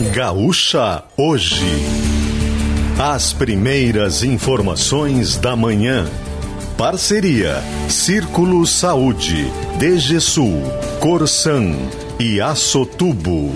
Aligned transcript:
Gaúcha 0.00 1.02
Hoje. 1.16 1.66
As 3.00 3.32
primeiras 3.32 4.22
informações 4.22 5.36
da 5.36 5.56
manhã. 5.56 6.06
Parceria 6.76 7.56
Círculo 7.88 8.64
Saúde, 8.64 9.50
DGSul, 9.76 10.62
Corsan 11.00 11.74
e 12.20 12.40
Açotubo. 12.40 13.52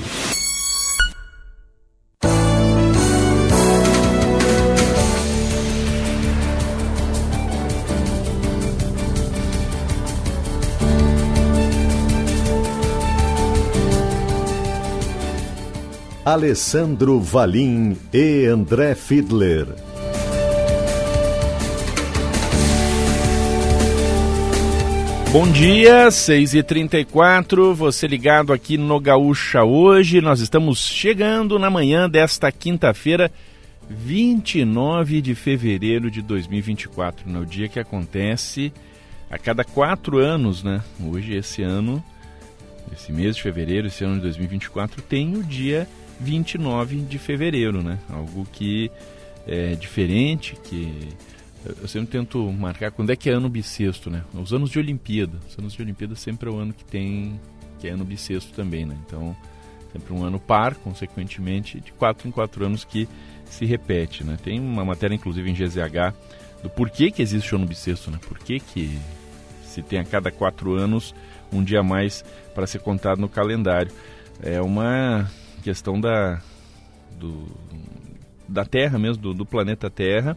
Alessandro 16.25 17.19
Valim 17.19 17.97
e 18.13 18.47
André 18.47 18.95
Fiedler. 18.95 19.67
Bom 25.33 25.51
dia, 25.51 26.07
6h34, 26.07 27.75
você 27.75 28.07
ligado 28.07 28.53
aqui 28.53 28.79
no 28.79 29.01
Gaúcha 29.01 29.65
hoje. 29.65 30.21
Nós 30.21 30.39
estamos 30.39 30.79
chegando 30.79 31.59
na 31.59 31.69
manhã 31.69 32.09
desta 32.09 32.53
quinta-feira, 32.53 33.29
29 33.91 35.21
de 35.21 35.35
fevereiro 35.35 36.09
de 36.09 36.23
2024, 36.23 37.29
no 37.29 37.45
dia 37.45 37.69
que 37.69 37.81
acontece 37.81 38.73
a 39.29 39.37
cada 39.37 39.65
quatro 39.65 40.19
anos, 40.19 40.63
né? 40.63 40.85
Hoje, 41.05 41.35
esse 41.35 41.65
ano, 41.65 42.01
esse 42.93 43.11
mês 43.11 43.35
de 43.35 43.43
fevereiro, 43.43 43.89
esse 43.89 44.05
ano 44.05 44.17
de 44.17 44.21
2024, 44.21 45.03
tem 45.03 45.35
o 45.35 45.43
dia 45.43 45.89
29 46.23 46.97
de 47.03 47.19
fevereiro, 47.19 47.83
né? 47.83 47.99
Algo 48.09 48.47
que 48.53 48.91
é 49.47 49.75
diferente, 49.75 50.57
que 50.65 51.09
eu 51.81 51.89
sempre 51.89 52.11
tento 52.11 52.51
marcar 52.53 52.91
quando 52.91 53.11
é 53.11 53.17
que 53.17 53.29
é 53.29 53.33
ano 53.33 53.49
bissexto, 53.49 54.11
né? 54.11 54.23
Os 54.35 54.53
anos 54.53 54.71
de 54.71 54.79
Olimpíada. 54.79 55.39
Os 55.49 55.59
anos 55.59 55.73
de 55.73 55.83
Olimpíada 55.83 56.15
sempre 56.15 56.49
é 56.49 56.53
o 56.53 56.57
ano 56.57 56.73
que 56.73 56.85
tem, 56.85 57.41
que 57.79 57.89
é 57.89 57.91
ano 57.91 58.05
bissexto 58.05 58.53
também, 58.53 58.85
né? 58.85 58.97
Então, 59.07 59.37
sempre 59.93 60.13
um 60.13 60.25
ano 60.25 60.41
par, 60.41 60.75
consequentemente, 60.77 61.81
de 61.81 61.93
quatro 61.93 62.27
em 62.29 62.31
quatro 62.31 62.65
anos 62.65 62.85
que 62.85 63.09
se 63.45 63.65
repete, 63.65 64.25
né? 64.25 64.39
Tem 64.43 64.59
uma 64.59 64.85
matéria, 64.85 65.15
inclusive, 65.15 65.51
em 65.51 65.55
GZH 65.55 66.15
do 66.63 66.71
porquê 66.71 67.11
que 67.11 67.23
existe 67.23 67.53
o 67.55 67.59
ano 67.59 67.67
bissexto, 67.67 68.11
né? 68.11 68.19
Por 68.27 68.39
que 68.39 68.61
que 68.61 68.99
se 69.65 69.83
tem 69.83 69.99
a 69.99 70.05
cada 70.05 70.31
quatro 70.31 70.75
anos 70.75 71.15
um 71.53 71.63
dia 71.63 71.81
a 71.81 71.83
mais 71.83 72.25
para 72.55 72.67
ser 72.67 72.81
contado 72.81 73.21
no 73.21 73.29
calendário. 73.29 73.93
É 74.43 74.61
uma 74.61 75.31
questão 75.63 76.01
da, 76.01 76.41
do, 77.19 77.47
da 78.49 78.65
Terra 78.65 78.99
mesmo, 78.99 79.23
do, 79.23 79.35
do, 79.35 79.47
planeta 79.47 79.89
Terra. 79.89 80.37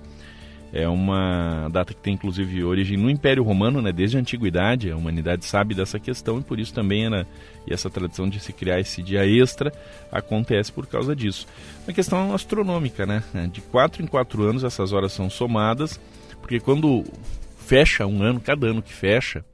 É 0.73 0.87
uma 0.89 1.69
data 1.69 1.93
que 1.93 2.01
tem 2.01 2.15
inclusive 2.15 2.63
origem 2.63 2.97
no 2.97 3.09
Império 3.09 3.43
Romano, 3.43 3.81
né? 3.81 3.93
desde 3.93 4.17
a 4.17 4.19
antiguidade, 4.19 4.91
a 4.91 4.97
humanidade 4.97 5.45
sabe 5.45 5.73
dessa 5.73 5.99
questão 5.99 6.39
e 6.39 6.43
por 6.43 6.59
isso 6.59 6.73
também 6.73 7.05
era, 7.05 7.25
e 7.65 7.73
essa 7.73 7.89
tradição 7.89 8.27
de 8.27 8.41
se 8.41 8.51
criar 8.51 8.79
esse 8.79 9.01
dia 9.01 9.25
extra 9.25 9.71
acontece 10.11 10.73
por 10.73 10.85
causa 10.85 11.15
disso. 11.15 11.47
Uma 11.87 11.93
questão 11.93 12.33
astronômica, 12.33 13.05
né? 13.05 13.23
De 13.51 13.61
quatro 13.61 14.03
em 14.03 14.07
quatro 14.07 14.43
anos 14.43 14.63
essas 14.63 14.91
horas 14.91 15.13
são 15.13 15.29
somadas, 15.29 15.99
porque 16.41 16.59
quando 16.59 17.05
fecha 17.57 18.05
um 18.05 18.21
ano, 18.21 18.41
cada 18.41 18.67
ano 18.67 18.81
que 18.81 18.93
fecha, 18.93 19.45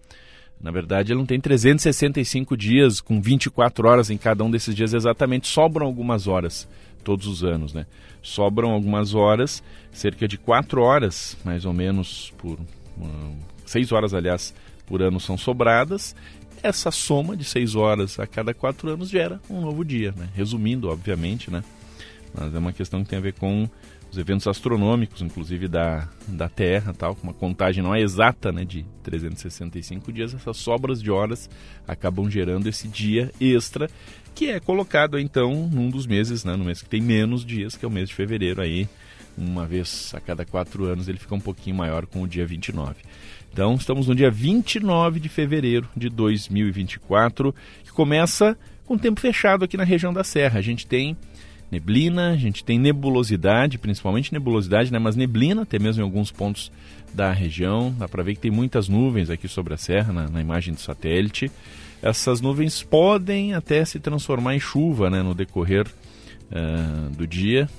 na 0.64 0.72
verdade, 0.72 1.12
ele 1.12 1.20
não 1.20 1.26
tem 1.26 1.40
365 1.40 2.56
dias 2.56 3.02
com 3.02 3.20
24 3.20 3.88
horas 3.88 4.10
em 4.10 4.18
cada 4.18 4.44
um 4.44 4.52
desses 4.52 4.76
dias 4.76 4.94
exatamente. 4.94 5.48
Sobram 5.48 5.86
algumas 5.86 6.28
horas 6.28 6.68
todos 7.04 7.26
os 7.26 7.44
anos, 7.44 7.74
né? 7.74 7.86
Sobram 8.22 8.72
algumas 8.72 9.16
horas, 9.16 9.64
cerca 9.92 10.28
de 10.28 10.38
4 10.38 10.82
horas, 10.82 11.36
mais 11.44 11.66
ou 11.66 11.74
menos, 11.74 12.32
por. 12.38 12.60
Um, 13.00 13.36
6 13.66 13.92
horas, 13.92 14.14
aliás, 14.14 14.54
por 14.86 15.02
ano 15.02 15.20
são 15.20 15.38
sobradas. 15.38 16.16
Essa 16.62 16.92
soma 16.92 17.36
de 17.36 17.44
6 17.44 17.76
horas 17.76 18.20
a 18.20 18.28
cada 18.28 18.54
4 18.54 18.90
anos 18.90 19.10
gera 19.10 19.40
um 19.50 19.62
novo 19.62 19.84
dia, 19.84 20.14
né? 20.16 20.30
Resumindo, 20.36 20.90
obviamente, 20.90 21.50
né? 21.50 21.64
Mas 22.34 22.54
é 22.54 22.60
uma 22.60 22.72
questão 22.72 23.04
que 23.04 23.10
tem 23.10 23.18
a 23.18 23.22
ver 23.22 23.34
com 23.34 23.68
os 24.12 24.18
eventos 24.18 24.46
astronômicos, 24.46 25.22
inclusive 25.22 25.70
da, 25.70 26.08
da 26.28 26.50
Terra, 26.50 26.94
tal, 26.94 27.16
com 27.16 27.24
uma 27.24 27.34
contagem 27.34 27.82
não 27.82 27.96
é 27.96 28.02
exata, 28.02 28.52
né, 28.52 28.66
de 28.66 28.86
365 29.04 30.12
dias, 30.12 30.34
essas 30.34 30.58
sobras 30.58 31.02
de 31.02 31.10
horas 31.10 31.50
acabam 31.88 32.30
gerando 32.30 32.68
esse 32.68 32.90
dia 32.90 33.32
extra, 33.40 33.90
que 34.36 34.48
é 34.48 34.60
colocado 34.60 35.18
então 35.18 35.70
num 35.72 35.90
dos 35.90 36.06
meses, 36.06 36.44
né, 36.44 36.58
no 36.58 36.66
mês 36.66 36.82
que 36.82 36.90
tem 36.90 37.02
menos 37.02 37.46
dias, 37.46 37.78
que 37.78 37.86
é 37.86 37.88
o 37.88 37.92
mês 37.92 38.10
de 38.10 38.16
fevereiro 38.16 38.62
aí, 38.62 38.88
uma 39.38 39.66
vez 39.66 40.12
a 40.14 40.20
cada 40.20 40.44
quatro 40.44 40.86
anos 40.86 41.08
ele 41.08 41.18
fica 41.18 41.34
um 41.34 41.40
pouquinho 41.40 41.78
maior 41.78 42.06
com 42.06 42.22
o 42.22 42.28
dia 42.28 42.46
29. 42.46 42.96
Então 43.54 43.76
estamos 43.76 44.08
no 44.08 44.16
dia 44.16 44.30
29 44.30 45.22
de 45.22 45.30
fevereiro 45.30 45.88
de 45.96 46.10
2024, 46.10 47.56
que 47.84 47.92
começa 47.92 48.58
com 48.86 48.98
tempo 48.98 49.22
fechado 49.22 49.64
aqui 49.64 49.78
na 49.78 49.86
região 49.86 50.12
da 50.12 50.24
Serra. 50.24 50.60
A 50.60 50.62
gente 50.62 50.86
tem 50.86 51.16
neblina, 51.72 52.32
a 52.32 52.38
gente 52.38 52.64
tem 52.64 52.78
nebulosidade, 52.78 53.78
principalmente 53.78 54.34
nebulosidade, 54.34 54.92
né, 54.92 55.00
mas 55.00 55.16
neblina 55.16 55.62
até 55.62 55.80
mesmo 55.80 56.02
em 56.02 56.06
alguns 56.06 56.32
pontos 56.32 56.72
da 57.14 57.32
região. 57.32 57.96
Dá 57.98 58.08
para 58.08 58.24
ver 58.24 58.36
que 58.36 58.42
tem 58.42 58.52
muitas 58.52 58.90
nuvens 58.90 59.30
aqui 59.30 59.48
sobre 59.48 59.74
a 59.74 59.78
serra 59.78 60.12
na, 60.12 60.30
na, 60.30 60.42
imagem 60.42 60.74
do 60.74 60.82
satélite. 60.82 61.50
Essas 62.02 62.42
nuvens 62.42 62.84
podem 62.84 63.54
até 63.54 63.86
se 63.86 64.00
transformar 64.00 64.56
em 64.56 64.60
chuva 64.60 65.10
né, 65.10 65.22
no 65.22 65.34
decorrer 65.34 65.88
uh, 65.88 67.10
do 67.16 67.26
dia. 67.26 67.70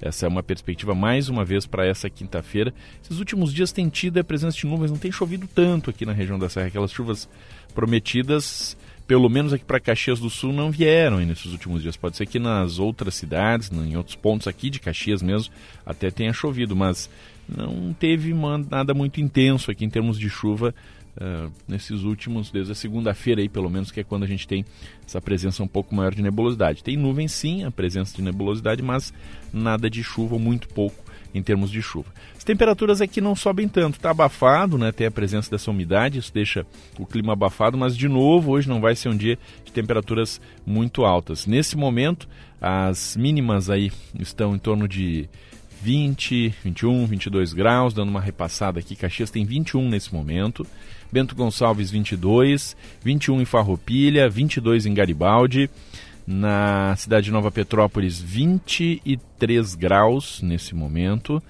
Essa 0.00 0.26
é 0.26 0.28
uma 0.28 0.42
perspectiva 0.42 0.94
mais 0.94 1.28
uma 1.28 1.44
vez 1.44 1.66
para 1.66 1.86
essa 1.86 2.08
quinta-feira. 2.08 2.72
Esses 3.02 3.18
últimos 3.18 3.52
dias 3.52 3.72
tem 3.72 3.88
tido 3.88 4.18
a 4.18 4.24
presença 4.24 4.56
de 4.56 4.66
nuvens, 4.66 4.90
não 4.90 4.98
tem 4.98 5.10
chovido 5.10 5.48
tanto 5.52 5.90
aqui 5.90 6.06
na 6.06 6.12
região 6.12 6.38
da 6.38 6.48
serra. 6.48 6.68
Aquelas 6.68 6.92
chuvas 6.92 7.28
prometidas 7.74 8.76
pelo 9.08 9.30
menos 9.30 9.54
aqui 9.54 9.64
para 9.64 9.80
Caxias 9.80 10.20
do 10.20 10.28
Sul, 10.28 10.52
não 10.52 10.70
vieram 10.70 11.16
nesses 11.20 11.50
últimos 11.50 11.80
dias. 11.80 11.96
Pode 11.96 12.18
ser 12.18 12.26
que 12.26 12.38
nas 12.38 12.78
outras 12.78 13.14
cidades, 13.14 13.72
em 13.72 13.96
outros 13.96 14.14
pontos 14.14 14.46
aqui 14.46 14.68
de 14.68 14.78
Caxias 14.78 15.22
mesmo, 15.22 15.52
até 15.84 16.10
tenha 16.10 16.30
chovido, 16.30 16.76
mas 16.76 17.08
não 17.48 17.94
teve 17.94 18.34
nada 18.70 18.92
muito 18.92 19.18
intenso 19.18 19.70
aqui 19.70 19.82
em 19.82 19.88
termos 19.88 20.18
de 20.18 20.28
chuva 20.28 20.74
uh, 21.16 21.50
nesses 21.66 22.02
últimos, 22.02 22.50
desde 22.50 22.72
a 22.72 22.74
segunda-feira 22.74 23.40
aí, 23.40 23.48
pelo 23.48 23.70
menos, 23.70 23.90
que 23.90 24.00
é 24.00 24.04
quando 24.04 24.24
a 24.24 24.28
gente 24.28 24.46
tem 24.46 24.62
essa 25.06 25.22
presença 25.22 25.62
um 25.62 25.68
pouco 25.68 25.94
maior 25.94 26.14
de 26.14 26.20
nebulosidade. 26.20 26.84
Tem 26.84 26.94
nuvem 26.94 27.26
sim, 27.26 27.64
a 27.64 27.70
presença 27.70 28.14
de 28.14 28.20
nebulosidade, 28.20 28.82
mas 28.82 29.10
nada 29.50 29.88
de 29.88 30.04
chuva, 30.04 30.38
muito 30.38 30.68
pouco 30.68 31.07
em 31.34 31.42
termos 31.42 31.70
de 31.70 31.82
chuva. 31.82 32.12
As 32.36 32.44
temperaturas 32.44 33.00
aqui 33.00 33.20
não 33.20 33.34
sobem 33.34 33.68
tanto, 33.68 33.96
está 33.96 34.10
abafado, 34.10 34.78
né? 34.78 34.92
Tem 34.92 35.06
a 35.06 35.10
presença 35.10 35.50
dessa 35.50 35.70
umidade, 35.70 36.18
isso 36.18 36.32
deixa 36.32 36.66
o 36.98 37.06
clima 37.06 37.32
abafado, 37.32 37.76
mas 37.76 37.96
de 37.96 38.08
novo 38.08 38.52
hoje 38.52 38.68
não 38.68 38.80
vai 38.80 38.94
ser 38.94 39.08
um 39.08 39.16
dia 39.16 39.38
de 39.64 39.72
temperaturas 39.72 40.40
muito 40.66 41.04
altas. 41.04 41.46
Nesse 41.46 41.76
momento, 41.76 42.28
as 42.60 43.16
mínimas 43.16 43.70
aí 43.70 43.92
estão 44.18 44.54
em 44.54 44.58
torno 44.58 44.88
de 44.88 45.28
20, 45.82 46.54
21, 46.64 47.06
22 47.06 47.52
graus, 47.52 47.94
dando 47.94 48.08
uma 48.08 48.20
repassada 48.20 48.80
aqui. 48.80 48.96
Caxias 48.96 49.30
tem 49.30 49.44
21 49.44 49.88
nesse 49.88 50.12
momento. 50.12 50.66
Bento 51.10 51.34
Gonçalves 51.34 51.90
22, 51.90 52.76
21 53.02 53.40
em 53.40 53.44
Farroupilha, 53.44 54.28
22 54.28 54.86
em 54.86 54.94
Garibaldi. 54.94 55.70
Na 56.30 56.94
cidade 56.94 57.24
de 57.24 57.30
Nova 57.30 57.50
Petrópolis, 57.50 58.20
23 58.20 59.74
graus 59.74 60.42
nesse 60.42 60.74
momento. 60.74 61.42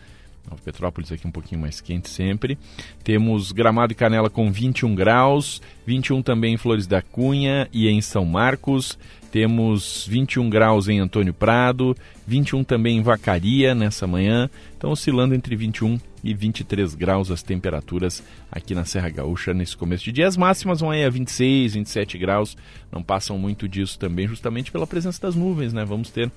Nova 0.49 0.63
Petrópolis 0.63 1.11
aqui 1.11 1.27
um 1.27 1.33
pouquinho 1.33 1.61
mais 1.61 1.81
quente 1.81 2.09
sempre. 2.09 2.57
Temos 3.03 3.51
Gramado 3.51 3.93
e 3.93 3.97
Canela 3.97 4.31
com 4.31 4.53
21 4.53 4.95
graus, 4.95 5.61
21 5.85 6.23
também 6.23 6.55
em 6.55 6.57
Flores 6.57 6.87
da 6.87 7.03
Cunha 7.03 7.69
e 7.73 7.89
em 7.89 8.01
São 8.01 8.25
Marcos. 8.25 8.97
Temos 9.31 10.07
21 10.09 10.49
graus 10.49 10.89
em 10.89 11.01
Antônio 11.01 11.35
Prado, 11.35 11.95
21 12.27 12.65
também 12.65 12.97
em 12.97 13.03
Vacaria 13.03 13.75
nessa 13.75 14.07
manhã. 14.07 14.49
Então 14.77 14.91
oscilando 14.91 15.35
entre 15.35 15.55
21 15.55 15.99
e 16.25 16.35
23 16.35 16.95
graus 16.95 17.31
as 17.31 17.43
temperaturas 17.43 18.23
aqui 18.51 18.75
na 18.75 18.85
Serra 18.85 19.11
Gaúcha 19.11 19.53
nesse 19.53 19.77
começo 19.77 20.05
de 20.05 20.13
dia. 20.13 20.27
As 20.27 20.37
máximas 20.37 20.81
vão 20.81 20.91
aí 20.91 21.05
a 21.05 21.11
26, 21.11 21.75
27 21.75 22.19
graus, 22.19 22.57
não 22.91 23.03
passam 23.03 23.39
muito 23.39 23.69
disso 23.69 23.99
também, 23.99 24.27
justamente 24.27 24.73
pela 24.73 24.87
presença 24.87 25.21
das 25.21 25.35
nuvens, 25.35 25.73
né? 25.73 25.85
Vamos 25.85 26.11
ter 26.11 26.31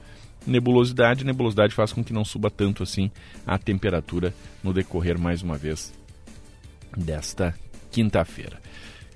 nebulosidade. 0.46 1.26
Nebulosidade 1.26 1.74
faz 1.74 1.94
com 1.94 2.04
que 2.04 2.14
não 2.14 2.26
suba 2.26 2.50
tanto 2.50 2.84
assim 2.84 3.10
a 3.46 3.58
temperatura 3.58 4.34
no 4.64 4.74
decorrer, 4.74 5.18
mais 5.18 5.42
uma 5.42 5.58
vez, 5.58 5.94
desta 6.98 7.56
quinta-feira. 7.90 8.60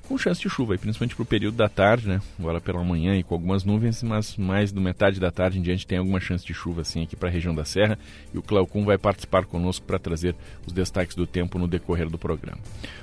Com 0.08 0.18
chance 0.18 0.42
de 0.42 0.50
chuva, 0.50 0.78
principalmente 0.78 1.16
para 1.16 1.24
o 1.24 1.26
período 1.26 1.56
da 1.56 1.68
tarde, 1.68 2.08
né? 2.08 2.22
Agora 2.40 2.62
pela 2.62 2.84
manhã 2.84 3.16
e 3.18 3.24
com 3.24 3.34
algumas 3.34 3.64
nuvens, 3.64 4.02
mas 4.04 4.38
mais 4.38 4.72
do 4.72 4.80
metade 4.80 5.20
da 5.20 5.32
tarde 5.32 5.60
em 5.60 5.62
diante 5.62 5.86
tem 5.86 5.98
alguma 5.98 6.20
chance 6.20 6.46
de 6.46 6.54
chuva 6.54 6.82
assim 6.82 7.04
aqui 7.04 7.16
para 7.16 7.30
a 7.30 7.32
região 7.32 7.54
da 7.54 7.66
Serra. 7.66 7.98
E 8.34 8.38
o 8.38 8.42
Cleocum 8.42 8.86
vai 8.86 8.98
participar 8.98 9.46
conosco 9.46 9.86
para 9.86 10.00
trazer 10.00 10.36
os 10.66 10.74
destaques 10.74 11.16
do 11.16 11.26
tempo 11.26 11.58
no 11.58 11.68
decorrer 11.68 12.10
do 12.10 12.18
programa. 12.18 12.60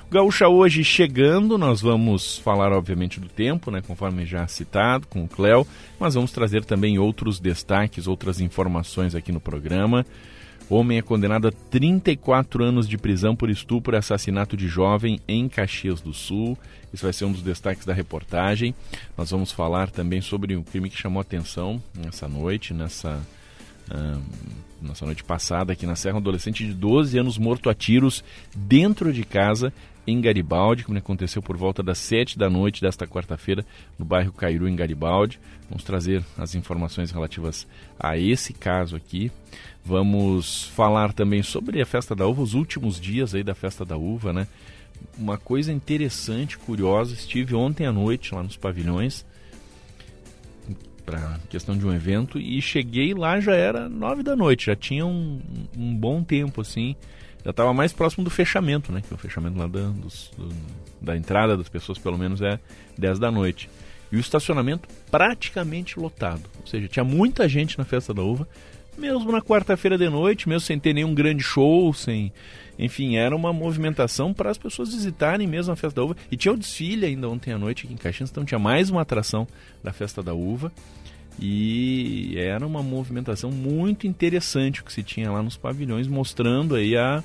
O 0.09 0.13
Gaúcha 0.13 0.47
hoje 0.47 0.83
chegando, 0.83 1.57
nós 1.57 1.81
vamos 1.81 2.37
falar 2.37 2.71
obviamente 2.71 3.19
do 3.19 3.27
tempo, 3.27 3.69
né? 3.69 3.81
Conforme 3.85 4.25
já 4.25 4.47
citado 4.47 5.07
com 5.07 5.23
o 5.23 5.27
Cleo, 5.27 5.67
mas 5.99 6.15
vamos 6.15 6.31
trazer 6.31 6.63
também 6.63 6.97
outros 6.97 7.39
destaques, 7.39 8.07
outras 8.07 8.39
informações 8.39 9.15
aqui 9.15 9.31
no 9.31 9.39
programa. 9.39 10.05
Homem 10.69 10.97
é 10.97 11.01
condenado 11.01 11.47
a 11.47 11.51
34 11.51 12.63
anos 12.63 12.87
de 12.87 12.97
prisão 12.97 13.35
por 13.35 13.49
estupro 13.49 13.95
e 13.95 13.97
assassinato 13.97 14.55
de 14.55 14.67
jovem 14.67 15.19
em 15.27 15.49
Caxias 15.49 15.99
do 16.01 16.13
Sul. 16.13 16.57
Isso 16.93 17.03
vai 17.03 17.11
ser 17.11 17.25
um 17.25 17.31
dos 17.31 17.41
destaques 17.41 17.85
da 17.85 17.93
reportagem. 17.93 18.75
Nós 19.17 19.31
vamos 19.31 19.51
falar 19.51 19.89
também 19.89 20.21
sobre 20.21 20.55
um 20.55 20.63
crime 20.63 20.89
que 20.89 20.97
chamou 20.97 21.19
atenção 21.19 21.81
nessa 21.95 22.27
noite, 22.27 22.73
nessa, 22.73 23.19
uh, 23.89 24.21
nessa 24.81 25.05
noite 25.05 25.23
passada 25.23 25.73
aqui 25.73 25.87
na 25.87 25.95
Serra. 25.95 26.15
Um 26.15 26.19
adolescente 26.19 26.65
de 26.65 26.73
12 26.73 27.17
anos 27.17 27.37
morto 27.37 27.69
a 27.69 27.73
tiros 27.73 28.23
dentro 28.55 29.11
de 29.11 29.23
casa 29.23 29.73
em 30.05 30.19
Garibaldi, 30.19 30.83
como 30.83 30.97
aconteceu 30.97 31.41
por 31.41 31.55
volta 31.55 31.81
das 31.81 31.97
7 31.97 32.37
da 32.37 32.49
noite 32.49 32.81
desta 32.81 33.07
quarta-feira 33.07 33.65
no 33.97 34.05
bairro 34.05 34.33
Cairu, 34.33 34.67
em 34.67 34.75
Garibaldi. 34.75 35.39
Vamos 35.69 35.83
trazer 35.83 36.23
as 36.37 36.55
informações 36.55 37.09
relativas 37.11 37.65
a 37.99 38.17
esse 38.17 38.53
caso 38.53 38.95
aqui. 38.95 39.31
Vamos 39.83 40.65
falar 40.75 41.13
também 41.13 41.41
sobre 41.41 41.81
a 41.81 41.85
festa 41.85 42.15
da 42.15 42.27
uva, 42.27 42.41
os 42.41 42.53
últimos 42.53 42.99
dias 42.99 43.33
aí 43.33 43.43
da 43.43 43.55
festa 43.55 43.83
da 43.83 43.97
uva, 43.97 44.31
né? 44.33 44.47
Uma 45.17 45.37
coisa 45.37 45.71
interessante, 45.71 46.57
curiosa, 46.57 47.13
estive 47.13 47.53
ontem 47.53 47.85
à 47.85 47.91
noite 47.91 48.33
lá 48.33 48.41
nos 48.41 48.57
pavilhões 48.57 49.25
para 51.05 51.39
questão 51.49 51.77
de 51.77 51.85
um 51.85 51.93
evento 51.93 52.39
e 52.39 52.61
cheguei 52.61 53.13
lá 53.13 53.39
já 53.39 53.53
era 53.53 53.89
nove 53.89 54.23
da 54.23 54.35
noite, 54.35 54.67
já 54.67 54.75
tinha 54.75 55.05
um, 55.05 55.41
um 55.77 55.95
bom 55.95 56.23
tempo 56.23 56.61
assim, 56.61 56.95
já 57.43 57.51
estava 57.51 57.73
mais 57.73 57.91
próximo 57.91 58.23
do 58.23 58.29
fechamento, 58.29 58.91
né? 58.91 59.01
Que 59.05 59.13
o 59.13 59.17
fechamento 59.17 59.57
lá 59.57 59.67
da, 59.67 59.89
dos, 59.89 60.31
do, 60.37 60.49
da 61.01 61.15
entrada 61.15 61.57
das 61.57 61.67
pessoas 61.67 61.97
pelo 61.97 62.17
menos 62.17 62.41
é 62.41 62.57
dez 62.97 63.19
da 63.19 63.29
noite 63.29 63.69
e 64.11 64.15
o 64.15 64.19
estacionamento 64.19 64.87
praticamente 65.11 65.99
lotado, 65.99 66.49
ou 66.59 66.65
seja, 66.65 66.87
tinha 66.87 67.03
muita 67.03 67.49
gente 67.49 67.77
na 67.77 67.83
festa 67.83 68.13
da 68.13 68.21
uva 68.21 68.47
mesmo 68.97 69.31
na 69.31 69.41
quarta-feira 69.41 69.97
de 69.97 70.09
noite, 70.09 70.47
mesmo 70.47 70.61
sem 70.61 70.79
ter 70.79 70.93
nenhum 70.93 71.13
grande 71.13 71.43
show, 71.43 71.93
sem. 71.93 72.31
Enfim, 72.77 73.15
era 73.17 73.35
uma 73.35 73.53
movimentação 73.53 74.33
para 74.33 74.49
as 74.49 74.57
pessoas 74.57 74.93
visitarem 74.93 75.47
mesmo 75.47 75.73
a 75.73 75.75
Festa 75.75 76.01
da 76.01 76.05
Uva. 76.05 76.17
E 76.31 76.37
tinha 76.37 76.53
o 76.53 76.57
desfile 76.57 77.05
ainda 77.05 77.29
ontem 77.29 77.51
à 77.53 77.57
noite 77.57 77.85
aqui 77.85 77.93
em 77.93 77.97
Caxias, 77.97 78.29
então 78.29 78.43
tinha 78.43 78.59
mais 78.59 78.89
uma 78.89 79.01
atração 79.01 79.47
da 79.83 79.93
Festa 79.93 80.23
da 80.23 80.33
Uva. 80.33 80.71
E 81.39 82.35
era 82.37 82.65
uma 82.65 82.83
movimentação 82.83 83.51
muito 83.51 84.05
interessante 84.05 84.83
que 84.83 84.93
se 84.93 85.03
tinha 85.03 85.31
lá 85.31 85.41
nos 85.41 85.57
pavilhões, 85.57 86.07
mostrando 86.07 86.75
aí 86.75 86.95
a, 86.95 87.23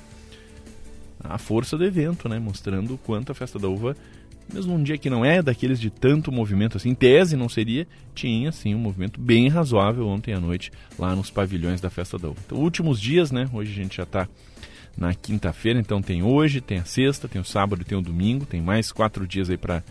a 1.23 1.37
força 1.37 1.77
do 1.77 1.85
evento, 1.85 2.27
né? 2.27 2.39
Mostrando 2.39 2.95
o 2.95 2.97
quanto 2.97 3.31
a 3.31 3.35
Festa 3.35 3.59
da 3.59 3.67
Uva 3.67 3.95
mesmo 4.53 4.73
um 4.73 4.81
dia 4.81 4.97
que 4.97 5.09
não 5.09 5.23
é 5.23 5.41
daqueles 5.41 5.79
de 5.79 5.89
tanto 5.89 6.31
movimento 6.31 6.77
assim, 6.77 6.89
em 6.89 6.95
tese 6.95 7.37
não 7.37 7.47
seria, 7.47 7.87
tinha 8.15 8.51
sim 8.51 8.73
um 8.73 8.79
movimento 8.79 9.19
bem 9.19 9.47
razoável 9.47 10.07
ontem 10.07 10.33
à 10.33 10.39
noite 10.39 10.71
lá 10.97 11.15
nos 11.15 11.29
pavilhões 11.29 11.79
da 11.79 11.89
Festa 11.89 12.17
da 12.17 12.29
Uva. 12.29 12.39
Então, 12.45 12.57
últimos 12.57 12.99
dias, 12.99 13.31
né? 13.31 13.49
Hoje 13.53 13.71
a 13.71 13.75
gente 13.75 13.97
já 13.97 14.03
está 14.03 14.27
na 14.99 15.13
quinta-feira, 15.13 15.79
então 15.79 16.01
tem 16.01 16.21
hoje, 16.21 16.59
tem 16.59 16.79
a 16.79 16.83
sexta, 16.83 17.25
tem 17.25 17.39
o 17.39 17.45
sábado 17.45 17.85
tem 17.85 17.97
o 17.97 18.01
domingo, 18.01 18.45
tem 18.45 18.61
mais 18.61 18.91
quatro 18.91 19.25
dias 19.25 19.49
aí 19.49 19.57
para 19.57 19.81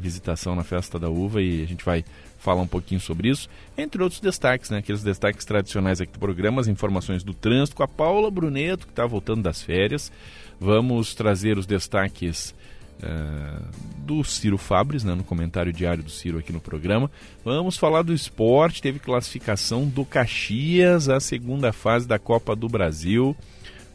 visitação 0.00 0.54
na 0.54 0.62
Festa 0.62 1.00
da 1.00 1.10
Uva 1.10 1.42
e 1.42 1.64
a 1.64 1.66
gente 1.66 1.84
vai 1.84 2.04
falar 2.38 2.62
um 2.62 2.66
pouquinho 2.66 3.00
sobre 3.00 3.28
isso, 3.28 3.48
entre 3.76 4.00
outros 4.00 4.20
destaques, 4.20 4.70
né? 4.70 4.78
Aqueles 4.78 5.02
destaques 5.02 5.44
tradicionais 5.44 6.00
aqui 6.00 6.12
do 6.12 6.18
programa, 6.20 6.60
as 6.60 6.68
informações 6.68 7.24
do 7.24 7.34
trânsito 7.34 7.76
com 7.76 7.82
a 7.82 7.88
Paula 7.88 8.30
Bruneto, 8.30 8.86
que 8.86 8.92
está 8.92 9.04
voltando 9.04 9.42
das 9.42 9.60
férias. 9.62 10.12
Vamos 10.60 11.12
trazer 11.12 11.58
os 11.58 11.66
destaques 11.66 12.54
uh, 13.02 13.68
do 13.98 14.22
Ciro 14.22 14.58
Fabres, 14.58 15.02
né, 15.02 15.14
no 15.14 15.24
comentário 15.24 15.72
diário 15.72 16.04
do 16.04 16.10
Ciro 16.10 16.38
aqui 16.38 16.52
no 16.52 16.60
programa. 16.60 17.10
Vamos 17.44 17.76
falar 17.76 18.02
do 18.02 18.14
esporte, 18.14 18.80
teve 18.80 19.00
classificação 19.00 19.88
do 19.88 20.04
Caxias, 20.04 21.08
a 21.08 21.18
segunda 21.18 21.72
fase 21.72 22.06
da 22.06 22.18
Copa 22.18 22.54
do 22.54 22.68
Brasil. 22.68 23.36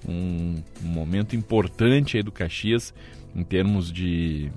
Um, 0.08 0.64
um 0.84 0.88
momento 0.88 1.36
importante 1.36 2.18
aí 2.18 2.24
do 2.24 2.32
Caxias 2.32 2.94
em 3.36 3.44
termos 3.44 3.92
de, 3.92 4.50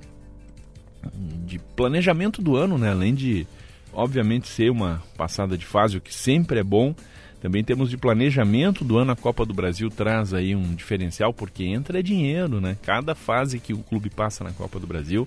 de 1.45 1.59
planejamento 1.77 2.41
do 2.41 2.57
ano, 2.57 2.79
né? 2.79 2.91
além 2.91 3.15
de, 3.15 3.47
obviamente, 3.93 4.49
ser 4.49 4.71
uma 4.71 5.03
passada 5.17 5.59
de 5.59 5.67
fase, 5.67 5.97
o 5.97 6.01
que 6.01 6.15
sempre 6.15 6.61
é 6.61 6.65
bom 6.65 6.95
também 7.41 7.65
temos 7.65 7.89
de 7.89 7.97
planejamento 7.97 8.85
do 8.85 8.99
ano 8.99 9.13
a 9.13 9.17
Copa 9.17 9.47
do 9.47 9.55
Brasil 9.55 9.89
traz 9.89 10.35
aí 10.35 10.55
um 10.55 10.75
diferencial 10.75 11.33
porque 11.33 11.65
entra 11.65 12.03
dinheiro, 12.03 12.61
né? 12.61 12.77
Cada 12.83 13.15
fase 13.15 13.59
que 13.59 13.73
o 13.73 13.79
clube 13.79 14.11
passa 14.11 14.45
na 14.45 14.53
Copa 14.53 14.79
do 14.79 14.87
Brasil 14.87 15.27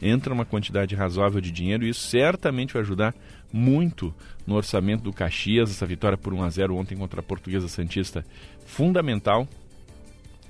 entra 0.00 0.32
uma 0.32 0.46
quantidade 0.46 0.94
razoável 0.94 1.40
de 1.40 1.50
dinheiro 1.50 1.84
e 1.84 1.90
isso 1.90 2.08
certamente 2.08 2.72
vai 2.72 2.82
ajudar 2.82 3.14
muito 3.52 4.14
no 4.46 4.54
orçamento 4.54 5.02
do 5.02 5.12
Caxias. 5.12 5.70
Essa 5.70 5.84
vitória 5.84 6.16
por 6.16 6.32
1 6.32 6.42
a 6.42 6.48
0 6.48 6.76
ontem 6.76 6.96
contra 6.96 7.20
a 7.20 7.22
Portuguesa 7.22 7.68
Santista 7.68 8.24
fundamental 8.64 9.46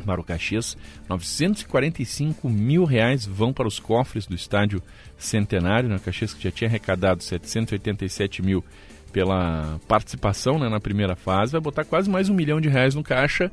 para 0.00 0.20
o 0.20 0.25
Caxias. 0.25 0.76
945 1.08 2.49
mil 2.49 2.85
reais 2.85 3.26
vão 3.26 3.52
para 3.52 3.69
os 3.69 3.79
cofres 3.79 4.26
do 4.26 4.35
estádio 4.35 4.82
Centenário. 5.17 5.88
Né? 5.88 5.97
O 5.97 6.00
Caxias 6.00 6.35
que 6.35 6.43
já 6.43 6.50
tinha 6.50 6.69
arrecadado 6.69 7.23
787 7.23 8.43
mil 8.43 8.64
pela 9.12 9.81
participação 9.88 10.58
né, 10.58 10.69
na 10.69 10.81
primeira 10.81 11.17
fase, 11.17 11.52
vai 11.52 11.61
botar 11.61 11.85
quase 11.85 12.08
mais 12.08 12.29
um 12.29 12.35
milhão 12.35 12.61
de 12.61 12.69
reais 12.69 12.94
no 12.94 13.02
caixa 13.02 13.50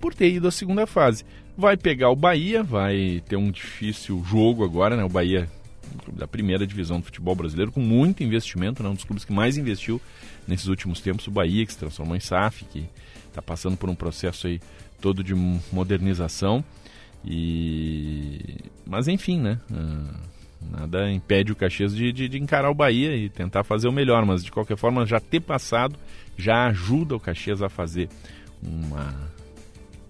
por 0.00 0.14
ter 0.14 0.30
ido 0.30 0.48
à 0.48 0.50
segunda 0.50 0.86
fase. 0.86 1.24
Vai 1.56 1.76
pegar 1.76 2.10
o 2.10 2.16
Bahia, 2.16 2.62
vai 2.62 3.22
ter 3.28 3.36
um 3.36 3.50
difícil 3.50 4.22
jogo 4.24 4.64
agora, 4.64 4.96
né? 4.96 5.04
O 5.04 5.08
Bahia 5.08 5.48
da 6.12 6.26
primeira 6.26 6.66
divisão 6.66 6.98
do 6.98 7.06
futebol 7.06 7.34
brasileiro, 7.34 7.72
com 7.72 7.80
muito 7.80 8.22
investimento, 8.22 8.82
né? 8.82 8.88
um 8.88 8.94
dos 8.94 9.04
clubes 9.04 9.24
que 9.24 9.32
mais 9.32 9.56
investiu 9.56 10.00
nesses 10.46 10.66
últimos 10.66 11.00
tempos, 11.00 11.26
o 11.26 11.30
Bahia, 11.30 11.64
que 11.64 11.72
se 11.72 11.78
transformou 11.78 12.16
em 12.16 12.20
SAF, 12.20 12.64
que 12.66 12.86
está 13.28 13.40
passando 13.40 13.76
por 13.76 13.88
um 13.88 13.94
processo 13.94 14.46
aí 14.46 14.60
todo 15.00 15.22
de 15.22 15.34
modernização. 15.34 16.64
E... 17.24 18.58
Mas 18.86 19.08
enfim, 19.08 19.40
né? 19.40 19.60
Uh 19.70 20.36
Nada 20.70 21.10
impede 21.10 21.52
o 21.52 21.56
Caxias 21.56 21.94
de, 21.94 22.12
de, 22.12 22.28
de, 22.28 22.38
encarar 22.38 22.70
o 22.70 22.74
Bahia 22.74 23.16
e 23.16 23.28
tentar 23.28 23.62
fazer 23.62 23.88
o 23.88 23.92
melhor, 23.92 24.24
mas 24.24 24.42
de 24.42 24.50
qualquer 24.50 24.76
forma 24.76 25.06
já 25.06 25.20
ter 25.20 25.40
passado 25.40 25.96
já 26.36 26.66
ajuda 26.66 27.16
o 27.16 27.20
Caxias 27.20 27.62
a 27.62 27.68
fazer 27.68 28.08
uma 28.62 29.14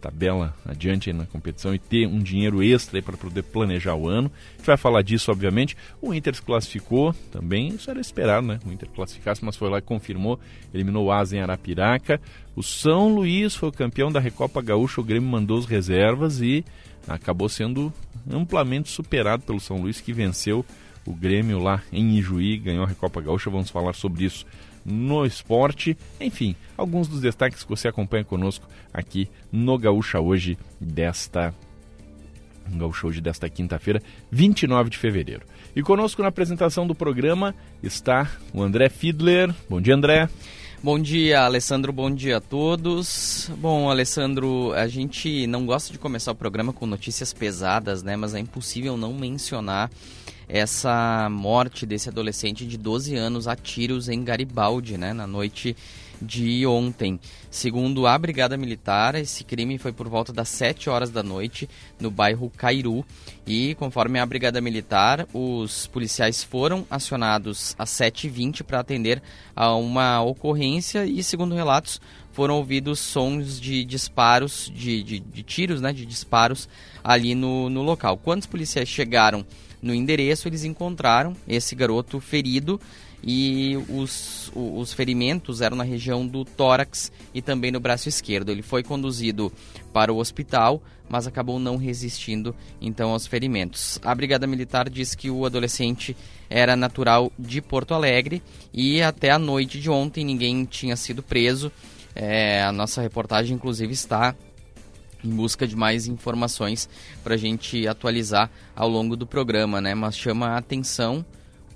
tabela 0.01 0.55
adiante 0.65 1.13
na 1.13 1.27
competição 1.27 1.75
e 1.75 1.79
ter 1.79 2.07
um 2.07 2.19
dinheiro 2.19 2.63
extra 2.63 3.01
para 3.03 3.17
poder 3.17 3.43
planejar 3.43 3.95
o 3.95 4.09
ano. 4.09 4.31
A 4.55 4.57
gente 4.59 4.67
vai 4.67 4.77
falar 4.77 5.03
disso, 5.03 5.31
obviamente. 5.31 5.77
O 6.01 6.15
Inter 6.15 6.35
se 6.35 6.43
classificou 6.43 7.15
também, 7.33 7.69
isso 7.69 7.91
era 7.91 8.01
esperado, 8.01 8.47
né? 8.47 8.59
O 8.65 8.73
Inter 8.73 8.89
classificasse, 8.91 9.45
mas 9.45 9.57
foi 9.57 9.69
lá 9.71 9.79
e 9.79 9.83
confirmou, 9.83 10.39
eliminou 10.73 11.07
o 11.07 11.13
Asa 11.13 11.37
em 11.37 11.41
Arapiraca. 11.41 12.21
O 12.55 12.63
São 12.63 13.15
Luís 13.15 13.55
foi 13.55 13.69
o 13.69 13.73
campeão 13.73 14.11
da 14.11 14.21
Recopa 14.21 14.63
Gaúcha, 14.63 15.01
o 15.01 15.05
Grêmio 15.05 15.29
mandou 15.29 15.59
as 15.59 15.67
reservas 15.67 16.41
e 16.41 16.65
acabou 17.09 17.49
sendo 17.49 17.93
amplamente 18.31 18.89
superado 18.91 19.43
pelo 19.43 19.61
São 19.61 19.81
Luís, 19.81 20.01
que 20.01 20.13
venceu 20.13 20.65
o 21.07 21.15
Grêmio 21.15 21.59
lá 21.59 21.83
em 21.93 22.19
Ijuí, 22.19 22.59
ganhou 22.59 22.85
a 22.85 22.89
Recopa 22.89 23.21
Gaúcha. 23.21 23.49
Vamos 23.49 23.71
falar 23.71 23.95
sobre 23.95 24.25
isso 24.25 24.45
no 24.87 25.27
esporte. 25.27 25.97
Enfim, 26.21 26.55
alguns 26.77 27.09
dos 27.09 27.21
destaques 27.21 27.65
que 27.65 27.69
você 27.71 27.89
acompanha 27.89 28.25
conosco 28.25 28.67
aqui 28.93 29.29
no 29.51 29.77
Gaúcha 29.77 30.21
hoje 30.21 30.57
desta 30.81 31.53
Gaúcha 32.69 33.07
hoje 33.07 33.21
desta 33.21 33.49
quinta-feira, 33.49 34.03
29 34.31 34.91
de 34.91 34.99
fevereiro. 34.99 35.43
E 35.75 35.83
conosco 35.83 36.23
na 36.23 36.29
apresentação 36.29 36.87
do 36.87 36.95
programa 36.95 37.55
está 37.83 38.29
o 38.53 38.63
André 38.63 38.89
Fiedler. 38.89 39.55
Bom 39.69 39.81
dia, 39.81 39.95
André. 39.95 40.29
Bom 40.83 40.99
dia, 40.99 41.43
Alessandro. 41.43 41.93
Bom 41.93 42.11
dia 42.11 42.37
a 42.37 42.41
todos. 42.41 43.51
Bom, 43.59 43.91
Alessandro, 43.91 44.73
a 44.73 44.87
gente 44.87 45.47
não 45.47 45.65
gosta 45.65 45.93
de 45.93 45.99
começar 45.99 46.33
o 46.33 46.35
programa 46.35 46.73
com 46.73 46.87
notícias 46.87 47.33
pesadas, 47.33 48.03
né? 48.03 48.17
Mas 48.17 48.35
é 48.35 48.39
impossível 48.39 48.97
não 48.97 49.13
mencionar 49.13 49.91
essa 50.49 51.29
morte 51.31 51.85
desse 51.85 52.09
adolescente 52.09 52.67
de 52.67 52.77
12 52.77 53.15
anos 53.17 53.49
a 53.49 53.57
tiros 53.57 54.09
em 54.09 54.23
Garibaldi, 54.23 54.97
né? 54.97 55.13
Na 55.13 55.27
noite 55.27 55.77
de 56.21 56.67
ontem. 56.67 57.21
Segundo 57.51 58.07
a 58.07 58.17
Brigada 58.19 58.57
Militar, 58.57 59.15
esse 59.15 59.45
crime 59.45 59.79
foi 59.79 59.93
por 59.93 60.09
volta 60.09 60.33
das 60.33 60.49
7 60.49 60.89
horas 60.91 61.11
da 61.11 61.23
noite 61.23 61.69
no 62.01 62.11
bairro 62.11 62.51
Cairu. 62.57 63.05
E, 63.47 63.75
conforme 63.77 64.19
a 64.19 64.27
Brigada 64.27 64.61
Militar, 64.61 65.27
os 65.33 65.87
policiais 65.87 66.43
foram 66.43 66.87
acionados 66.91 67.75
às 67.79 67.91
7h20 67.91 68.63
para 68.63 68.81
atender 68.81 69.23
a 69.55 69.75
uma 69.75 70.23
ocorrência 70.23 71.07
e, 71.07 71.23
segundo 71.23 71.55
relatos, 71.55 72.01
foram 72.33 72.57
ouvidos 72.57 72.99
sons 72.99 73.59
de 73.59 73.85
disparos, 73.85 74.71
de, 74.75 75.03
de, 75.03 75.21
de 75.21 75.43
tiros, 75.43 75.81
né, 75.81 75.93
de 75.93 76.05
disparos 76.05 76.69
ali 77.03 77.35
no, 77.35 77.71
no 77.71 77.83
local. 77.83 78.19
Quando 78.19 78.41
os 78.41 78.47
policiais 78.47 78.89
chegaram 78.89 79.47
no 79.83 79.95
endereço, 79.95 80.49
eles 80.49 80.65
encontraram 80.65 81.35
esse 81.47 81.75
garoto 81.75 82.21
ferido 82.21 82.81
e 83.23 83.77
os, 83.89 84.53
os 84.55 84.93
ferimentos 84.93 85.61
eram 85.61 85.77
na 85.77 85.85
região 85.85 86.27
do 86.27 86.45
tórax 86.45 87.11
e 87.35 87.43
também 87.43 87.71
no 87.71 87.81
braço 87.81 88.09
esquerdo. 88.09 88.51
Ele 88.51 88.63
foi 88.63 88.83
conduzido 88.83 89.53
para 89.93 90.13
o 90.13 90.19
hospital, 90.19 90.83
mas 91.09 91.27
acabou 91.27 91.59
não 91.59 91.77
resistindo 91.77 92.55
então 92.81 93.11
aos 93.11 93.27
ferimentos. 93.27 93.99
A 94.05 94.15
Brigada 94.15 94.47
Militar 94.47 94.89
diz 94.89 95.15
que 95.15 95.31
o 95.31 95.45
adolescente 95.45 96.17
era 96.49 96.77
natural 96.77 97.33
de 97.39 97.61
Porto 97.61 97.95
Alegre 97.95 98.43
e 98.73 99.03
até 99.03 99.31
a 99.31 99.39
noite 99.39 99.81
de 99.81 99.91
ontem 99.91 100.25
ninguém 100.25 100.65
tinha 100.65 100.97
sido 100.97 101.23
preso. 101.23 101.73
É, 102.15 102.63
a 102.63 102.73
nossa 102.73 103.03
reportagem, 103.03 103.57
inclusive, 103.57 103.93
está 103.93 104.35
em 105.27 105.31
busca 105.31 105.67
de 105.67 105.77
mais 105.77 106.07
informações 106.07 106.89
para 107.23 107.35
a 107.35 107.39
gente 107.39 107.87
atualizar 107.87 108.51
ao 108.75 108.89
longo 108.89 109.17
do 109.17 109.27
programa, 109.27 109.81
né? 109.81 109.95
Mas 109.95 110.17
chama 110.17 110.49
a 110.49 110.59
atenção 110.59 111.25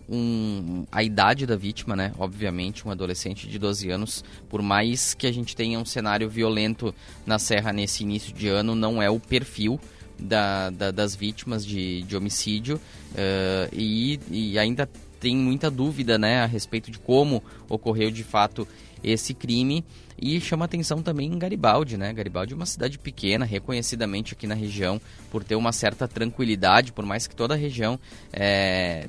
um, 0.09 0.85
a 0.91 1.03
idade 1.03 1.47
da 1.47 1.57
vítima, 1.57 1.95
né? 1.95 2.13
Obviamente, 2.19 2.87
um 2.87 2.91
adolescente 2.91 3.47
de 3.47 3.59
12 3.59 3.91
anos, 3.91 4.25
por 4.49 4.61
mais 4.61 5.15
que 5.15 5.27
a 5.27 5.33
gente 5.33 5.55
tenha 5.55 5.79
um 5.79 5.85
cenário 5.85 6.29
violento 6.29 6.93
na 7.25 7.39
Serra 7.39 7.73
nesse 7.73 8.03
início 8.03 8.33
de 8.35 8.49
ano, 8.49 8.75
não 8.75 9.01
é 9.01 9.09
o 9.09 9.21
perfil 9.21 9.79
da, 10.19 10.71
da, 10.71 10.91
das 10.91 11.15
vítimas 11.15 11.65
de, 11.65 12.03
de 12.03 12.17
homicídio 12.17 12.77
uh, 12.77 13.69
e, 13.73 14.19
e 14.31 14.59
ainda 14.59 14.89
tem 15.19 15.37
muita 15.37 15.71
dúvida 15.71 16.19
né, 16.19 16.41
a 16.43 16.47
respeito 16.47 16.91
de 16.91 16.99
como 16.99 17.43
ocorreu 17.69 18.11
de 18.11 18.25
fato 18.25 18.67
esse 19.03 19.33
crime 19.33 19.85
e 20.21 20.41
chama 20.41 20.65
atenção 20.65 21.03
também 21.03 21.33
em 21.33 21.39
Garibaldi, 21.39 21.97
né? 21.97 22.13
Garibaldi 22.13 22.53
é 22.53 22.57
uma 22.57 22.67
cidade 22.67 22.99
pequena, 22.99 23.45
reconhecidamente 23.45 24.35
aqui 24.35 24.47
na 24.47 24.55
região, 24.55 25.01
por 25.31 25.43
ter 25.43 25.55
uma 25.55 25.73
certa 25.73 26.07
tranquilidade, 26.07 26.93
por 26.93 27.07
mais 27.07 27.27
que 27.27 27.35
toda 27.35 27.55
a 27.55 27.57
região 27.57 27.99
é, 28.33 29.09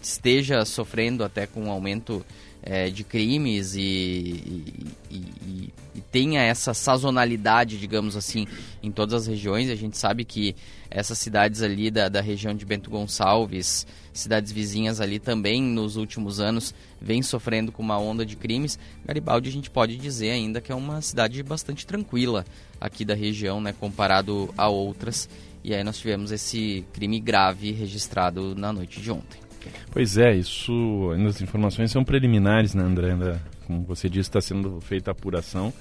esteja 0.00 0.64
sofrendo 0.64 1.24
até 1.24 1.46
com 1.46 1.64
um 1.64 1.70
aumento 1.70 2.24
é, 2.66 2.88
de 2.88 3.04
crimes 3.04 3.74
e, 3.74 3.80
e, 3.80 4.94
e, 5.10 5.72
e, 5.94 6.00
tenha 6.10 6.40
essa 6.40 6.72
sazonalidade, 6.72 7.78
digamos 7.78 8.16
assim, 8.16 8.46
em 8.82 8.90
todas 8.90 9.14
as 9.14 9.26
regiões. 9.26 9.68
A 9.68 9.74
gente 9.74 9.98
sabe 9.98 10.24
que 10.24 10.56
essas 10.90 11.18
cidades 11.18 11.60
ali 11.60 11.90
da, 11.90 12.08
da 12.08 12.22
região 12.22 12.54
de 12.54 12.64
Bento 12.64 12.88
Gonçalves, 12.88 13.86
cidades 14.14 14.50
vizinhas 14.50 14.98
ali 14.98 15.18
também 15.18 15.62
nos 15.62 15.96
últimos 15.96 16.40
anos 16.40 16.74
vem 17.00 17.20
sofrendo 17.20 17.70
com 17.70 17.82
uma 17.82 17.98
onda 17.98 18.24
de 18.24 18.34
crimes. 18.34 18.78
Garibaldi 19.04 19.50
a 19.50 19.52
gente 19.52 19.70
pode 19.70 19.96
dizer 19.98 20.30
ainda 20.30 20.60
que 20.60 20.72
é 20.72 20.74
uma 20.74 21.02
cidade 21.02 21.42
bastante 21.42 21.86
tranquila 21.86 22.46
aqui 22.80 23.04
da 23.04 23.14
região, 23.14 23.60
né, 23.60 23.74
comparado 23.78 24.52
a 24.56 24.68
outras. 24.68 25.28
E 25.62 25.74
aí 25.74 25.84
nós 25.84 25.98
tivemos 25.98 26.30
esse 26.32 26.84
crime 26.92 27.20
grave 27.20 27.72
registrado 27.72 28.54
na 28.54 28.72
noite 28.72 29.00
de 29.00 29.10
ontem. 29.10 29.43
Pois 29.90 30.16
é, 30.16 30.34
isso, 30.34 31.10
ainda 31.14 31.30
as 31.30 31.40
informações 31.40 31.90
são 31.90 32.04
preliminares, 32.04 32.74
né, 32.74 32.82
André? 32.82 33.12
Ainda, 33.12 33.42
como 33.66 33.82
você 33.82 34.08
disse, 34.08 34.28
está 34.28 34.40
sendo 34.40 34.80
feita 34.80 35.10
a 35.10 35.12
apuração, 35.12 35.72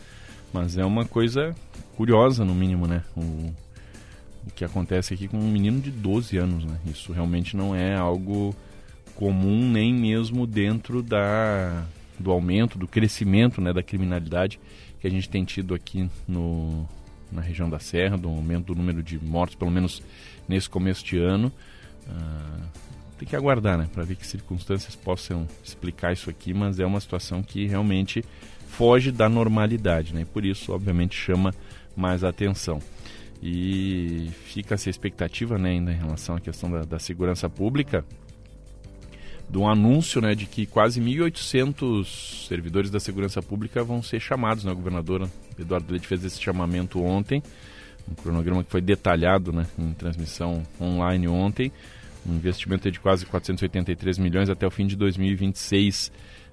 mas 0.51 0.77
é 0.77 0.85
uma 0.85 1.05
coisa 1.05 1.55
curiosa, 1.95 2.45
no 2.45 2.53
mínimo, 2.53 2.87
né? 2.87 3.03
O, 3.15 3.53
o 4.47 4.51
que 4.55 4.63
acontece 4.65 5.13
aqui 5.13 5.27
com 5.27 5.37
um 5.37 5.51
menino 5.51 5.79
de 5.79 5.91
12 5.91 6.37
anos, 6.37 6.65
né? 6.65 6.77
Isso 6.85 7.11
realmente 7.13 7.55
não 7.55 7.75
é 7.75 7.95
algo 7.95 8.55
comum, 9.15 9.69
nem 9.69 9.93
mesmo 9.93 10.45
dentro 10.45 11.01
da, 11.01 11.85
do 12.19 12.31
aumento, 12.31 12.77
do 12.77 12.87
crescimento 12.87 13.61
né, 13.61 13.71
da 13.71 13.83
criminalidade 13.83 14.59
que 14.99 15.07
a 15.07 15.09
gente 15.09 15.29
tem 15.29 15.43
tido 15.43 15.75
aqui 15.75 16.09
no, 16.27 16.87
na 17.31 17.41
região 17.41 17.69
da 17.69 17.79
Serra, 17.79 18.17
do 18.17 18.29
aumento 18.29 18.67
do 18.67 18.75
número 18.75 19.03
de 19.03 19.19
mortos, 19.23 19.55
pelo 19.55 19.69
menos 19.69 20.01
nesse 20.47 20.69
começo 20.69 21.03
de 21.03 21.17
ano. 21.17 21.51
Uh, 22.07 22.92
tem 23.23 23.25
que 23.25 23.35
aguardar, 23.35 23.77
né, 23.77 23.87
para 23.93 24.03
ver 24.03 24.15
que 24.15 24.27
circunstâncias 24.27 24.95
possam 24.95 25.47
explicar 25.63 26.11
isso 26.11 26.29
aqui, 26.29 26.53
mas 26.53 26.79
é 26.79 26.85
uma 26.85 26.99
situação 26.99 27.41
que 27.41 27.65
realmente 27.65 28.23
foge 28.67 29.11
da 29.11 29.29
normalidade, 29.29 30.13
né? 30.13 30.21
E 30.21 30.25
por 30.25 30.43
isso, 30.43 30.73
obviamente, 30.73 31.15
chama 31.15 31.53
mais 31.95 32.23
atenção. 32.23 32.81
E 33.41 34.29
fica-se 34.45 34.89
a 34.89 34.91
expectativa, 34.91 35.57
né, 35.57 35.71
ainda 35.71 35.91
em 35.91 35.97
relação 35.97 36.35
à 36.35 36.39
questão 36.39 36.69
da, 36.69 36.81
da 36.81 36.99
segurança 36.99 37.49
pública, 37.49 38.03
de 39.49 39.57
um 39.57 39.69
anúncio, 39.69 40.19
né, 40.19 40.35
de 40.35 40.45
que 40.45 40.65
quase 40.65 40.99
1.800 40.99 42.47
servidores 42.47 42.89
da 42.89 42.99
segurança 42.99 43.41
pública 43.41 43.83
vão 43.83 44.03
ser 44.03 44.19
chamados, 44.19 44.65
né? 44.65 44.71
O 44.71 44.75
governador 44.75 45.29
Eduardo 45.57 45.91
Leite 45.91 46.07
fez 46.07 46.25
esse 46.25 46.41
chamamento 46.41 47.01
ontem, 47.01 47.41
um 48.09 48.15
cronograma 48.15 48.65
que 48.65 48.71
foi 48.71 48.81
detalhado, 48.81 49.53
né, 49.53 49.65
em 49.79 49.93
transmissão 49.93 50.63
online 50.81 51.25
ontem 51.27 51.71
um 52.27 52.35
investimento 52.35 52.89
de 52.89 52.99
quase 52.99 53.25
483 53.25 54.17
milhões 54.17 54.49
até 54.49 54.65
o 54.65 54.71
fim 54.71 54.87
de 54.87 54.95
2026. 54.95 56.11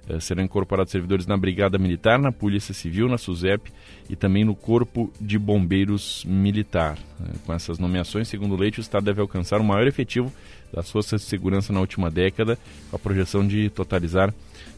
Eh, 0.09 0.19
serão 0.19 0.43
incorporados 0.43 0.91
servidores 0.91 1.27
na 1.27 1.37
Brigada 1.37 1.77
Militar, 1.77 2.17
na 2.19 2.31
Polícia 2.31 2.73
Civil, 2.73 3.07
na 3.07 3.19
SUSEP 3.19 3.71
e 4.09 4.15
também 4.15 4.43
no 4.43 4.55
Corpo 4.55 5.13
de 5.21 5.37
Bombeiros 5.37 6.25
Militar. 6.25 6.97
Eh, 7.21 7.25
com 7.45 7.53
essas 7.53 7.77
nomeações, 7.77 8.27
segundo 8.27 8.55
Leite, 8.55 8.79
o 8.79 8.81
Estado 8.81 9.05
deve 9.05 9.21
alcançar 9.21 9.61
o 9.61 9.63
maior 9.63 9.85
efetivo 9.87 10.33
das 10.73 10.89
forças 10.89 11.21
de 11.21 11.27
segurança 11.27 11.71
na 11.71 11.79
última 11.79 12.09
década, 12.09 12.57
com 12.89 12.95
a 12.95 12.99
projeção 12.99 13.47
de 13.47 13.69
totalizar 13.69 14.33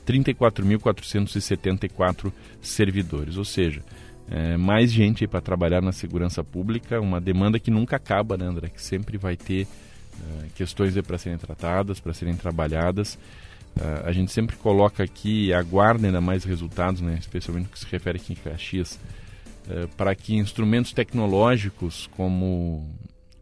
34.474 0.06 2.34
servidores. 2.62 3.38
Ou 3.38 3.46
seja, 3.46 3.82
é, 4.30 4.58
mais 4.58 4.92
gente 4.92 5.26
para 5.28 5.40
trabalhar 5.40 5.82
na 5.82 5.92
segurança 5.92 6.44
pública, 6.44 7.00
uma 7.00 7.22
demanda 7.22 7.60
que 7.60 7.70
nunca 7.72 7.96
acaba, 7.96 8.36
né, 8.36 8.46
André? 8.46 8.70
Que 8.70 8.82
sempre 8.82 9.18
vai 9.18 9.38
ter 9.38 9.68
é, 10.22 10.48
questões 10.56 11.00
para 11.02 11.18
serem 11.18 11.38
tratadas, 11.38 12.00
para 12.00 12.14
serem 12.14 12.36
trabalhadas. 12.36 13.18
Uh, 13.76 14.06
a 14.06 14.12
gente 14.12 14.32
sempre 14.32 14.56
coloca 14.56 15.04
aqui 15.04 15.52
aguarda 15.52 16.06
ainda 16.06 16.22
mais 16.22 16.44
resultados, 16.44 17.02
né, 17.02 17.18
especialmente 17.20 17.66
no 17.66 17.70
que 17.72 17.80
se 17.80 17.88
refere 17.88 18.20
aqui 18.20 18.34
em 18.34 18.36
Caxias, 18.36 19.00
uh, 19.68 19.88
para 19.98 20.14
que 20.14 20.36
instrumentos 20.36 20.94
tecnológicos 20.94 22.08
como 22.16 22.88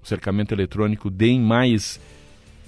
o 0.02 0.08
cercamento 0.08 0.54
eletrônico 0.54 1.10
deem 1.10 1.42
mais 1.42 2.00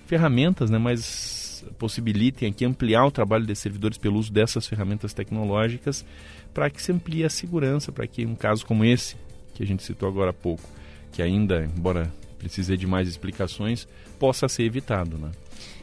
ferramentas, 0.06 0.70
né, 0.70 0.78
mais 0.78 1.66
possibilitem 1.80 2.50
aqui 2.50 2.66
ampliar 2.66 3.06
o 3.06 3.12
trabalho 3.12 3.46
de 3.46 3.56
servidores 3.56 3.98
pelo 3.98 4.20
uso 4.20 4.32
dessas 4.32 4.68
ferramentas 4.68 5.14
tecnológicas 5.14 6.06
para 6.54 6.70
que 6.70 6.82
se 6.82 6.92
amplie 6.92 7.24
a 7.24 7.30
segurança, 7.30 7.94
para 7.94 8.06
que 8.06 8.26
um 8.26 8.36
caso 8.36 8.66
como 8.66 8.84
esse, 8.84 9.16
que 9.54 9.64
a 9.64 9.66
gente 9.66 9.84
citou 9.84 10.10
agora 10.10 10.32
há 10.32 10.34
pouco, 10.34 10.68
que 11.14 11.22
ainda, 11.22 11.64
embora 11.64 12.12
precise 12.44 12.76
de 12.76 12.86
mais 12.86 13.08
explicações, 13.08 13.88
possa 14.20 14.50
ser 14.50 14.64
evitado, 14.64 15.18
né? 15.18 15.32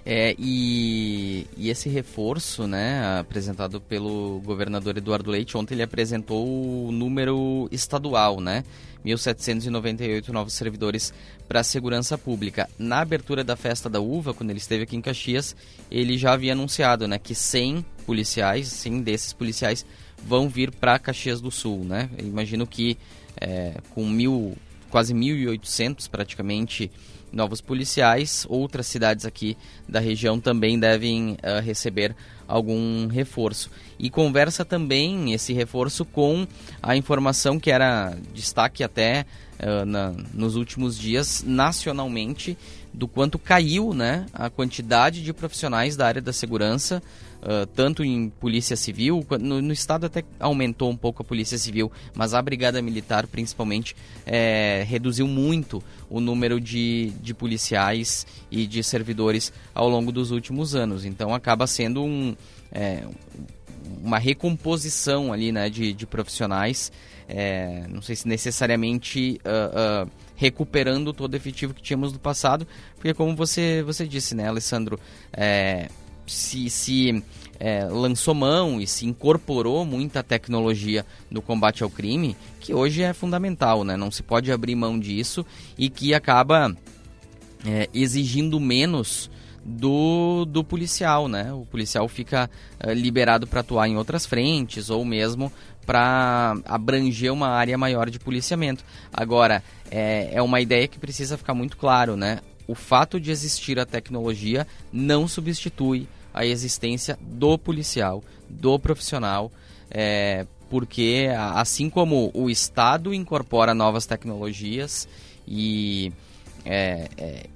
É, 0.05 0.35
e, 0.38 1.47
e, 1.57 1.69
esse 1.69 1.88
reforço, 1.88 2.67
né, 2.67 3.19
apresentado 3.19 3.81
pelo 3.81 4.40
governador 4.45 4.97
Eduardo 4.97 5.31
Leite, 5.31 5.57
ontem 5.57 5.75
ele 5.75 5.83
apresentou 5.83 6.87
o 6.87 6.90
número 6.90 7.69
estadual, 7.71 8.40
né, 8.40 8.64
1.798 9.05 10.29
novos 10.29 10.55
servidores 10.55 11.12
para 11.47 11.61
a 11.61 11.64
segurança 11.64 12.17
pública. 12.17 12.69
Na 12.79 13.00
abertura 13.00 13.45
da 13.45 13.57
festa 13.57 13.90
da 13.90 14.00
uva, 14.00 14.33
quando 14.33 14.50
ele 14.50 14.59
esteve 14.59 14.85
aqui 14.85 14.97
em 14.97 15.02
Caxias, 15.02 15.55
ele 15.90 16.17
já 16.17 16.33
havia 16.33 16.52
anunciado, 16.52 17.07
né, 17.07 17.19
que 17.19 17.35
100 17.35 17.85
policiais, 18.07 18.69
100 18.69 19.02
desses 19.02 19.33
policiais 19.33 19.85
vão 20.23 20.49
vir 20.49 20.71
para 20.71 20.99
Caxias 20.99 21.40
do 21.40 21.50
Sul, 21.50 21.85
né. 21.85 22.09
Eu 22.19 22.26
imagino 22.26 22.67
que 22.67 22.97
é, 23.38 23.75
com 23.95 24.09
mil 24.09 24.57
quase 24.90 25.14
1.800 25.14 26.09
praticamente 26.09 26.90
novos 27.32 27.61
policiais. 27.61 28.47
Outras 28.49 28.87
cidades 28.87 29.25
aqui 29.25 29.56
da 29.88 30.00
região 30.00 30.40
também 30.40 30.78
devem 30.78 31.32
uh, 31.32 31.61
receber 31.62 32.14
algum 32.47 33.06
reforço. 33.06 33.70
E 33.99 34.11
conversa 34.11 34.64
também 34.64 35.32
esse 35.32 35.52
reforço 35.52 36.04
com 36.04 36.47
a 36.82 36.97
informação 36.97 37.61
que 37.61 37.70
era 37.70 38.16
destaque 38.35 38.82
até 38.82 39.25
uh, 39.61 39.85
na, 39.87 40.12
nos 40.35 40.56
últimos 40.56 40.99
dias 40.99 41.44
nacionalmente 41.47 42.59
do 42.92 43.06
quanto 43.06 43.38
caiu 43.38 43.94
né, 43.94 44.26
a 44.32 44.50
quantidade 44.50 45.23
de 45.23 45.32
profissionais 45.32 45.97
da 45.97 46.06
área 46.06 46.20
da 46.20 46.32
segurança 46.32 47.00
uh, 47.42 47.66
tanto 47.75 48.04
em 48.04 48.28
polícia 48.28 48.76
civil, 48.76 49.25
no, 49.40 49.61
no, 49.61 49.73
estado 49.73 50.06
até 50.06 50.25
aumentou 50.38 50.90
um 50.90 50.97
pouco 50.97 51.23
a 51.23 51.25
polícia 51.25 51.59
civil, 51.59 51.90
mas 52.14 52.35
a 52.35 52.42
brigada 52.42 52.80
militar 52.80 53.26
principalmente 53.26 53.97
é, 54.26 54.85
reduziu 54.87 55.26
muito 55.26 55.82
o 56.09 56.20
número 56.20 56.61
de, 56.61 57.11
de 57.20 57.35
policiais 57.35 58.26
e 58.50 58.66
de 58.66 58.82
servidores 58.82 59.52
ao 59.75 59.88
longo 59.88 60.12
dos 60.12 60.30
últimos 60.30 60.75
anos. 60.75 61.04
Então 61.04 61.35
acaba 61.35 61.66
sendo 61.66 62.02
um, 62.02 62.35
é, 62.73 63.04
uma 64.02 64.18
recomposição 64.18 65.32
ali 65.32 65.52
né, 65.52 65.68
de, 65.68 65.92
de 65.92 66.06
profissionais, 66.06 66.92
é, 67.28 67.85
não 67.88 68.02
sei 68.02 68.16
se 68.16 68.26
necessariamente 68.26 69.40
uh, 69.44 70.06
uh, 70.06 70.11
recuperando 70.35 71.12
todo 71.12 71.32
o 71.32 71.37
efetivo 71.37 71.73
que 71.73 71.82
tínhamos 71.82 72.12
no 72.12 72.18
passado, 72.18 72.66
porque 72.97 73.14
como 73.14 73.37
você, 73.37 73.82
você 73.85 74.06
disse, 74.06 74.35
né, 74.35 74.49
Alessandro, 74.49 74.99
é, 75.32 75.88
se, 76.30 76.70
se 76.70 77.22
é, 77.58 77.84
lançou 77.84 78.34
mão 78.34 78.80
e 78.80 78.87
se 78.87 79.06
incorporou 79.06 79.84
muita 79.84 80.22
tecnologia 80.22 81.04
no 81.30 81.42
combate 81.42 81.82
ao 81.82 81.90
crime, 81.90 82.37
que 82.60 82.72
hoje 82.72 83.02
é 83.02 83.12
fundamental, 83.12 83.84
né? 83.84 83.96
Não 83.96 84.10
se 84.10 84.22
pode 84.22 84.50
abrir 84.50 84.75
mão 84.75 84.99
disso 84.99 85.44
e 85.76 85.90
que 85.90 86.14
acaba 86.14 86.75
é, 87.66 87.88
exigindo 87.92 88.58
menos 88.58 89.30
do, 89.64 90.44
do 90.46 90.64
policial, 90.64 91.28
né? 91.28 91.52
O 91.52 91.66
policial 91.66 92.08
fica 92.08 92.49
uh, 92.82 92.92
liberado 92.92 93.46
para 93.46 93.60
atuar 93.60 93.88
em 93.88 93.96
outras 93.96 94.25
frentes 94.25 94.88
ou 94.88 95.04
mesmo 95.04 95.52
para 95.84 96.56
abranger 96.64 97.32
uma 97.32 97.49
área 97.49 97.76
maior 97.76 98.08
de 98.08 98.18
policiamento. 98.18 98.84
Agora, 99.12 99.62
é, 99.90 100.30
é 100.32 100.40
uma 100.40 100.60
ideia 100.60 100.88
que 100.88 100.99
precisa 100.99 101.37
ficar 101.37 101.52
muito 101.52 101.76
claro, 101.76 102.16
né? 102.16 102.40
O 102.66 102.75
fato 102.75 103.20
de 103.20 103.30
existir 103.30 103.78
a 103.78 103.84
tecnologia 103.84 104.66
não 104.92 105.26
substitui 105.26 106.06
a 106.32 106.44
existência 106.44 107.18
do 107.20 107.58
policial, 107.58 108.22
do 108.49 108.78
profissional, 108.78 109.50
é, 109.90 110.46
porque 110.68 111.28
assim 111.54 111.90
como 111.90 112.30
o 112.32 112.49
Estado 112.49 113.12
incorpora 113.12 113.75
novas 113.75 114.06
tecnologias 114.06 115.08
e 115.46 116.12
é, 116.64 117.08
é, 117.16 117.46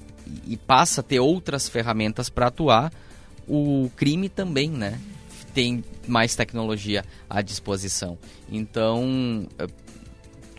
e 0.47 0.57
passa 0.57 1.01
a 1.01 1.05
ter 1.05 1.21
outras 1.21 1.69
ferramentas 1.69 2.29
para 2.29 2.49
atuar, 2.49 2.93
o 3.47 3.91
crime 3.97 4.29
também, 4.29 4.71
né? 4.71 4.99
Tem 5.53 5.85
mais 6.07 6.35
tecnologia 6.35 7.05
à 7.29 7.41
disposição. 7.43 8.19
Então, 8.51 9.47
eh, 9.59 9.67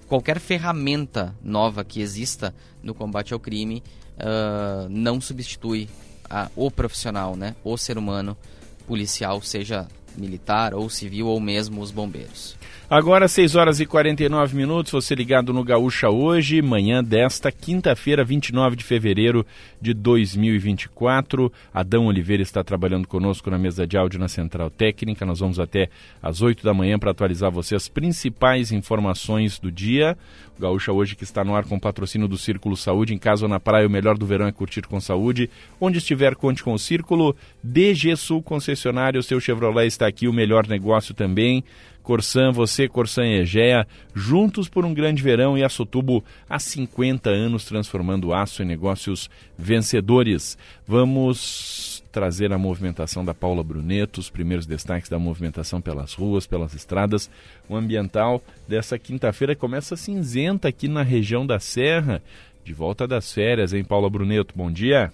qualquer 0.08 0.40
ferramenta 0.40 1.36
nova 1.44 1.84
que 1.84 2.00
exista 2.00 2.54
no 2.82 2.94
combate 2.94 3.34
ao 3.34 3.40
crime 3.40 3.84
uh, 4.16 4.88
não 4.90 5.20
substitui 5.20 5.90
a, 6.30 6.50
o 6.56 6.70
profissional, 6.70 7.36
né? 7.36 7.56
O 7.64 7.78
ser 7.78 7.98
humano 7.98 8.38
policial, 8.88 9.42
seja 9.42 9.88
militar 10.18 10.74
ou 10.74 10.90
civil 10.90 11.28
ou 11.28 11.40
mesmo 11.40 11.82
os 11.82 11.92
bombeiros. 11.92 12.56
Agora, 12.88 13.28
6 13.28 13.56
horas 13.56 13.80
e 13.80 13.86
49 13.86 14.56
minutos, 14.56 14.92
você 14.92 15.16
ligado 15.16 15.52
no 15.52 15.64
Gaúcha 15.64 16.10
hoje, 16.10 16.62
manhã 16.62 17.04
desta 17.04 17.52
quinta-feira, 17.52 18.24
29 18.24 18.76
de 18.76 18.84
fevereiro 18.84 19.44
de 19.82 19.92
2024. 19.92 21.52
Adão 21.74 22.06
Oliveira 22.06 22.44
está 22.44 22.64
trabalhando 22.64 23.08
conosco 23.08 23.50
na 23.50 23.58
mesa 23.58 23.88
de 23.88 23.98
áudio 23.98 24.20
na 24.20 24.28
Central 24.28 24.70
Técnica. 24.70 25.26
Nós 25.26 25.40
vamos 25.40 25.60
até 25.60 25.90
às 26.22 26.44
8 26.44 26.64
da 26.64 26.76
manhã 26.76 27.00
para 27.00 27.10
atualizar 27.10 27.50
você 27.50 27.76
as 27.76 27.88
principais 27.88 28.72
informações 28.72 29.58
do 29.58 29.72
dia. 29.72 30.16
O 30.58 30.62
Gaúcha 30.62 30.94
hoje 30.94 31.16
que 31.16 31.24
está 31.24 31.44
no 31.44 31.56
ar 31.56 31.66
com 31.66 31.80
patrocínio 31.80 32.28
do 32.28 32.38
Círculo 32.38 32.78
Saúde. 32.78 33.14
Em 33.14 33.18
casa 33.18 33.46
ou 33.46 33.50
na 33.50 33.60
praia, 33.60 33.88
o 33.88 33.90
melhor 33.90 34.18
do 34.18 34.26
verão 34.26 34.48
é 34.48 34.52
curtir 34.52 34.84
com 34.84 35.02
saúde. 35.02 35.50
Onde 35.82 35.98
estiver, 35.98 36.36
conte 36.36 36.64
com 36.64 36.74
o 36.74 36.80
Círculo. 36.80 37.36
DG 37.64 38.16
Sul 38.16 38.42
Concessionário, 38.42 39.22
seu 39.24 39.40
Chevrolet 39.40 39.88
está 39.88 40.08
aqui, 40.08 40.28
o 40.28 40.34
melhor 40.34 40.68
negócio 40.68 41.14
também. 41.14 41.64
Corsan, 42.06 42.52
você, 42.52 42.88
Corsan 42.88 43.26
Egea, 43.26 43.88
juntos 44.14 44.70
por 44.70 44.86
um 44.86 44.94
grande 44.94 45.24
verão 45.24 45.58
e 45.58 45.64
a 45.64 45.70
Sotubo 45.70 46.24
há 46.48 46.60
50 46.60 47.32
anos 47.32 47.66
transformando 47.66 48.32
aço 48.32 48.62
em 48.62 48.66
negócios 48.66 49.28
vencedores. 49.58 50.56
Vamos 50.88 52.04
trazer 52.12 52.54
a 52.54 52.60
movimentação 52.60 53.26
da 53.26 53.34
Paula 53.34 53.64
Bruneto, 53.64 54.20
os 54.20 54.30
primeiros 54.30 54.68
destaques 54.68 55.10
da 55.10 55.18
movimentação 55.18 55.82
pelas 55.82 56.14
ruas, 56.14 56.46
pelas 56.46 56.76
estradas. 56.76 57.30
O 57.68 57.76
ambiental 57.76 58.42
dessa 58.68 59.00
quinta-feira 59.00 59.56
começa 59.56 59.98
cinzenta 59.98 60.68
aqui 60.68 60.88
na 60.88 61.02
região 61.02 61.46
da 61.46 61.60
Serra. 61.60 62.22
De 62.64 62.72
volta 62.72 63.08
das 63.08 63.34
férias, 63.34 63.74
hein, 63.74 63.84
Paula 63.84 64.10
Bruneto? 64.10 64.54
Bom 64.56 64.72
dia. 64.72 65.12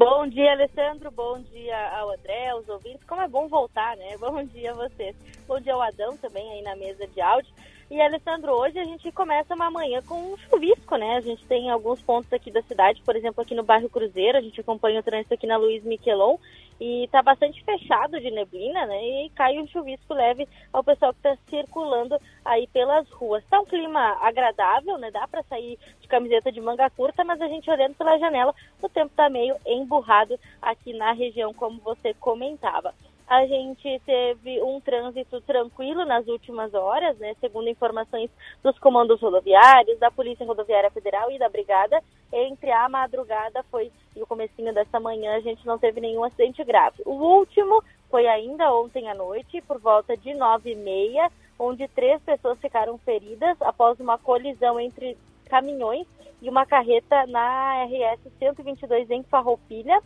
Bom 0.00 0.26
dia, 0.26 0.52
Alessandro. 0.52 1.10
Bom 1.10 1.42
dia 1.52 1.76
ao 1.98 2.10
André, 2.10 2.48
aos 2.48 2.66
ouvintes. 2.66 3.04
Como 3.04 3.20
é 3.20 3.28
bom 3.28 3.48
voltar, 3.48 3.98
né? 3.98 4.16
Bom 4.16 4.42
dia 4.44 4.70
a 4.70 4.74
vocês. 4.74 5.14
Bom 5.46 5.60
dia 5.60 5.74
ao 5.74 5.82
Adão 5.82 6.16
também 6.16 6.50
aí 6.52 6.62
na 6.62 6.74
mesa 6.74 7.06
de 7.06 7.20
áudio. 7.20 7.52
E, 7.90 8.00
Alessandro, 8.00 8.50
hoje 8.52 8.78
a 8.78 8.84
gente 8.84 9.12
começa 9.12 9.54
uma 9.54 9.70
manhã 9.70 10.00
com 10.00 10.32
um 10.32 10.38
chuvisco, 10.38 10.96
né? 10.96 11.16
A 11.16 11.20
gente 11.20 11.44
tem 11.44 11.68
alguns 11.68 12.00
pontos 12.00 12.32
aqui 12.32 12.50
da 12.50 12.62
cidade, 12.62 13.02
por 13.04 13.14
exemplo, 13.14 13.42
aqui 13.42 13.54
no 13.54 13.62
bairro 13.62 13.90
Cruzeiro, 13.90 14.38
a 14.38 14.40
gente 14.40 14.58
acompanha 14.58 15.00
o 15.00 15.02
trânsito 15.02 15.34
aqui 15.34 15.46
na 15.46 15.58
Luiz 15.58 15.84
Miquelon 15.84 16.38
e 16.80 17.06
tá 17.12 17.22
bastante 17.22 17.62
fechado 17.62 18.18
de 18.18 18.30
neblina, 18.30 18.86
né? 18.86 19.04
E 19.04 19.30
cai 19.30 19.58
um 19.58 19.66
chuvisco 19.66 20.14
leve 20.14 20.48
ao 20.72 20.82
pessoal 20.82 21.12
que 21.12 21.18
está 21.18 21.36
circulando 21.50 22.18
aí 22.44 22.66
pelas 22.68 23.08
ruas. 23.10 23.44
Tá 23.50 23.60
um 23.60 23.66
clima 23.66 24.16
agradável, 24.20 24.96
né? 24.96 25.10
Dá 25.10 25.28
para 25.28 25.42
sair 25.42 25.78
de 26.00 26.08
camiseta 26.08 26.50
de 26.50 26.60
manga 26.60 26.88
curta, 26.90 27.22
mas 27.22 27.40
a 27.40 27.48
gente 27.48 27.70
olhando 27.70 27.94
pela 27.94 28.18
janela, 28.18 28.54
o 28.80 28.88
tempo 28.88 29.12
tá 29.14 29.28
meio 29.28 29.56
emburrado 29.66 30.38
aqui 30.62 30.94
na 30.94 31.12
região, 31.12 31.52
como 31.52 31.78
você 31.80 32.14
comentava. 32.14 32.94
A 33.30 33.46
gente 33.46 34.02
teve 34.04 34.60
um 34.60 34.80
trânsito 34.80 35.40
tranquilo 35.42 36.04
nas 36.04 36.26
últimas 36.26 36.74
horas, 36.74 37.16
né? 37.18 37.32
Segundo 37.38 37.68
informações 37.68 38.28
dos 38.60 38.76
comandos 38.80 39.20
rodoviários, 39.20 40.00
da 40.00 40.10
Polícia 40.10 40.44
Rodoviária 40.44 40.90
Federal 40.90 41.30
e 41.30 41.38
da 41.38 41.48
Brigada, 41.48 42.02
entre 42.32 42.72
a 42.72 42.88
madrugada 42.88 43.62
foi 43.70 43.92
e 44.16 44.20
o 44.20 44.26
comecinho 44.26 44.74
dessa 44.74 44.98
manhã 44.98 45.36
a 45.36 45.40
gente 45.40 45.64
não 45.64 45.78
teve 45.78 46.00
nenhum 46.00 46.24
acidente 46.24 46.64
grave. 46.64 47.04
O 47.06 47.12
último 47.12 47.84
foi 48.10 48.26
ainda 48.26 48.74
ontem 48.74 49.08
à 49.08 49.14
noite, 49.14 49.60
por 49.60 49.78
volta 49.78 50.16
de 50.16 50.34
nove 50.34 50.72
e 50.72 50.74
meia, 50.74 51.30
onde 51.56 51.86
três 51.86 52.20
pessoas 52.22 52.58
ficaram 52.58 52.98
feridas 52.98 53.56
após 53.62 54.00
uma 54.00 54.18
colisão 54.18 54.80
entre 54.80 55.16
caminhões 55.48 56.08
e 56.42 56.48
uma 56.48 56.66
carreta 56.66 57.24
na 57.28 57.84
RS 57.84 58.20
122 58.40 59.08
em 59.08 59.22
Farroupilha. 59.22 60.02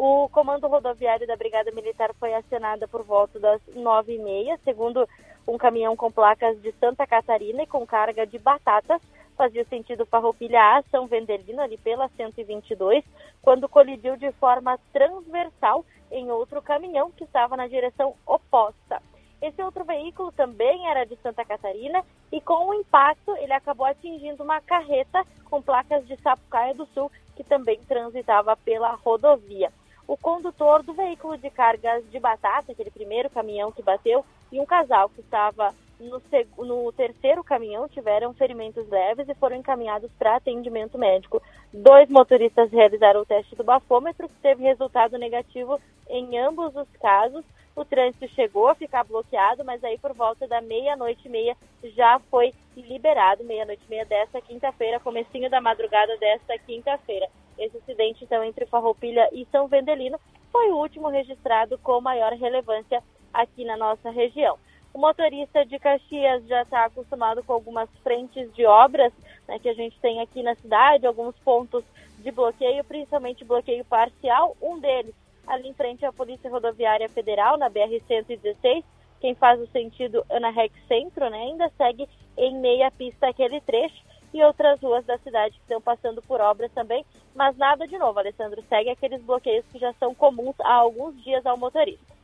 O 0.00 0.28
comando 0.28 0.68
rodoviário 0.68 1.26
da 1.26 1.34
Brigada 1.34 1.72
Militar 1.72 2.14
foi 2.20 2.32
acionado 2.32 2.86
por 2.86 3.02
volta 3.02 3.40
das 3.40 3.60
nove 3.74 4.14
e 4.14 4.18
meia, 4.20 4.56
segundo 4.62 5.08
um 5.44 5.58
caminhão 5.58 5.96
com 5.96 6.08
placas 6.08 6.56
de 6.62 6.70
Santa 6.78 7.04
Catarina 7.04 7.64
e 7.64 7.66
com 7.66 7.84
carga 7.84 8.24
de 8.24 8.38
batatas, 8.38 9.02
fazia 9.36 9.64
sentido 9.64 10.06
Farroupilha 10.06 10.60
a 10.60 10.84
São 10.88 11.08
Vendelino, 11.08 11.60
ali 11.60 11.76
pela 11.78 12.08
122, 12.10 13.04
quando 13.42 13.68
colidiu 13.68 14.16
de 14.16 14.30
forma 14.34 14.78
transversal 14.92 15.84
em 16.12 16.30
outro 16.30 16.62
caminhão 16.62 17.10
que 17.10 17.24
estava 17.24 17.56
na 17.56 17.66
direção 17.66 18.14
oposta. 18.24 19.02
Esse 19.42 19.60
outro 19.60 19.82
veículo 19.84 20.30
também 20.30 20.88
era 20.88 21.04
de 21.04 21.16
Santa 21.16 21.44
Catarina 21.44 22.04
e 22.30 22.40
com 22.40 22.68
o 22.68 22.74
impacto 22.74 23.36
ele 23.38 23.52
acabou 23.52 23.84
atingindo 23.84 24.44
uma 24.44 24.60
carreta 24.60 25.24
com 25.50 25.60
placas 25.60 26.06
de 26.06 26.16
Sapucaia 26.18 26.72
do 26.72 26.86
Sul 26.94 27.10
que 27.34 27.42
também 27.42 27.80
transitava 27.80 28.56
pela 28.58 28.94
rodovia 28.94 29.72
o 30.08 30.16
condutor 30.16 30.82
do 30.82 30.94
veículo 30.94 31.36
de 31.36 31.50
cargas 31.50 32.02
de 32.10 32.18
batata, 32.18 32.72
aquele 32.72 32.90
primeiro 32.90 33.28
caminhão 33.28 33.70
que 33.70 33.82
bateu, 33.82 34.24
e 34.50 34.58
um 34.58 34.64
casal 34.64 35.10
que 35.10 35.20
estava 35.20 35.74
no, 36.00 36.22
no 36.64 36.90
terceiro 36.92 37.44
caminhão 37.44 37.86
tiveram 37.86 38.32
ferimentos 38.32 38.88
leves 38.88 39.28
e 39.28 39.34
foram 39.34 39.56
encaminhados 39.56 40.10
para 40.18 40.36
atendimento 40.36 40.96
médico. 40.96 41.42
Dois 41.70 42.08
motoristas 42.08 42.72
realizaram 42.72 43.20
o 43.20 43.26
teste 43.26 43.54
do 43.54 43.62
bafômetro, 43.62 44.28
que 44.28 44.40
teve 44.40 44.62
resultado 44.62 45.18
negativo 45.18 45.78
em 46.08 46.38
ambos 46.38 46.74
os 46.74 46.88
casos. 47.02 47.44
O 47.76 47.84
trânsito 47.84 48.26
chegou 48.28 48.68
a 48.68 48.74
ficar 48.74 49.04
bloqueado, 49.04 49.62
mas 49.62 49.84
aí 49.84 49.98
por 49.98 50.14
volta 50.14 50.48
da 50.48 50.62
meia-noite 50.62 51.28
e 51.28 51.30
meia 51.30 51.56
já 51.94 52.18
foi 52.30 52.54
liberado, 52.74 53.44
meia-noite 53.44 53.82
e 53.86 53.90
meia 53.90 54.06
desta 54.06 54.40
quinta-feira, 54.40 54.98
comecinho 54.98 55.50
da 55.50 55.60
madrugada 55.60 56.16
desta 56.16 56.58
quinta-feira. 56.58 57.28
Esse 57.58 57.76
acidente, 57.78 58.24
então, 58.24 58.42
entre 58.44 58.66
Farroupilha 58.66 59.28
e 59.32 59.46
São 59.50 59.66
Vendelino 59.66 60.18
foi 60.52 60.70
o 60.70 60.76
último 60.76 61.08
registrado 61.08 61.76
com 61.78 62.00
maior 62.00 62.32
relevância 62.32 63.02
aqui 63.32 63.64
na 63.64 63.76
nossa 63.76 64.10
região. 64.10 64.58
O 64.94 64.98
motorista 64.98 65.64
de 65.64 65.78
Caxias 65.78 66.46
já 66.46 66.62
está 66.62 66.86
acostumado 66.86 67.42
com 67.42 67.52
algumas 67.52 67.88
frentes 68.02 68.52
de 68.54 68.64
obras 68.64 69.12
né, 69.46 69.58
que 69.58 69.68
a 69.68 69.74
gente 69.74 69.98
tem 70.00 70.20
aqui 70.20 70.42
na 70.42 70.54
cidade, 70.54 71.06
alguns 71.06 71.36
pontos 71.38 71.84
de 72.18 72.30
bloqueio, 72.30 72.82
principalmente 72.84 73.44
bloqueio 73.44 73.84
parcial. 73.84 74.56
Um 74.60 74.78
deles 74.78 75.14
ali 75.46 75.68
em 75.68 75.74
frente 75.74 76.04
à 76.04 76.12
Polícia 76.12 76.50
Rodoviária 76.50 77.08
Federal, 77.08 77.56
na 77.56 77.70
BR-116, 77.70 78.84
quem 79.20 79.34
faz 79.34 79.60
o 79.60 79.66
sentido 79.68 80.24
Ana 80.30 80.50
Rex 80.50 80.74
Centro, 80.86 81.28
né, 81.28 81.38
ainda 81.38 81.70
segue 81.76 82.08
em 82.36 82.56
meia 82.60 82.90
pista 82.90 83.28
aquele 83.28 83.60
trecho 83.60 84.02
e 84.32 84.42
outras 84.42 84.80
ruas 84.80 85.04
da 85.06 85.18
cidade 85.18 85.54
que 85.54 85.60
estão 85.62 85.80
passando 85.80 86.22
por 86.22 86.40
obras 86.40 86.70
também, 86.72 87.04
mas 87.34 87.56
nada 87.56 87.86
de 87.86 87.96
novo, 87.98 88.18
Alessandro, 88.18 88.62
segue 88.68 88.90
aqueles 88.90 89.22
bloqueios 89.22 89.64
que 89.72 89.78
já 89.78 89.92
são 89.94 90.14
comuns 90.14 90.54
há 90.60 90.74
alguns 90.74 91.22
dias 91.22 91.44
ao 91.46 91.56
motorista. 91.56 92.18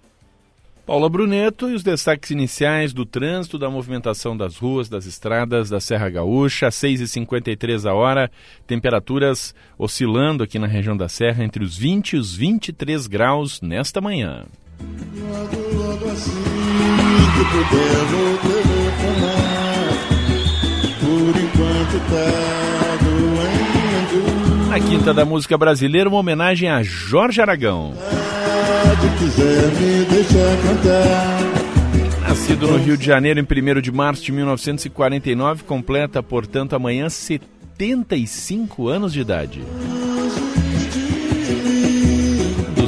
Paula 0.86 1.08
Bruneto 1.08 1.70
e 1.70 1.74
os 1.74 1.82
destaques 1.82 2.30
iniciais 2.30 2.92
do 2.92 3.06
trânsito, 3.06 3.58
da 3.58 3.70
movimentação 3.70 4.36
das 4.36 4.58
ruas, 4.58 4.86
das 4.86 5.06
estradas 5.06 5.70
da 5.70 5.80
Serra 5.80 6.10
Gaúcha, 6.10 6.68
6h53 6.68 7.88
a 7.88 7.94
hora, 7.94 8.30
temperaturas 8.66 9.54
oscilando 9.78 10.44
aqui 10.44 10.58
na 10.58 10.66
região 10.66 10.94
da 10.94 11.08
Serra 11.08 11.42
entre 11.42 11.64
os 11.64 11.74
20 11.74 12.12
e 12.12 12.16
os 12.18 12.36
23 12.36 13.06
graus 13.06 13.62
nesta 13.62 13.98
manhã. 13.98 14.44
Logo, 14.78 15.56
logo 15.74 16.10
assim 16.10 16.44
Na 24.68 24.80
Quinta 24.80 25.14
da 25.14 25.24
Música 25.24 25.56
Brasileira, 25.56 26.08
uma 26.08 26.18
homenagem 26.18 26.68
a 26.68 26.82
Jorge 26.82 27.40
Aragão. 27.40 27.94
Nascido 32.20 32.66
no 32.66 32.76
Rio 32.78 32.96
de 32.96 33.06
Janeiro 33.06 33.38
em 33.38 33.44
1 33.44 33.80
de 33.80 33.92
março 33.92 34.22
de 34.24 34.32
1949, 34.32 35.62
completa, 35.64 36.22
portanto, 36.22 36.74
amanhã 36.74 37.08
75 37.08 38.88
anos 38.88 39.12
de 39.12 39.20
idade. 39.20 39.62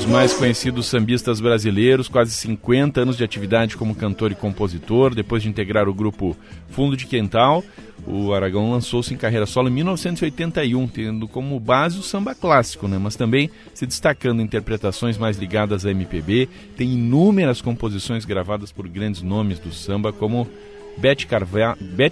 Mais 0.08 0.32
conhecidos 0.34 0.86
sambistas 0.86 1.40
brasileiros, 1.40 2.08
quase 2.08 2.30
50 2.30 3.00
anos 3.00 3.16
de 3.16 3.24
atividade 3.24 3.76
como 3.76 3.94
cantor 3.94 4.30
e 4.30 4.34
compositor. 4.34 5.14
Depois 5.14 5.42
de 5.42 5.48
integrar 5.48 5.88
o 5.88 5.94
grupo 5.94 6.36
Fundo 6.70 6.96
de 6.96 7.06
Quental, 7.06 7.64
o 8.06 8.32
Aragão 8.32 8.70
lançou-se 8.70 9.12
em 9.12 9.16
carreira 9.16 9.46
solo 9.46 9.68
em 9.68 9.72
1981, 9.72 10.86
tendo 10.88 11.26
como 11.26 11.58
base 11.58 11.98
o 11.98 12.02
samba 12.02 12.34
clássico, 12.34 12.86
né? 12.86 12.98
mas 12.98 13.16
também 13.16 13.50
se 13.74 13.86
destacando 13.86 14.40
em 14.40 14.44
interpretações 14.44 15.18
mais 15.18 15.38
ligadas 15.38 15.84
à 15.84 15.90
MPB. 15.90 16.48
Tem 16.76 16.92
inúmeras 16.92 17.60
composições 17.60 18.24
gravadas 18.24 18.70
por 18.70 18.88
grandes 18.88 19.22
nomes 19.22 19.58
do 19.58 19.72
samba, 19.72 20.12
como 20.12 20.48
Bete 20.96 21.26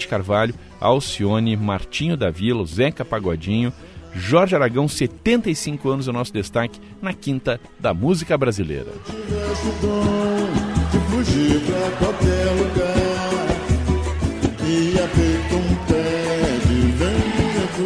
Carvalho 0.09 0.55
Alcione, 0.81 1.57
Martinho 1.57 2.17
da 2.17 2.31
Vila, 2.31 2.65
Zeca 2.67 3.05
Pagodinho. 3.05 3.73
Jorge 4.15 4.55
Aragão, 4.55 4.87
75 4.87 5.89
anos, 5.89 6.09
é 6.09 6.11
o 6.11 6.15
nosso 6.15 6.33
destaque 6.33 6.81
na 7.03 7.13
quinta 7.13 7.61
da 7.79 7.93
música 7.93 8.37
brasileira. 8.39 8.93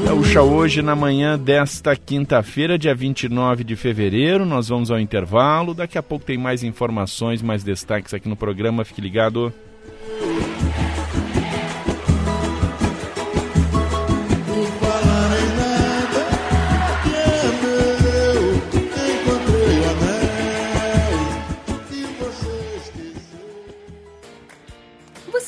Gaúcha 0.04 0.42
hoje 0.42 0.82
na 0.82 0.94
manhã 0.94 1.38
desta 1.38 1.96
quinta-feira, 1.96 2.78
dia 2.78 2.94
29 2.94 3.64
de 3.64 3.76
fevereiro. 3.76 4.44
Nós 4.44 4.68
vamos 4.68 4.90
ao 4.90 4.98
intervalo. 4.98 5.74
Daqui 5.74 5.96
a 5.96 6.02
pouco 6.02 6.24
tem 6.24 6.36
mais 6.36 6.62
informações, 6.62 7.40
mais 7.40 7.62
destaques 7.64 8.12
aqui 8.12 8.28
no 8.28 8.36
programa. 8.36 8.84
Fique 8.84 9.00
ligado. 9.00 9.52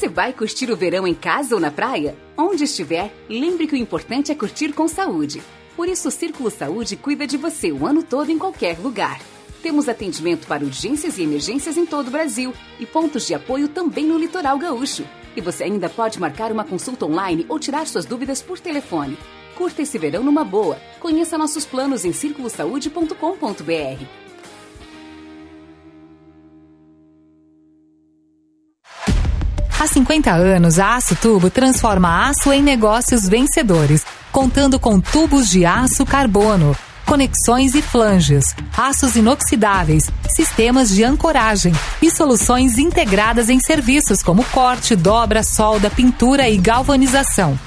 Vai 0.08 0.32
curtir 0.32 0.70
o 0.70 0.76
verão 0.76 1.06
em 1.06 1.14
casa 1.14 1.54
ou 1.54 1.60
na 1.60 1.70
praia? 1.70 2.16
Onde 2.36 2.64
estiver, 2.64 3.12
lembre 3.28 3.66
que 3.66 3.74
o 3.74 3.78
importante 3.78 4.32
é 4.32 4.34
curtir 4.34 4.72
com 4.72 4.88
saúde. 4.88 5.42
Por 5.76 5.88
isso, 5.88 6.08
o 6.08 6.10
Círculo 6.10 6.50
Saúde 6.50 6.96
cuida 6.96 7.26
de 7.26 7.36
você 7.36 7.72
o 7.72 7.86
ano 7.86 8.02
todo 8.02 8.30
em 8.30 8.38
qualquer 8.38 8.78
lugar. 8.78 9.20
Temos 9.62 9.88
atendimento 9.88 10.46
para 10.46 10.64
urgências 10.64 11.18
e 11.18 11.22
emergências 11.22 11.76
em 11.76 11.84
todo 11.84 12.08
o 12.08 12.10
Brasil 12.10 12.54
e 12.78 12.86
pontos 12.86 13.26
de 13.26 13.34
apoio 13.34 13.68
também 13.68 14.06
no 14.06 14.18
litoral 14.18 14.58
gaúcho. 14.58 15.04
E 15.36 15.40
você 15.40 15.64
ainda 15.64 15.88
pode 15.88 16.18
marcar 16.18 16.50
uma 16.50 16.64
consulta 16.64 17.06
online 17.06 17.46
ou 17.48 17.58
tirar 17.58 17.86
suas 17.86 18.04
dúvidas 18.04 18.42
por 18.42 18.58
telefone. 18.58 19.18
Curta 19.54 19.82
esse 19.82 19.98
verão 19.98 20.22
numa 20.22 20.44
boa. 20.44 20.78
Conheça 20.98 21.36
nossos 21.36 21.66
planos 21.66 22.04
em 22.04 22.12
circulosaude.com.br. 22.12 24.29
Há 29.80 29.86
50 29.86 30.30
anos, 30.30 30.78
a 30.78 30.96
Aço 30.96 31.16
Tubo 31.16 31.48
transforma 31.48 32.28
aço 32.28 32.52
em 32.52 32.62
negócios 32.62 33.26
vencedores, 33.26 34.04
contando 34.30 34.78
com 34.78 35.00
tubos 35.00 35.48
de 35.48 35.64
aço 35.64 36.04
carbono, 36.04 36.76
conexões 37.06 37.74
e 37.74 37.80
flanges, 37.80 38.54
aços 38.76 39.16
inoxidáveis, 39.16 40.10
sistemas 40.36 40.90
de 40.90 41.02
ancoragem 41.02 41.72
e 42.02 42.10
soluções 42.10 42.76
integradas 42.76 43.48
em 43.48 43.58
serviços 43.58 44.22
como 44.22 44.44
corte, 44.52 44.94
dobra, 44.94 45.42
solda, 45.42 45.88
pintura 45.88 46.46
e 46.46 46.58
galvanização. 46.58 47.58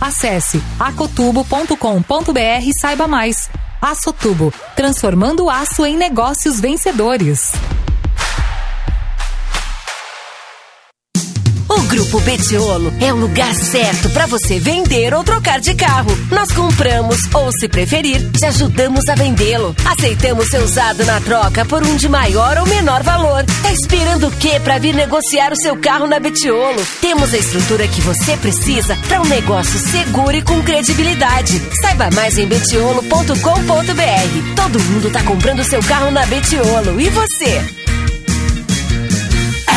Acesse 0.00 0.62
acotubo.com.br 0.78 2.64
e 2.64 2.72
saiba 2.72 3.06
mais. 3.06 3.50
Açotubo, 3.82 4.50
transformando 4.74 5.50
aço 5.50 5.84
em 5.84 5.94
negócios 5.94 6.58
vencedores. 6.58 7.52
Grupo 11.90 12.20
Betiolo 12.20 12.92
é 13.00 13.12
o 13.12 13.16
lugar 13.16 13.52
certo 13.52 14.10
para 14.10 14.24
você 14.24 14.60
vender 14.60 15.12
ou 15.12 15.24
trocar 15.24 15.58
de 15.58 15.74
carro. 15.74 16.16
Nós 16.30 16.52
compramos 16.52 17.18
ou, 17.34 17.50
se 17.50 17.68
preferir, 17.68 18.30
te 18.30 18.46
ajudamos 18.46 19.08
a 19.08 19.16
vendê-lo. 19.16 19.74
Aceitamos 19.84 20.48
seu 20.48 20.62
usado 20.62 21.04
na 21.04 21.20
troca 21.20 21.64
por 21.64 21.82
um 21.82 21.96
de 21.96 22.08
maior 22.08 22.58
ou 22.58 22.66
menor 22.66 23.02
valor. 23.02 23.44
Tá 23.60 23.72
esperando 23.72 24.28
o 24.28 24.30
quê 24.30 24.60
para 24.60 24.78
vir 24.78 24.94
negociar 24.94 25.52
o 25.52 25.56
seu 25.56 25.76
carro 25.78 26.06
na 26.06 26.20
Betiolo? 26.20 26.80
Temos 27.00 27.34
a 27.34 27.38
estrutura 27.38 27.88
que 27.88 28.00
você 28.02 28.36
precisa 28.36 28.96
para 29.08 29.20
um 29.20 29.26
negócio 29.26 29.76
seguro 29.80 30.36
e 30.36 30.42
com 30.42 30.62
credibilidade. 30.62 31.60
Saiba 31.82 32.08
mais 32.12 32.38
em 32.38 32.46
betiolo.com.br. 32.46 33.34
Todo 34.54 34.80
mundo 34.80 35.10
tá 35.10 35.24
comprando 35.24 35.64
seu 35.64 35.82
carro 35.82 36.12
na 36.12 36.24
Betiolo. 36.26 37.00
E 37.00 37.10
você? 37.10 37.79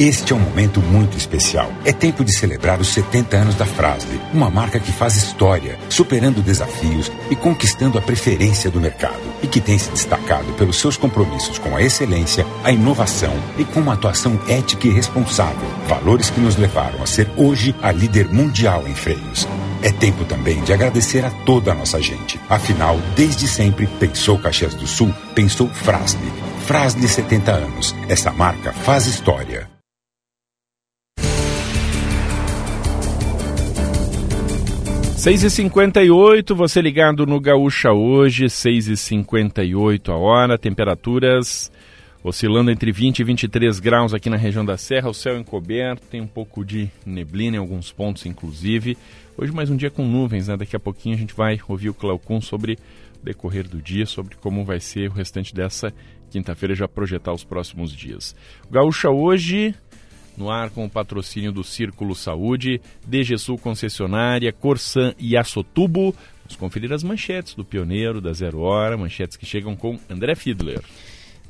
Este 0.00 0.32
é 0.32 0.36
um 0.36 0.38
momento 0.38 0.80
muito 0.80 1.18
especial. 1.18 1.72
É 1.84 1.92
tempo 1.92 2.24
de 2.24 2.32
celebrar 2.32 2.80
os 2.80 2.86
70 2.86 3.36
anos 3.36 3.56
da 3.56 3.66
Frasle, 3.66 4.20
uma 4.32 4.48
marca 4.48 4.78
que 4.78 4.92
faz 4.92 5.16
história, 5.16 5.76
superando 5.88 6.40
desafios 6.40 7.10
e 7.28 7.34
conquistando 7.34 7.98
a 7.98 8.00
preferência 8.00 8.70
do 8.70 8.80
mercado 8.80 9.18
e 9.42 9.48
que 9.48 9.60
tem 9.60 9.76
se 9.76 9.90
destacado 9.90 10.52
pelos 10.52 10.78
seus 10.78 10.96
compromissos 10.96 11.58
com 11.58 11.74
a 11.74 11.82
excelência, 11.82 12.46
a 12.62 12.70
inovação 12.70 13.34
e 13.58 13.64
com 13.64 13.80
uma 13.80 13.94
atuação 13.94 14.40
ética 14.46 14.86
e 14.86 14.92
responsável, 14.92 15.68
valores 15.88 16.30
que 16.30 16.38
nos 16.38 16.54
levaram 16.54 17.02
a 17.02 17.06
ser 17.06 17.28
hoje 17.36 17.74
a 17.82 17.90
líder 17.90 18.28
mundial 18.32 18.86
em 18.86 18.94
freios. 18.94 19.48
É 19.82 19.90
tempo 19.90 20.24
também 20.24 20.62
de 20.62 20.72
agradecer 20.72 21.24
a 21.24 21.30
toda 21.44 21.72
a 21.72 21.74
nossa 21.74 22.00
gente. 22.00 22.38
Afinal, 22.48 23.00
desde 23.16 23.48
sempre, 23.48 23.88
pensou 23.98 24.38
Caxias 24.38 24.76
do 24.76 24.86
Sul, 24.86 25.12
pensou 25.34 25.68
Frasle. 25.68 26.32
Frasle 26.66 27.08
70 27.08 27.50
anos. 27.50 27.96
Essa 28.08 28.30
marca 28.30 28.72
faz 28.72 29.08
história. 29.08 29.77
6h58, 35.18 36.54
você 36.54 36.80
ligado 36.80 37.26
no 37.26 37.40
Gaúcha 37.40 37.90
hoje, 37.90 38.44
6h58 38.44 40.10
a 40.10 40.16
hora, 40.16 40.56
temperaturas 40.56 41.72
oscilando 42.22 42.70
entre 42.70 42.92
20 42.92 43.18
e 43.18 43.24
23 43.24 43.80
graus 43.80 44.14
aqui 44.14 44.30
na 44.30 44.36
região 44.36 44.64
da 44.64 44.76
Serra, 44.76 45.10
o 45.10 45.14
céu 45.14 45.36
encoberto, 45.36 46.06
tem 46.08 46.20
um 46.20 46.26
pouco 46.26 46.64
de 46.64 46.88
neblina 47.04 47.56
em 47.56 47.58
alguns 47.58 47.90
pontos, 47.90 48.26
inclusive. 48.26 48.96
Hoje 49.36 49.50
mais 49.50 49.68
um 49.68 49.76
dia 49.76 49.90
com 49.90 50.06
nuvens, 50.06 50.46
né? 50.46 50.56
Daqui 50.56 50.76
a 50.76 50.80
pouquinho 50.80 51.16
a 51.16 51.18
gente 51.18 51.34
vai 51.34 51.58
ouvir 51.66 51.90
o 51.90 51.94
Cleocum 51.94 52.40
sobre 52.40 52.78
o 53.20 53.24
decorrer 53.24 53.66
do 53.66 53.82
dia, 53.82 54.06
sobre 54.06 54.36
como 54.36 54.64
vai 54.64 54.78
ser 54.78 55.10
o 55.10 55.14
restante 55.14 55.52
dessa 55.52 55.92
quinta-feira, 56.30 56.76
já 56.76 56.86
projetar 56.86 57.32
os 57.32 57.42
próximos 57.42 57.90
dias. 57.92 58.36
O 58.68 58.72
Gaúcha 58.72 59.10
hoje 59.10 59.74
no 60.38 60.50
ar 60.50 60.70
com 60.70 60.84
o 60.84 60.90
patrocínio 60.90 61.52
do 61.52 61.64
Círculo 61.64 62.14
Saúde, 62.14 62.80
DGSul 63.06 63.58
Concessionária, 63.58 64.52
Corsan 64.52 65.14
e 65.18 65.36
Açotubo. 65.36 66.14
Vamos 66.44 66.56
conferir 66.56 66.92
as 66.92 67.02
manchetes 67.02 67.54
do 67.54 67.64
Pioneiro, 67.64 68.20
da 68.20 68.32
Zero 68.32 68.60
Hora, 68.60 68.96
manchetes 68.96 69.36
que 69.36 69.44
chegam 69.44 69.76
com 69.76 69.98
André 70.08 70.34
Fiedler. 70.34 70.82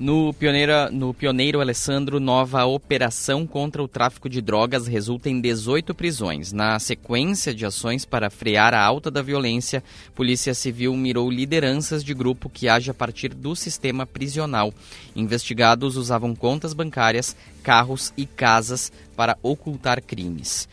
No, 0.00 0.32
pioneira, 0.32 0.88
no 0.92 1.12
Pioneiro 1.12 1.60
Alessandro, 1.60 2.20
nova 2.20 2.64
operação 2.64 3.44
contra 3.44 3.82
o 3.82 3.88
tráfico 3.88 4.28
de 4.28 4.40
drogas 4.40 4.86
resulta 4.86 5.28
em 5.28 5.40
18 5.40 5.92
prisões. 5.92 6.52
Na 6.52 6.78
sequência 6.78 7.52
de 7.52 7.66
ações 7.66 8.04
para 8.04 8.30
frear 8.30 8.74
a 8.74 8.80
alta 8.80 9.10
da 9.10 9.22
violência, 9.22 9.82
Polícia 10.14 10.54
Civil 10.54 10.94
mirou 10.96 11.28
lideranças 11.28 12.04
de 12.04 12.14
grupo 12.14 12.48
que 12.48 12.68
age 12.68 12.92
a 12.92 12.94
partir 12.94 13.34
do 13.34 13.56
sistema 13.56 14.06
prisional. 14.06 14.72
Investigados 15.16 15.96
usavam 15.96 16.32
contas 16.32 16.72
bancárias, 16.72 17.34
carros 17.64 18.12
e 18.16 18.24
casas 18.24 18.92
para 19.16 19.36
ocultar 19.42 20.00
crimes. 20.00 20.68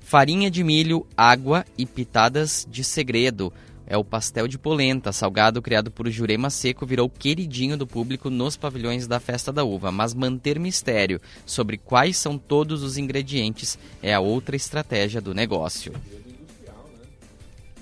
Farinha 0.00 0.48
de 0.48 0.62
milho, 0.62 1.04
água 1.16 1.64
e 1.76 1.84
pitadas 1.84 2.68
de 2.70 2.84
segredo 2.84 3.52
é 3.90 3.96
o 3.96 4.04
pastel 4.04 4.46
de 4.46 4.56
polenta, 4.56 5.10
salgado 5.10 5.60
criado 5.60 5.90
por 5.90 6.08
Jurema 6.08 6.48
Seco, 6.48 6.86
virou 6.86 7.10
queridinho 7.10 7.76
do 7.76 7.88
público 7.88 8.30
nos 8.30 8.56
pavilhões 8.56 9.08
da 9.08 9.18
Festa 9.18 9.52
da 9.52 9.64
Uva. 9.64 9.90
Mas 9.90 10.14
manter 10.14 10.60
mistério 10.60 11.20
sobre 11.44 11.76
quais 11.76 12.16
são 12.16 12.38
todos 12.38 12.84
os 12.84 12.96
ingredientes 12.96 13.76
é 14.00 14.14
a 14.14 14.20
outra 14.20 14.54
estratégia 14.54 15.20
do 15.20 15.34
negócio. 15.34 15.92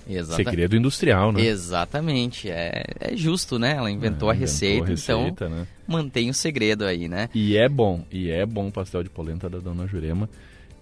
Exata... 0.09 0.37
Segredo 0.37 0.75
industrial, 0.75 1.31
né? 1.31 1.43
Exatamente. 1.43 2.49
É, 2.49 2.85
é 2.99 3.15
justo, 3.15 3.59
né? 3.59 3.77
Ela 3.77 3.91
inventou, 3.91 4.31
é, 4.31 4.35
a, 4.35 4.35
receita, 4.35 4.87
a, 4.87 4.89
receita, 4.89 5.29
então 5.29 5.51
né? 5.51 5.67
mantém 5.87 6.31
o 6.31 6.35
segredo 6.35 6.87
aí, 6.87 7.07
né? 7.07 7.29
E 7.35 7.55
é 7.59 7.69
bom, 7.69 8.03
e 8.11 8.31
é 8.31 8.47
bom 8.47 8.69
o 8.69 8.73
pastel 8.73 9.03
de 9.03 9.11
polenta 9.11 9.51
da 9.51 9.59
Dona 9.59 9.87
Jurema 9.87 10.27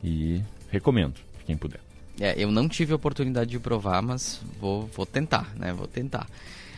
e 0.05 0.41
recomendo, 0.71 1.15
quem 1.45 1.57
puder. 1.57 1.86
É, 2.21 2.35
eu 2.37 2.51
não 2.51 2.69
tive 2.69 2.93
a 2.93 2.97
oportunidade 2.97 3.51
de 3.51 3.59
provar, 3.59 4.03
mas 4.03 4.41
vou, 4.61 4.89
vou 4.95 5.05
tentar, 5.05 5.53
né? 5.57 5.73
Vou 5.73 5.87
tentar. 5.87 6.27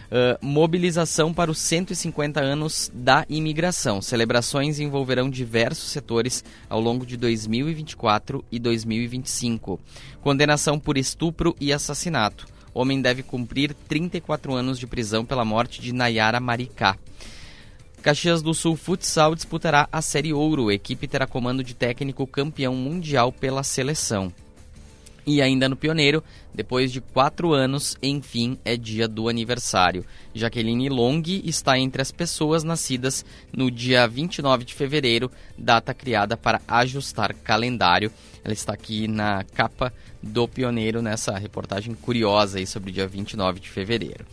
Uh, 0.08 0.38
mobilização 0.40 1.34
para 1.34 1.50
os 1.50 1.58
150 1.58 2.40
anos 2.40 2.90
da 2.94 3.26
imigração. 3.28 4.00
Celebrações 4.00 4.80
envolverão 4.80 5.28
diversos 5.28 5.90
setores 5.90 6.42
ao 6.68 6.80
longo 6.80 7.04
de 7.04 7.16
2024 7.16 8.42
e 8.50 8.58
2025. 8.58 9.78
Condenação 10.22 10.78
por 10.78 10.96
estupro 10.96 11.54
e 11.60 11.72
assassinato. 11.72 12.46
Homem 12.72 13.02
deve 13.02 13.22
cumprir 13.22 13.74
34 13.86 14.54
anos 14.54 14.78
de 14.78 14.86
prisão 14.86 15.26
pela 15.26 15.44
morte 15.44 15.80
de 15.80 15.92
Nayara 15.92 16.40
Maricá. 16.40 16.96
Caxias 18.02 18.40
do 18.40 18.54
Sul 18.54 18.76
Futsal 18.76 19.34
disputará 19.34 19.88
a 19.92 20.00
Série 20.00 20.32
Ouro. 20.32 20.68
A 20.68 20.74
equipe 20.74 21.06
terá 21.06 21.26
comando 21.26 21.62
de 21.62 21.74
técnico 21.74 22.26
campeão 22.26 22.74
mundial 22.74 23.30
pela 23.30 23.62
seleção. 23.62 24.32
E 25.30 25.42
ainda 25.42 25.68
no 25.68 25.76
Pioneiro, 25.76 26.24
depois 26.54 26.90
de 26.90 27.02
quatro 27.02 27.52
anos, 27.52 27.98
enfim, 28.02 28.58
é 28.64 28.78
dia 28.78 29.06
do 29.06 29.28
aniversário. 29.28 30.02
Jaqueline 30.32 30.88
Long 30.88 31.22
está 31.44 31.78
entre 31.78 32.00
as 32.00 32.10
pessoas 32.10 32.64
nascidas 32.64 33.26
no 33.52 33.70
dia 33.70 34.08
29 34.08 34.64
de 34.64 34.72
fevereiro, 34.72 35.30
data 35.58 35.92
criada 35.92 36.34
para 36.34 36.62
ajustar 36.66 37.34
calendário. 37.34 38.10
Ela 38.42 38.54
está 38.54 38.72
aqui 38.72 39.06
na 39.06 39.44
capa 39.52 39.92
do 40.22 40.48
Pioneiro 40.48 41.02
nessa 41.02 41.36
reportagem 41.36 41.94
curiosa 41.94 42.56
aí 42.56 42.66
sobre 42.66 42.88
o 42.88 42.92
dia 42.94 43.06
29 43.06 43.60
de 43.60 43.68
fevereiro. 43.68 44.24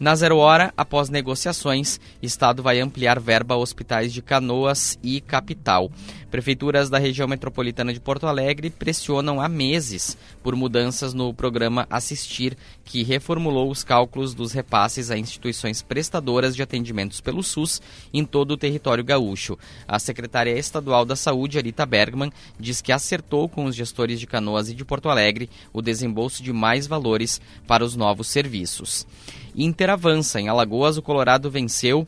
Na 0.00 0.14
zero 0.14 0.38
hora, 0.38 0.72
após 0.76 1.10
negociações, 1.10 2.00
Estado 2.22 2.62
vai 2.62 2.80
ampliar 2.80 3.20
verba 3.20 3.54
a 3.54 3.58
hospitais 3.58 4.12
de 4.12 4.22
Canoas 4.22 4.98
e 5.02 5.20
Capital. 5.20 5.92
Prefeituras 6.30 6.88
da 6.88 6.96
região 6.96 7.26
metropolitana 7.26 7.92
de 7.92 7.98
Porto 7.98 8.26
Alegre 8.26 8.70
pressionam 8.70 9.40
há 9.40 9.48
meses 9.48 10.16
por 10.44 10.54
mudanças 10.54 11.12
no 11.12 11.34
programa 11.34 11.88
Assistir, 11.90 12.56
que 12.84 13.02
reformulou 13.02 13.68
os 13.68 13.82
cálculos 13.82 14.32
dos 14.32 14.52
repasses 14.52 15.10
a 15.10 15.18
instituições 15.18 15.82
prestadoras 15.82 16.54
de 16.54 16.62
atendimentos 16.62 17.20
pelo 17.20 17.42
SUS 17.42 17.82
em 18.14 18.24
todo 18.24 18.52
o 18.52 18.56
território 18.56 19.02
gaúcho. 19.02 19.58
A 19.88 19.98
secretária 19.98 20.56
estadual 20.56 21.04
da 21.04 21.16
Saúde, 21.16 21.58
Arita 21.58 21.84
Bergman, 21.84 22.32
diz 22.58 22.80
que 22.80 22.92
acertou 22.92 23.48
com 23.48 23.64
os 23.64 23.74
gestores 23.74 24.20
de 24.20 24.26
Canoas 24.26 24.68
e 24.68 24.74
de 24.74 24.84
Porto 24.84 25.08
Alegre 25.08 25.50
o 25.72 25.82
desembolso 25.82 26.44
de 26.44 26.52
mais 26.52 26.86
valores 26.86 27.40
para 27.66 27.84
os 27.84 27.96
novos 27.96 28.28
serviços. 28.28 29.04
Inter 29.56 29.90
avança. 29.90 30.40
Em 30.40 30.48
Alagoas, 30.48 30.96
o 30.96 31.02
Colorado 31.02 31.50
venceu 31.50 32.06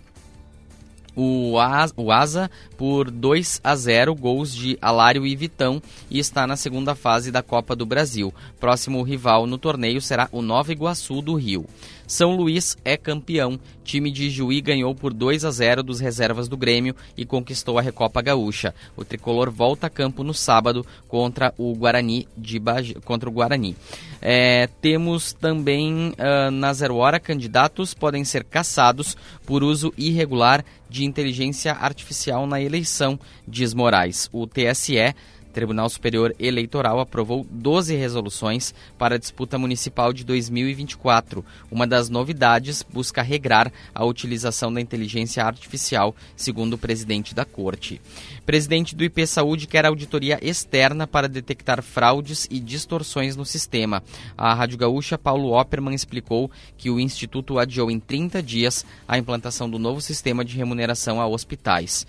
o, 1.14 1.58
Asa 1.58 2.50
por 2.76 3.10
2 3.10 3.60
a 3.62 3.76
0, 3.76 4.14
gols 4.14 4.54
de 4.54 4.78
Alário 4.80 5.26
e 5.26 5.36
Vitão, 5.36 5.82
e 6.10 6.18
está 6.18 6.46
na 6.46 6.56
segunda 6.56 6.94
fase 6.94 7.30
da 7.30 7.42
Copa 7.42 7.76
do 7.76 7.86
Brasil. 7.86 8.32
Próximo 8.58 9.02
rival 9.02 9.46
no 9.46 9.58
torneio 9.58 10.00
será 10.00 10.28
o 10.32 10.42
Nova 10.42 10.72
Iguaçu 10.72 11.20
do 11.20 11.34
Rio. 11.34 11.66
São 12.12 12.36
Luís 12.36 12.76
é 12.84 12.94
campeão. 12.94 13.58
Time 13.82 14.10
de 14.10 14.28
Juí 14.28 14.60
ganhou 14.60 14.94
por 14.94 15.14
2 15.14 15.46
a 15.46 15.50
0 15.50 15.82
dos 15.82 15.98
reservas 15.98 16.46
do 16.46 16.58
Grêmio 16.58 16.94
e 17.16 17.24
conquistou 17.24 17.78
a 17.78 17.80
Recopa 17.80 18.20
Gaúcha. 18.20 18.74
O 18.94 19.02
tricolor 19.02 19.50
volta 19.50 19.86
a 19.86 19.90
campo 19.90 20.22
no 20.22 20.34
sábado 20.34 20.84
contra 21.08 21.54
o 21.56 21.74
Guarani 21.74 22.28
de 22.36 22.60
contra 23.02 23.30
o 23.30 23.32
Guarani. 23.32 23.74
É, 24.20 24.68
temos 24.82 25.32
também 25.32 26.10
uh, 26.10 26.50
na 26.50 26.74
Zero 26.74 26.96
Hora 26.96 27.18
candidatos 27.18 27.94
podem 27.94 28.26
ser 28.26 28.44
caçados 28.44 29.16
por 29.46 29.64
uso 29.64 29.90
irregular 29.96 30.62
de 30.90 31.06
inteligência 31.06 31.72
artificial 31.72 32.46
na 32.46 32.60
eleição, 32.60 33.18
diz 33.48 33.72
Moraes. 33.72 34.28
O 34.34 34.46
TSE 34.46 35.14
Tribunal 35.52 35.88
Superior 35.88 36.34
Eleitoral 36.38 36.98
aprovou 36.98 37.46
12 37.50 37.94
resoluções 37.94 38.74
para 38.98 39.14
a 39.14 39.18
disputa 39.18 39.58
municipal 39.58 40.12
de 40.12 40.24
2024. 40.24 41.44
Uma 41.70 41.86
das 41.86 42.08
novidades 42.08 42.82
busca 42.82 43.22
regrar 43.22 43.72
a 43.94 44.04
utilização 44.04 44.72
da 44.72 44.80
inteligência 44.80 45.44
artificial, 45.44 46.16
segundo 46.34 46.74
o 46.74 46.78
presidente 46.78 47.34
da 47.34 47.44
Corte. 47.44 48.00
Presidente 48.44 48.96
do 48.96 49.04
IP 49.04 49.26
Saúde 49.26 49.66
quer 49.66 49.84
auditoria 49.84 50.38
externa 50.42 51.06
para 51.06 51.28
detectar 51.28 51.82
fraudes 51.82 52.48
e 52.50 52.58
distorções 52.58 53.36
no 53.36 53.44
sistema. 53.44 54.02
A 54.36 54.54
Rádio 54.54 54.78
Gaúcha, 54.78 55.16
Paulo 55.16 55.52
Opperman, 55.52 55.94
explicou 55.94 56.50
que 56.76 56.90
o 56.90 56.98
Instituto 56.98 57.58
adiou 57.58 57.90
em 57.90 58.00
30 58.00 58.42
dias 58.42 58.84
a 59.06 59.18
implantação 59.18 59.68
do 59.68 59.78
novo 59.78 60.00
sistema 60.00 60.44
de 60.44 60.56
remuneração 60.56 61.20
a 61.20 61.26
hospitais. 61.26 62.06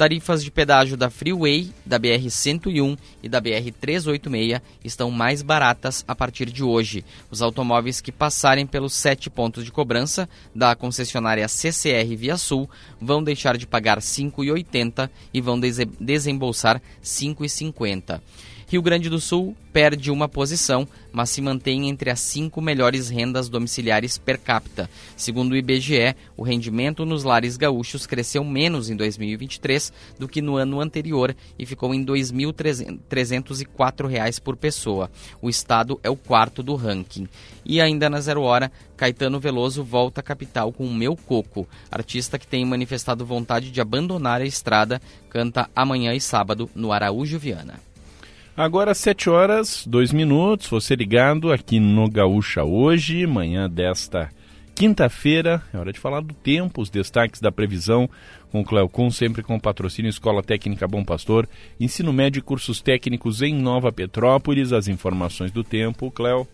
Tarifas 0.00 0.42
de 0.42 0.50
pedágio 0.50 0.96
da 0.96 1.10
Freeway, 1.10 1.74
da 1.84 2.00
BR-101 2.00 2.96
e 3.22 3.28
da 3.28 3.38
BR-386 3.38 4.62
estão 4.82 5.10
mais 5.10 5.42
baratas 5.42 6.02
a 6.08 6.14
partir 6.14 6.46
de 6.46 6.64
hoje. 6.64 7.04
Os 7.30 7.42
automóveis 7.42 8.00
que 8.00 8.10
passarem 8.10 8.66
pelos 8.66 8.94
sete 8.94 9.28
pontos 9.28 9.62
de 9.62 9.70
cobrança 9.70 10.26
da 10.54 10.74
concessionária 10.74 11.46
CCR 11.46 12.16
Via 12.16 12.38
Sul 12.38 12.66
vão 12.98 13.22
deixar 13.22 13.58
de 13.58 13.66
pagar 13.66 13.98
R$ 13.98 14.02
5,80 14.02 15.10
e 15.34 15.40
vão 15.42 15.60
desembolsar 16.00 16.76
R$ 16.76 16.82
5,50. 17.04 18.22
Rio 18.70 18.80
Grande 18.80 19.10
do 19.10 19.18
Sul 19.18 19.56
perde 19.72 20.12
uma 20.12 20.28
posição, 20.28 20.86
mas 21.10 21.30
se 21.30 21.42
mantém 21.42 21.88
entre 21.88 22.08
as 22.08 22.20
cinco 22.20 22.60
melhores 22.60 23.08
rendas 23.08 23.48
domiciliares 23.48 24.16
per 24.16 24.38
capita. 24.38 24.88
Segundo 25.16 25.50
o 25.50 25.56
IBGE, 25.56 26.14
o 26.36 26.44
rendimento 26.44 27.04
nos 27.04 27.24
lares 27.24 27.56
gaúchos 27.56 28.06
cresceu 28.06 28.44
menos 28.44 28.88
em 28.88 28.94
2023 28.94 29.92
do 30.20 30.28
que 30.28 30.40
no 30.40 30.56
ano 30.56 30.80
anterior 30.80 31.34
e 31.58 31.66
ficou 31.66 31.92
em 31.92 32.02
R$ 32.02 32.06
2.304 32.06 34.40
por 34.40 34.56
pessoa. 34.56 35.10
O 35.42 35.50
estado 35.50 35.98
é 36.04 36.08
o 36.08 36.14
quarto 36.14 36.62
do 36.62 36.76
ranking. 36.76 37.26
E 37.64 37.80
ainda 37.80 38.08
na 38.08 38.20
zero 38.20 38.42
hora, 38.42 38.70
Caetano 38.96 39.40
Veloso 39.40 39.82
volta 39.82 40.20
à 40.20 40.22
capital 40.22 40.72
com 40.72 40.86
o 40.86 40.94
Meu 40.94 41.16
Coco. 41.16 41.66
Artista 41.90 42.38
que 42.38 42.46
tem 42.46 42.64
manifestado 42.64 43.26
vontade 43.26 43.72
de 43.72 43.80
abandonar 43.80 44.40
a 44.40 44.46
estrada, 44.46 45.02
canta 45.28 45.68
amanhã 45.74 46.14
e 46.14 46.20
sábado 46.20 46.70
no 46.72 46.92
Araújo 46.92 47.36
Viana. 47.36 47.89
Agora, 48.60 48.92
7 48.92 49.30
horas, 49.30 49.86
2 49.86 50.12
minutos, 50.12 50.68
você 50.68 50.94
ligado 50.94 51.50
aqui 51.50 51.80
no 51.80 52.10
Gaúcha 52.10 52.62
hoje, 52.62 53.26
manhã 53.26 53.70
desta 53.70 54.28
quinta-feira. 54.74 55.62
É 55.72 55.78
hora 55.78 55.90
de 55.90 55.98
falar 55.98 56.20
do 56.20 56.34
tempo, 56.34 56.82
os 56.82 56.90
destaques 56.90 57.40
da 57.40 57.50
previsão 57.50 58.06
com 58.52 58.60
o 58.60 58.64
Cleocum, 58.64 59.10
sempre 59.10 59.42
com 59.42 59.58
patrocínio 59.58 60.10
Escola 60.10 60.42
Técnica 60.42 60.86
Bom 60.86 61.02
Pastor, 61.02 61.48
ensino 61.80 62.12
médio 62.12 62.40
e 62.40 62.42
cursos 62.42 62.82
técnicos 62.82 63.40
em 63.40 63.54
Nova 63.54 63.90
Petrópolis. 63.90 64.74
As 64.74 64.88
informações 64.88 65.50
do 65.50 65.64
tempo, 65.64 66.10
Cleo. 66.10 66.46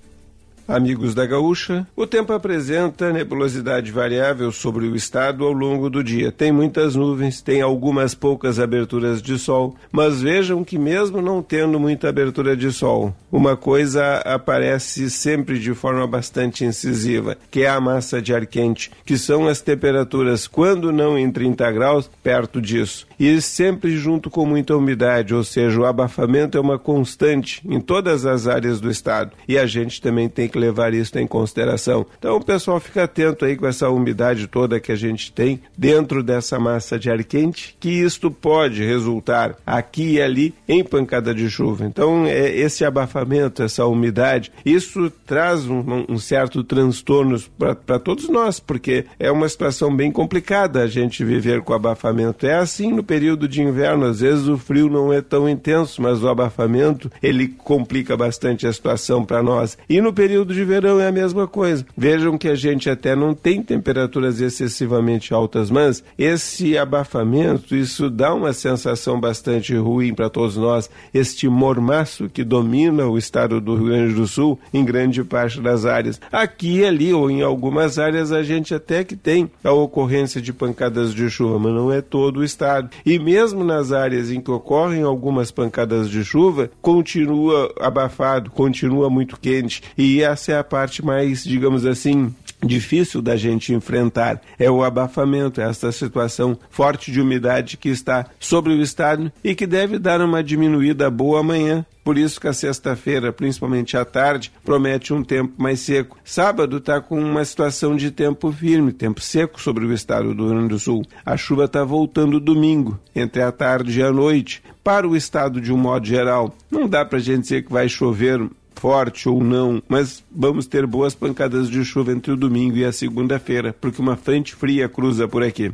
Amigos 0.68 1.14
da 1.14 1.24
Gaúcha, 1.24 1.86
o 1.94 2.08
tempo 2.08 2.32
apresenta 2.32 3.12
nebulosidade 3.12 3.92
variável 3.92 4.50
sobre 4.50 4.86
o 4.86 4.96
estado 4.96 5.44
ao 5.44 5.52
longo 5.52 5.88
do 5.88 6.02
dia. 6.02 6.32
Tem 6.32 6.50
muitas 6.50 6.96
nuvens, 6.96 7.40
tem 7.40 7.62
algumas 7.62 8.16
poucas 8.16 8.58
aberturas 8.58 9.22
de 9.22 9.38
sol, 9.38 9.76
mas 9.92 10.20
vejam 10.20 10.64
que, 10.64 10.76
mesmo 10.76 11.22
não 11.22 11.40
tendo 11.40 11.78
muita 11.78 12.08
abertura 12.08 12.56
de 12.56 12.72
sol, 12.72 13.14
uma 13.30 13.56
coisa 13.56 14.16
aparece 14.24 15.08
sempre 15.08 15.60
de 15.60 15.72
forma 15.72 16.04
bastante 16.04 16.64
incisiva, 16.64 17.38
que 17.48 17.62
é 17.62 17.68
a 17.68 17.80
massa 17.80 18.20
de 18.20 18.34
ar 18.34 18.44
quente, 18.44 18.90
que 19.04 19.16
são 19.16 19.46
as 19.46 19.60
temperaturas, 19.60 20.48
quando 20.48 20.90
não 20.90 21.16
em 21.16 21.30
30 21.30 21.70
graus, 21.70 22.10
perto 22.24 22.60
disso. 22.60 23.06
E 23.20 23.40
sempre 23.40 23.96
junto 23.96 24.28
com 24.28 24.44
muita 24.44 24.76
umidade, 24.76 25.32
ou 25.32 25.44
seja, 25.44 25.80
o 25.80 25.86
abafamento 25.86 26.58
é 26.58 26.60
uma 26.60 26.76
constante 26.76 27.62
em 27.64 27.80
todas 27.80 28.26
as 28.26 28.48
áreas 28.48 28.80
do 28.80 28.90
estado. 28.90 29.30
E 29.46 29.56
a 29.56 29.64
gente 29.64 30.02
também 30.02 30.28
tem 30.28 30.48
que 30.48 30.55
que 30.56 30.58
levar 30.58 30.94
isso 30.94 31.18
em 31.18 31.26
consideração. 31.26 32.06
Então 32.18 32.36
o 32.36 32.44
pessoal 32.44 32.80
fica 32.80 33.04
atento 33.04 33.44
aí 33.44 33.56
com 33.56 33.66
essa 33.66 33.90
umidade 33.90 34.46
toda 34.46 34.80
que 34.80 34.90
a 34.90 34.96
gente 34.96 35.30
tem 35.30 35.60
dentro 35.76 36.22
dessa 36.22 36.58
massa 36.58 36.98
de 36.98 37.10
ar 37.10 37.22
quente, 37.22 37.76
que 37.78 37.90
isto 37.90 38.30
pode 38.30 38.82
resultar 38.82 39.56
aqui 39.66 40.14
e 40.14 40.22
ali 40.22 40.54
em 40.66 40.82
pancada 40.82 41.34
de 41.34 41.48
chuva. 41.50 41.84
Então 41.84 42.24
é, 42.26 42.56
esse 42.56 42.84
abafamento, 42.84 43.62
essa 43.62 43.84
umidade, 43.84 44.50
isso 44.64 45.10
traz 45.26 45.66
um, 45.66 46.06
um 46.08 46.18
certo 46.18 46.64
transtorno 46.64 47.38
para 47.58 47.98
todos 47.98 48.28
nós, 48.28 48.58
porque 48.58 49.04
é 49.18 49.30
uma 49.30 49.48
situação 49.48 49.94
bem 49.94 50.10
complicada 50.10 50.82
a 50.82 50.86
gente 50.86 51.24
viver 51.24 51.60
com 51.62 51.74
abafamento. 51.74 52.46
É 52.46 52.54
assim 52.54 52.92
no 52.92 53.02
período 53.02 53.46
de 53.46 53.60
inverno, 53.60 54.06
às 54.06 54.20
vezes 54.20 54.46
o 54.46 54.56
frio 54.56 54.88
não 54.88 55.12
é 55.12 55.20
tão 55.20 55.48
intenso, 55.48 56.00
mas 56.00 56.22
o 56.22 56.28
abafamento 56.28 57.10
ele 57.22 57.48
complica 57.48 58.16
bastante 58.16 58.66
a 58.66 58.72
situação 58.72 59.24
para 59.24 59.42
nós. 59.42 59.76
E 59.88 60.00
no 60.00 60.12
período 60.12 60.45
de 60.54 60.64
verão 60.64 61.00
é 61.00 61.08
a 61.08 61.12
mesma 61.12 61.46
coisa. 61.46 61.84
Vejam 61.96 62.36
que 62.36 62.48
a 62.48 62.54
gente 62.54 62.88
até 62.88 63.14
não 63.14 63.34
tem 63.34 63.62
temperaturas 63.62 64.40
excessivamente 64.40 65.32
altas, 65.32 65.70
mas 65.70 66.02
esse 66.18 66.76
abafamento, 66.76 67.74
isso 67.74 68.10
dá 68.10 68.34
uma 68.34 68.52
sensação 68.52 69.20
bastante 69.20 69.74
ruim 69.74 70.14
para 70.14 70.30
todos 70.30 70.56
nós. 70.56 70.90
Este 71.12 71.48
mormaço 71.48 72.28
que 72.28 72.44
domina 72.44 73.06
o 73.06 73.18
estado 73.18 73.60
do 73.60 73.74
Rio 73.74 73.86
Grande 73.86 74.14
do 74.14 74.26
Sul 74.26 74.58
em 74.72 74.84
grande 74.84 75.22
parte 75.24 75.60
das 75.60 75.84
áreas. 75.84 76.20
Aqui, 76.30 76.84
ali 76.84 77.12
ou 77.12 77.30
em 77.30 77.42
algumas 77.42 77.98
áreas 77.98 78.32
a 78.32 78.42
gente 78.42 78.74
até 78.74 79.04
que 79.04 79.16
tem 79.16 79.50
a 79.62 79.72
ocorrência 79.72 80.40
de 80.40 80.52
pancadas 80.52 81.14
de 81.14 81.28
chuva, 81.30 81.58
mas 81.58 81.72
não 81.72 81.92
é 81.92 82.00
todo 82.00 82.38
o 82.40 82.44
estado. 82.44 82.90
E 83.04 83.18
mesmo 83.18 83.64
nas 83.64 83.92
áreas 83.92 84.30
em 84.30 84.40
que 84.40 84.50
ocorrem 84.50 85.02
algumas 85.02 85.50
pancadas 85.50 86.08
de 86.08 86.24
chuva, 86.24 86.70
continua 86.80 87.72
abafado, 87.80 88.50
continua 88.50 89.08
muito 89.10 89.38
quente. 89.38 89.82
E 89.96 90.22
essa 90.36 90.52
é 90.52 90.58
a 90.58 90.64
parte 90.64 91.02
mais, 91.02 91.42
digamos 91.42 91.86
assim, 91.86 92.32
difícil 92.62 93.22
da 93.22 93.36
gente 93.36 93.72
enfrentar 93.72 94.42
é 94.58 94.70
o 94.70 94.84
abafamento, 94.84 95.62
essa 95.62 95.90
situação 95.90 96.58
forte 96.68 97.10
de 97.10 97.22
umidade 97.22 97.78
que 97.78 97.88
está 97.88 98.26
sobre 98.38 98.74
o 98.74 98.82
estado 98.82 99.32
e 99.42 99.54
que 99.54 99.66
deve 99.66 99.98
dar 99.98 100.20
uma 100.20 100.44
diminuída 100.44 101.10
boa 101.10 101.40
amanhã. 101.40 101.86
Por 102.04 102.18
isso 102.18 102.38
que 102.38 102.46
a 102.46 102.52
sexta-feira, 102.52 103.32
principalmente 103.32 103.96
à 103.96 104.04
tarde, 104.04 104.52
promete 104.62 105.12
um 105.12 105.24
tempo 105.24 105.54
mais 105.56 105.80
seco. 105.80 106.18
Sábado 106.22 106.76
está 106.76 107.00
com 107.00 107.18
uma 107.18 107.44
situação 107.44 107.96
de 107.96 108.10
tempo 108.10 108.52
firme, 108.52 108.92
tempo 108.92 109.22
seco 109.22 109.60
sobre 109.60 109.86
o 109.86 109.92
estado 109.92 110.34
do 110.34 110.44
Rio 110.44 110.54
Grande 110.54 110.68
do 110.68 110.78
Sul. 110.78 111.02
A 111.24 111.36
chuva 111.36 111.64
está 111.64 111.82
voltando 111.82 112.38
domingo, 112.38 113.00
entre 113.14 113.42
a 113.42 113.50
tarde 113.50 113.98
e 113.98 114.02
a 114.02 114.12
noite. 114.12 114.62
Para 114.84 115.08
o 115.08 115.16
estado 115.16 115.60
de 115.62 115.72
um 115.72 115.78
modo 115.78 116.06
geral, 116.06 116.54
não 116.70 116.86
dá 116.86 117.04
para 117.04 117.18
a 117.18 117.22
gente 117.22 117.40
dizer 117.40 117.64
que 117.64 117.72
vai 117.72 117.88
chover 117.88 118.48
forte 118.76 119.28
ou 119.28 119.42
não, 119.42 119.82
mas 119.88 120.22
vamos 120.30 120.66
ter 120.66 120.86
boas 120.86 121.14
pancadas 121.14 121.68
de 121.68 121.84
chuva 121.84 122.12
entre 122.12 122.32
o 122.32 122.36
domingo 122.36 122.76
e 122.76 122.84
a 122.84 122.92
segunda-feira, 122.92 123.74
porque 123.80 124.00
uma 124.00 124.16
frente 124.16 124.54
fria 124.54 124.88
cruza 124.88 125.26
por 125.26 125.42
aqui. 125.42 125.72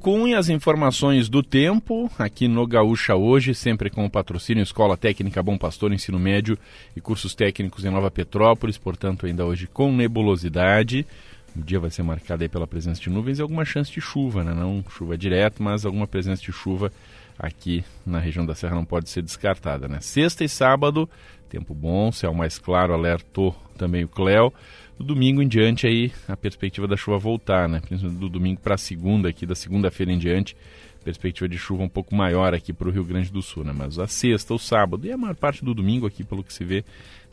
Cunha, 0.00 0.38
as 0.38 0.48
informações 0.48 1.28
do 1.28 1.42
tempo 1.42 2.10
aqui 2.18 2.48
no 2.48 2.66
Gaúcha 2.66 3.14
hoje, 3.16 3.54
sempre 3.54 3.90
com 3.90 4.06
o 4.06 4.10
patrocínio 4.10 4.62
Escola 4.62 4.96
Técnica 4.96 5.42
Bom 5.42 5.58
Pastor, 5.58 5.92
Ensino 5.92 6.18
Médio 6.18 6.56
e 6.96 7.00
cursos 7.00 7.34
técnicos 7.34 7.84
em 7.84 7.90
Nova 7.90 8.10
Petrópolis, 8.10 8.78
portanto, 8.78 9.26
ainda 9.26 9.44
hoje 9.44 9.66
com 9.66 9.92
nebulosidade. 9.92 11.06
O 11.54 11.62
dia 11.62 11.78
vai 11.78 11.90
ser 11.90 12.02
marcado 12.02 12.48
pela 12.48 12.66
presença 12.66 13.00
de 13.00 13.10
nuvens 13.10 13.38
e 13.38 13.42
alguma 13.42 13.64
chance 13.64 13.92
de 13.92 14.00
chuva, 14.00 14.42
né? 14.42 14.54
Não 14.54 14.82
chuva 14.88 15.18
direto, 15.18 15.62
mas 15.62 15.84
alguma 15.84 16.06
presença 16.06 16.42
de 16.42 16.50
chuva 16.50 16.90
aqui 17.38 17.84
na 18.04 18.18
região 18.18 18.44
da 18.44 18.54
Serra 18.54 18.74
não 18.74 18.84
pode 18.84 19.08
ser 19.10 19.22
descartada, 19.22 19.88
né? 19.88 20.00
Sexta 20.00 20.44
e 20.44 20.48
sábado, 20.48 21.08
tempo 21.48 21.74
bom, 21.74 22.10
céu 22.12 22.32
mais 22.32 22.58
claro, 22.58 22.92
alertou 22.92 23.54
também 23.76 24.04
o 24.04 24.08
Cléo. 24.08 24.52
Do 24.98 25.04
domingo 25.04 25.42
em 25.42 25.48
diante 25.48 25.86
aí 25.86 26.12
a 26.28 26.36
perspectiva 26.36 26.86
da 26.86 26.96
chuva 26.96 27.18
voltar, 27.18 27.68
né? 27.68 27.80
Principalmente 27.80 28.20
do 28.20 28.28
domingo 28.28 28.60
para 28.60 28.76
segunda 28.76 29.28
aqui, 29.28 29.44
da 29.44 29.54
segunda-feira 29.54 30.12
em 30.12 30.18
diante, 30.18 30.56
perspectiva 31.04 31.48
de 31.48 31.58
chuva 31.58 31.82
um 31.82 31.88
pouco 31.88 32.14
maior 32.14 32.54
aqui 32.54 32.72
para 32.72 32.88
o 32.88 32.92
Rio 32.92 33.04
Grande 33.04 33.30
do 33.30 33.42
Sul, 33.42 33.64
né? 33.64 33.72
Mas 33.76 33.98
a 33.98 34.06
sexta, 34.06 34.54
o 34.54 34.58
sábado 34.58 35.06
e 35.06 35.12
a 35.12 35.16
maior 35.16 35.34
parte 35.34 35.64
do 35.64 35.74
domingo 35.74 36.06
aqui, 36.06 36.22
pelo 36.24 36.44
que 36.44 36.52
se 36.52 36.64
vê, 36.64 36.84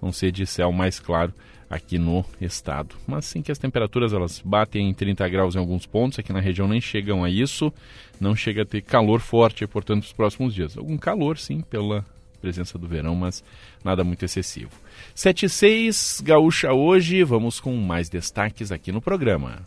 vão 0.01 0.11
ser 0.11 0.31
de 0.31 0.45
céu 0.45 0.71
mais 0.71 0.99
claro 0.99 1.33
aqui 1.71 1.97
no 1.97 2.25
estado. 2.39 2.95
Mas 3.07 3.25
sim 3.25 3.41
que 3.41 3.51
as 3.51 3.57
temperaturas 3.57 4.11
elas 4.11 4.41
batem 4.43 4.89
em 4.89 4.93
30 4.93 5.27
graus 5.29 5.55
em 5.55 5.59
alguns 5.59 5.85
pontos, 5.85 6.19
aqui 6.19 6.33
na 6.33 6.41
região 6.41 6.67
nem 6.67 6.81
chegam 6.81 7.23
a 7.23 7.29
isso, 7.29 7.73
não 8.19 8.35
chega 8.35 8.63
a 8.63 8.65
ter 8.65 8.81
calor 8.81 9.21
forte, 9.21 9.65
portanto, 9.65 10.03
nos 10.03 10.11
próximos 10.11 10.53
dias. 10.53 10.77
Algum 10.77 10.97
calor, 10.97 11.37
sim, 11.37 11.61
pela 11.61 12.05
presença 12.41 12.77
do 12.77 12.87
verão, 12.87 13.15
mas 13.15 13.41
nada 13.83 14.03
muito 14.03 14.25
excessivo. 14.25 14.71
7 15.15 15.45
e 15.45 15.49
6, 15.49 16.21
Gaúcha 16.25 16.73
hoje, 16.73 17.23
vamos 17.23 17.59
com 17.59 17.75
mais 17.77 18.09
destaques 18.09 18.71
aqui 18.71 18.91
no 18.91 19.01
programa. 19.01 19.59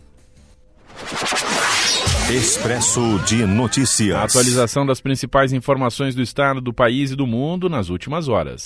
Expresso 2.31 3.19
de 3.27 3.47
Notícias. 3.47 4.17
A 4.17 4.25
atualização 4.25 4.85
das 4.85 5.01
principais 5.01 5.53
informações 5.53 6.14
do 6.14 6.23
estado, 6.23 6.61
do 6.61 6.73
país 6.73 7.11
e 7.12 7.17
do 7.17 7.27
mundo 7.27 7.69
nas 7.69 7.88
últimas 7.88 8.29
horas. 8.29 8.64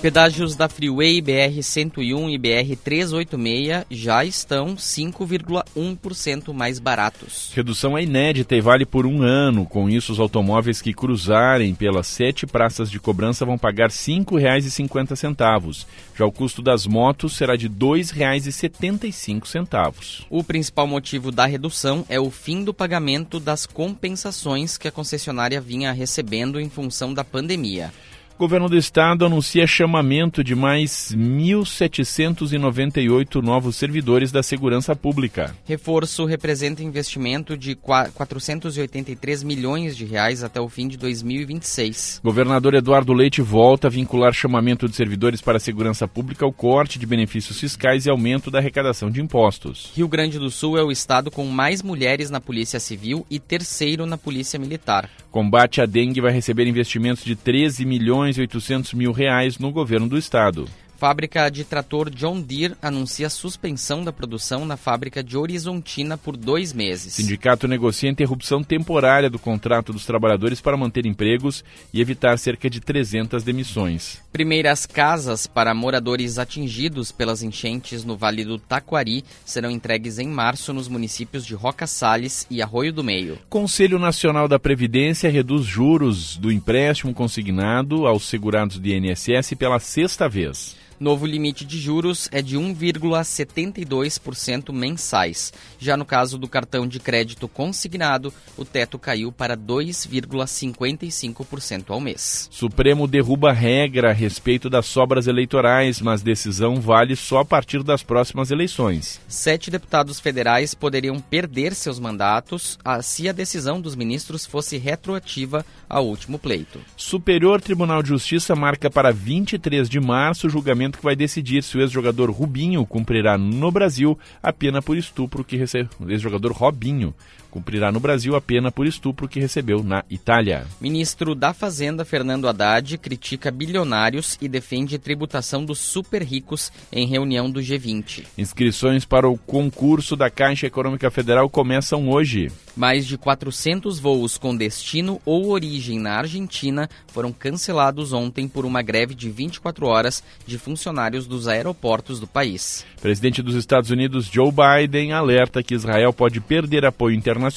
Pedágios 0.00 0.54
da 0.54 0.68
Freeway 0.68 1.20
BR-101 1.20 2.32
e 2.32 2.38
BR-386 2.38 3.84
já 3.90 4.24
estão 4.24 4.76
5,1% 4.76 6.52
mais 6.52 6.78
baratos. 6.78 7.50
Redução 7.52 7.98
é 7.98 8.04
inédita 8.04 8.54
e 8.54 8.60
vale 8.60 8.86
por 8.86 9.06
um 9.06 9.22
ano. 9.22 9.66
Com 9.66 9.90
isso, 9.90 10.12
os 10.12 10.20
automóveis 10.20 10.80
que 10.80 10.94
cruzarem 10.94 11.74
pelas 11.74 12.06
sete 12.06 12.46
praças 12.46 12.88
de 12.88 13.00
cobrança 13.00 13.44
vão 13.44 13.58
pagar 13.58 13.88
R$ 13.88 13.96
5,50. 13.96 15.84
Já 16.16 16.24
o 16.24 16.30
custo 16.30 16.62
das 16.62 16.86
motos 16.86 17.36
será 17.36 17.56
de 17.56 17.66
R$ 17.66 17.74
2,75. 17.74 20.26
O 20.30 20.44
principal 20.44 20.86
motivo 20.86 21.32
da 21.32 21.44
redução 21.44 22.06
é 22.08 22.20
o 22.20 22.30
fim 22.30 22.62
do 22.62 22.72
pagamento 22.72 23.40
das 23.40 23.66
compensações 23.66 24.78
que 24.78 24.86
a 24.86 24.92
concessionária 24.92 25.60
vinha 25.60 25.90
recebendo 25.90 26.60
em 26.60 26.70
função 26.70 27.12
da 27.12 27.24
pandemia. 27.24 27.92
O 28.38 28.46
governo 28.46 28.68
do 28.68 28.76
estado 28.76 29.26
anuncia 29.26 29.66
chamamento 29.66 30.44
de 30.44 30.54
mais 30.54 31.12
1.798 31.12 33.42
novos 33.42 33.74
servidores 33.74 34.30
da 34.30 34.44
segurança 34.44 34.94
pública. 34.94 35.56
Reforço 35.64 36.24
representa 36.24 36.80
investimento 36.80 37.56
de 37.56 37.74
483 37.74 39.42
milhões 39.42 39.96
de 39.96 40.04
reais 40.04 40.44
até 40.44 40.60
o 40.60 40.68
fim 40.68 40.86
de 40.86 40.96
2026. 40.96 42.20
Governador 42.22 42.74
Eduardo 42.74 43.12
Leite 43.12 43.42
volta 43.42 43.88
a 43.88 43.90
vincular 43.90 44.32
chamamento 44.32 44.88
de 44.88 44.94
servidores 44.94 45.40
para 45.40 45.56
a 45.56 45.60
segurança 45.60 46.06
pública 46.06 46.44
ao 46.44 46.52
corte 46.52 46.96
de 46.96 47.06
benefícios 47.06 47.58
fiscais 47.58 48.06
e 48.06 48.10
aumento 48.10 48.52
da 48.52 48.60
arrecadação 48.60 49.10
de 49.10 49.20
impostos. 49.20 49.90
Rio 49.96 50.06
Grande 50.06 50.38
do 50.38 50.48
Sul 50.48 50.78
é 50.78 50.82
o 50.84 50.92
estado 50.92 51.28
com 51.28 51.44
mais 51.46 51.82
mulheres 51.82 52.30
na 52.30 52.40
Polícia 52.40 52.78
Civil 52.78 53.26
e 53.28 53.40
terceiro 53.40 54.06
na 54.06 54.16
Polícia 54.16 54.60
Militar. 54.60 55.10
Combate 55.28 55.80
à 55.80 55.86
dengue 55.86 56.20
vai 56.20 56.32
receber 56.32 56.68
investimentos 56.68 57.24
de 57.24 57.34
13 57.34 57.84
milhões 57.84 58.27
e 58.36 58.40
800 58.42 58.92
mil 58.94 59.12
reais 59.12 59.58
no 59.58 59.70
governo 59.70 60.08
do 60.08 60.18
estado. 60.18 60.68
Fábrica 60.98 61.48
de 61.48 61.62
trator 61.62 62.10
John 62.10 62.40
Deere 62.40 62.74
anuncia 62.82 63.30
suspensão 63.30 64.02
da 64.02 64.12
produção 64.12 64.66
na 64.66 64.76
fábrica 64.76 65.22
de 65.22 65.36
Horizontina 65.36 66.18
por 66.18 66.36
dois 66.36 66.72
meses. 66.72 67.12
Sindicato 67.12 67.68
negocia 67.68 68.10
interrupção 68.10 68.64
temporária 68.64 69.30
do 69.30 69.38
contrato 69.38 69.92
dos 69.92 70.04
trabalhadores 70.04 70.60
para 70.60 70.76
manter 70.76 71.06
empregos 71.06 71.64
e 71.94 72.00
evitar 72.00 72.36
cerca 72.36 72.68
de 72.68 72.80
300 72.80 73.44
demissões. 73.44 74.20
Primeiras 74.32 74.86
casas 74.86 75.46
para 75.46 75.72
moradores 75.72 76.36
atingidos 76.36 77.12
pelas 77.12 77.44
enchentes 77.44 78.02
no 78.02 78.16
Vale 78.16 78.44
do 78.44 78.58
Taquari 78.58 79.24
serão 79.44 79.70
entregues 79.70 80.18
em 80.18 80.26
março 80.26 80.72
nos 80.72 80.88
municípios 80.88 81.46
de 81.46 81.54
Roca 81.54 81.86
Salles 81.86 82.44
e 82.50 82.60
Arroio 82.60 82.92
do 82.92 83.04
Meio. 83.04 83.38
Conselho 83.48 84.00
Nacional 84.00 84.48
da 84.48 84.58
Previdência 84.58 85.30
reduz 85.30 85.64
juros 85.64 86.36
do 86.36 86.50
empréstimo 86.50 87.14
consignado 87.14 88.04
aos 88.04 88.26
segurados 88.26 88.80
de 88.80 88.96
INSS 88.96 89.54
pela 89.56 89.78
sexta 89.78 90.28
vez. 90.28 90.76
Novo 91.00 91.26
limite 91.26 91.64
de 91.64 91.78
juros 91.78 92.28
é 92.32 92.42
de 92.42 92.56
1,72% 92.56 94.72
mensais. 94.72 95.52
Já 95.78 95.96
no 95.96 96.04
caso 96.04 96.36
do 96.36 96.48
cartão 96.48 96.88
de 96.88 96.98
crédito 96.98 97.46
consignado, 97.46 98.34
o 98.56 98.64
teto 98.64 98.98
caiu 98.98 99.30
para 99.30 99.56
2,55% 99.56 101.90
ao 101.90 102.00
mês. 102.00 102.48
Supremo 102.50 103.06
derruba 103.06 103.52
regra 103.52 104.10
a 104.10 104.12
respeito 104.12 104.68
das 104.68 104.86
sobras 104.86 105.28
eleitorais, 105.28 106.00
mas 106.00 106.22
decisão 106.22 106.80
vale 106.80 107.14
só 107.14 107.38
a 107.40 107.44
partir 107.44 107.84
das 107.84 108.02
próximas 108.02 108.50
eleições. 108.50 109.20
Sete 109.28 109.70
deputados 109.70 110.18
federais 110.18 110.74
poderiam 110.74 111.20
perder 111.20 111.74
seus 111.74 112.00
mandatos 112.00 112.78
se 113.02 113.28
a 113.28 113.32
decisão 113.32 113.78
dos 113.80 113.94
ministros 113.94 114.44
fosse 114.46 114.78
retroativa 114.78 115.64
ao 115.88 116.04
último 116.06 116.38
pleito. 116.38 116.80
Superior 116.96 117.60
Tribunal 117.60 118.02
de 118.02 118.08
Justiça 118.08 118.56
marca 118.56 118.90
para 118.90 119.12
23 119.12 119.86
de 119.88 120.00
março 120.00 120.46
o 120.46 120.50
julgamento 120.50 120.87
que 120.96 121.04
vai 121.04 121.14
decidir 121.14 121.62
se 121.62 121.76
o 121.76 121.80
ex-jogador 121.80 122.30
Rubinho 122.30 122.86
cumprirá 122.86 123.36
no 123.36 123.70
Brasil 123.70 124.18
a 124.42 124.52
pena 124.52 124.80
por 124.80 124.96
estupro 124.96 125.44
que 125.44 125.56
recebeu. 125.56 125.90
O 126.00 126.10
ex-jogador 126.10 126.52
Robinho 126.52 127.12
cumprirá 127.50 127.90
no 127.90 128.00
Brasil 128.00 128.36
a 128.36 128.40
pena 128.40 128.70
por 128.70 128.86
estupro 128.86 129.28
que 129.28 129.40
recebeu 129.40 129.82
na 129.82 130.04
Itália. 130.08 130.66
Ministro 130.80 131.34
da 131.34 131.52
Fazenda, 131.52 132.04
Fernando 132.04 132.48
Haddad, 132.48 132.96
critica 132.98 133.50
bilionários 133.50 134.38
e 134.40 134.48
defende 134.48 134.98
tributação 134.98 135.64
dos 135.64 135.78
super 135.78 136.22
ricos 136.22 136.70
em 136.92 137.06
reunião 137.06 137.50
do 137.50 137.60
G20. 137.60 138.24
Inscrições 138.36 139.04
para 139.04 139.28
o 139.28 139.36
concurso 139.36 140.14
da 140.14 140.30
Caixa 140.30 140.66
Econômica 140.66 141.10
Federal 141.10 141.48
começam 141.48 142.08
hoje. 142.08 142.52
Mais 142.76 143.06
de 143.06 143.18
400 143.18 143.98
voos 143.98 144.38
com 144.38 144.56
destino 144.56 145.20
ou 145.24 145.48
origem 145.48 145.98
na 145.98 146.16
Argentina 146.18 146.88
foram 147.08 147.32
cancelados 147.32 148.12
ontem 148.12 148.46
por 148.46 148.64
uma 148.64 148.82
greve 148.82 149.16
de 149.16 149.28
24 149.28 149.84
horas 149.86 150.22
de 150.46 150.58
funcionários 150.58 151.26
dos 151.26 151.48
aeroportos 151.48 152.20
do 152.20 152.26
país. 152.28 152.86
Presidente 153.02 153.42
dos 153.42 153.56
Estados 153.56 153.90
Unidos 153.90 154.26
Joe 154.26 154.52
Biden 154.52 155.12
alerta 155.12 155.60
que 155.60 155.74
Israel 155.74 156.12
pode 156.12 156.40
perder 156.40 156.84
apoio 156.84 157.16
internacional 157.16 157.47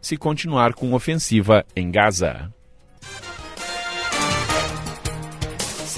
se 0.00 0.16
continuar 0.16 0.74
com 0.74 0.92
ofensiva 0.92 1.64
em 1.74 1.90
Gaza. 1.90 2.52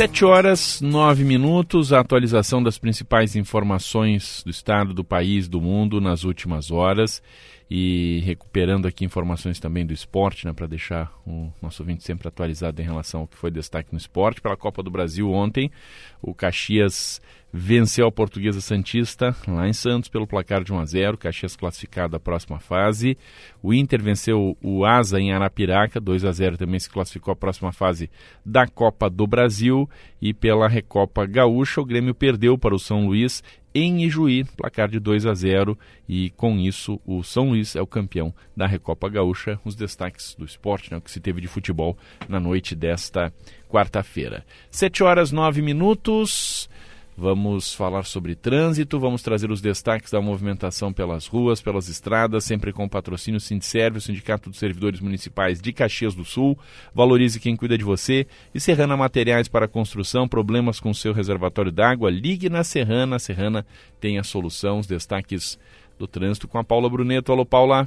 7 0.01 0.25
horas 0.25 0.81
9 0.81 1.25
minutos, 1.25 1.93
a 1.93 2.01
atualização 2.01 2.63
das 2.63 2.79
principais 2.79 3.37
informações 3.37 4.43
do 4.43 4.51
estado, 4.51 4.95
do 4.95 5.05
país, 5.05 5.47
do 5.47 5.61
mundo 5.61 6.01
nas 6.01 6.25
últimas 6.25 6.71
horas 6.71 7.23
e 7.71 8.21
recuperando 8.25 8.89
aqui 8.89 9.05
informações 9.05 9.61
também 9.61 9.85
do 9.85 9.93
esporte, 9.93 10.47
né, 10.47 10.53
para 10.53 10.67
deixar 10.67 11.13
o 11.27 11.53
nosso 11.61 11.83
ouvinte 11.83 12.03
sempre 12.03 12.27
atualizado 12.27 12.81
em 12.81 12.85
relação 12.85 13.21
ao 13.21 13.27
que 13.29 13.37
foi 13.37 13.51
destaque 13.51 13.93
no 13.93 13.99
esporte. 13.99 14.41
Pela 14.41 14.57
Copa 14.57 14.83
do 14.83 14.91
Brasil 14.91 15.31
ontem, 15.31 15.71
o 16.23 16.35
Caxias 16.35 17.21
venceu 17.53 18.07
a 18.07 18.13
Portuguesa 18.13 18.61
Santista 18.61 19.35
lá 19.47 19.69
em 19.69 19.73
Santos 19.73 20.09
pelo 20.09 20.27
placar 20.27 20.63
de 20.63 20.73
1 20.73 20.79
a 20.79 20.85
0, 20.85 21.19
Caxias 21.19 21.57
classificado 21.57 22.17
à 22.17 22.21
próxima 22.21 22.61
fase. 22.61 23.19
O 23.63 23.75
Inter 23.75 24.03
venceu 24.03 24.57
o 24.63 24.85
Asa 24.85 25.21
em 25.21 25.33
Arapiraca, 25.33 26.01
2 26.01 26.25
a 26.25 26.33
0 26.33 26.57
também 26.57 26.79
se 26.79 26.89
classificou 26.89 27.33
à 27.33 27.37
próxima 27.37 27.73
fase 27.73 28.11
da 28.45 28.67
Copa 28.67 29.11
do 29.11 29.27
Brasil 29.27 29.89
e 30.21 30.33
pela 30.33 30.69
Recopa 30.69 31.27
Gaúcha 31.27 31.81
o 31.81 31.85
Grêmio 31.85 32.15
perdeu 32.15 32.57
para 32.57 32.75
o 32.75 32.79
São 32.79 33.07
Luís 33.07 33.43
em 33.75 34.03
Ijuí, 34.05 34.45
placar 34.57 34.89
de 34.89 34.99
2 34.99 35.27
a 35.27 35.35
0 35.35 35.79
e 36.09 36.31
com 36.31 36.59
isso 36.59 37.01
o 37.07 37.23
São 37.23 37.51
Luís 37.51 37.77
é 37.77 37.81
o 37.81 37.87
campeão 37.87 38.35
da 38.57 38.67
Recopa 38.67 39.09
Gaúcha. 39.09 39.61
Os 39.65 39.77
destaques 39.77 40.35
do 40.37 40.45
esporte, 40.45 40.93
né, 40.93 41.01
que 41.01 41.11
se 41.11 41.21
teve 41.21 41.41
de 41.41 41.47
futebol 41.47 41.97
na 42.29 42.41
noite 42.41 42.75
desta 42.75 43.33
quarta-feira. 43.69 44.45
7 44.71 45.05
horas 45.05 45.31
9 45.31 45.63
minutos. 45.63 46.69
Vamos 47.21 47.75
falar 47.75 48.05
sobre 48.05 48.35
trânsito, 48.35 48.99
vamos 48.99 49.21
trazer 49.21 49.51
os 49.51 49.61
destaques 49.61 50.11
da 50.11 50.23
movimentação 50.23 50.91
pelas 50.91 51.27
ruas, 51.27 51.61
pelas 51.61 51.87
estradas, 51.87 52.45
sempre 52.45 52.73
com 52.73 52.87
o 52.87 52.89
patrocínio 52.89 53.39
Sindserve, 53.39 54.01
Sindicato 54.01 54.49
dos 54.49 54.59
Servidores 54.59 55.01
Municipais 55.01 55.61
de 55.61 55.71
Caxias 55.71 56.15
do 56.15 56.25
Sul. 56.25 56.59
Valorize 56.95 57.39
quem 57.39 57.55
cuida 57.55 57.77
de 57.77 57.85
você. 57.85 58.27
E 58.55 58.59
Serrana 58.59 58.97
Materiais 58.97 59.49
para 59.49 59.69
Construção, 59.69 60.27
problemas 60.27 60.81
com 60.81 60.95
seu 60.95 61.13
reservatório 61.13 61.71
d'água, 61.71 62.11
ligue 62.11 62.49
na 62.49 62.65
Serrana. 62.65 63.17
A 63.17 63.19
Serrana 63.19 63.67
tem 64.01 64.19
a 64.19 64.25
solução, 64.25 64.79
os 64.79 64.87
destaques 64.87 65.59
do 65.99 66.07
trânsito 66.07 66.49
com 66.49 66.57
a 66.57 66.65
Paula 66.65 66.89
Bruneto. 66.89 67.31
Alô, 67.31 67.45
Paula. 67.45 67.87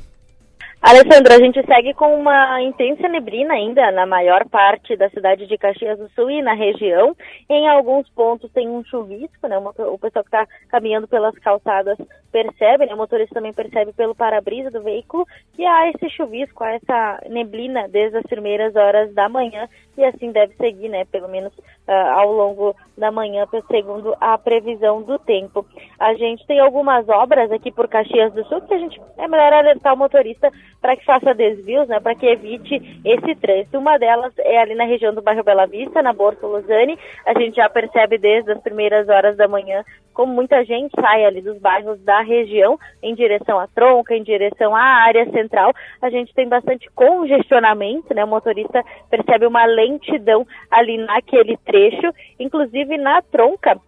Alessandro, 0.86 1.34
a 1.34 1.38
gente 1.38 1.66
segue 1.66 1.94
com 1.94 2.14
uma 2.14 2.62
intensa 2.62 3.08
neblina 3.08 3.54
ainda 3.54 3.90
na 3.94 4.06
maior 4.06 4.44
parte 4.50 4.98
da 4.98 5.10
cidade 5.12 5.48
de 5.48 5.58
Caxias 5.58 5.98
do 5.98 6.10
Sul 6.10 6.30
e 6.30 6.42
na 6.42 6.54
região. 6.54 7.16
Em 7.50 7.70
alguns 7.70 8.10
pontos 8.10 8.52
tem 8.52 8.68
um 8.68 8.84
chuvisco, 8.84 9.48
né? 9.48 9.58
O 9.58 9.98
pessoal 9.98 10.26
que 10.26 10.36
está 10.36 10.46
caminhando 10.68 11.08
pelas 11.08 11.40
calçadas 11.40 11.98
percebe, 12.34 12.86
né? 12.86 12.94
O 12.94 12.98
motorista 12.98 13.34
também 13.34 13.54
percebe 13.54 13.94
pelo 13.94 14.14
para-brisa 14.14 14.70
do 14.72 14.84
veículo 14.84 15.26
que 15.54 15.66
há 15.66 15.90
esse 15.90 16.10
chuvisco, 16.10 16.66
há 16.66 16.74
essa 16.74 17.24
neblina 17.30 17.88
desde 17.88 18.18
as 18.18 18.26
primeiras 18.26 18.76
horas 18.76 19.14
da 19.14 19.30
manhã 19.30 19.70
e 19.98 20.04
assim 20.04 20.32
deve 20.32 20.56
seguir, 20.56 20.90
né? 20.90 21.06
Pelo 21.06 21.28
menos 21.28 21.54
uh, 21.88 21.92
ao 22.14 22.32
longo 22.32 22.76
da 22.98 23.12
manhã, 23.12 23.48
segundo 23.70 24.16
a 24.20 24.38
previsão 24.38 25.02
do 25.02 25.18
tempo. 25.20 25.66
A 26.00 26.14
gente 26.14 26.46
tem 26.46 26.60
algumas 26.60 27.08
obras 27.10 27.52
aqui 27.52 27.72
por 27.72 27.88
Caxias 27.88 28.34
do 28.34 28.44
Sul 28.46 28.62
que 28.62 28.74
a 28.74 28.80
gente 28.80 29.00
é 29.18 29.28
melhor 29.28 29.54
alertar 29.54 29.94
o 29.94 29.98
motorista 29.98 30.50
para 30.82 30.96
que 30.96 31.06
faça 31.06 31.34
desvios, 31.34 31.88
né? 31.88 32.00
Para 32.00 32.16
que 32.16 32.26
evite 32.26 33.02
esse 33.06 33.36
trânsito. 33.36 33.78
Uma 33.78 33.98
delas 33.98 34.34
é 34.40 34.58
ali 34.58 34.76
na 34.76 34.86
região 34.86 35.14
do 35.14 35.22
bairro 35.22 35.44
Bela 35.44 35.66
Vista, 35.66 36.02
na 36.02 36.14
Borso 36.14 36.46
Luzani. 36.46 36.98
A 37.26 37.34
gente 37.40 37.56
já 37.56 37.70
percebe 37.70 38.18
desde 38.18 38.52
as 38.52 38.62
primeiras 38.62 39.08
horas 39.10 39.38
da 39.38 39.48
manhã 39.48 39.84
como 40.14 40.34
muita 40.34 40.64
gente 40.64 40.94
sai 41.00 41.26
ali 41.26 41.42
dos 41.42 41.58
bairros 41.58 42.00
da 42.04 42.22
região 42.22 42.78
em 43.02 43.16
direção 43.16 43.60
à 43.60 43.68
tronca, 43.68 44.16
em 44.16 44.24
direção 44.24 44.76
à 44.76 44.82
área 44.82 45.30
central. 45.32 45.74
A 46.02 46.10
gente 46.10 46.34
tem 46.34 46.48
bastante 46.48 46.90
congestionamento, 46.92 48.14
né? 48.14 48.24
O 48.24 48.28
motorista 48.28 48.84
percebe 49.10 49.48
uma 49.48 49.66
lentidão 49.84 50.46
ali 50.72 50.98
naquele 50.98 51.58
trecho, 51.58 52.14
inclusive 52.40 52.98
na 52.98 53.22
tronca. 53.22 53.80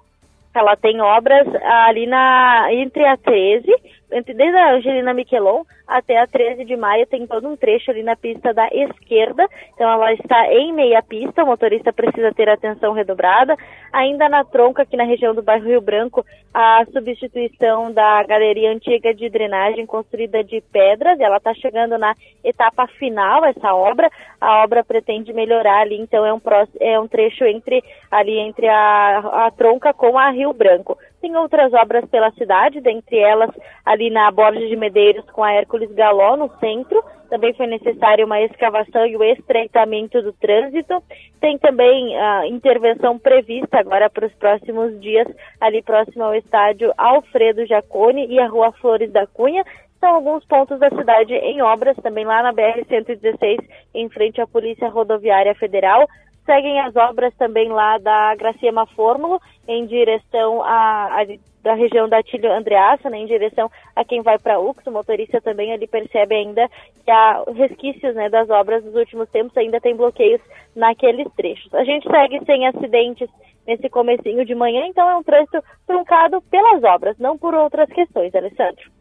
Ela 0.53 0.75
tem 0.75 1.01
obras 1.01 1.47
ali 1.63 2.05
na 2.07 2.67
entre 2.71 3.05
a 3.05 3.17
13 3.17 3.65
desde 4.09 4.57
a 4.57 4.73
Angelina 4.73 5.13
Miquelon 5.13 5.63
até 5.87 6.19
a 6.19 6.27
13 6.27 6.65
de 6.65 6.75
maio, 6.75 7.05
tem 7.05 7.27
todo 7.27 7.47
um 7.47 7.55
trecho 7.55 7.91
ali 7.91 8.03
na 8.03 8.15
pista 8.15 8.53
da 8.53 8.67
esquerda. 8.67 9.47
Então 9.73 9.89
ela 9.89 10.13
está 10.13 10.51
em 10.51 10.73
meia 10.73 11.01
pista, 11.01 11.43
o 11.43 11.47
motorista 11.47 11.93
precisa 11.93 12.33
ter 12.33 12.49
atenção 12.49 12.93
redobrada. 12.93 13.55
Ainda 13.93 14.27
na 14.27 14.43
tronca, 14.43 14.81
aqui 14.81 14.97
na 14.97 15.03
região 15.03 15.33
do 15.33 15.43
bairro 15.43 15.65
Rio 15.65 15.81
Branco, 15.81 16.25
a 16.53 16.83
substituição 16.91 17.91
da 17.91 18.23
galeria 18.23 18.71
antiga 18.71 19.13
de 19.13 19.29
drenagem 19.29 19.85
construída 19.85 20.43
de 20.43 20.61
pedras. 20.71 21.19
Ela 21.19 21.37
está 21.37 21.53
chegando 21.53 21.97
na 21.97 22.15
etapa 22.43 22.87
final, 22.87 23.45
essa 23.45 23.73
obra. 23.73 24.09
A 24.41 24.63
obra 24.63 24.83
pretende 24.83 25.33
melhorar 25.33 25.81
ali, 25.81 25.99
então 25.99 26.25
é 26.25 26.33
um, 26.33 26.41
é 26.79 26.99
um 26.99 27.07
trecho 27.07 27.45
entre 27.45 27.83
ali 28.09 28.37
entre 28.39 28.67
a, 28.67 29.45
a 29.45 29.51
tronca 29.51 29.93
com 29.93 30.17
a 30.17 30.29
Rio 30.29 30.53
Branco. 30.53 30.97
Tem 31.25 31.35
outras 31.37 31.73
obras 31.73 32.05
pela 32.05 32.29
cidade, 32.33 32.79
dentre 32.79 33.17
elas 33.17 33.49
ali 33.83 34.11
na 34.11 34.29
Borges 34.29 34.69
de 34.69 34.75
Medeiros 34.75 35.25
com 35.31 35.43
a 35.43 35.53
Hércules 35.53 35.91
Galó 35.91 36.37
no 36.37 36.51
centro. 36.59 37.03
Também 37.31 37.51
foi 37.55 37.65
necessária 37.65 38.23
uma 38.23 38.39
escavação 38.41 39.07
e 39.07 39.17
o 39.17 39.23
estreitamento 39.23 40.21
do 40.21 40.31
trânsito. 40.33 41.01
Tem 41.41 41.57
também 41.57 42.15
a 42.15 42.41
uh, 42.41 42.45
intervenção 42.45 43.17
prevista 43.17 43.79
agora 43.79 44.07
para 44.07 44.27
os 44.27 44.33
próximos 44.35 45.01
dias 45.01 45.27
ali 45.59 45.81
próximo 45.81 46.25
ao 46.25 46.35
estádio 46.35 46.93
Alfredo 46.95 47.65
Jacone 47.65 48.27
e 48.27 48.39
a 48.39 48.45
Rua 48.45 48.71
Flores 48.73 49.11
da 49.11 49.25
Cunha 49.25 49.65
são 49.99 50.13
alguns 50.13 50.45
pontos 50.45 50.79
da 50.79 50.89
cidade 50.91 51.33
em 51.33 51.63
obras, 51.63 51.97
também 52.03 52.25
lá 52.25 52.43
na 52.43 52.53
BR-116, 52.53 53.57
em 53.95 54.07
frente 54.09 54.39
à 54.39 54.45
Polícia 54.45 54.87
Rodoviária 54.87 55.55
Federal. 55.55 56.07
Seguem 56.45 56.79
as 56.79 56.95
obras 56.95 57.33
também 57.37 57.69
lá 57.69 57.97
da 57.97 58.35
Graciema 58.35 58.85
Fórmula, 58.85 59.39
em 59.67 59.85
direção 59.87 60.61
à, 60.63 61.25
da 61.63 61.73
região 61.73 62.07
da 62.07 62.21
Tílio 62.21 62.53
Andreassa, 62.53 63.09
né, 63.09 63.17
em 63.17 63.25
direção 63.25 63.71
a 63.95 64.05
quem 64.05 64.21
vai 64.21 64.37
para 64.37 64.59
Ux. 64.59 64.85
O 64.85 64.91
motorista 64.91 65.41
também 65.41 65.73
ali 65.73 65.87
percebe 65.87 66.35
ainda 66.35 66.69
que 67.03 67.09
há 67.09 67.43
resquícios 67.55 68.13
né, 68.13 68.29
das 68.29 68.47
obras 68.51 68.83
dos 68.83 68.93
últimos 68.93 69.27
tempos, 69.29 69.57
ainda 69.57 69.81
tem 69.81 69.95
bloqueios 69.95 70.39
naqueles 70.75 71.27
trechos. 71.35 71.73
A 71.73 71.83
gente 71.83 72.07
segue 72.07 72.39
sem 72.45 72.67
acidentes 72.67 73.27
nesse 73.65 73.89
comecinho 73.89 74.45
de 74.45 74.53
manhã, 74.53 74.85
então 74.85 75.09
é 75.09 75.17
um 75.17 75.23
trânsito 75.23 75.63
truncado 75.87 76.39
pelas 76.51 76.83
obras, 76.83 77.17
não 77.17 77.35
por 77.35 77.55
outras 77.55 77.89
questões, 77.89 78.33
Alessandro. 78.35 78.91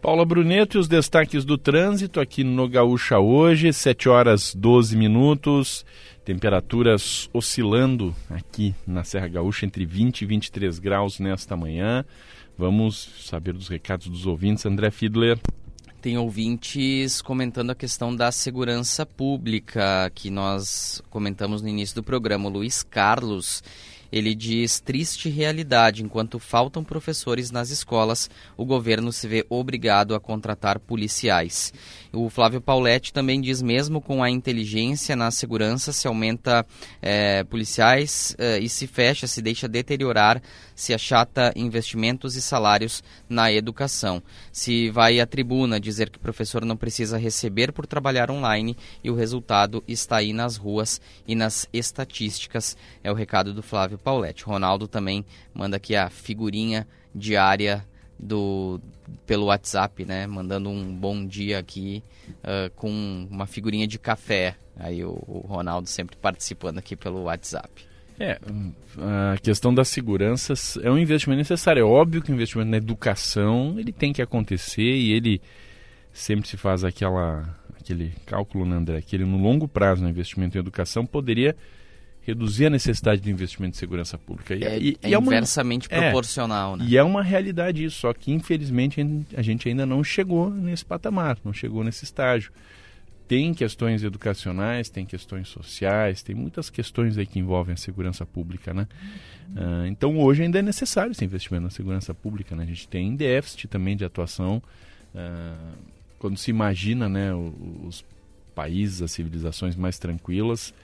Paula 0.00 0.24
Bruneto 0.24 0.76
e 0.76 0.80
os 0.80 0.86
destaques 0.86 1.44
do 1.44 1.58
trânsito 1.58 2.20
aqui 2.20 2.44
no 2.44 2.68
Gaúcha 2.68 3.18
hoje, 3.18 3.72
7 3.72 4.08
horas 4.08 4.54
12 4.54 4.96
minutos. 4.96 5.84
Temperaturas 6.28 7.30
oscilando 7.32 8.14
aqui 8.28 8.74
na 8.86 9.02
Serra 9.02 9.28
Gaúcha 9.28 9.64
entre 9.64 9.86
20 9.86 10.20
e 10.20 10.26
23 10.26 10.78
graus 10.78 11.18
nesta 11.18 11.56
manhã. 11.56 12.04
Vamos 12.58 13.08
saber 13.22 13.54
dos 13.54 13.66
recados 13.66 14.08
dos 14.08 14.26
ouvintes. 14.26 14.66
André 14.66 14.90
Fiedler. 14.90 15.40
Tem 16.02 16.18
ouvintes 16.18 17.22
comentando 17.22 17.70
a 17.70 17.74
questão 17.74 18.14
da 18.14 18.30
segurança 18.30 19.06
pública 19.06 20.12
que 20.14 20.28
nós 20.28 21.02
comentamos 21.08 21.62
no 21.62 21.68
início 21.70 21.94
do 21.94 22.02
programa. 22.02 22.46
O 22.46 22.52
Luiz 22.52 22.82
Carlos 22.82 23.62
ele 24.10 24.34
diz 24.34 24.80
triste 24.80 25.28
realidade, 25.28 26.02
enquanto 26.02 26.38
faltam 26.38 26.82
professores 26.82 27.50
nas 27.50 27.70
escolas, 27.70 28.30
o 28.56 28.64
governo 28.64 29.12
se 29.12 29.28
vê 29.28 29.46
obrigado 29.48 30.14
a 30.14 30.20
contratar 30.20 30.78
policiais. 30.78 31.72
O 32.12 32.30
Flávio 32.30 32.60
Pauletti 32.60 33.12
também 33.12 33.40
diz 33.40 33.60
mesmo 33.60 34.00
com 34.00 34.22
a 34.22 34.30
inteligência 34.30 35.14
na 35.14 35.30
segurança 35.30 35.92
se 35.92 36.08
aumenta 36.08 36.64
é, 37.02 37.44
policiais 37.44 38.34
é, 38.38 38.58
e 38.58 38.68
se 38.68 38.86
fecha, 38.86 39.26
se 39.26 39.42
deixa 39.42 39.68
deteriorar, 39.68 40.40
se 40.74 40.94
achata 40.94 41.52
investimentos 41.54 42.34
e 42.34 42.40
salários 42.40 43.02
na 43.28 43.52
educação. 43.52 44.22
Se 44.50 44.88
vai 44.90 45.20
à 45.20 45.26
tribuna 45.26 45.78
dizer 45.78 46.08
que 46.08 46.18
professor 46.18 46.64
não 46.64 46.76
precisa 46.76 47.18
receber 47.18 47.72
por 47.72 47.86
trabalhar 47.86 48.30
online 48.30 48.76
e 49.04 49.10
o 49.10 49.14
resultado 49.14 49.84
está 49.86 50.16
aí 50.16 50.32
nas 50.32 50.56
ruas 50.56 51.00
e 51.26 51.34
nas 51.34 51.68
estatísticas, 51.72 52.76
é 53.04 53.10
o 53.10 53.14
recado 53.14 53.52
do 53.52 53.62
Flávio 53.62 53.97
Pauletti. 53.98 54.44
Ronaldo 54.44 54.88
também 54.88 55.24
manda 55.52 55.76
aqui 55.76 55.94
a 55.94 56.08
figurinha 56.08 56.86
diária 57.14 57.84
do 58.18 58.80
pelo 59.26 59.46
WhatsApp, 59.46 60.04
né? 60.04 60.26
Mandando 60.26 60.68
um 60.68 60.94
bom 60.94 61.24
dia 61.24 61.58
aqui 61.58 62.02
uh, 62.28 62.70
com 62.74 63.26
uma 63.30 63.46
figurinha 63.46 63.86
de 63.86 63.98
café. 63.98 64.56
Aí 64.76 65.04
o, 65.04 65.10
o, 65.26 65.44
Ronaldo 65.46 65.88
sempre 65.88 66.16
participando 66.16 66.78
aqui 66.78 66.96
pelo 66.96 67.22
WhatsApp. 67.22 67.86
É, 68.20 68.40
a 69.32 69.38
questão 69.38 69.72
das 69.72 69.88
seguranças 69.88 70.76
é 70.82 70.90
um 70.90 70.98
investimento 70.98 71.38
necessário. 71.38 71.80
É 71.80 71.84
óbvio 71.84 72.20
que 72.20 72.32
o 72.32 72.34
investimento 72.34 72.70
na 72.70 72.76
educação 72.76 73.76
ele 73.78 73.92
tem 73.92 74.12
que 74.12 74.20
acontecer 74.20 74.82
e 74.82 75.12
ele 75.12 75.40
sempre 76.12 76.48
se 76.48 76.56
faz 76.56 76.82
aquela, 76.82 77.56
aquele 77.78 78.12
cálculo, 78.26 78.66
né, 78.66 78.76
André? 78.76 79.00
Que 79.00 79.14
ele 79.14 79.24
no 79.24 79.38
longo 79.38 79.68
prazo 79.68 80.02
no 80.02 80.08
investimento 80.08 80.56
em 80.56 80.60
educação 80.60 81.06
poderia 81.06 81.56
reduzir 82.28 82.66
a 82.66 82.70
necessidade 82.70 83.22
de 83.22 83.30
investimento 83.30 83.76
em 83.76 83.78
segurança 83.78 84.18
pública. 84.18 84.54
E, 84.54 84.62
é, 84.62 84.78
e, 84.78 84.98
é, 85.02 85.12
é 85.12 85.16
inversamente 85.18 85.88
uma, 85.90 86.00
proporcional, 86.02 86.74
é, 86.74 86.76
né? 86.78 86.86
E 86.86 86.96
é 86.96 87.02
uma 87.02 87.22
realidade 87.22 87.82
isso, 87.82 88.00
só 88.00 88.12
que 88.12 88.30
infelizmente 88.30 89.00
a 89.34 89.42
gente 89.42 89.68
ainda 89.68 89.86
não 89.86 90.04
chegou 90.04 90.50
nesse 90.50 90.84
patamar, 90.84 91.38
não 91.44 91.52
chegou 91.52 91.82
nesse 91.82 92.04
estágio. 92.04 92.52
Tem 93.26 93.52
questões 93.52 94.02
educacionais, 94.02 94.88
tem 94.88 95.04
questões 95.04 95.48
sociais, 95.48 96.22
tem 96.22 96.34
muitas 96.34 96.70
questões 96.70 97.18
aí 97.18 97.26
que 97.26 97.38
envolvem 97.38 97.74
a 97.74 97.76
segurança 97.76 98.24
pública, 98.24 98.72
né? 98.72 98.86
Uh, 99.50 99.86
então 99.86 100.18
hoje 100.18 100.42
ainda 100.42 100.58
é 100.58 100.62
necessário 100.62 101.12
esse 101.12 101.24
investimento 101.24 101.64
na 101.64 101.70
segurança 101.70 102.14
pública, 102.14 102.54
né? 102.54 102.62
A 102.62 102.66
gente 102.66 102.88
tem 102.88 103.14
déficit 103.16 103.68
também 103.68 103.96
de 103.96 104.04
atuação. 104.04 104.62
Uh, 105.14 105.76
quando 106.18 106.36
se 106.36 106.50
imagina, 106.50 107.08
né, 107.08 107.32
os 107.34 108.04
países, 108.54 109.02
as 109.02 109.12
civilizações 109.12 109.76
mais 109.76 109.98
tranquilas, 109.98 110.74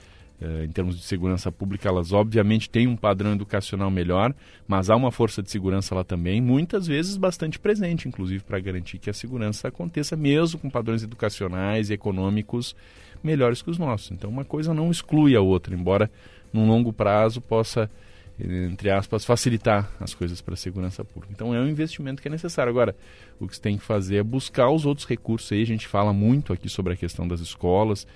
em 0.41 0.68
termos 0.68 0.97
de 0.97 1.03
segurança 1.03 1.51
pública, 1.51 1.89
elas 1.89 2.12
obviamente 2.12 2.68
têm 2.68 2.87
um 2.87 2.97
padrão 2.97 3.32
educacional 3.32 3.91
melhor, 3.91 4.35
mas 4.66 4.91
há 4.91 4.97
uma 4.97 5.11
força 5.11 5.43
de 5.43 5.51
segurança 5.51 5.95
lá 5.95 6.05
também, 6.05 6.41
muitas 6.41 6.87
vezes 6.87 7.16
bastante 7.16 7.59
presente, 7.59 8.09
inclusive 8.09 8.43
para 8.43 8.59
garantir 8.59 8.99
que 8.99 9.09
a 9.09 9.14
segurança 9.14 9.68
aconteça 9.68 10.16
mesmo 10.16 10.59
com 10.59 10.68
padrões 10.68 11.03
educacionais 11.03 11.89
e 11.89 11.95
econômicos 11.95 12.74
melhores 13.22 13.62
que 13.62 13.70
os 13.70 13.78
nossos. 13.78 14.11
Então, 14.11 14.28
uma 14.28 14.45
coisa 14.45 14.74
não 14.74 14.91
exclui 14.91 15.35
a 15.35 15.41
outra, 15.41 15.74
embora 15.74 16.11
num 16.53 16.66
longo 16.66 16.93
prazo 16.93 17.41
possa, 17.41 17.91
entre 18.39 18.91
aspas, 18.91 19.24
facilitar 19.24 19.91
as 19.99 20.12
coisas 20.14 20.43
para 20.43 20.55
a 20.55 20.59
segurança 20.59 21.03
pública. 21.05 21.32
Então, 21.32 21.55
é 21.55 21.61
um 21.61 21.68
investimento 21.68 22.20
que 22.20 22.28
é 22.28 22.30
necessário. 22.30 22.70
Agora, 22.70 22.95
o 23.41 23.49
que 23.49 23.55
se 23.55 23.61
tem 23.62 23.78
que 23.78 23.85
fazer 23.85 24.16
é 24.16 24.22
buscar 24.22 24.68
os 24.68 24.85
outros 24.85 25.07
recursos 25.07 25.51
aí. 25.53 25.62
A 25.62 25.66
gente 25.66 25.87
fala 25.87 26.12
muito 26.12 26.53
aqui 26.53 26.68
sobre 26.68 26.93
a 26.93 26.97
questão 26.97 27.26
das 27.26 27.41
escolas 27.41 28.07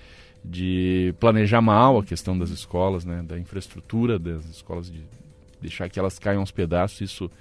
de 0.43 1.13
planejar 1.19 1.61
mal 1.61 1.97
a 1.97 2.03
questão 2.03 2.37
das 2.37 2.49
escolas, 2.49 3.05
né, 3.05 3.23
da 3.23 3.37
infraestrutura 3.37 4.17
das 4.17 4.45
escolas, 4.45 4.91
de 4.91 5.01
deixar 5.61 5.89
que 5.89 5.99
elas 5.99 6.17
caiam 6.17 6.41
aos 6.41 6.51
pedaços, 6.51 7.01
isso 7.01 7.31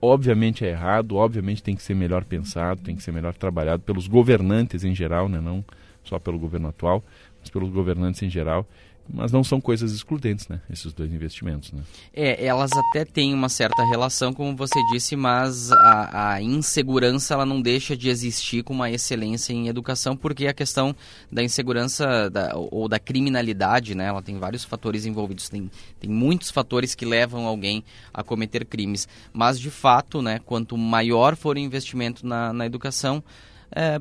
obviamente 0.00 0.64
é 0.64 0.70
errado, 0.70 1.16
obviamente 1.16 1.62
tem 1.62 1.74
que 1.74 1.82
ser 1.82 1.94
melhor 1.94 2.24
pensado, 2.24 2.82
tem 2.82 2.94
que 2.94 3.02
ser 3.02 3.12
melhor 3.12 3.34
trabalhado 3.34 3.82
pelos 3.82 4.06
governantes 4.06 4.84
em 4.84 4.94
geral, 4.94 5.28
né, 5.28 5.40
não 5.40 5.64
só 6.04 6.18
pelo 6.18 6.38
governo 6.38 6.68
atual, 6.68 7.02
mas 7.40 7.50
pelos 7.50 7.70
governantes 7.70 8.22
em 8.22 8.30
geral 8.30 8.66
mas 9.12 9.32
não 9.32 9.42
são 9.42 9.60
coisas 9.60 9.92
excludentes, 9.92 10.48
né? 10.48 10.60
Esses 10.70 10.92
dois 10.92 11.12
investimentos, 11.12 11.72
né? 11.72 11.82
É, 12.12 12.44
elas 12.44 12.70
até 12.72 13.04
têm 13.04 13.32
uma 13.32 13.48
certa 13.48 13.82
relação, 13.84 14.32
como 14.32 14.54
você 14.54 14.78
disse, 14.92 15.16
mas 15.16 15.72
a, 15.72 16.34
a, 16.34 16.42
insegurança 16.42 17.34
ela 17.34 17.46
não 17.46 17.60
deixa 17.60 17.96
de 17.96 18.08
existir 18.08 18.62
com 18.62 18.74
uma 18.74 18.90
excelência 18.90 19.52
em 19.52 19.68
educação, 19.68 20.16
porque 20.16 20.46
a 20.46 20.52
questão 20.52 20.94
da 21.32 21.42
insegurança 21.42 22.28
da, 22.28 22.54
ou 22.54 22.88
da 22.88 22.98
criminalidade, 22.98 23.94
né? 23.94 24.06
Ela 24.06 24.22
tem 24.22 24.38
vários 24.38 24.64
fatores 24.64 25.06
envolvidos, 25.06 25.48
tem, 25.48 25.70
tem 25.98 26.10
muitos 26.10 26.50
fatores 26.50 26.94
que 26.94 27.06
levam 27.06 27.46
alguém 27.46 27.82
a 28.12 28.22
cometer 28.22 28.64
crimes, 28.64 29.08
mas 29.32 29.58
de 29.58 29.70
fato, 29.70 30.20
né? 30.20 30.38
Quanto 30.44 30.76
maior 30.76 31.34
for 31.34 31.56
o 31.56 31.60
investimento 31.60 32.26
na, 32.26 32.52
na 32.52 32.66
educação, 32.66 33.22
é, 33.70 34.00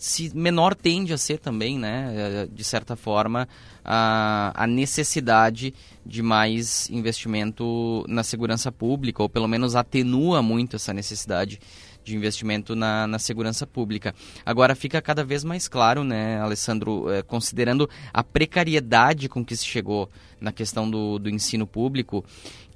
se 0.00 0.34
menor 0.34 0.74
tende 0.74 1.12
a 1.12 1.18
ser 1.18 1.38
também, 1.38 1.78
né, 1.78 2.14
eh, 2.16 2.48
de 2.50 2.64
certa 2.64 2.96
forma, 2.96 3.46
a, 3.84 4.50
a 4.54 4.66
necessidade 4.66 5.74
de 6.06 6.22
mais 6.22 6.88
investimento 6.88 8.02
na 8.08 8.22
segurança 8.22 8.72
pública, 8.72 9.22
ou 9.22 9.28
pelo 9.28 9.46
menos 9.46 9.76
atenua 9.76 10.40
muito 10.40 10.76
essa 10.76 10.94
necessidade 10.94 11.60
de 12.02 12.16
investimento 12.16 12.74
na, 12.74 13.06
na 13.06 13.18
segurança 13.18 13.66
pública. 13.66 14.14
Agora 14.44 14.74
fica 14.74 15.02
cada 15.02 15.22
vez 15.22 15.44
mais 15.44 15.68
claro, 15.68 16.02
né, 16.02 16.40
Alessandro, 16.40 17.10
é, 17.10 17.22
considerando 17.22 17.88
a 18.10 18.24
precariedade 18.24 19.28
com 19.28 19.44
que 19.44 19.54
se 19.54 19.66
chegou 19.66 20.08
na 20.40 20.50
questão 20.50 20.90
do, 20.90 21.18
do 21.18 21.28
ensino 21.28 21.66
público, 21.66 22.24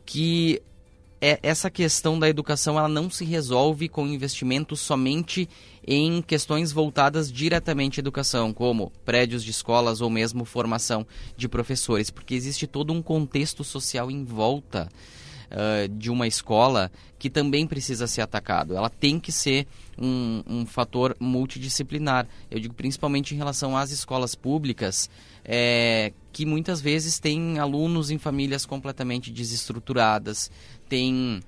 que 0.04 0.60
é, 1.26 1.38
essa 1.42 1.70
questão 1.70 2.18
da 2.18 2.28
educação 2.28 2.78
ela 2.78 2.86
não 2.86 3.08
se 3.08 3.24
resolve 3.24 3.88
com 3.88 4.06
investimento 4.06 4.76
somente 4.76 5.48
em 5.86 6.20
questões 6.20 6.70
voltadas 6.70 7.32
diretamente 7.32 7.98
à 7.98 8.02
educação, 8.02 8.52
como 8.52 8.92
prédios 9.06 9.42
de 9.42 9.50
escolas 9.50 10.02
ou 10.02 10.10
mesmo 10.10 10.44
formação 10.44 11.06
de 11.34 11.48
professores, 11.48 12.10
porque 12.10 12.34
existe 12.34 12.66
todo 12.66 12.92
um 12.92 13.00
contexto 13.00 13.64
social 13.64 14.10
em 14.10 14.22
volta 14.22 14.86
uh, 15.50 15.88
de 15.88 16.10
uma 16.10 16.26
escola 16.26 16.92
que 17.18 17.30
também 17.30 17.66
precisa 17.66 18.06
ser 18.06 18.20
atacado. 18.20 18.76
Ela 18.76 18.90
tem 18.90 19.18
que 19.18 19.32
ser 19.32 19.66
um, 19.96 20.42
um 20.46 20.66
fator 20.66 21.16
multidisciplinar. 21.18 22.28
Eu 22.50 22.60
digo 22.60 22.74
principalmente 22.74 23.34
em 23.34 23.38
relação 23.38 23.74
às 23.74 23.90
escolas 23.90 24.34
públicas, 24.34 25.08
é, 25.42 26.12
que 26.32 26.44
muitas 26.44 26.80
vezes 26.80 27.18
têm 27.18 27.58
alunos 27.58 28.10
em 28.10 28.18
famílias 28.18 28.66
completamente 28.66 29.30
desestruturadas, 29.30 30.50
tem 30.94 31.42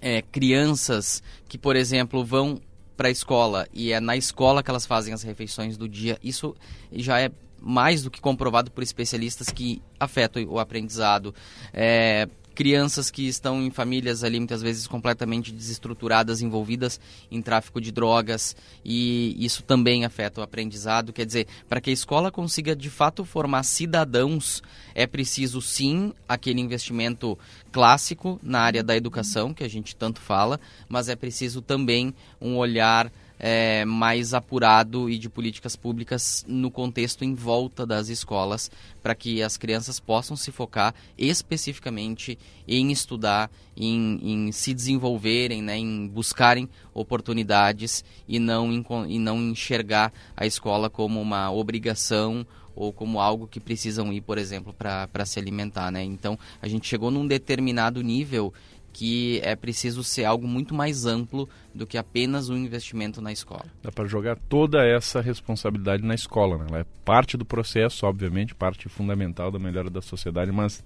é, 0.00 0.22
crianças 0.22 1.24
que, 1.48 1.58
por 1.58 1.74
exemplo, 1.74 2.24
vão 2.24 2.60
para 2.96 3.08
a 3.08 3.10
escola 3.10 3.66
e 3.74 3.92
é 3.92 3.98
na 3.98 4.16
escola 4.16 4.62
que 4.62 4.70
elas 4.70 4.86
fazem 4.86 5.12
as 5.12 5.24
refeições 5.24 5.76
do 5.76 5.88
dia. 5.88 6.16
Isso 6.22 6.54
já 6.92 7.20
é 7.20 7.32
mais 7.60 8.04
do 8.04 8.12
que 8.12 8.20
comprovado 8.20 8.70
por 8.70 8.84
especialistas 8.84 9.48
que 9.48 9.82
afetam 9.98 10.44
o 10.44 10.60
aprendizado. 10.60 11.34
É, 11.72 12.28
crianças 12.54 13.10
que 13.10 13.26
estão 13.26 13.62
em 13.62 13.70
famílias 13.70 14.22
ali 14.24 14.38
muitas 14.38 14.62
vezes 14.62 14.86
completamente 14.86 15.52
desestruturadas, 15.52 16.42
envolvidas 16.42 17.00
em 17.30 17.40
tráfico 17.40 17.80
de 17.80 17.90
drogas 17.90 18.56
e 18.84 19.36
isso 19.44 19.62
também 19.62 20.04
afeta 20.04 20.40
o 20.40 20.44
aprendizado. 20.44 21.12
Quer 21.12 21.26
dizer, 21.26 21.46
para 21.68 21.80
que 21.80 21.90
a 21.90 21.92
escola 21.92 22.30
consiga 22.30 22.74
de 22.74 22.90
fato 22.90 23.24
formar 23.24 23.62
cidadãos, 23.62 24.62
é 24.94 25.06
preciso 25.06 25.60
sim 25.60 26.12
aquele 26.28 26.60
investimento 26.60 27.38
clássico 27.72 28.38
na 28.42 28.60
área 28.60 28.82
da 28.82 28.96
educação 28.96 29.54
que 29.54 29.64
a 29.64 29.68
gente 29.68 29.94
tanto 29.94 30.20
fala, 30.20 30.60
mas 30.88 31.08
é 31.08 31.16
preciso 31.16 31.62
também 31.62 32.14
um 32.40 32.56
olhar 32.56 33.10
é, 33.40 33.86
mais 33.86 34.34
apurado 34.34 35.08
e 35.08 35.16
de 35.16 35.30
políticas 35.30 35.74
públicas 35.74 36.44
no 36.46 36.70
contexto 36.70 37.24
em 37.24 37.34
volta 37.34 37.86
das 37.86 38.08
escolas, 38.08 38.70
para 39.02 39.14
que 39.14 39.42
as 39.42 39.56
crianças 39.56 39.98
possam 39.98 40.36
se 40.36 40.52
focar 40.52 40.94
especificamente 41.16 42.38
em 42.68 42.92
estudar, 42.92 43.50
em, 43.74 44.20
em 44.22 44.52
se 44.52 44.74
desenvolverem, 44.74 45.62
né, 45.62 45.78
em 45.78 46.06
buscarem 46.06 46.68
oportunidades 46.92 48.04
e 48.28 48.38
não, 48.38 48.70
em, 48.70 48.84
e 49.08 49.18
não 49.18 49.38
enxergar 49.40 50.12
a 50.36 50.44
escola 50.44 50.90
como 50.90 51.18
uma 51.18 51.50
obrigação 51.50 52.46
ou 52.74 52.92
como 52.92 53.20
algo 53.20 53.46
que 53.46 53.60
precisam 53.60 54.12
ir, 54.12 54.20
por 54.20 54.38
exemplo, 54.38 54.72
para 54.72 55.26
se 55.26 55.38
alimentar. 55.38 55.90
Né? 55.90 56.02
Então, 56.04 56.38
a 56.62 56.68
gente 56.68 56.88
chegou 56.88 57.10
num 57.10 57.26
determinado 57.26 58.02
nível 58.02 58.52
que 58.92 59.40
é 59.42 59.54
preciso 59.54 60.02
ser 60.02 60.24
algo 60.24 60.46
muito 60.46 60.74
mais 60.74 61.06
amplo 61.06 61.48
do 61.74 61.86
que 61.86 61.96
apenas 61.96 62.48
um 62.48 62.56
investimento 62.56 63.20
na 63.20 63.32
escola. 63.32 63.64
Dá 63.82 63.92
para 63.92 64.06
jogar 64.06 64.36
toda 64.48 64.84
essa 64.84 65.20
responsabilidade 65.20 66.02
na 66.02 66.14
escola, 66.14 66.58
né? 66.58 66.66
Ela 66.68 66.78
é 66.80 66.86
parte 67.04 67.36
do 67.36 67.44
processo, 67.44 68.06
obviamente, 68.06 68.54
parte 68.54 68.88
fundamental 68.88 69.50
da 69.50 69.58
melhora 69.58 69.90
da 69.90 70.02
sociedade, 70.02 70.50
mas 70.50 70.82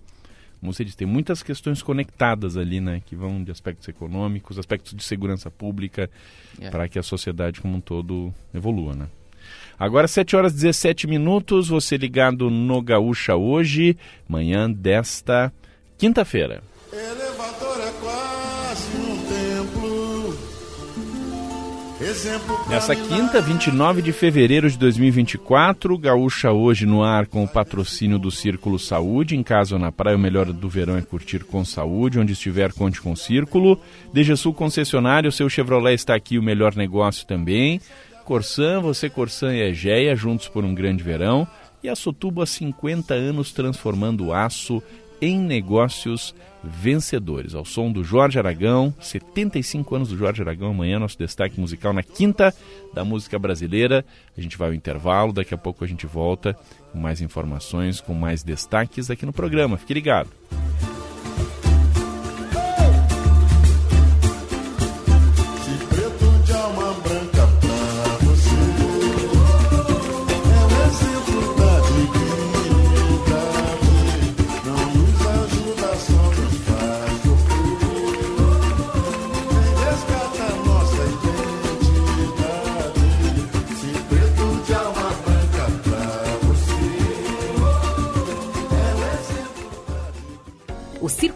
como 0.61 0.73
você 0.73 0.83
disse, 0.83 0.97
tem 0.97 1.07
muitas 1.07 1.43
questões 1.43 1.83
conectadas 1.83 2.57
ali, 2.57 2.81
né, 2.81 3.03
que 3.05 3.15
vão 3.15 3.45
de 3.45 3.51
aspectos 3.51 3.87
econômicos, 3.87 4.59
aspectos 4.59 4.95
de 4.95 5.05
segurança 5.05 5.51
pública, 5.51 6.09
yeah. 6.55 6.69
É. 6.69 6.71
para 6.71 6.89
que 6.89 6.99
a 6.99 7.03
sociedade 7.03 7.61
como 7.61 7.77
um 7.77 7.81
todo 7.83 8.33
evolua, 8.55 8.95
né? 8.95 9.09
Agora 9.79 10.09
7 10.09 10.37
horas 10.37 10.53
e 10.53 10.57
17 10.57 11.07
minutos, 11.07 11.69
você 11.69 11.99
ligado 11.99 12.49
no 12.49 12.81
Gaúcha 12.81 13.37
hoje, 13.37 13.95
manhã 14.27 14.71
desta 14.71 15.53
quinta-feira. 15.99 16.63
Nessa 22.69 22.95
quinta, 22.95 23.41
29 23.41 24.03
de 24.03 24.13
fevereiro 24.13 24.69
de 24.69 24.77
2024, 24.77 25.97
Gaúcha 25.97 26.53
hoje 26.53 26.85
no 26.85 27.03
ar 27.03 27.27
com 27.27 27.43
o 27.43 27.49
patrocínio 27.49 28.19
do 28.19 28.31
Círculo 28.31 28.79
Saúde. 28.79 29.35
Em 29.35 29.43
casa 29.43 29.77
ou 29.77 29.81
na 29.81 29.91
praia, 29.91 30.15
o 30.15 30.21
melhor 30.21 30.53
do 30.53 30.69
verão 30.69 30.99
é 30.99 31.01
curtir 31.01 31.45
com 31.45 31.65
saúde. 31.65 32.19
Onde 32.19 32.35
estiver, 32.35 32.75
conte 32.75 33.01
com 33.01 33.13
o 33.13 33.17
Círculo. 33.17 33.81
Sul 34.37 34.53
concessionário, 34.53 35.33
seu 35.33 35.49
Chevrolet 35.49 35.95
está 35.95 36.15
aqui, 36.15 36.39
o 36.39 36.43
melhor 36.43 36.77
negócio 36.77 37.27
também. 37.27 37.81
Corsan, 38.27 38.83
você 38.83 39.09
Corsan 39.09 39.55
e 39.55 39.63
Egeia, 39.63 40.15
juntos 40.15 40.47
por 40.47 40.63
um 40.63 40.75
grande 40.75 41.03
verão. 41.03 41.49
E 41.83 41.89
a 41.89 41.97
Sotubo 41.97 42.43
há 42.43 42.47
50 42.47 43.15
anos 43.15 43.51
transformando 43.51 44.31
aço 44.31 44.83
em 45.25 45.41
negócios 45.41 46.35
vencedores. 46.63 47.55
Ao 47.55 47.65
som 47.65 47.91
do 47.91 48.05
Jorge 48.05 48.39
Aragão, 48.39 48.95
75 49.01 49.95
anos 49.95 50.09
do 50.09 50.17
Jorge 50.17 50.43
Aragão, 50.43 50.71
amanhã 50.71 50.99
nosso 50.99 51.19
destaque 51.19 51.59
musical 51.59 51.93
na 51.93 52.03
quinta 52.03 52.55
da 52.93 53.05
música 53.05 53.39
brasileira. 53.39 54.05
A 54.37 54.41
gente 54.41 54.57
vai 54.57 54.69
ao 54.69 54.75
intervalo, 54.75 55.33
daqui 55.33 55.55
a 55.55 55.59
pouco 55.59 55.85
a 55.85 55.87
gente 55.87 56.07
volta 56.07 56.57
com 56.93 56.99
mais 56.99 57.21
informações, 57.21 58.01
com 58.01 58.15
mais 58.15 58.43
destaques 58.43 59.11
aqui 59.11 59.25
no 59.25 59.33
programa. 59.33 59.77
Fique 59.77 59.95
ligado. 59.95 60.31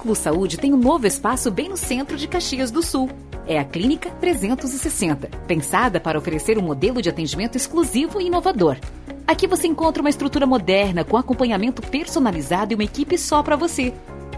Círculo 0.09 0.17
Saúde 0.17 0.57
tem 0.57 0.73
um 0.73 0.79
novo 0.79 1.07
espaço 1.07 1.51
bem 1.51 1.69
no 1.69 1.77
centro 1.77 2.17
de 2.17 2.27
Caxias 2.27 2.71
do 2.71 2.83
Sul. 2.83 3.11
É 3.47 3.59
a 3.59 3.65
Clínica 3.65 4.09
360, 4.09 5.29
pensada 5.47 6.01
para 6.01 6.19
oferecer 6.19 6.57
um 6.57 6.63
modelo 6.63 7.03
de 7.03 7.11
atendimento 7.11 7.57
exclusivo 7.57 8.19
e 8.19 8.27
inovador. 8.27 8.79
Aqui 9.27 9.47
você 9.47 9.67
encontra 9.67 10.01
uma 10.01 10.09
estrutura 10.09 10.47
moderna 10.47 11.05
com 11.05 11.19
acompanhamento 11.19 11.83
personalizado 11.83 12.73
e 12.73 12.75
uma 12.75 12.85
equipe 12.85 13.19
só 13.19 13.43
para 13.43 13.55
você. 13.55 13.93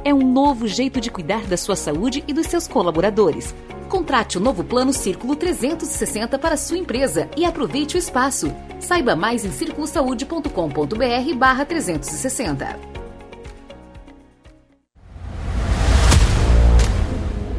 É 0.05 0.13
um 0.13 0.33
novo 0.33 0.67
jeito 0.67 1.01
de 1.01 1.09
cuidar 1.09 1.47
da 1.47 1.57
sua 1.57 1.77
saúde 1.77 2.25
e 2.27 2.33
dos 2.33 2.49
seus 2.49 2.67
colaboradores. 2.67 3.55
Contrate 3.89 4.39
o 4.39 4.41
novo 4.41 4.65
plano 4.65 4.93
Círculo 4.93 5.37
360 5.37 6.37
para 6.37 6.57
sua 6.57 6.79
empresa 6.79 7.29
e 7.37 7.45
aproveite 7.45 7.95
o 7.95 7.99
espaço. 7.99 8.53
Saiba 8.81 9.15
mais 9.15 9.45
em 9.45 9.53
circulosaude.com.br 9.53 11.35
barra 11.37 11.65
360. 11.65 12.91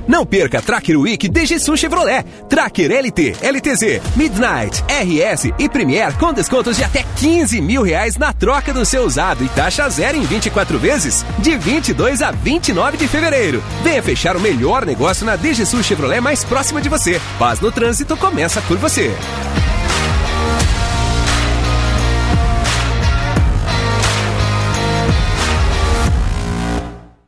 Não 0.07 0.25
perca 0.25 0.61
Tracker 0.61 0.99
Week 0.99 1.27
DGSU 1.27 1.77
Chevrolet, 1.77 2.23
Tracker 2.49 2.91
LT, 2.91 3.35
LTZ, 3.41 4.01
Midnight, 4.15 4.83
RS 4.87 5.53
e 5.57 5.69
Premier 5.69 6.13
com 6.17 6.33
descontos 6.33 6.77
de 6.77 6.83
até 6.83 7.03
15 7.17 7.61
mil 7.61 7.81
reais 7.81 8.17
na 8.17 8.33
troca 8.33 8.73
do 8.73 8.85
seu 8.85 9.03
usado 9.03 9.43
e 9.43 9.49
taxa 9.49 9.89
zero 9.89 10.17
em 10.17 10.23
24 10.23 10.77
vezes, 10.79 11.25
de 11.39 11.55
22 11.55 12.21
a 12.21 12.31
29 12.31 12.97
de 12.97 13.07
fevereiro. 13.07 13.63
Venha 13.83 14.01
fechar 14.03 14.35
o 14.35 14.41
melhor 14.41 14.85
negócio 14.85 15.25
na 15.25 15.35
DGSU 15.35 15.83
Chevrolet 15.83 16.21
mais 16.21 16.43
próxima 16.43 16.81
de 16.81 16.89
você. 16.89 17.21
Paz 17.37 17.59
no 17.59 17.71
trânsito 17.71 18.17
começa 18.17 18.61
por 18.63 18.77
você. 18.77 19.11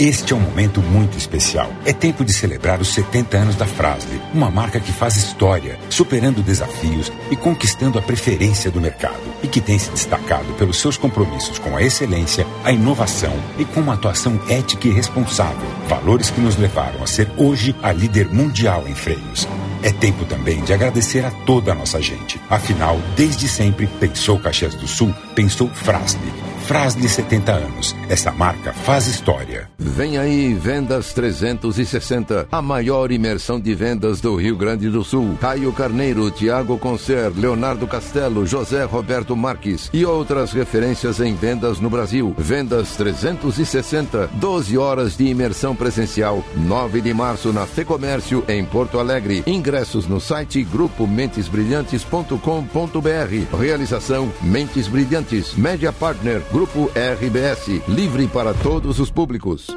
Este 0.00 0.32
é 0.32 0.36
um 0.36 0.40
momento 0.40 0.80
muito 0.80 1.18
especial. 1.18 1.70
É 1.84 1.92
tempo 1.92 2.24
de 2.24 2.32
celebrar 2.32 2.80
os 2.80 2.88
70 2.94 3.36
anos 3.36 3.54
da 3.54 3.66
Frasle, 3.66 4.18
uma 4.32 4.50
marca 4.50 4.80
que 4.80 4.94
faz 4.94 5.14
história, 5.14 5.78
superando 5.90 6.42
desafios 6.42 7.12
e 7.30 7.36
conquistando 7.36 7.98
a 7.98 8.02
preferência 8.02 8.70
do 8.70 8.80
mercado 8.80 9.20
e 9.42 9.46
que 9.46 9.60
tem 9.60 9.78
se 9.78 9.90
destacado 9.90 10.54
pelos 10.54 10.80
seus 10.80 10.96
compromissos 10.96 11.58
com 11.58 11.76
a 11.76 11.82
excelência, 11.82 12.46
a 12.64 12.72
inovação 12.72 13.38
e 13.58 13.64
com 13.66 13.80
uma 13.80 13.92
atuação 13.92 14.40
ética 14.48 14.88
e 14.88 14.90
responsável, 14.90 15.68
valores 15.86 16.30
que 16.30 16.40
nos 16.40 16.56
levaram 16.56 17.02
a 17.02 17.06
ser 17.06 17.30
hoje 17.36 17.76
a 17.82 17.92
líder 17.92 18.26
mundial 18.32 18.88
em 18.88 18.94
freios. 18.94 19.46
É 19.82 19.92
tempo 19.92 20.24
também 20.24 20.62
de 20.62 20.72
agradecer 20.72 21.26
a 21.26 21.30
toda 21.30 21.72
a 21.72 21.74
nossa 21.74 22.00
gente. 22.00 22.40
Afinal, 22.48 22.98
desde 23.14 23.46
sempre, 23.46 23.86
pensou 23.86 24.40
Caxias 24.40 24.74
do 24.74 24.88
Sul, 24.88 25.14
pensou 25.34 25.68
Frasle 25.68 26.49
Frasle 26.70 27.08
70 27.08 27.50
anos. 27.50 27.96
Essa 28.08 28.30
marca 28.30 28.72
faz 28.72 29.08
história. 29.08 29.68
Vem 29.76 30.18
aí 30.18 30.54
Vendas 30.54 31.12
360, 31.12 32.46
a 32.48 32.62
maior 32.62 33.10
imersão 33.10 33.58
de 33.58 33.74
vendas 33.74 34.20
do 34.20 34.36
Rio 34.36 34.56
Grande 34.56 34.88
do 34.88 35.02
Sul. 35.02 35.36
Caio 35.40 35.72
Carneiro, 35.72 36.30
Tiago 36.30 36.78
Concer, 36.78 37.32
Leonardo 37.36 37.88
Castelo, 37.88 38.46
José 38.46 38.84
Roberto 38.84 39.36
Marques 39.36 39.90
e 39.92 40.06
outras 40.06 40.52
referências 40.52 41.18
em 41.18 41.34
vendas 41.34 41.80
no 41.80 41.90
Brasil. 41.90 42.32
Vendas 42.38 42.94
360, 42.94 44.28
12 44.34 44.78
horas 44.78 45.16
de 45.16 45.24
imersão 45.24 45.74
presencial. 45.74 46.44
9 46.54 47.00
de 47.00 47.12
março 47.12 47.52
na 47.52 47.66
Fecomércio 47.66 48.44
em 48.46 48.64
Porto 48.64 49.00
Alegre. 49.00 49.42
Ingressos 49.44 50.06
no 50.06 50.20
site 50.20 50.62
grupomentesbrilhantes.com.br. 50.62 53.56
Realização 53.58 54.32
Mentes 54.40 54.86
Brilhantes, 54.86 55.56
Média 55.56 55.92
Partner, 55.92 56.40
Grupo 56.52 56.59
Grupo 56.60 56.90
RBS, 56.94 57.80
livre 57.88 58.26
para 58.26 58.52
todos 58.52 59.00
os 59.00 59.10
públicos. 59.10 59.68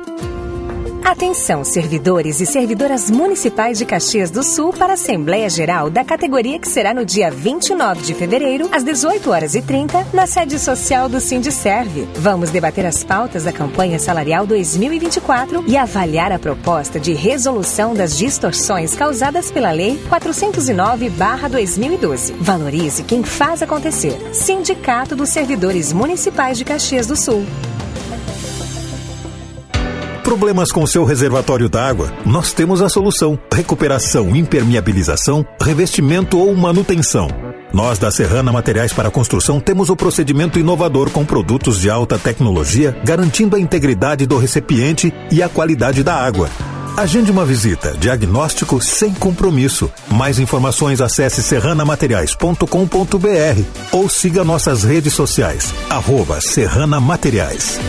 Atenção, 1.06 1.66
servidores 1.66 2.39
e 2.39 2.45
servidoras 2.45 3.12
municipais 3.12 3.78
de 3.78 3.86
Caxias 3.86 4.32
do 4.32 4.41
Sul 4.41 4.72
para 4.72 4.93
a 4.93 4.95
Assembleia 4.95 5.49
Geral 5.49 5.89
da 5.89 6.01
categoria 6.01 6.58
que 6.58 6.68
será 6.68 6.93
no 6.93 7.06
dia 7.06 7.30
29 7.30 8.04
de 8.04 8.14
fevereiro, 8.14 8.70
às 8.72 8.86
18 8.86 9.30
horas 9.30 9.54
e 9.54 9.62
30, 9.62 10.08
na 10.14 10.26
sede 10.26 10.58
social 10.58 11.10
do 11.10 11.20
Sindicerve. 11.20 12.08
Vamos 12.16 12.51
debater 12.51 12.86
as 12.86 13.04
pautas 13.04 13.43
da 13.43 13.51
campanha 13.51 13.99
salarial 13.99 14.47
2024 14.47 15.66
e 15.68 15.76
avaliar 15.76 16.32
a 16.32 16.39
proposta 16.39 17.01
de 17.01 17.12
resolução 17.12 17.93
das 17.93 18.18
distorções 18.18 18.95
causadas 18.95 19.51
pela 19.51 19.72
Lei 19.72 20.01
409/2012. 20.10 22.34
Valorize 22.39 23.04
quem 23.04 23.24
faz 23.24 23.62
acontecer. 23.62 24.18
Sindicato 24.34 25.18
dos 25.18 25.28
Servidores 25.30 25.91
Municipais 25.91 26.58
de 26.58 26.64
Caxias 26.64 27.08
do 27.08 27.18
Sul. 27.18 27.45
Problemas 30.34 30.71
com 30.71 30.88
seu 30.88 31.03
reservatório 31.03 31.69
d'água? 31.69 32.11
Nós 32.25 32.53
temos 32.53 32.81
a 32.81 32.89
solução: 32.89 33.38
recuperação, 33.53 34.36
impermeabilização, 34.36 35.45
revestimento 35.61 36.39
ou 36.39 36.55
manutenção. 36.55 37.27
Nós 37.71 37.99
da 37.99 38.09
Serrana 38.09 38.51
Materiais 38.51 38.91
para 38.91 39.11
Construção 39.11 39.59
temos 39.59 39.91
o 39.91 39.95
procedimento 39.95 40.57
inovador 40.57 41.11
com 41.11 41.23
produtos 41.23 41.79
de 41.79 41.88
alta 41.88 42.17
tecnologia, 42.17 42.99
garantindo 43.05 43.55
a 43.55 43.59
integridade 43.59 44.25
do 44.25 44.39
recipiente 44.39 45.13
e 45.29 45.43
a 45.43 45.47
qualidade 45.47 46.01
da 46.01 46.15
água. 46.15 46.49
Agende 46.97 47.29
uma 47.29 47.45
visita. 47.45 47.95
Diagnóstico 47.99 48.81
sem 48.81 49.13
compromisso. 49.13 49.91
Mais 50.09 50.39
informações 50.39 50.99
acesse 50.99 51.43
serranamateriais.com.br 51.43 53.63
ou 53.91 54.09
siga 54.09 54.43
nossas 54.43 54.84
redes 54.84 55.13
sociais. 55.13 55.71
Arroba 55.91 56.41
Serrana 56.41 56.99
Materiais. 56.99 57.79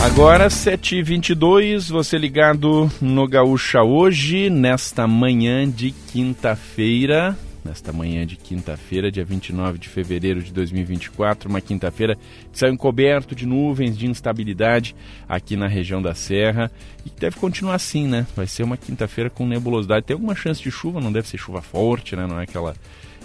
Agora, 0.00 0.46
7h22, 0.46 1.90
você 1.90 2.16
ligado 2.16 2.88
no 3.00 3.26
Gaúcha 3.26 3.82
hoje, 3.82 4.48
nesta 4.48 5.08
manhã 5.08 5.68
de 5.68 5.90
quinta-feira. 5.90 7.36
Nesta 7.64 7.92
manhã 7.92 8.24
de 8.24 8.36
quinta-feira, 8.36 9.10
dia 9.10 9.24
29 9.24 9.76
de 9.76 9.88
fevereiro 9.88 10.40
de 10.40 10.52
2024, 10.52 11.50
uma 11.50 11.60
quinta-feira 11.60 12.16
que 12.50 12.58
saiu 12.58 12.72
encoberto 12.72 13.34
de 13.34 13.44
nuvens, 13.44 13.98
de 13.98 14.06
instabilidade 14.06 14.94
aqui 15.28 15.56
na 15.56 15.66
região 15.66 16.00
da 16.00 16.14
Serra 16.14 16.70
e 17.04 17.10
deve 17.10 17.36
continuar 17.36 17.74
assim, 17.74 18.06
né? 18.06 18.24
Vai 18.36 18.46
ser 18.46 18.62
uma 18.62 18.76
quinta-feira 18.76 19.28
com 19.28 19.46
nebulosidade. 19.46 20.06
Tem 20.06 20.14
alguma 20.14 20.34
chance 20.34 20.62
de 20.62 20.70
chuva, 20.70 21.00
não 21.00 21.12
deve 21.12 21.28
ser 21.28 21.38
chuva 21.38 21.60
forte, 21.60 22.14
né? 22.14 22.24
Não 22.26 22.40
é 22.40 22.44
aquela 22.44 22.74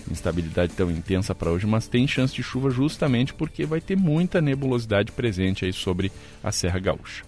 instabilidade 0.10 0.74
tão 0.74 0.89
intensa 0.91 1.34
para 1.34 1.51
hoje, 1.51 1.66
mas 1.66 1.88
tem 1.88 2.08
chance 2.08 2.34
de 2.34 2.43
chuva 2.43 2.70
justamente 2.70 3.34
porque 3.34 3.66
vai 3.66 3.82
ter 3.82 3.97
muita 3.97 4.41
nebulosidade 4.41 5.12
presente 5.12 5.66
aí 5.66 5.74
sobre 5.74 6.12
a 6.43 6.51
Serra 6.51 6.80
Gaúcha. 6.80 7.24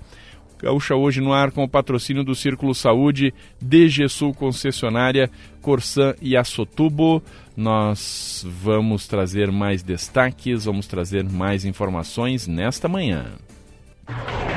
Gaúcha 0.62 0.96
hoje 0.96 1.22
no 1.22 1.34
ar 1.34 1.52
com 1.52 1.64
o 1.64 1.70
patrocínio 1.70 2.24
do 2.24 2.34
Círculo 2.34 2.74
Saúde, 2.74 3.34
DG 3.62 4.08
Sul 4.08 4.34
Concessionária, 4.34 5.30
Corsan 5.62 6.16
e 6.22 6.36
Assotubo. 6.36 7.22
Nós 7.56 8.46
vamos 8.64 9.08
trazer 9.08 9.52
mais 9.52 9.84
destaques, 9.84 10.66
vamos 10.66 10.88
trazer 10.88 11.24
mais 11.24 11.66
informações 11.66 12.48
nesta 12.48 12.88
manhã. 12.88 13.34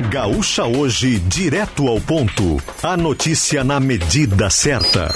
Gaúcha 0.09 0.65
hoje, 0.65 1.19
direto 1.19 1.87
ao 1.87 1.99
ponto. 1.99 2.57
A 2.81 2.95
notícia 2.95 3.63
na 3.63 3.79
medida 3.79 4.49
certa. 4.49 5.09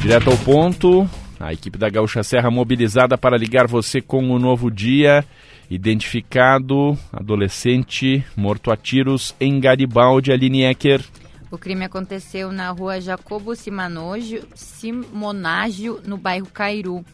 Direto 0.00 0.30
ao 0.30 0.38
ponto, 0.38 1.10
a 1.40 1.52
equipe 1.52 1.76
da 1.76 1.90
Gaúcha 1.90 2.22
Serra 2.22 2.50
mobilizada 2.52 3.18
para 3.18 3.36
ligar 3.36 3.66
você 3.66 4.00
com 4.00 4.30
o 4.30 4.38
novo 4.38 4.70
dia. 4.70 5.24
Identificado 5.68 6.96
adolescente 7.12 8.24
morto 8.36 8.70
a 8.70 8.76
tiros 8.76 9.34
em 9.40 9.58
Garibaldi, 9.58 10.32
Aline 10.32 10.62
Ecker. 10.62 11.04
O 11.50 11.58
crime 11.58 11.84
aconteceu 11.84 12.52
na 12.52 12.70
rua 12.70 13.00
Jacobo 13.00 13.56
Simonágio, 13.56 14.46
Simonágio 14.54 16.00
no 16.06 16.16
bairro 16.16 16.46
Cairu. 16.46 17.04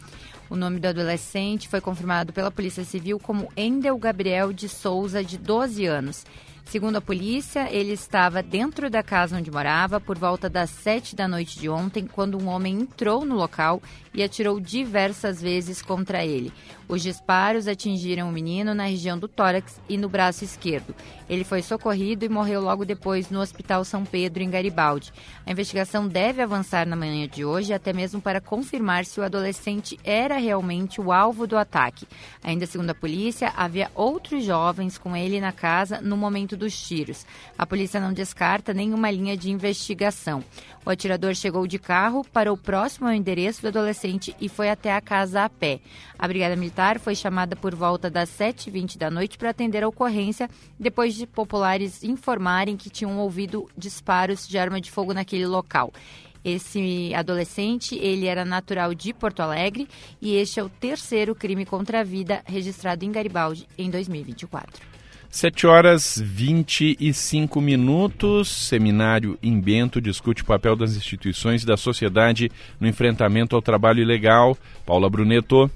O 0.50 0.54
nome 0.54 0.78
do 0.78 0.86
adolescente 0.86 1.68
foi 1.68 1.80
confirmado 1.80 2.32
pela 2.32 2.50
Polícia 2.50 2.84
Civil 2.84 3.18
como 3.18 3.50
Endel 3.56 3.96
Gabriel 3.96 4.52
de 4.52 4.68
Souza, 4.68 5.24
de 5.24 5.38
12 5.38 5.86
anos. 5.86 6.24
Segundo 6.64 6.96
a 6.96 7.00
polícia, 7.00 7.70
ele 7.70 7.92
estava 7.92 8.42
dentro 8.42 8.90
da 8.90 9.02
casa 9.02 9.36
onde 9.36 9.50
morava 9.50 10.00
por 10.00 10.18
volta 10.18 10.50
das 10.50 10.70
sete 10.70 11.14
da 11.14 11.28
noite 11.28 11.58
de 11.58 11.68
ontem, 11.68 12.06
quando 12.06 12.36
um 12.36 12.48
homem 12.48 12.80
entrou 12.80 13.24
no 13.24 13.36
local 13.36 13.80
e 14.14 14.22
atirou 14.22 14.60
diversas 14.60 15.42
vezes 15.42 15.82
contra 15.82 16.24
ele. 16.24 16.52
Os 16.86 17.02
disparos 17.02 17.66
atingiram 17.66 18.28
o 18.28 18.32
menino 18.32 18.74
na 18.74 18.84
região 18.84 19.18
do 19.18 19.26
tórax 19.26 19.80
e 19.88 19.96
no 19.96 20.08
braço 20.08 20.44
esquerdo. 20.44 20.94
Ele 21.28 21.42
foi 21.42 21.62
socorrido 21.62 22.26
e 22.26 22.28
morreu 22.28 22.60
logo 22.60 22.84
depois 22.84 23.30
no 23.30 23.40
Hospital 23.40 23.84
São 23.84 24.04
Pedro, 24.04 24.42
em 24.42 24.50
Garibaldi. 24.50 25.10
A 25.46 25.50
investigação 25.50 26.06
deve 26.06 26.42
avançar 26.42 26.86
na 26.86 26.94
manhã 26.94 27.26
de 27.26 27.44
hoje, 27.44 27.72
até 27.72 27.92
mesmo 27.92 28.20
para 28.20 28.40
confirmar 28.40 29.06
se 29.06 29.18
o 29.18 29.22
adolescente 29.24 29.98
era 30.04 30.36
realmente 30.36 31.00
o 31.00 31.10
alvo 31.10 31.46
do 31.46 31.56
ataque. 31.56 32.06
Ainda 32.42 32.66
segundo 32.66 32.90
a 32.90 32.94
polícia, 32.94 33.52
havia 33.56 33.90
outros 33.94 34.44
jovens 34.44 34.98
com 34.98 35.16
ele 35.16 35.40
na 35.40 35.52
casa 35.52 36.02
no 36.02 36.18
momento 36.18 36.54
dos 36.54 36.78
tiros. 36.78 37.26
A 37.58 37.64
polícia 37.64 37.98
não 37.98 38.12
descarta 38.12 38.74
nenhuma 38.74 39.10
linha 39.10 39.36
de 39.36 39.50
investigação. 39.50 40.44
O 40.84 40.90
atirador 40.90 41.34
chegou 41.34 41.66
de 41.66 41.78
carro, 41.78 42.22
para 42.30 42.52
o 42.52 42.58
próximo 42.58 43.06
ao 43.06 43.14
endereço 43.14 43.62
do 43.62 43.68
adolescente 43.68 44.03
e 44.40 44.48
foi 44.48 44.68
até 44.68 44.94
a 44.94 45.00
casa 45.00 45.44
a 45.44 45.48
pé. 45.48 45.80
A 46.18 46.28
Brigada 46.28 46.56
Militar 46.56 46.98
foi 46.98 47.14
chamada 47.14 47.56
por 47.56 47.74
volta 47.74 48.10
das 48.10 48.28
7h20 48.30 48.98
da 48.98 49.10
noite 49.10 49.38
para 49.38 49.50
atender 49.50 49.82
a 49.82 49.88
ocorrência, 49.88 50.48
depois 50.78 51.14
de 51.14 51.26
populares 51.26 52.04
informarem 52.04 52.76
que 52.76 52.90
tinham 52.90 53.18
ouvido 53.18 53.68
disparos 53.76 54.46
de 54.46 54.58
arma 54.58 54.80
de 54.80 54.90
fogo 54.90 55.14
naquele 55.14 55.46
local. 55.46 55.92
Esse 56.44 57.14
adolescente, 57.14 57.96
ele 57.96 58.26
era 58.26 58.44
natural 58.44 58.94
de 58.94 59.14
Porto 59.14 59.40
Alegre 59.40 59.88
e 60.20 60.36
este 60.36 60.60
é 60.60 60.62
o 60.62 60.68
terceiro 60.68 61.34
crime 61.34 61.64
contra 61.64 62.00
a 62.00 62.04
vida 62.04 62.42
registrado 62.44 63.04
em 63.04 63.10
Garibaldi 63.10 63.66
em 63.78 63.88
2024. 63.88 64.93
7 65.34 65.66
horas 65.66 66.22
25 66.24 67.60
minutos. 67.60 68.46
Seminário 68.48 69.36
em 69.42 69.60
Bento 69.60 70.00
discute 70.00 70.42
o 70.42 70.46
papel 70.46 70.76
das 70.76 70.94
instituições 70.94 71.64
e 71.64 71.66
da 71.66 71.76
sociedade 71.76 72.52
no 72.78 72.86
enfrentamento 72.86 73.56
ao 73.56 73.60
trabalho 73.60 74.00
ilegal. 74.00 74.56
Paula 74.86 75.10
Bruneto. 75.10 75.68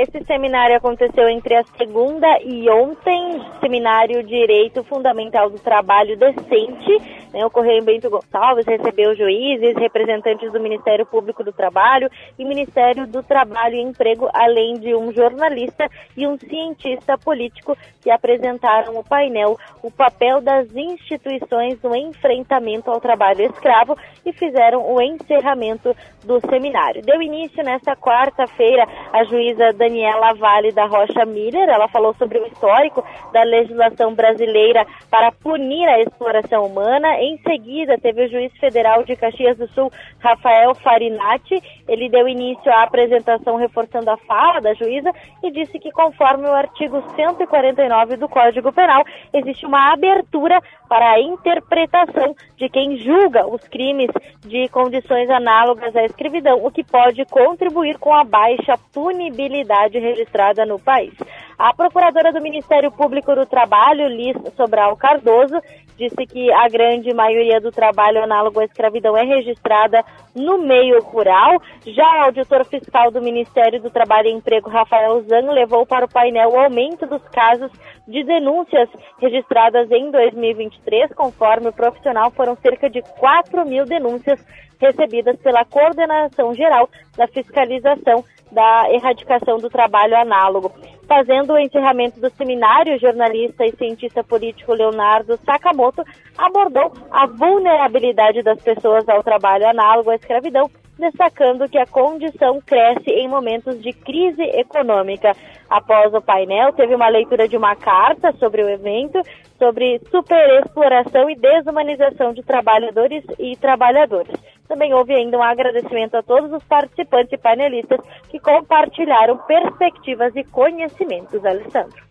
Esse 0.00 0.24
seminário 0.24 0.74
aconteceu 0.74 1.28
entre 1.28 1.54
a 1.54 1.62
segunda 1.76 2.26
e 2.42 2.70
ontem, 2.70 3.38
seminário 3.60 4.22
Direito 4.22 4.82
Fundamental 4.82 5.50
do 5.50 5.58
Trabalho 5.58 6.16
Decente, 6.16 7.20
né, 7.34 7.44
ocorreu 7.44 7.76
em 7.76 7.84
Bento 7.84 8.08
Gonçalves, 8.08 8.64
recebeu 8.64 9.14
juízes, 9.14 9.76
representantes 9.76 10.50
do 10.50 10.58
Ministério 10.58 11.04
Público 11.04 11.44
do 11.44 11.52
Trabalho 11.52 12.08
e 12.38 12.46
Ministério 12.46 13.06
do 13.06 13.22
Trabalho 13.22 13.74
e 13.74 13.82
Emprego, 13.82 14.26
além 14.32 14.80
de 14.80 14.94
um 14.94 15.12
jornalista 15.12 15.86
e 16.16 16.26
um 16.26 16.38
cientista 16.38 17.18
político 17.18 17.76
que 18.00 18.10
apresentaram 18.10 18.98
o 18.98 19.04
painel 19.04 19.58
o 19.82 19.90
papel 19.90 20.40
das 20.40 20.74
instituições 20.74 21.78
no 21.82 21.94
enfrentamento 21.94 22.90
ao 22.90 23.02
trabalho 23.02 23.42
escravo 23.42 23.98
e 24.24 24.32
fizeram 24.32 24.90
o 24.90 25.00
encerramento 25.00 25.94
do 26.24 26.40
seminário. 26.48 27.02
Deu 27.02 27.20
início 27.20 27.62
nesta 27.62 27.94
quarta-feira 27.94 28.86
a 29.12 29.24
juíza 29.24 29.72
Daniela 29.74 29.89
Vale 30.38 30.72
da 30.72 30.86
Rocha 30.86 31.24
Miller. 31.26 31.68
Ela 31.68 31.88
falou 31.88 32.14
sobre 32.14 32.38
o 32.38 32.46
histórico 32.46 33.04
da 33.32 33.42
legislação 33.42 34.14
brasileira 34.14 34.86
para 35.10 35.32
punir 35.32 35.86
a 35.88 36.00
exploração 36.00 36.64
humana. 36.66 37.20
Em 37.20 37.38
seguida, 37.38 37.98
teve 37.98 38.26
o 38.26 38.30
juiz 38.30 38.52
federal 38.58 39.02
de 39.02 39.16
Caxias 39.16 39.56
do 39.56 39.68
Sul, 39.68 39.90
Rafael 40.18 40.74
Farinati. 40.74 41.62
Ele 41.88 42.08
deu 42.08 42.28
início 42.28 42.72
à 42.72 42.82
apresentação 42.82 43.56
reforçando 43.56 44.10
a 44.10 44.16
fala 44.18 44.60
da 44.60 44.74
juíza 44.74 45.10
e 45.42 45.50
disse 45.50 45.78
que, 45.78 45.90
conforme 45.90 46.46
o 46.46 46.54
artigo 46.54 47.02
149 47.16 48.16
do 48.16 48.28
Código 48.28 48.72
Penal, 48.72 49.04
existe 49.32 49.66
uma 49.66 49.92
abertura 49.92 50.60
para 50.88 51.12
a 51.12 51.20
interpretação 51.20 52.34
de 52.56 52.68
quem 52.68 52.96
julga 52.98 53.46
os 53.46 53.66
crimes 53.68 54.10
de 54.40 54.68
condições 54.68 55.30
análogas 55.30 55.94
à 55.94 56.04
escravidão, 56.04 56.64
o 56.64 56.70
que 56.70 56.84
pode 56.84 57.24
contribuir 57.26 57.98
com 57.98 58.12
a 58.12 58.24
baixa 58.24 58.76
punibilidade 58.92 59.79
registrada 59.88 60.66
no 60.66 60.78
país. 60.78 61.14
A 61.58 61.74
procuradora 61.74 62.32
do 62.32 62.40
Ministério 62.40 62.90
Público 62.90 63.34
do 63.34 63.44
Trabalho, 63.44 64.08
Liz 64.08 64.36
Sobral 64.56 64.96
Cardoso, 64.96 65.60
disse 66.00 66.26
que 66.26 66.50
a 66.50 66.66
grande 66.68 67.12
maioria 67.12 67.60
do 67.60 67.70
trabalho 67.70 68.22
análogo 68.22 68.60
à 68.60 68.64
escravidão 68.64 69.14
é 69.14 69.22
registrada 69.22 70.02
no 70.34 70.56
meio 70.56 71.02
rural. 71.02 71.60
Já 71.86 72.02
o 72.02 72.24
auditor 72.24 72.64
fiscal 72.64 73.10
do 73.10 73.20
Ministério 73.20 73.82
do 73.82 73.90
Trabalho 73.90 74.28
e 74.28 74.32
Emprego, 74.32 74.70
Rafael 74.70 75.20
Zan, 75.24 75.52
levou 75.52 75.84
para 75.84 76.06
o 76.06 76.10
painel 76.10 76.50
o 76.50 76.58
aumento 76.58 77.06
dos 77.06 77.22
casos 77.28 77.70
de 78.08 78.24
denúncias 78.24 78.88
registradas 79.18 79.90
em 79.90 80.10
2023. 80.10 81.12
Conforme 81.12 81.68
o 81.68 81.72
profissional, 81.72 82.30
foram 82.30 82.56
cerca 82.56 82.88
de 82.88 83.02
4 83.18 83.68
mil 83.68 83.84
denúncias 83.84 84.42
recebidas 84.80 85.36
pela 85.42 85.66
Coordenação 85.66 86.54
Geral 86.54 86.88
da 87.14 87.28
Fiscalização 87.28 88.24
da 88.50 88.90
Erradicação 88.90 89.58
do 89.58 89.70
Trabalho 89.70 90.16
Análogo. 90.16 90.72
Fazendo 91.06 91.54
o 91.54 91.58
encerramento 91.58 92.20
do 92.20 92.30
seminário, 92.30 92.94
o 92.94 93.00
jornalista 93.00 93.66
e 93.66 93.74
cientista 93.76 94.22
político 94.22 94.72
Leonardo 94.72 95.36
Sakamoto 95.38 96.04
abordou 96.38 96.92
a 97.10 97.26
vulnerabilidade 97.26 98.42
das 98.42 98.62
pessoas 98.62 99.08
ao 99.08 99.22
trabalho 99.22 99.68
análogo 99.68 100.10
à 100.10 100.14
escravidão, 100.14 100.70
destacando 100.96 101.68
que 101.68 101.78
a 101.78 101.86
condição 101.86 102.60
cresce 102.60 103.10
em 103.10 103.26
momentos 103.26 103.82
de 103.82 103.92
crise 103.92 104.42
econômica. 104.42 105.32
Após 105.68 106.14
o 106.14 106.20
painel, 106.20 106.72
teve 106.72 106.94
uma 106.94 107.08
leitura 107.08 107.48
de 107.48 107.56
uma 107.56 107.74
carta 107.74 108.32
sobre 108.32 108.62
o 108.62 108.68
evento, 108.68 109.20
sobre 109.58 110.00
superexploração 110.10 111.28
e 111.28 111.34
desumanização 111.34 112.32
de 112.32 112.42
trabalhadores 112.42 113.24
e 113.38 113.56
trabalhadoras. 113.56 114.34
Também 114.70 114.94
houve 114.94 115.12
ainda 115.12 115.36
um 115.36 115.42
agradecimento 115.42 116.14
a 116.14 116.22
todos 116.22 116.52
os 116.52 116.62
participantes 116.62 117.32
e 117.32 117.36
panelistas 117.36 117.98
que 118.28 118.38
compartilharam 118.38 119.36
perspectivas 119.38 120.32
e 120.36 120.44
conhecimentos. 120.44 121.44
Alessandro. 121.44 122.09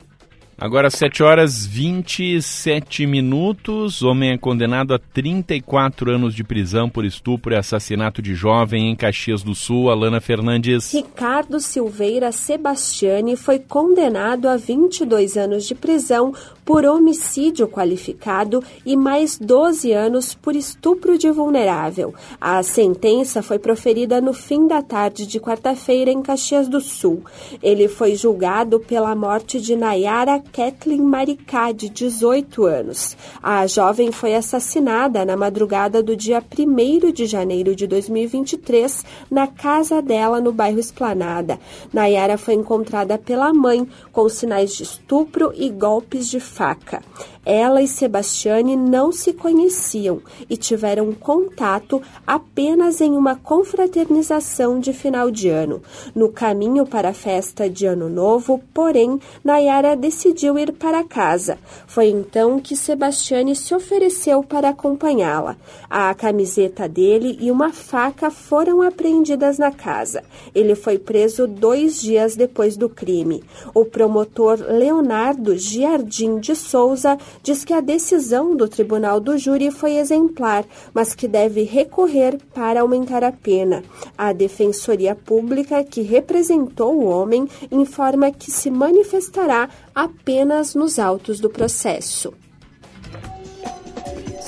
Agora 0.62 0.90
7 0.90 1.24
horas 1.24 1.66
27 1.66 3.08
minutos. 3.08 4.04
Homem 4.04 4.32
é 4.32 4.38
condenado 4.38 4.94
a 4.94 5.00
34 5.00 6.12
anos 6.12 6.36
de 6.36 6.44
prisão 6.44 6.90
por 6.90 7.06
estupro 7.06 7.54
e 7.54 7.56
assassinato 7.56 8.22
de 8.22 8.36
jovem 8.36 8.92
em 8.92 8.96
Caxias 8.96 9.42
do 9.42 9.56
Sul. 9.56 9.90
Alana 9.90 10.20
Fernandes. 10.20 10.92
Ricardo 10.92 11.62
Silveira 11.62 12.34
Sebastiani 12.34 13.38
foi 13.38 13.58
condenado 13.58 14.50
a 14.50 14.58
22 14.58 15.38
anos 15.38 15.66
de 15.66 15.74
prisão 15.74 16.34
por 16.66 16.86
homicídio 16.86 17.66
qualificado 17.66 18.62
e 18.86 18.98
mais 18.98 19.40
12 19.40 19.94
anos 19.94 20.36
por 20.36 20.58
estupro 20.58 21.18
de 21.18 21.32
vulnerável. 21.32 22.14
A 22.40 22.62
sentença 22.64 23.42
foi 23.42 23.58
proferida 23.58 24.20
no 24.20 24.34
fim 24.34 24.68
da 24.68 24.82
tarde 24.82 25.26
de 25.26 25.40
quarta-feira 25.40 26.12
em 26.12 26.22
Caxias 26.22 26.68
do 26.68 26.82
Sul. 26.82 27.24
Ele 27.64 27.88
foi 27.88 28.16
julgado 28.16 28.80
pela 28.82 29.16
morte 29.16 29.60
de 29.62 29.76
Nayara 29.76 30.44
Kathleen 30.52 31.02
Maricá, 31.02 31.72
de 31.72 31.90
18 31.90 32.66
anos. 32.66 33.16
A 33.42 33.66
jovem 33.68 34.12
foi 34.12 34.36
assassinada 34.36 35.24
na 35.24 35.38
madrugada 35.38 36.02
do 36.02 36.16
dia 36.16 36.42
1 36.42 37.12
de 37.12 37.26
janeiro 37.26 37.76
de 37.76 37.86
2023 37.88 39.06
na 39.30 39.48
casa 39.48 40.02
dela 40.02 40.42
no 40.42 40.52
bairro 40.52 40.80
Esplanada. 40.80 41.60
Nayara 41.94 42.38
foi 42.38 42.56
encontrada 42.56 43.18
pela 43.18 43.54
mãe 43.54 43.88
com 44.12 44.28
sinais 44.28 44.76
de 44.76 44.84
estupro 44.84 45.52
e 45.56 45.70
golpes 45.70 46.28
de 46.28 46.40
faca. 46.40 47.02
Ela 47.46 47.82
e 47.82 47.88
Sebastiane 47.88 48.76
não 48.76 49.12
se 49.12 49.34
conheciam 49.34 50.22
e 50.50 50.56
tiveram 50.56 51.12
contato 51.14 52.02
apenas 52.28 53.02
em 53.02 53.18
uma 53.18 53.36
confraternização 53.36 54.80
de 54.80 54.94
final 54.94 55.32
de 55.32 55.50
ano. 55.50 55.82
No 56.14 56.30
caminho 56.30 56.86
para 56.86 57.10
a 57.10 57.14
festa 57.14 57.70
de 57.70 57.86
Ano 57.86 58.10
Novo, 58.10 58.62
porém, 58.74 59.20
Nayara 59.44 59.96
decidiu 59.96 60.39
ir 60.46 60.72
para 60.74 61.04
casa. 61.04 61.58
Foi 61.88 62.08
então 62.08 62.60
que 62.60 62.76
Sebastiane 62.76 63.56
se 63.56 63.74
ofereceu 63.76 64.44
para 64.44 64.70
acompanhá-la. 64.70 65.58
A 65.90 66.14
camiseta 66.14 66.88
dele 66.88 67.38
e 67.42 67.52
uma 67.52 67.72
faca 67.74 68.30
foram 68.30 68.82
apreendidas 68.82 69.58
na 69.58 69.72
casa. 69.72 70.24
Ele 70.54 70.76
foi 70.76 70.98
preso 70.98 71.48
dois 71.48 72.02
dias 72.02 72.36
depois 72.36 72.78
do 72.78 72.88
crime. 72.88 73.44
O 73.74 73.86
promotor 73.86 74.60
Leonardo 74.70 75.58
Giardim 75.58 76.40
de 76.40 76.56
Souza 76.56 77.18
diz 77.44 77.66
que 77.66 77.74
a 77.74 77.82
decisão 77.82 78.56
do 78.56 78.68
tribunal 78.68 79.20
do 79.20 79.38
júri 79.38 79.72
foi 79.72 79.98
exemplar, 79.98 80.66
mas 80.94 81.14
que 81.14 81.28
deve 81.28 81.64
recorrer 81.64 82.38
para 82.54 82.82
aumentar 82.82 83.24
a 83.24 83.32
pena. 83.32 83.84
A 84.18 84.32
Defensoria 84.32 85.16
Pública, 85.16 85.84
que 85.84 86.02
representou 86.02 86.96
o 86.96 87.06
homem, 87.06 87.48
informa 87.72 88.32
que 88.32 88.52
se 88.52 88.70
manifestará 88.70 89.70
apenas 90.04 90.76
nos 90.76 90.98
autos 90.98 91.40
do 91.40 91.50
processo. 91.50 92.34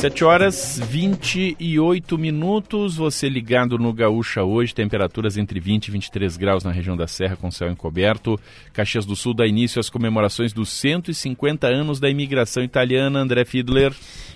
7 0.02 0.24
horas 0.24 0.82
28 0.84 2.18
minutos, 2.18 2.96
você 2.96 3.30
ligado 3.30 3.78
no 3.78 3.94
Gaúcha 3.94 4.44
hoje, 4.44 4.74
temperaturas 4.74 5.38
entre 5.38 5.60
20 5.60 5.90
e 5.90 5.92
23 5.92 6.38
graus 6.38 6.64
na 6.64 6.72
região 6.72 6.98
da 6.98 7.06
Serra 7.06 7.36
com 7.36 7.52
céu 7.52 7.70
encoberto. 7.70 8.40
Caxias 8.74 9.06
do 9.06 9.16
Sul 9.16 9.36
dá 9.36 9.46
início 9.46 9.80
às 9.80 9.92
comemorações 9.92 10.54
dos 10.54 10.70
150 10.70 11.68
anos 11.68 12.00
da 12.00 12.10
imigração 12.10 12.64
italiana, 12.64 13.20
André 13.20 13.46
Fiedler 13.46 13.94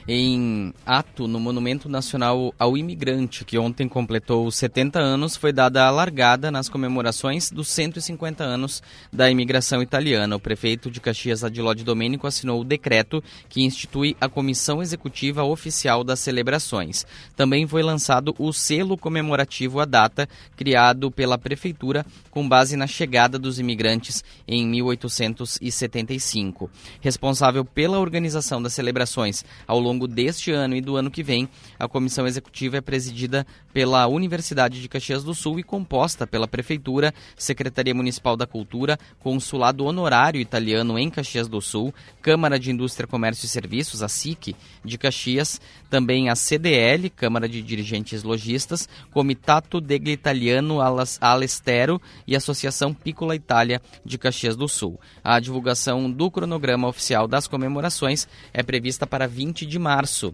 em 0.07 0.74
ato 0.86 1.28
no 1.28 1.39
Monumento 1.39 1.89
Nacional 1.89 2.53
ao 2.59 2.78
Imigrante, 2.78 3.43
que 3.43 3.57
ontem 3.57 3.88
completou 3.88 4.49
70 4.51 4.99
anos, 4.99 5.36
foi 5.36 5.51
dada 5.51 5.86
a 5.86 5.89
largada 5.89 6.51
nas 6.51 6.70
comemorações 6.70 7.49
dos 7.49 7.68
150 7.70 8.43
anos 8.43 8.84
da 9.11 9.30
imigração 9.30 9.82
italiana. 9.82 10.36
O 10.36 10.39
prefeito 10.39 10.91
de 10.91 11.01
Caxias, 11.01 11.43
Adiló 11.43 11.74
de 11.74 11.84
Domênico, 11.84 12.28
assinou 12.28 12.61
o 12.61 12.63
decreto 12.63 13.24
que 13.49 13.63
institui 13.63 14.16
a 14.22 14.30
Comissão 14.30 14.82
Executiva 14.82 15.43
Oficial 15.55 16.03
das 16.03 16.19
Celebrações. 16.19 17.03
Também 17.35 17.65
foi 17.65 17.81
lançado 17.81 18.35
o 18.37 18.53
selo 18.53 18.95
comemorativo 18.95 19.79
à 19.79 19.85
data, 19.85 20.29
criado 20.55 21.09
pela 21.09 21.37
prefeitura 21.37 22.05
com 22.29 22.47
base 22.47 22.77
na 22.77 22.85
chegada 22.85 23.39
dos 23.39 23.59
imigrantes 23.59 24.23
em 24.47 24.67
1875. 24.67 26.69
Responsável 27.01 27.65
pela 27.65 27.99
organização 27.99 28.61
das 28.61 28.73
celebrações 28.73 29.43
ao 29.65 29.79
longo 29.79 30.07
deste 30.07 30.51
ano 30.51 30.75
e 30.75 30.81
do 30.81 30.95
ano 30.95 31.09
que 31.09 31.23
vem, 31.23 31.49
a 31.79 31.87
comissão 31.87 32.27
executiva 32.27 32.77
é 32.77 32.81
presidida 32.81 33.47
pela 33.73 34.05
Universidade 34.07 34.81
de 34.81 34.87
Caxias 34.87 35.23
do 35.23 35.33
Sul 35.33 35.59
e 35.59 35.63
composta 35.63 36.27
pela 36.27 36.47
Prefeitura, 36.47 37.13
Secretaria 37.37 37.95
Municipal 37.95 38.37
da 38.37 38.45
Cultura, 38.45 38.99
Consulado 39.19 39.85
Honorário 39.85 40.39
Italiano 40.39 40.99
em 40.99 41.09
Caxias 41.09 41.47
do 41.47 41.61
Sul, 41.61 41.93
Câmara 42.21 42.59
de 42.59 42.71
Indústria, 42.71 43.07
Comércio 43.07 43.45
e 43.45 43.49
Serviços, 43.49 44.03
a 44.03 44.07
SIC, 44.07 44.55
de 44.83 44.97
Caxias, 44.97 45.44
também 45.89 46.29
a 46.29 46.35
CDL, 46.35 47.09
Câmara 47.09 47.47
de 47.47 47.61
Dirigentes 47.61 48.23
Logistas, 48.23 48.87
Comitato 49.11 49.79
degli 49.79 50.09
Italiano 50.09 50.79
Alestero 51.21 52.01
e 52.27 52.35
Associação 52.35 52.93
Piccola 52.93 53.35
Itália 53.35 53.81
de 54.03 54.17
Caxias 54.17 54.55
do 54.55 54.67
Sul. 54.67 54.99
A 55.23 55.39
divulgação 55.39 56.11
do 56.11 56.29
cronograma 56.29 56.87
oficial 56.87 57.27
das 57.27 57.47
comemorações 57.47 58.27
é 58.53 58.63
prevista 58.63 59.05
para 59.07 59.27
20 59.27 59.65
de 59.65 59.79
março 59.79 60.33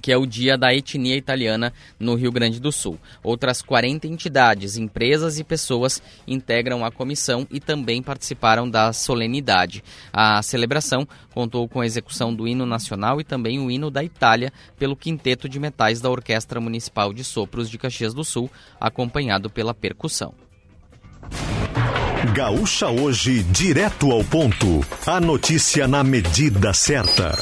que 0.00 0.12
é 0.12 0.16
o 0.16 0.26
Dia 0.26 0.56
da 0.56 0.74
Etnia 0.74 1.16
Italiana 1.16 1.72
no 1.98 2.14
Rio 2.14 2.32
Grande 2.32 2.60
do 2.60 2.72
Sul. 2.72 2.98
Outras 3.22 3.60
40 3.60 4.06
entidades, 4.06 4.76
empresas 4.76 5.38
e 5.38 5.44
pessoas 5.44 6.02
integram 6.26 6.84
a 6.84 6.90
comissão 6.90 7.46
e 7.50 7.60
também 7.60 8.02
participaram 8.02 8.68
da 8.68 8.92
solenidade. 8.92 9.82
A 10.12 10.42
celebração 10.42 11.06
contou 11.34 11.68
com 11.68 11.80
a 11.80 11.86
execução 11.86 12.34
do 12.34 12.46
hino 12.46 12.64
nacional 12.64 13.20
e 13.20 13.24
também 13.24 13.58
o 13.58 13.70
hino 13.70 13.90
da 13.90 14.04
Itália 14.04 14.52
pelo 14.78 14.96
quinteto 14.96 15.48
de 15.48 15.58
metais 15.58 16.00
da 16.00 16.10
Orquestra 16.10 16.60
Municipal 16.60 17.12
de 17.12 17.24
Sopros 17.24 17.68
de 17.68 17.78
Caxias 17.78 18.14
do 18.14 18.24
Sul, 18.24 18.50
acompanhado 18.80 19.50
pela 19.50 19.74
percussão. 19.74 20.34
Gaúcha 22.34 22.88
hoje, 22.88 23.42
direto 23.42 24.10
ao 24.12 24.22
ponto. 24.24 24.80
A 25.06 25.20
notícia 25.20 25.88
na 25.88 26.04
medida 26.04 26.72
certa. 26.72 27.36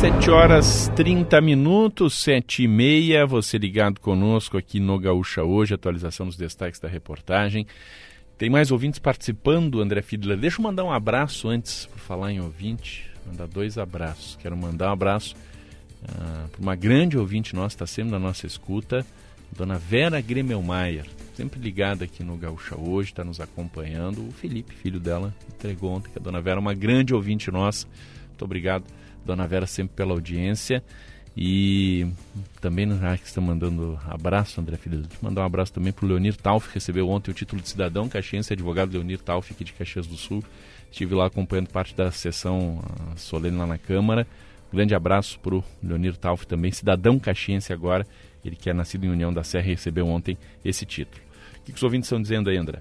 7 0.00 0.30
horas 0.30 0.88
30 0.96 1.42
minutos, 1.42 2.14
7 2.22 2.62
e 2.62 2.68
meia. 2.68 3.26
Você 3.26 3.58
ligado 3.58 4.00
conosco 4.00 4.56
aqui 4.56 4.80
no 4.80 4.98
Gaúcha 4.98 5.44
hoje, 5.44 5.74
atualização 5.74 6.24
dos 6.24 6.38
destaques 6.38 6.80
da 6.80 6.88
reportagem. 6.88 7.66
Tem 8.38 8.48
mais 8.48 8.70
ouvintes 8.70 8.98
participando, 8.98 9.78
André 9.78 10.00
Fiedler. 10.00 10.38
Deixa 10.38 10.58
eu 10.58 10.62
mandar 10.62 10.84
um 10.84 10.90
abraço 10.90 11.48
antes, 11.48 11.84
por 11.84 11.98
falar 11.98 12.32
em 12.32 12.40
ouvinte. 12.40 13.10
Mandar 13.26 13.46
dois 13.46 13.76
abraços. 13.76 14.38
Quero 14.40 14.56
mandar 14.56 14.88
um 14.88 14.92
abraço 14.92 15.36
uh, 16.04 16.48
para 16.48 16.62
uma 16.62 16.74
grande 16.74 17.18
ouvinte 17.18 17.54
nossa, 17.54 17.74
está 17.74 17.86
sempre 17.86 18.12
na 18.12 18.18
nossa 18.18 18.46
escuta, 18.46 19.04
Dona 19.54 19.76
Vera 19.76 20.18
Gremelmaier 20.22 21.04
sempre 21.40 21.58
ligada 21.58 22.04
aqui 22.04 22.22
no 22.22 22.36
Gaúcha 22.36 22.78
hoje, 22.78 23.10
está 23.10 23.24
nos 23.24 23.40
acompanhando. 23.40 24.26
O 24.26 24.30
Felipe, 24.30 24.74
filho 24.74 25.00
dela, 25.00 25.34
entregou 25.54 25.90
ontem 25.90 26.10
que 26.10 26.18
a 26.18 26.22
Dona 26.22 26.40
Vera 26.40 26.58
é 26.58 26.60
uma 26.60 26.74
grande 26.74 27.14
ouvinte 27.14 27.50
nossa. 27.50 27.86
Muito 28.28 28.44
obrigado, 28.44 28.84
Dona 29.24 29.46
Vera, 29.46 29.66
sempre 29.66 29.94
pela 29.96 30.12
audiência. 30.12 30.82
E 31.36 32.06
também, 32.60 32.88
já 32.98 33.16
que 33.16 33.24
está 33.24 33.40
mandando 33.40 33.98
abraço, 34.06 34.60
André 34.60 34.76
Filho, 34.76 35.04
mandar 35.22 35.42
um 35.42 35.44
abraço 35.44 35.72
também 35.72 35.92
para 35.92 36.04
o 36.04 36.08
Leonir 36.08 36.36
Tauf, 36.36 36.68
que 36.68 36.74
recebeu 36.74 37.08
ontem 37.08 37.30
o 37.30 37.34
título 37.34 37.62
de 37.62 37.68
cidadão 37.68 38.08
caxiense, 38.08 38.52
advogado 38.52 38.92
Leonir 38.92 39.20
Tauf, 39.20 39.52
aqui 39.52 39.64
de 39.64 39.72
Caxias 39.72 40.06
do 40.06 40.16
Sul. 40.16 40.44
Estive 40.90 41.14
lá 41.14 41.26
acompanhando 41.26 41.68
parte 41.68 41.94
da 41.94 42.10
sessão 42.10 42.82
ah, 42.84 43.16
solene 43.16 43.56
lá 43.56 43.66
na 43.66 43.78
Câmara. 43.78 44.26
grande 44.72 44.94
abraço 44.94 45.38
para 45.38 45.54
o 45.54 45.64
Leonir 45.82 46.16
Tauf 46.16 46.46
também, 46.46 46.72
cidadão 46.72 47.18
caxiense 47.18 47.72
agora, 47.72 48.06
ele 48.44 48.56
que 48.56 48.68
é 48.68 48.74
nascido 48.74 49.04
em 49.04 49.08
União 49.08 49.32
da 49.32 49.44
Serra 49.44 49.68
e 49.68 49.70
recebeu 49.70 50.08
ontem 50.08 50.36
esse 50.64 50.84
título. 50.84 51.22
O 51.60 51.62
que 51.62 51.72
os 51.72 51.82
ouvintes 51.82 52.08
estão 52.08 52.20
dizendo 52.20 52.50
aí, 52.50 52.56
André? 52.56 52.80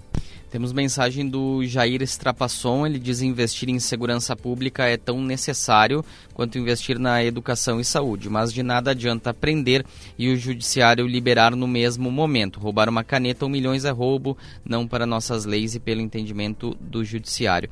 Temos 0.50 0.74
mensagem 0.74 1.30
do 1.30 1.64
Jair 1.64 2.02
Strapasson, 2.02 2.86
ele 2.88 2.97
diz 2.97 3.22
investir 3.22 3.70
em 3.70 3.80
segurança 3.80 4.36
pública 4.36 4.86
é 4.86 4.97
tão 4.97 5.22
necessário 5.22 6.04
quanto 6.34 6.58
investir 6.58 6.97
na 6.97 7.24
educação 7.24 7.80
e 7.80 7.86
saúde, 7.86 8.30
mas 8.30 8.52
de 8.52 8.64
nada 8.64 8.91
adianta 8.91 9.30
aprender 9.30 9.86
e 10.18 10.28
o 10.28 10.36
judiciário 10.36 11.06
liberar 11.06 11.56
no 11.56 11.68
mesmo 11.68 12.10
momento. 12.10 12.60
Roubar 12.60 12.89
uma 12.89 13.04
caneta 13.04 13.45
ou 13.45 13.50
milhões 13.50 13.86
é 13.86 13.91
roubo, 13.91 14.36
não 14.66 14.88
para 14.88 15.06
nossas 15.06 15.45
leis 15.45 15.76
e 15.76 15.80
pelo 15.80 16.02
entendimento 16.02 16.76
do 16.82 17.06
judiciário. 17.06 17.70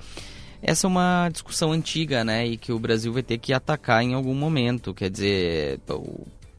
Essa 0.61 0.85
é 0.85 0.89
uma 0.89 1.29
discussão 1.31 1.71
antiga, 1.71 2.23
né, 2.23 2.45
e 2.45 2.57
que 2.57 2.71
o 2.71 2.79
Brasil 2.79 3.11
vai 3.11 3.23
ter 3.23 3.39
que 3.39 3.53
atacar 3.53 4.03
em 4.03 4.13
algum 4.13 4.35
momento. 4.35 4.93
Quer 4.93 5.09
dizer, 5.09 5.79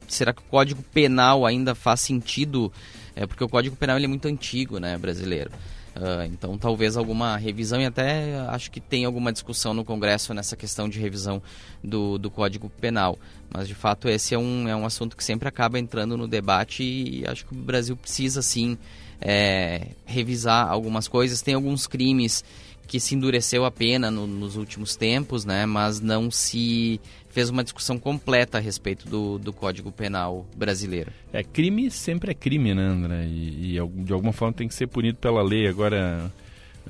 será 0.08 0.32
que 0.32 0.40
o 0.40 0.50
Código 0.50 0.82
Penal 0.92 1.46
ainda 1.46 1.76
faz 1.76 2.00
sentido 2.00 2.72
é 3.14 3.26
porque 3.26 3.42
o 3.42 3.48
Código 3.48 3.74
Penal 3.74 3.98
é 3.98 4.06
muito 4.06 4.28
antigo, 4.28 4.78
né, 4.78 4.96
brasileiro. 4.96 5.50
Uh, 5.98 6.22
então, 6.32 6.56
talvez 6.56 6.96
alguma 6.96 7.36
revisão, 7.36 7.80
e 7.80 7.84
até 7.84 8.38
acho 8.50 8.70
que 8.70 8.80
tem 8.80 9.04
alguma 9.04 9.32
discussão 9.32 9.74
no 9.74 9.84
Congresso 9.84 10.32
nessa 10.32 10.56
questão 10.56 10.88
de 10.88 11.00
revisão 11.00 11.42
do, 11.82 12.16
do 12.16 12.30
Código 12.30 12.70
Penal. 12.80 13.18
Mas, 13.50 13.66
de 13.66 13.74
fato, 13.74 14.08
esse 14.08 14.32
é 14.32 14.38
um, 14.38 14.68
é 14.68 14.76
um 14.76 14.86
assunto 14.86 15.16
que 15.16 15.24
sempre 15.24 15.48
acaba 15.48 15.76
entrando 15.76 16.16
no 16.16 16.28
debate 16.28 16.84
e 16.84 17.24
acho 17.26 17.44
que 17.46 17.52
o 17.52 17.56
Brasil 17.56 17.96
precisa, 17.96 18.42
sim, 18.42 18.78
é, 19.20 19.88
revisar 20.06 20.68
algumas 20.68 21.08
coisas. 21.08 21.42
Tem 21.42 21.54
alguns 21.54 21.88
crimes 21.88 22.44
que 22.86 23.00
se 23.00 23.16
endureceu 23.16 23.64
a 23.64 23.70
pena 23.70 24.08
no, 24.08 24.24
nos 24.24 24.54
últimos 24.54 24.94
tempos, 24.94 25.44
né? 25.44 25.66
Mas 25.66 26.00
não 26.00 26.30
se 26.30 27.00
fez 27.30 27.50
uma 27.50 27.62
discussão 27.62 27.98
completa 27.98 28.58
a 28.58 28.60
respeito 28.60 29.08
do, 29.08 29.38
do 29.38 29.52
Código 29.52 29.92
Penal 29.92 30.46
brasileiro. 30.56 31.12
É, 31.32 31.42
crime 31.42 31.90
sempre 31.90 32.30
é 32.30 32.34
crime, 32.34 32.74
né, 32.74 32.82
André? 32.82 33.24
E, 33.26 33.76
e 33.76 34.02
de 34.04 34.12
alguma 34.12 34.32
forma 34.32 34.52
tem 34.52 34.68
que 34.68 34.74
ser 34.74 34.86
punido 34.86 35.18
pela 35.18 35.42
lei. 35.42 35.68
Agora, 35.68 36.30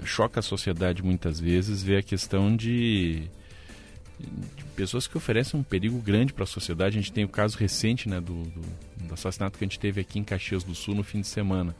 choca 0.04 0.40
a 0.40 0.42
sociedade 0.42 1.02
muitas 1.02 1.40
vezes 1.40 1.82
ver 1.82 1.98
a 1.98 2.02
questão 2.02 2.54
de, 2.54 3.22
de 4.18 4.64
pessoas 4.76 5.06
que 5.06 5.16
oferecem 5.16 5.58
um 5.58 5.62
perigo 5.62 5.98
grande 6.00 6.32
para 6.32 6.44
a 6.44 6.46
sociedade. 6.46 6.98
A 6.98 7.00
gente 7.00 7.12
tem 7.12 7.24
o 7.24 7.28
caso 7.28 7.58
recente 7.58 8.08
né, 8.08 8.20
do, 8.20 8.44
do, 8.44 8.60
do 9.06 9.14
assassinato 9.14 9.58
que 9.58 9.64
a 9.64 9.66
gente 9.66 9.78
teve 9.78 10.00
aqui 10.00 10.18
em 10.18 10.24
Caxias 10.24 10.62
do 10.62 10.74
Sul 10.74 10.94
no 10.94 11.02
fim 11.02 11.20
de 11.20 11.26
semana 11.26 11.74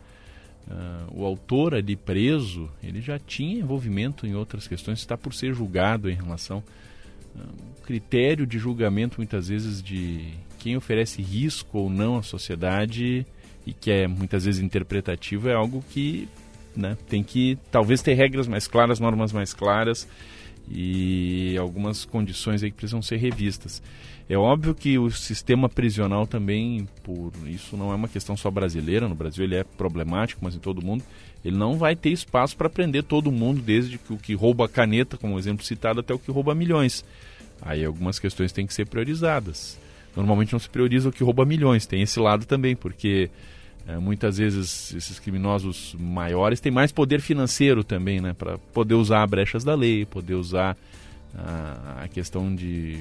Uh, 0.68 1.20
o 1.20 1.24
autor 1.24 1.74
ali 1.74 1.96
preso, 1.96 2.70
ele 2.82 3.00
já 3.00 3.18
tinha 3.18 3.58
envolvimento 3.58 4.26
em 4.26 4.34
outras 4.34 4.68
questões, 4.68 4.98
está 4.98 5.16
por 5.16 5.32
ser 5.32 5.54
julgado 5.54 6.10
em 6.10 6.14
relação. 6.14 6.62
Critério 7.84 8.46
de 8.46 8.58
julgamento, 8.58 9.16
muitas 9.18 9.48
vezes, 9.48 9.82
de 9.82 10.34
quem 10.58 10.76
oferece 10.76 11.22
risco 11.22 11.78
ou 11.78 11.90
não 11.90 12.18
à 12.18 12.22
sociedade 12.22 13.26
e 13.66 13.72
que 13.72 13.90
é 13.90 14.06
muitas 14.06 14.44
vezes 14.44 14.60
interpretativo, 14.60 15.48
é 15.48 15.54
algo 15.54 15.82
que 15.90 16.28
né, 16.76 16.96
tem 17.08 17.22
que 17.22 17.58
talvez 17.70 18.02
ter 18.02 18.14
regras 18.14 18.46
mais 18.46 18.66
claras, 18.66 19.00
normas 19.00 19.32
mais 19.32 19.52
claras 19.52 20.08
e 20.70 21.56
algumas 21.58 22.04
condições 22.04 22.62
aí 22.62 22.70
que 22.70 22.76
precisam 22.76 23.02
ser 23.02 23.16
revistas. 23.16 23.82
É 24.28 24.36
óbvio 24.36 24.74
que 24.74 24.98
o 24.98 25.10
sistema 25.10 25.68
prisional 25.68 26.26
também, 26.26 26.86
por 27.02 27.32
isso 27.46 27.76
não 27.76 27.90
é 27.90 27.94
uma 27.94 28.08
questão 28.08 28.36
só 28.36 28.50
brasileira, 28.50 29.08
no 29.08 29.14
Brasil 29.14 29.44
ele 29.44 29.56
é 29.56 29.64
problemático, 29.64 30.40
mas 30.44 30.54
em 30.54 30.58
todo 30.58 30.84
mundo, 30.84 31.02
ele 31.44 31.56
não 31.56 31.76
vai 31.76 31.94
ter 31.94 32.10
espaço 32.10 32.56
para 32.56 32.68
prender 32.68 33.04
todo 33.04 33.30
mundo, 33.30 33.60
desde 33.60 33.98
que 33.98 34.12
o 34.12 34.16
que 34.16 34.34
rouba 34.34 34.64
a 34.64 34.68
caneta, 34.68 35.16
como 35.16 35.38
exemplo 35.38 35.64
citado, 35.64 36.00
até 36.00 36.12
o 36.12 36.18
que 36.18 36.30
rouba 36.30 36.54
milhões. 36.54 37.04
Aí 37.62 37.84
algumas 37.84 38.18
questões 38.18 38.52
têm 38.52 38.66
que 38.66 38.74
ser 38.74 38.86
priorizadas. 38.86 39.78
Normalmente 40.16 40.52
não 40.52 40.58
se 40.58 40.68
prioriza 40.68 41.08
o 41.08 41.12
que 41.12 41.22
rouba 41.22 41.44
milhões, 41.44 41.86
tem 41.86 42.02
esse 42.02 42.18
lado 42.18 42.44
também, 42.44 42.74
porque 42.74 43.30
é, 43.86 43.98
muitas 43.98 44.38
vezes 44.38 44.92
esses 44.94 45.18
criminosos 45.18 45.94
maiores 45.98 46.60
têm 46.60 46.72
mais 46.72 46.92
poder 46.92 47.20
financeiro 47.20 47.84
também, 47.84 48.20
né? 48.20 48.34
Para 48.34 48.58
poder 48.58 48.94
usar 48.94 49.26
brechas 49.26 49.64
da 49.64 49.74
lei, 49.74 50.04
poder 50.04 50.34
usar 50.34 50.76
a, 51.34 52.02
a 52.04 52.08
questão 52.08 52.54
de, 52.54 52.98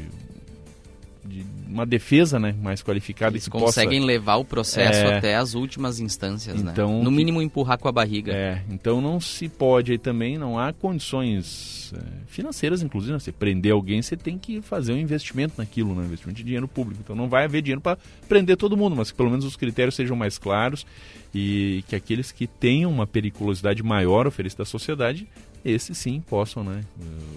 de, 1.28 1.46
uma 1.68 1.86
defesa 1.86 2.40
né, 2.40 2.56
mais 2.62 2.82
qualificada. 2.82 3.34
Eles 3.34 3.46
que 3.46 3.52
conseguem 3.52 4.00
possa, 4.00 4.08
levar 4.08 4.36
o 4.38 4.46
processo 4.46 5.00
é, 5.00 5.18
até 5.18 5.36
as 5.36 5.54
últimas 5.54 6.00
instâncias, 6.00 6.64
né? 6.64 6.72
então, 6.72 6.98
né? 6.98 7.04
No 7.04 7.12
mínimo 7.12 7.42
empurrar 7.42 7.78
com 7.78 7.88
a 7.88 7.92
barriga. 7.92 8.34
É, 8.34 8.64
então 8.70 9.02
não 9.02 9.20
se 9.20 9.48
pode 9.48 9.92
aí 9.92 9.98
também, 9.98 10.38
não 10.38 10.58
há 10.58 10.74
condições 10.74 11.94
é, 11.96 12.00
financeiras, 12.28 12.82
inclusive. 12.82 13.14
Né? 13.14 13.20
Você 13.20 13.32
prender 13.32 13.74
alguém, 13.74 14.02
você 14.02 14.16
tem 14.16 14.38
que 14.38 14.62
fazer 14.62 14.94
um 14.94 14.98
investimento 14.98 15.56
naquilo, 15.58 15.94
né? 15.94 16.06
investimento 16.06 16.38
de 16.38 16.44
dinheiro 16.44 16.68
público. 16.68 17.02
Então 17.04 17.16
não 17.16 17.30
vai 17.30 17.44
haver 17.44 17.62
dinheiro 17.62 17.82
para 17.82 17.98
prender 18.28 18.58
todo 18.58 18.78
mundo, 18.78 18.96
mas 18.96 19.12
que 19.12 19.18
pelo 19.18 19.30
menos 19.30 19.46
os 19.46 19.56
critérios 19.56 19.96
sejam 19.96 20.16
mais 20.16 20.38
claros 20.38 20.86
e 21.34 21.84
que 21.88 21.96
aqueles 21.96 22.32
que 22.32 22.48
tenham 22.48 22.92
uma 22.92 23.06
periculosidade 23.06 23.84
maior 23.84 24.26
oferecida 24.26 24.64
à 24.64 24.66
sociedade, 24.66 25.28
esses 25.64 25.98
sim 25.98 26.22
possam, 26.22 26.64
né? 26.64 26.84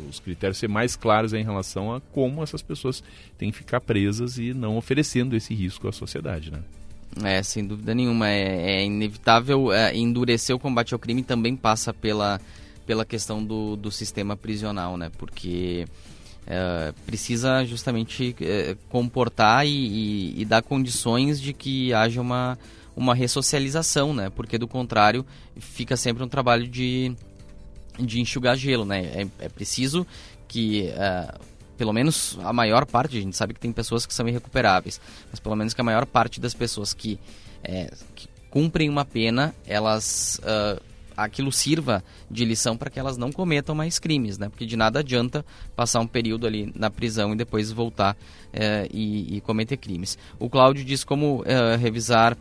Os 0.08 0.20
critérios 0.20 0.58
ser 0.58 0.68
mais 0.68 0.96
claros 0.96 1.32
em 1.32 1.42
relação 1.42 1.94
a 1.94 2.00
como 2.00 2.42
essas 2.42 2.62
pessoas 2.62 3.02
têm 3.38 3.50
que 3.50 3.58
ficar 3.58 3.80
presas 3.80 4.38
e 4.38 4.54
não 4.54 4.76
oferecendo 4.76 5.36
esse 5.36 5.54
risco 5.54 5.88
à 5.88 5.92
sociedade, 5.92 6.50
né? 6.50 6.60
É, 7.24 7.42
sem 7.42 7.66
dúvida 7.66 7.94
nenhuma. 7.94 8.28
É, 8.28 8.78
é 8.78 8.84
inevitável 8.84 9.72
é, 9.72 9.96
endurecer 9.96 10.54
o 10.54 10.58
combate 10.58 10.94
ao 10.94 11.00
crime 11.00 11.22
também 11.22 11.56
passa 11.56 11.92
pela 11.92 12.40
pela 12.86 13.04
questão 13.04 13.44
do, 13.44 13.76
do 13.76 13.90
sistema 13.90 14.36
prisional, 14.36 14.96
né? 14.96 15.12
Porque 15.16 15.86
é, 16.44 16.92
precisa 17.06 17.64
justamente 17.64 18.34
é, 18.40 18.76
comportar 18.88 19.64
e, 19.64 19.70
e, 19.70 20.40
e, 20.42 20.44
dar 20.44 20.60
condições 20.60 21.40
de 21.40 21.52
que 21.52 21.94
haja 21.94 22.20
uma, 22.20 22.58
uma 22.96 23.14
ressocialização, 23.14 24.12
né? 24.12 24.28
Porque 24.30 24.58
do 24.58 24.66
contrário 24.66 25.24
fica 25.56 25.96
sempre 25.96 26.24
um 26.24 26.28
trabalho 26.28 26.66
de, 26.66 27.14
de 27.98 28.20
enxugar 28.20 28.56
gelo, 28.56 28.84
né? 28.84 29.04
É, 29.04 29.26
é 29.46 29.48
preciso 29.48 30.06
que 30.48 30.88
é, 30.88 31.34
pelo 31.80 31.94
menos 31.94 32.38
a 32.42 32.52
maior 32.52 32.84
parte, 32.84 33.16
a 33.16 33.20
gente 33.22 33.34
sabe 33.34 33.54
que 33.54 33.60
tem 33.60 33.72
pessoas 33.72 34.04
que 34.04 34.12
são 34.12 34.28
irrecuperáveis, 34.28 35.00
mas 35.30 35.40
pelo 35.40 35.56
menos 35.56 35.72
que 35.72 35.80
a 35.80 35.84
maior 35.84 36.04
parte 36.04 36.38
das 36.38 36.52
pessoas 36.52 36.92
que, 36.92 37.18
é, 37.64 37.90
que 38.14 38.28
cumprem 38.50 38.90
uma 38.90 39.02
pena, 39.02 39.54
elas 39.66 40.38
uh, 40.42 40.82
aquilo 41.16 41.50
sirva 41.50 42.04
de 42.30 42.44
lição 42.44 42.76
para 42.76 42.90
que 42.90 43.00
elas 43.00 43.16
não 43.16 43.32
cometam 43.32 43.74
mais 43.74 43.98
crimes, 43.98 44.36
né? 44.36 44.50
Porque 44.50 44.66
de 44.66 44.76
nada 44.76 44.98
adianta 44.98 45.42
passar 45.74 46.00
um 46.00 46.06
período 46.06 46.46
ali 46.46 46.70
na 46.74 46.90
prisão 46.90 47.32
e 47.32 47.36
depois 47.36 47.72
voltar 47.72 48.14
é, 48.52 48.86
e, 48.92 49.36
e, 49.36 49.40
cometer 49.40 49.78
crimes. 49.78 50.18
O 50.38 50.50
Cláudio 50.50 50.84
diz 50.84 51.02
como 51.02 51.42
revisar 51.80 52.36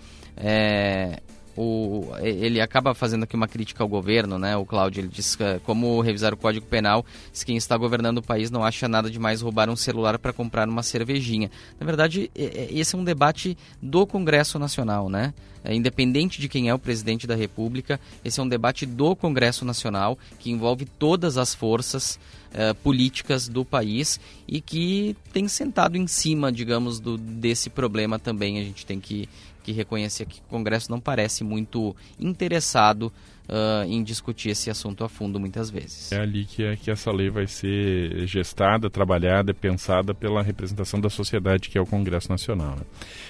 o, 1.61 2.15
ele 2.21 2.61
acaba 2.61 2.93
fazendo 2.93 3.23
aqui 3.23 3.35
uma 3.35 3.47
crítica 3.47 3.83
ao 3.83 3.89
governo, 3.89 4.39
né? 4.39 4.55
O 4.55 4.65
Cláudio 4.65 5.01
ele 5.01 5.09
diz 5.09 5.35
que, 5.35 5.43
como 5.65 5.99
revisar 5.99 6.33
o 6.33 6.37
Código 6.37 6.65
Penal 6.65 7.05
se 7.33 7.45
quem 7.45 7.57
está 7.57 7.75
governando 7.75 8.19
o 8.19 8.21
país 8.21 8.49
não 8.49 8.63
acha 8.63 8.87
nada 8.87 9.11
de 9.11 9.19
mais 9.19 9.41
roubar 9.41 9.69
um 9.69 9.75
celular 9.75 10.17
para 10.17 10.31
comprar 10.31 10.69
uma 10.69 10.81
cervejinha. 10.81 11.51
Na 11.77 11.85
verdade, 11.85 12.31
esse 12.33 12.95
é 12.95 12.97
um 12.97 13.03
debate 13.03 13.57
do 13.81 14.07
Congresso 14.07 14.57
Nacional, 14.57 15.09
né? 15.09 15.33
É, 15.61 15.75
independente 15.75 16.39
de 16.39 16.47
quem 16.47 16.69
é 16.69 16.73
o 16.73 16.79
presidente 16.79 17.27
da 17.27 17.35
República, 17.35 17.99
esse 18.23 18.39
é 18.39 18.43
um 18.43 18.47
debate 18.47 18.85
do 18.85 19.13
Congresso 19.13 19.65
Nacional 19.65 20.17
que 20.39 20.49
envolve 20.49 20.85
todas 20.85 21.37
as 21.37 21.53
forças 21.53 22.17
é, 22.53 22.73
políticas 22.73 23.49
do 23.49 23.65
país 23.65 24.17
e 24.47 24.61
que 24.61 25.13
tem 25.33 25.49
sentado 25.49 25.97
em 25.97 26.07
cima, 26.07 26.53
digamos, 26.53 27.01
do, 27.01 27.17
desse 27.17 27.69
problema 27.69 28.17
também. 28.17 28.57
A 28.59 28.63
gente 28.63 28.85
tem 28.85 29.01
que 29.01 29.27
que 29.69 29.73
reconhecer 29.73 30.25
que 30.25 30.39
o 30.39 30.49
Congresso 30.49 30.89
não 30.89 30.99
parece 30.99 31.43
muito 31.43 31.95
interessado 32.19 33.13
uh, 33.47 33.83
em 33.87 34.03
discutir 34.03 34.49
esse 34.49 34.69
assunto 34.69 35.03
a 35.03 35.09
fundo 35.09 35.39
muitas 35.39 35.69
vezes. 35.69 36.11
É 36.11 36.19
ali 36.19 36.45
que, 36.45 36.63
é, 36.63 36.75
que 36.75 36.89
essa 36.89 37.11
lei 37.11 37.29
vai 37.29 37.45
ser 37.45 38.25
gestada, 38.25 38.89
trabalhada, 38.89 39.53
pensada 39.53 40.13
pela 40.13 40.41
representação 40.41 40.99
da 40.99 41.09
sociedade, 41.09 41.69
que 41.69 41.77
é 41.77 41.81
o 41.81 41.85
Congresso 41.85 42.29
Nacional. 42.29 42.77
Né? 42.77 42.83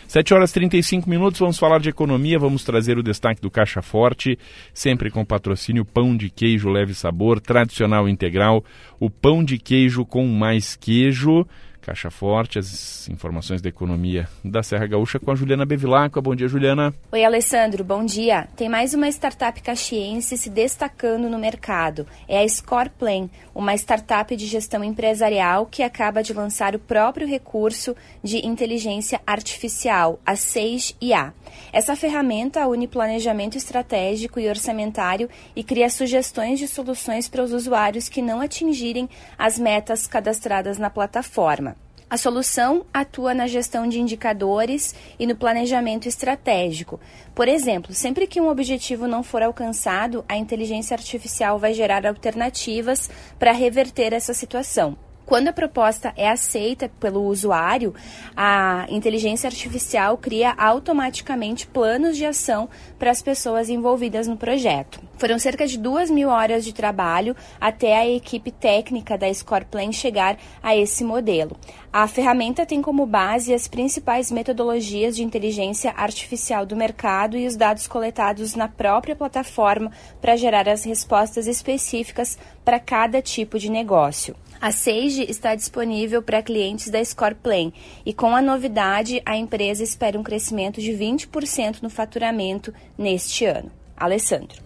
7 0.07 0.33
horas 0.33 0.51
e 0.51 0.53
35 0.53 1.09
minutos, 1.09 1.39
vamos 1.41 1.59
falar 1.59 1.79
de 1.79 1.89
economia, 1.89 2.39
vamos 2.39 2.63
trazer 2.63 2.97
o 2.97 3.03
destaque 3.03 3.41
do 3.41 3.51
Caixa 3.51 3.81
Forte, 3.81 4.39
sempre 4.73 5.11
com 5.11 5.25
patrocínio 5.25 5.83
Pão 5.83 6.15
de 6.15 6.29
Queijo 6.29 6.69
Leve 6.69 6.93
Sabor, 6.93 7.41
tradicional 7.41 8.07
integral, 8.07 8.63
o 8.97 9.09
pão 9.09 9.43
de 9.43 9.57
queijo 9.57 10.05
com 10.05 10.25
mais 10.25 10.75
queijo. 10.75 11.45
Caixa 11.89 12.11
Forte, 12.11 12.59
as 12.59 13.09
informações 13.09 13.63
da 13.63 13.69
economia 13.69 14.27
da 14.45 14.61
Serra 14.61 14.85
Gaúcha 14.85 15.19
com 15.19 15.31
a 15.31 15.35
Juliana 15.35 15.65
Bevilacqua. 15.65 16.21
Bom 16.21 16.35
dia, 16.35 16.47
Juliana. 16.47 16.93
Oi, 17.11 17.23
Alessandro, 17.25 17.83
bom 17.83 18.05
dia. 18.05 18.47
Tem 18.55 18.69
mais 18.69 18.93
uma 18.93 19.09
startup 19.09 19.59
caxiense 19.59 20.37
se 20.37 20.51
destacando 20.51 21.27
no 21.27 21.39
mercado. 21.39 22.05
É 22.27 22.43
a 22.43 22.47
Scoreplan, 22.47 23.27
uma 23.55 23.73
startup 23.73 24.35
de 24.35 24.45
gestão 24.45 24.83
empresarial 24.83 25.65
que 25.65 25.81
acaba 25.81 26.21
de 26.21 26.31
lançar 26.31 26.75
o 26.75 26.79
próprio 26.79 27.27
recurso 27.27 27.95
de 28.23 28.45
inteligência 28.45 29.19
artificial, 29.25 30.19
a 30.23 30.33
6IA. 30.33 31.33
Essa 31.73 31.95
ferramenta 31.95 32.67
une 32.67 32.87
planejamento 32.87 33.57
estratégico 33.57 34.39
e 34.39 34.47
orçamentário 34.47 35.27
e 35.55 35.63
cria 35.63 35.89
sugestões 35.89 36.59
de 36.59 36.67
soluções 36.67 37.27
para 37.27 37.41
os 37.41 37.51
usuários 37.51 38.07
que 38.07 38.21
não 38.21 38.41
atingirem 38.41 39.09
as 39.35 39.57
metas 39.57 40.05
cadastradas 40.05 40.77
na 40.77 40.91
plataforma. 40.91 41.78
A 42.09 42.17
solução 42.17 42.87
atua 42.91 43.35
na 43.35 43.45
gestão 43.45 43.87
de 43.87 43.99
indicadores 43.99 44.95
e 45.19 45.27
no 45.27 45.35
planejamento 45.35 46.07
estratégico. 46.07 46.99
Por 47.35 47.47
exemplo, 47.47 47.93
sempre 47.93 48.25
que 48.25 48.41
um 48.41 48.49
objetivo 48.49 49.07
não 49.07 49.21
for 49.21 49.43
alcançado, 49.43 50.25
a 50.27 50.35
inteligência 50.35 50.95
artificial 50.95 51.59
vai 51.59 51.71
gerar 51.71 52.07
alternativas 52.07 53.11
para 53.37 53.51
reverter 53.51 54.11
essa 54.11 54.33
situação. 54.33 54.97
Quando 55.29 55.49
a 55.49 55.53
proposta 55.53 56.11
é 56.17 56.27
aceita 56.27 56.89
pelo 56.99 57.21
usuário, 57.25 57.93
a 58.35 58.87
inteligência 58.89 59.47
artificial 59.47 60.17
cria 60.17 60.55
automaticamente 60.57 61.67
planos 61.67 62.17
de 62.17 62.25
ação 62.25 62.67
para 62.97 63.11
as 63.11 63.21
pessoas 63.21 63.69
envolvidas 63.69 64.27
no 64.27 64.35
projeto. 64.35 64.99
Foram 65.19 65.37
cerca 65.37 65.67
de 65.67 65.77
duas 65.77 66.09
mil 66.09 66.29
horas 66.29 66.65
de 66.65 66.73
trabalho 66.73 67.35
até 67.61 67.95
a 67.95 68.09
equipe 68.09 68.49
técnica 68.49 69.19
da 69.19 69.31
Scoreplan 69.31 69.91
chegar 69.91 70.35
a 70.63 70.75
esse 70.75 71.03
modelo. 71.03 71.55
A 71.93 72.07
ferramenta 72.07 72.65
tem 72.65 72.81
como 72.81 73.05
base 73.05 73.53
as 73.53 73.67
principais 73.67 74.31
metodologias 74.31 75.15
de 75.15 75.23
inteligência 75.23 75.93
artificial 75.95 76.65
do 76.65 76.75
mercado 76.75 77.37
e 77.37 77.45
os 77.45 77.55
dados 77.55 77.85
coletados 77.85 78.55
na 78.55 78.67
própria 78.67 79.15
plataforma 79.15 79.91
para 80.19 80.35
gerar 80.35 80.67
as 80.67 80.83
respostas 80.85 81.45
específicas 81.45 82.35
para 82.65 82.79
cada 82.79 83.21
tipo 83.21 83.59
de 83.59 83.69
negócio. 83.69 84.35
A 84.61 84.71
Sage 84.73 85.25
está 85.29 85.55
disponível 85.55 86.21
para 86.21 86.41
clientes 86.41 86.89
da 86.89 87.03
Scoreplan 87.03 87.71
e 88.05 88.13
com 88.13 88.35
a 88.35 88.41
novidade, 88.41 89.21
a 89.25 89.37
empresa 89.37 89.83
espera 89.83 90.19
um 90.19 90.23
crescimento 90.23 90.81
de 90.81 90.91
20% 90.91 91.81
no 91.81 91.89
faturamento 91.89 92.73
neste 92.97 93.45
ano. 93.45 93.71
Alessandro. 93.95 94.61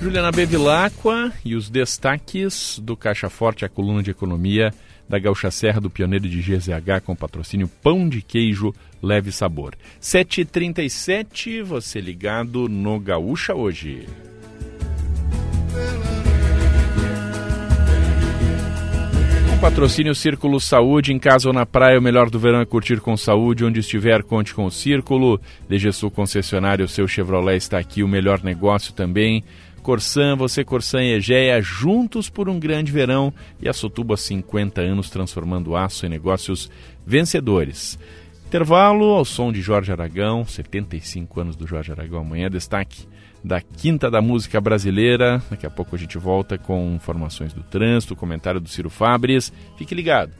Juliana 0.00 0.32
Bevilacqua 0.32 1.32
e 1.44 1.54
os 1.54 1.68
destaques 1.68 2.78
do 2.78 2.96
Caixa 2.96 3.28
Forte, 3.28 3.64
a 3.64 3.68
coluna 3.68 4.02
de 4.02 4.10
economia 4.10 4.72
da 5.06 5.18
Gaúcha 5.18 5.50
Serra 5.50 5.80
do 5.80 5.90
Pioneiro 5.90 6.26
de 6.26 6.40
GZH 6.40 7.02
com 7.04 7.14
patrocínio 7.14 7.68
Pão 7.68 8.08
de 8.08 8.22
Queijo 8.22 8.74
Leve 9.02 9.30
Sabor. 9.30 9.74
7h37, 10.00 11.62
você 11.62 12.00
ligado 12.00 12.68
no 12.70 12.98
Gaúcha 12.98 13.54
hoje. 13.54 14.06
Patrocínio 19.64 20.14
Círculo 20.14 20.60
Saúde, 20.60 21.10
em 21.10 21.18
casa 21.18 21.48
ou 21.48 21.54
na 21.54 21.64
praia, 21.64 21.98
o 21.98 22.02
melhor 22.02 22.28
do 22.28 22.38
verão 22.38 22.60
é 22.60 22.66
curtir 22.66 23.00
com 23.00 23.16
saúde. 23.16 23.64
Onde 23.64 23.80
estiver, 23.80 24.22
conte 24.22 24.54
com 24.54 24.66
o 24.66 24.70
Círculo. 24.70 25.40
DG 25.66 25.90
Sul 25.90 26.10
Concessionário, 26.10 26.84
o 26.84 26.88
seu 26.88 27.08
Chevrolet 27.08 27.56
está 27.56 27.78
aqui, 27.78 28.02
o 28.02 28.08
melhor 28.08 28.44
negócio 28.44 28.92
também. 28.92 29.42
Corsan, 29.82 30.36
você 30.36 30.62
Corsan 30.62 31.02
e 31.04 31.14
Egeia, 31.14 31.62
juntos 31.62 32.28
por 32.28 32.46
um 32.46 32.60
grande 32.60 32.92
verão. 32.92 33.32
E 33.58 33.66
a 33.66 33.72
Sotuba, 33.72 34.18
50 34.18 34.82
anos 34.82 35.08
transformando 35.08 35.74
aço 35.74 36.04
em 36.04 36.10
negócios 36.10 36.70
vencedores. 37.06 37.98
intervalo 38.46 39.14
ao 39.14 39.24
som 39.24 39.50
de 39.50 39.62
Jorge 39.62 39.90
Aragão, 39.90 40.44
75 40.44 41.40
anos 41.40 41.56
do 41.56 41.66
Jorge 41.66 41.90
Aragão. 41.90 42.20
Amanhã 42.20 42.50
destaque 42.50 43.06
da 43.44 43.60
Quinta 43.60 44.10
da 44.10 44.22
Música 44.22 44.60
Brasileira. 44.60 45.42
Daqui 45.50 45.66
a 45.66 45.70
pouco 45.70 45.94
a 45.94 45.98
gente 45.98 46.16
volta 46.16 46.56
com 46.56 46.94
informações 46.94 47.52
do 47.52 47.62
trânsito, 47.62 48.16
comentário 48.16 48.58
do 48.58 48.68
Ciro 48.68 48.88
Fabres. 48.88 49.52
Fique 49.76 49.94
ligado. 49.94 50.32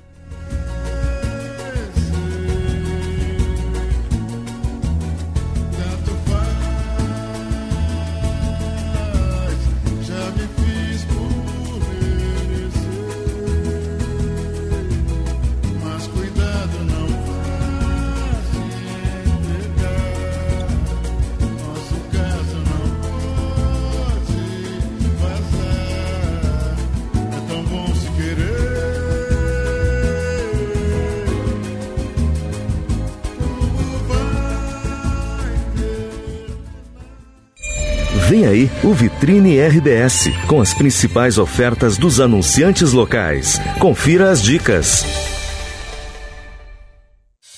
Vem 38.45 38.47
aí 38.47 38.70
o 38.82 38.92
Vitrine 38.92 39.59
RBS, 39.59 40.30
com 40.47 40.61
as 40.61 40.74
principais 40.74 41.38
ofertas 41.38 41.97
dos 41.97 42.20
anunciantes 42.20 42.92
locais. 42.92 43.59
Confira 43.78 44.30
as 44.30 44.42
dicas. 44.42 45.03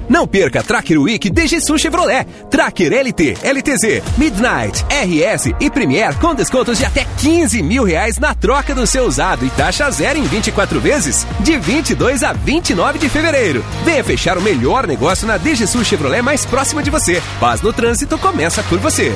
Não 0.10 0.28
perca 0.28 0.64
Tracker 0.64 1.00
Week 1.00 1.30
DGSU 1.30 1.78
Chevrolet. 1.78 2.26
Tracker 2.50 2.92
LT, 2.92 3.38
LTZ, 3.44 4.02
Midnight, 4.18 4.84
RS 4.90 5.54
e 5.60 5.70
Premier 5.70 6.18
com 6.18 6.34
descontos 6.34 6.80
de 6.80 6.86
até 6.86 7.06
15 7.18 7.62
mil 7.62 7.84
reais 7.84 8.18
na 8.18 8.34
troca 8.34 8.74
do 8.74 8.88
seu 8.88 9.06
usado 9.06 9.46
e 9.46 9.50
taxa 9.52 9.90
zero 9.92 10.18
em 10.18 10.24
24 10.24 10.80
vezes, 10.80 11.28
de 11.42 11.58
22 11.58 12.24
a 12.24 12.34
29 12.34 12.98
de 12.98 13.08
fevereiro. 13.08 13.64
Venha 13.86 14.04
fechar 14.04 14.38
o 14.38 14.42
melhor 14.42 14.88
negócio 14.88 15.28
na 15.28 15.38
DGSU 15.38 15.86
Chevrolet 15.86 16.22
mais 16.22 16.44
próxima 16.46 16.82
de 16.82 16.90
você. 16.90 17.22
Paz 17.40 17.62
no 17.62 17.72
trânsito 17.72 18.18
começa 18.18 18.64
por 18.64 18.80
você. 18.80 19.16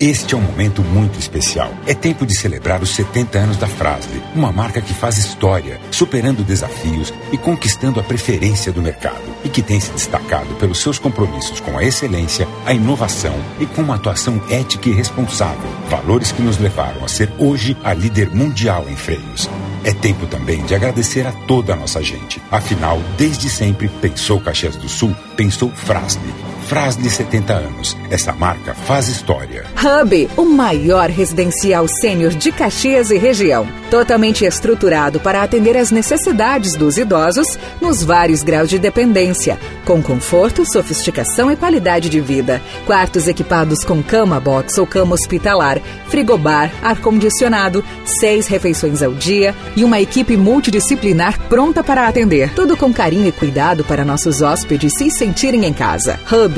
Este 0.00 0.32
é 0.32 0.38
um 0.38 0.40
momento 0.40 0.80
muito 0.80 1.18
especial. 1.18 1.74
É 1.84 1.92
tempo 1.92 2.24
de 2.24 2.32
celebrar 2.32 2.80
os 2.80 2.90
70 2.90 3.36
anos 3.36 3.56
da 3.56 3.66
Frasle, 3.66 4.22
uma 4.32 4.52
marca 4.52 4.80
que 4.80 4.94
faz 4.94 5.18
história, 5.18 5.80
superando 5.90 6.44
desafios 6.44 7.12
e 7.32 7.36
conquistando 7.36 7.98
a 7.98 8.02
preferência 8.04 8.70
do 8.70 8.80
mercado 8.80 9.24
e 9.44 9.48
que 9.48 9.60
tem 9.60 9.80
se 9.80 9.90
destacado 9.90 10.54
pelos 10.54 10.78
seus 10.78 11.00
compromissos 11.00 11.58
com 11.58 11.76
a 11.76 11.82
excelência, 11.82 12.46
a 12.64 12.72
inovação 12.72 13.34
e 13.58 13.66
com 13.66 13.82
uma 13.82 13.96
atuação 13.96 14.40
ética 14.48 14.88
e 14.88 14.92
responsável, 14.92 15.68
valores 15.90 16.30
que 16.30 16.42
nos 16.42 16.58
levaram 16.58 17.04
a 17.04 17.08
ser 17.08 17.32
hoje 17.36 17.76
a 17.82 17.92
líder 17.92 18.32
mundial 18.32 18.86
em 18.88 18.94
freios. 18.94 19.50
É 19.82 19.92
tempo 19.92 20.28
também 20.28 20.64
de 20.64 20.76
agradecer 20.76 21.26
a 21.26 21.32
toda 21.32 21.72
a 21.72 21.76
nossa 21.76 22.00
gente. 22.04 22.40
Afinal, 22.52 23.02
desde 23.16 23.50
sempre, 23.50 23.88
pensou 24.00 24.40
Caxias 24.40 24.76
do 24.76 24.88
Sul, 24.88 25.12
pensou 25.36 25.70
Frasle. 25.70 26.57
Frasle 26.68 27.08
70 27.08 27.54
anos. 27.54 27.96
Essa 28.10 28.30
marca 28.30 28.74
faz 28.74 29.08
história. 29.08 29.64
Hub, 29.82 30.28
o 30.36 30.44
maior 30.44 31.08
residencial 31.08 31.88
sênior 31.88 32.30
de 32.30 32.52
Caxias 32.52 33.10
e 33.10 33.16
região. 33.16 33.66
Totalmente 33.90 34.44
estruturado 34.44 35.18
para 35.18 35.42
atender 35.42 35.78
às 35.78 35.90
necessidades 35.90 36.74
dos 36.74 36.98
idosos 36.98 37.58
nos 37.80 38.04
vários 38.04 38.42
graus 38.42 38.68
de 38.68 38.78
dependência, 38.78 39.58
com 39.86 40.02
conforto, 40.02 40.70
sofisticação 40.70 41.50
e 41.50 41.56
qualidade 41.56 42.10
de 42.10 42.20
vida. 42.20 42.60
Quartos 42.84 43.26
equipados 43.26 43.82
com 43.82 44.02
cama 44.02 44.38
box 44.38 44.76
ou 44.76 44.86
cama 44.86 45.14
hospitalar, 45.14 45.80
frigobar, 46.08 46.70
ar-condicionado, 46.82 47.82
seis 48.04 48.46
refeições 48.46 49.02
ao 49.02 49.14
dia 49.14 49.54
e 49.74 49.84
uma 49.84 50.00
equipe 50.00 50.36
multidisciplinar 50.36 51.40
pronta 51.48 51.82
para 51.82 52.06
atender. 52.06 52.52
Tudo 52.52 52.76
com 52.76 52.92
carinho 52.92 53.28
e 53.28 53.32
cuidado 53.32 53.84
para 53.84 54.04
nossos 54.04 54.42
hóspedes 54.42 54.92
se 54.98 55.10
sentirem 55.10 55.64
em 55.64 55.72
casa. 55.72 56.20
Hub 56.30 56.57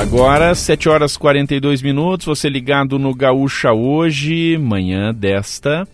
Agora, 0.00 0.54
7 0.54 0.88
horas 0.88 1.14
e 1.14 1.18
42 1.18 1.82
minutos, 1.82 2.24
você 2.24 2.48
ligado 2.48 2.98
no 2.98 3.14
Gaúcha 3.14 3.70
hoje, 3.74 4.56
manhã 4.56 5.12
desta 5.12 5.86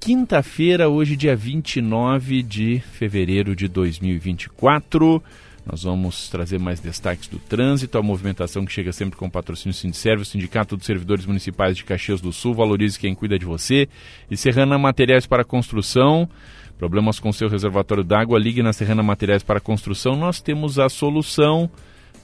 quinta-feira, 0.00 0.88
hoje 0.88 1.14
dia 1.14 1.36
29 1.36 2.42
de 2.42 2.80
fevereiro 2.80 3.54
de 3.54 3.68
2024. 3.68 5.22
Nós 5.64 5.84
vamos 5.84 6.28
trazer 6.28 6.58
mais 6.58 6.80
destaques 6.80 7.28
do 7.28 7.38
trânsito, 7.38 7.96
a 7.96 8.02
movimentação 8.02 8.64
que 8.64 8.72
chega 8.72 8.92
sempre 8.92 9.16
com 9.16 9.30
patrocínio 9.30 9.72
Sindicerve, 9.72 10.22
o 10.22 10.26
Sindicato 10.26 10.76
dos 10.76 10.84
Servidores 10.84 11.26
Municipais 11.26 11.76
de 11.76 11.84
Caxias 11.84 12.20
do 12.20 12.32
Sul, 12.32 12.54
valorize 12.54 12.98
quem 12.98 13.14
cuida 13.14 13.38
de 13.38 13.44
você. 13.44 13.88
E 14.28 14.36
Serrana 14.36 14.76
Materiais 14.76 15.26
para 15.26 15.44
Construção, 15.44 16.28
problemas 16.76 17.20
com 17.20 17.32
seu 17.32 17.48
reservatório 17.48 18.02
d'água, 18.02 18.36
ligue 18.36 18.64
na 18.64 18.72
Serrana 18.72 19.04
Materiais 19.04 19.44
para 19.44 19.60
Construção, 19.60 20.16
nós 20.16 20.40
temos 20.40 20.80
a 20.80 20.88
solução. 20.88 21.70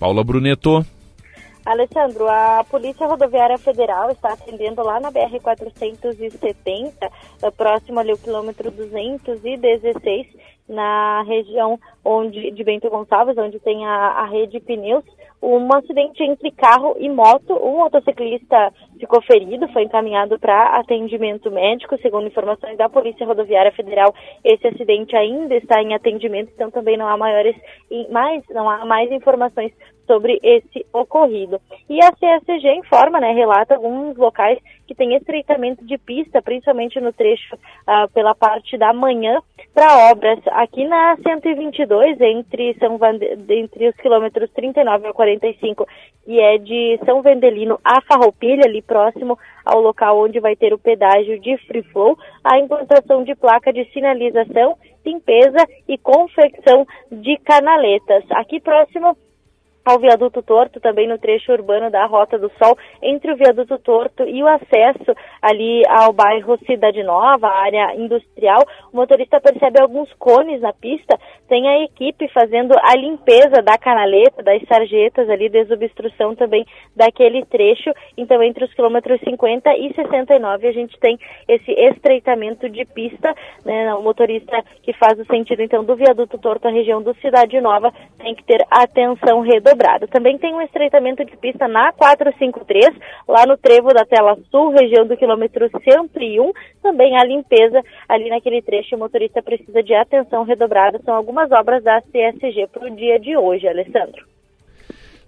Paula 0.03 0.25
Bruneto. 0.25 0.85
Alessandro, 1.65 2.29
a 2.29 2.65
Polícia 2.69 3.07
Rodoviária 3.07 3.57
Federal 3.57 4.11
está 4.11 4.33
atendendo 4.33 4.83
lá 4.83 4.99
na 4.99 5.13
BR-470, 5.13 6.93
eh, 7.41 7.51
próximo 7.53 8.01
ali 8.01 8.11
ao 8.11 8.19
quilômetro 8.19 8.69
216, 8.73 10.27
na 10.69 11.23
região 11.23 11.79
onde, 12.05 12.51
de 12.51 12.65
Bento 12.65 12.91
Gonçalves, 12.91 13.39
onde 13.39 13.61
tem 13.61 13.87
a, 13.87 13.95
a 13.95 14.27
rede 14.27 14.59
pneus, 14.59 15.05
um 15.43 15.69
acidente 15.75 16.23
entre 16.23 16.53
carro 16.53 16.95
e 16.99 17.09
moto. 17.09 17.53
Um 17.55 17.79
motociclista 17.79 18.73
ficou 18.99 19.21
ferido, 19.23 19.67
foi 19.73 19.83
encaminhado 19.83 20.39
para 20.39 20.79
atendimento 20.79 21.51
médico. 21.51 21.99
Segundo 22.01 22.29
informações 22.29 22.79
da 22.79 22.89
Polícia 22.89 23.27
Rodoviária 23.27 23.73
Federal, 23.73 24.15
esse 24.45 24.67
acidente 24.69 25.17
ainda 25.17 25.57
está 25.57 25.83
em 25.83 25.95
atendimento, 25.95 26.53
então 26.55 26.71
também 26.71 26.97
não 26.97 27.09
há 27.09 27.17
maiores, 27.17 27.57
mais, 28.11 28.45
não 28.51 28.71
há 28.71 28.85
mais 28.85 29.11
informações 29.11 29.73
sobre 30.07 30.39
esse 30.43 30.85
ocorrido. 30.93 31.61
E 31.89 32.01
a 32.03 32.13
CSG 32.13 32.75
informa, 32.75 33.21
né, 33.21 33.33
relata 33.33 33.75
alguns 33.75 34.17
locais 34.17 34.59
que 34.87 34.95
têm 34.95 35.15
estreitamento 35.15 35.85
de 35.85 35.97
pista, 35.99 36.43
principalmente 36.43 37.01
no 37.01 37.13
trecho 37.13 37.55
uh, 37.55 38.11
pela 38.13 38.35
parte 38.35 38.77
da 38.77 38.93
manhã, 38.93 39.41
para 39.75 40.11
obras 40.11 40.39
aqui 40.49 40.87
na 40.87 41.17
122, 41.17 42.21
entre, 42.21 42.75
São 42.79 42.99
Vande... 42.99 43.25
entre 43.49 43.89
os 43.89 43.97
quilômetros 43.97 44.51
39 44.51 45.09
a 45.09 45.13
45, 45.13 45.87
e 46.27 46.39
é 46.39 46.59
de 46.59 46.99
São 47.05 47.23
Vendelino 47.23 47.79
a 47.83 48.01
Farroupilha, 48.03 48.65
ali 48.67 48.83
próximo 48.83 49.39
ao 49.65 49.81
local 49.81 50.21
onde 50.21 50.41
vai 50.41 50.55
ter 50.57 50.73
o 50.75 50.79
pedágio 50.79 51.41
de 51.41 51.57
Free 51.67 51.83
Flow, 51.85 52.19
a 52.45 52.59
implantação 52.59 53.25
de 53.25 53.35
placa 53.35 53.73
de 53.73 53.85
sinalização, 53.93 54.77
limpeza 55.05 55.67
e 55.89 55.97
confecção 55.99 56.87
de 57.11 57.37
canaletas. 57.39 58.25
Aqui 58.31 58.61
próximo 58.61 59.17
ao 59.85 59.99
viaduto 59.99 60.43
Torto, 60.43 60.81
também 60.81 61.09
no 61.09 61.19
trecho 61.19 61.53
urbano 61.53 61.91
da 61.91 62.07
Rota 62.07 62.39
do 62.39 62.51
Sol, 62.63 62.77
entre 63.03 63.33
o 63.33 63.37
viaduto 63.37 63.79
Torto 63.79 64.23
e 64.23 64.43
o 64.43 64.47
acesso 64.47 65.13
ali 65.41 65.83
ao 65.89 66.13
bairro 66.13 66.57
Cidade 66.65 67.03
Nova, 67.03 67.49
área 67.49 67.95
industrial. 67.97 68.63
O 68.93 68.97
motorista 68.97 69.41
percebe 69.41 69.81
alguns 69.81 70.13
cones 70.15 70.61
na 70.61 70.73
pista, 70.73 71.19
tem 71.49 71.69
a 71.69 71.83
equipe 71.83 72.29
fazendo 72.29 72.75
a 72.81 72.97
limpeza 72.97 73.61
da 73.63 73.77
canaleta, 73.77 74.43
das 74.43 74.63
sarjetas 74.69 75.29
ali, 75.29 75.49
desobstrução 75.49 76.35
também 76.35 76.65
daquele 76.95 77.45
trecho. 77.45 77.91
Então, 78.17 78.43
entre 78.43 78.65
os 78.65 78.73
quilômetros 78.75 79.21
50 79.21 79.77
e 79.77 79.93
69, 79.95 80.69
a 80.69 80.73
gente 80.73 80.99
tem 81.01 81.19
esse 81.49 81.73
estreitamento 81.73 82.69
de 82.69 82.85
pista, 82.85 83.35
né? 83.65 83.93
O 83.95 84.03
motorista 84.03 84.63
que 84.83 84.93
faz 84.93 85.19
o 85.19 85.27
sentido, 85.27 85.63
então, 85.63 85.85
do 85.85 85.97
viaduto 85.97 86.39
Torto 86.39 86.69
à 86.69 86.71
região 86.71 87.03
do 87.03 87.15
Cidade 87.17 87.61
Nova 87.61 87.93
tem 88.19 88.35
que 88.35 88.45
ter 88.45 88.65
atenção 88.71 89.41
redobrada 89.41 89.72
dobrado. 89.73 90.07
Também 90.07 90.39
tem 90.39 90.55
um 90.55 90.61
estreitamento 90.61 91.25
de 91.25 91.37
pista 91.37 91.67
na 91.67 91.93
453, 91.93 92.95
lá 93.27 93.47
no 93.47 93.57
trevo 93.57 93.89
da 93.89 94.05
Tela 94.05 94.37
Sul, 94.51 94.71
região 94.71 95.07
do 95.07 95.17
quilômetro 95.17 95.69
101. 95.83 96.53
Também 96.83 97.17
a 97.17 97.25
limpeza 97.25 97.83
ali 98.09 98.29
naquele 98.29 98.61
trecho, 98.63 98.95
o 98.95 98.99
motorista 98.99 99.43
precisa 99.43 99.83
de 99.83 99.95
atenção 99.95 100.45
redobrada. 100.45 101.01
São 101.05 101.15
algumas 101.15 101.51
obras 101.51 101.83
da 101.83 102.01
CSG 102.03 102.69
para 102.73 102.87
o 102.87 102.95
dia 102.95 103.19
de 103.19 103.37
hoje, 103.37 103.67
Alessandro. 103.67 104.27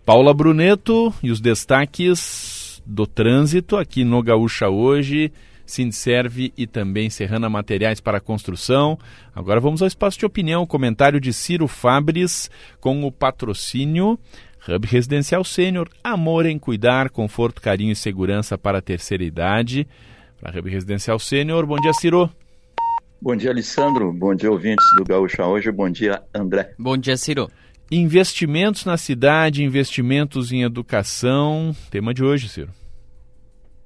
Paula 0.05 0.35
Bruneto 0.35 1.13
e 1.23 1.31
os 1.31 1.41
destaques 1.41 2.83
do 2.85 3.07
trânsito 3.07 3.77
aqui 3.77 4.05
no 4.05 4.23
Gaúcha 4.23 4.69
hoje. 4.69 5.33
Sindserve 5.67 6.53
e 6.57 6.67
também 6.67 7.11
Serrana 7.11 7.49
Materiais 7.49 8.01
para 8.01 8.21
Construção. 8.21 8.99
Agora 9.35 9.61
vamos 9.61 9.83
ao 9.83 9.89
espaço 9.89 10.19
de 10.19 10.27
opinião, 10.27 10.67
comentário 10.67 11.21
de 11.21 11.33
Ciro 11.33 11.67
Fabres 11.67 12.51
com 12.81 13.05
o 13.05 13.13
patrocínio 13.13 14.19
Hub 14.67 14.87
Residencial 14.87 15.45
Sênior, 15.45 15.89
amor 16.03 16.47
em 16.47 16.59
cuidar, 16.59 17.11
conforto, 17.11 17.61
carinho 17.61 17.93
e 17.93 17.97
segurança 17.97 18.57
para 18.57 18.79
a 18.79 18.83
terceira 18.83 19.23
idade. 19.23 19.87
Para 20.41 20.59
Hub 20.59 20.71
Residencial 20.71 21.19
Sênior, 21.19 21.67
bom 21.67 21.77
dia 21.77 21.93
Ciro. 21.93 22.31
Bom 23.21 23.37
dia, 23.37 23.51
Alessandro. 23.51 24.13
Bom 24.13 24.35
dia, 24.35 24.51
ouvintes 24.51 24.85
do 24.99 25.05
Gaúcha 25.05 25.47
hoje. 25.47 25.71
Bom 25.71 25.89
dia, 25.89 26.23
André. 26.35 26.75
Bom 26.79 26.97
dia, 26.97 27.17
Ciro. 27.17 27.51
Investimentos 27.91 28.85
na 28.85 28.97
cidade, 28.97 29.63
investimentos 29.63 30.53
em 30.53 30.63
educação. 30.63 31.75
Tema 31.91 32.13
de 32.13 32.25
hoje, 32.25 32.49
Ciro. 32.49 32.71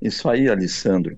Isso 0.01 0.29
aí, 0.29 0.49
Alessandro. 0.49 1.17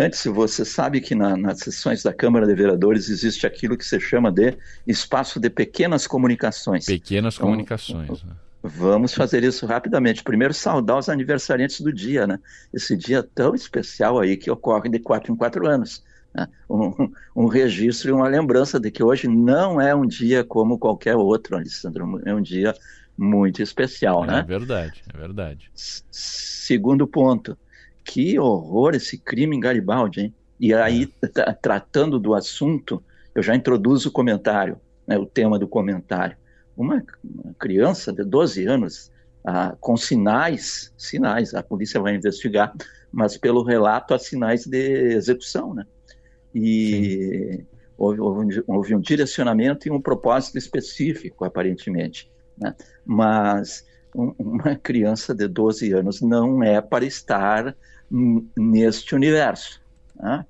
Antes, 0.00 0.24
você 0.24 0.64
sabe 0.64 1.00
que 1.00 1.14
na, 1.14 1.36
nas 1.36 1.58
sessões 1.60 2.02
da 2.02 2.12
Câmara 2.12 2.46
de 2.46 2.54
Vereadores 2.54 3.08
existe 3.08 3.46
aquilo 3.46 3.76
que 3.76 3.84
se 3.84 4.00
chama 4.00 4.30
de 4.30 4.56
espaço 4.86 5.38
de 5.38 5.48
pequenas 5.48 6.06
comunicações. 6.06 6.86
Pequenas 6.86 7.34
então, 7.34 7.46
comunicações. 7.46 8.22
Né? 8.24 8.32
Vamos 8.62 9.14
fazer 9.14 9.44
isso 9.44 9.66
rapidamente. 9.66 10.24
Primeiro, 10.24 10.54
saudar 10.54 10.98
os 10.98 11.08
aniversariantes 11.08 11.80
do 11.80 11.92
dia, 11.92 12.26
né? 12.26 12.40
Esse 12.72 12.96
dia 12.96 13.22
tão 13.22 13.54
especial 13.54 14.18
aí 14.18 14.36
que 14.36 14.50
ocorre 14.50 14.88
de 14.88 14.98
quatro 14.98 15.32
em 15.32 15.36
quatro 15.36 15.66
anos. 15.68 16.02
Né? 16.34 16.48
Um, 16.68 17.12
um, 17.36 17.46
registro 17.46 18.08
e 18.08 18.12
uma 18.12 18.26
lembrança 18.26 18.80
de 18.80 18.90
que 18.90 19.02
hoje 19.02 19.28
não 19.28 19.80
é 19.80 19.94
um 19.94 20.06
dia 20.06 20.42
como 20.42 20.78
qualquer 20.78 21.14
outro, 21.14 21.56
Alessandro. 21.56 22.20
É 22.24 22.34
um 22.34 22.42
dia 22.42 22.74
muito 23.16 23.62
especial, 23.62 24.24
é, 24.24 24.28
né? 24.28 24.38
É 24.40 24.42
verdade, 24.42 25.02
é 25.12 25.18
verdade. 25.18 25.70
S 25.74 26.02
segundo 26.10 27.06
ponto, 27.06 27.56
que 28.04 28.38
horror 28.38 28.94
esse 28.94 29.18
crime 29.18 29.56
em 29.56 29.60
Garibaldi, 29.60 30.20
hein? 30.20 30.34
E 30.60 30.72
aí, 30.72 31.12
é. 31.22 31.52
tratando 31.52 32.18
do 32.18 32.34
assunto, 32.34 33.02
eu 33.34 33.42
já 33.42 33.54
introduzo 33.56 34.08
o 34.08 34.12
comentário, 34.12 34.78
né, 35.06 35.18
o 35.18 35.26
tema 35.26 35.58
do 35.58 35.66
comentário. 35.66 36.36
Uma, 36.76 37.02
uma 37.22 37.54
criança 37.58 38.12
de 38.12 38.24
12 38.24 38.66
anos, 38.66 39.10
ah, 39.44 39.76
com 39.80 39.96
sinais, 39.96 40.92
sinais, 40.96 41.54
a 41.54 41.62
polícia 41.62 42.00
vai 42.00 42.14
investigar, 42.14 42.72
mas 43.12 43.36
pelo 43.36 43.62
relato 43.62 44.14
há 44.14 44.18
sinais 44.18 44.64
de 44.64 45.14
execução, 45.14 45.74
né? 45.74 45.84
E 46.54 47.64
houve, 47.96 48.20
houve, 48.20 48.64
houve, 48.66 48.94
um 48.94 49.00
direcionamento 49.00 49.88
e 49.88 49.90
um 49.90 50.00
propósito 50.00 50.58
específico, 50.58 51.44
aparentemente, 51.44 52.30
né? 52.56 52.74
Mas 53.04 53.84
um, 54.14 54.34
uma 54.38 54.76
criança 54.76 55.34
de 55.34 55.48
12 55.48 55.92
anos 55.92 56.20
não 56.20 56.62
é 56.62 56.80
para 56.80 57.04
estar 57.04 57.76
neste 58.56 59.14
universo. 59.14 59.80
Né? 60.16 60.46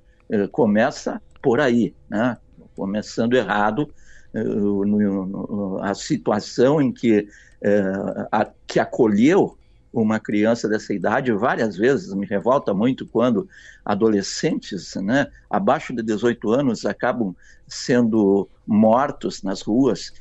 Começa 0.52 1.20
por 1.42 1.60
aí, 1.60 1.94
né? 2.08 2.36
começando 2.74 3.34
errado 3.34 3.88
uh, 4.34 4.84
no, 4.84 5.26
no, 5.26 5.82
a 5.82 5.94
situação 5.94 6.80
em 6.82 6.92
que, 6.92 7.20
uh, 7.20 8.26
a, 8.30 8.50
que 8.66 8.80
acolheu 8.80 9.56
uma 9.92 10.18
criança 10.18 10.68
dessa 10.68 10.92
idade 10.92 11.30
várias 11.32 11.76
vezes 11.76 12.12
me 12.14 12.26
revolta 12.26 12.74
muito 12.74 13.06
quando 13.06 13.48
adolescentes, 13.84 14.92
né, 14.96 15.28
abaixo 15.48 15.94
de 15.94 16.02
18 16.02 16.50
anos 16.50 16.84
acabam 16.84 17.34
sendo 17.68 18.48
mortos 18.66 19.42
nas 19.42 19.62
ruas. 19.62 20.12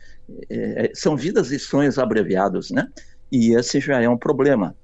É, 0.48 0.92
são 0.94 1.18
vidas 1.18 1.52
e 1.52 1.58
sonhos 1.58 1.98
abreviados, 1.98 2.70
né? 2.70 2.88
E 3.32 3.56
esse 3.56 3.80
já 3.80 4.00
é 4.00 4.08
um 4.08 4.18
problema. 4.18 4.76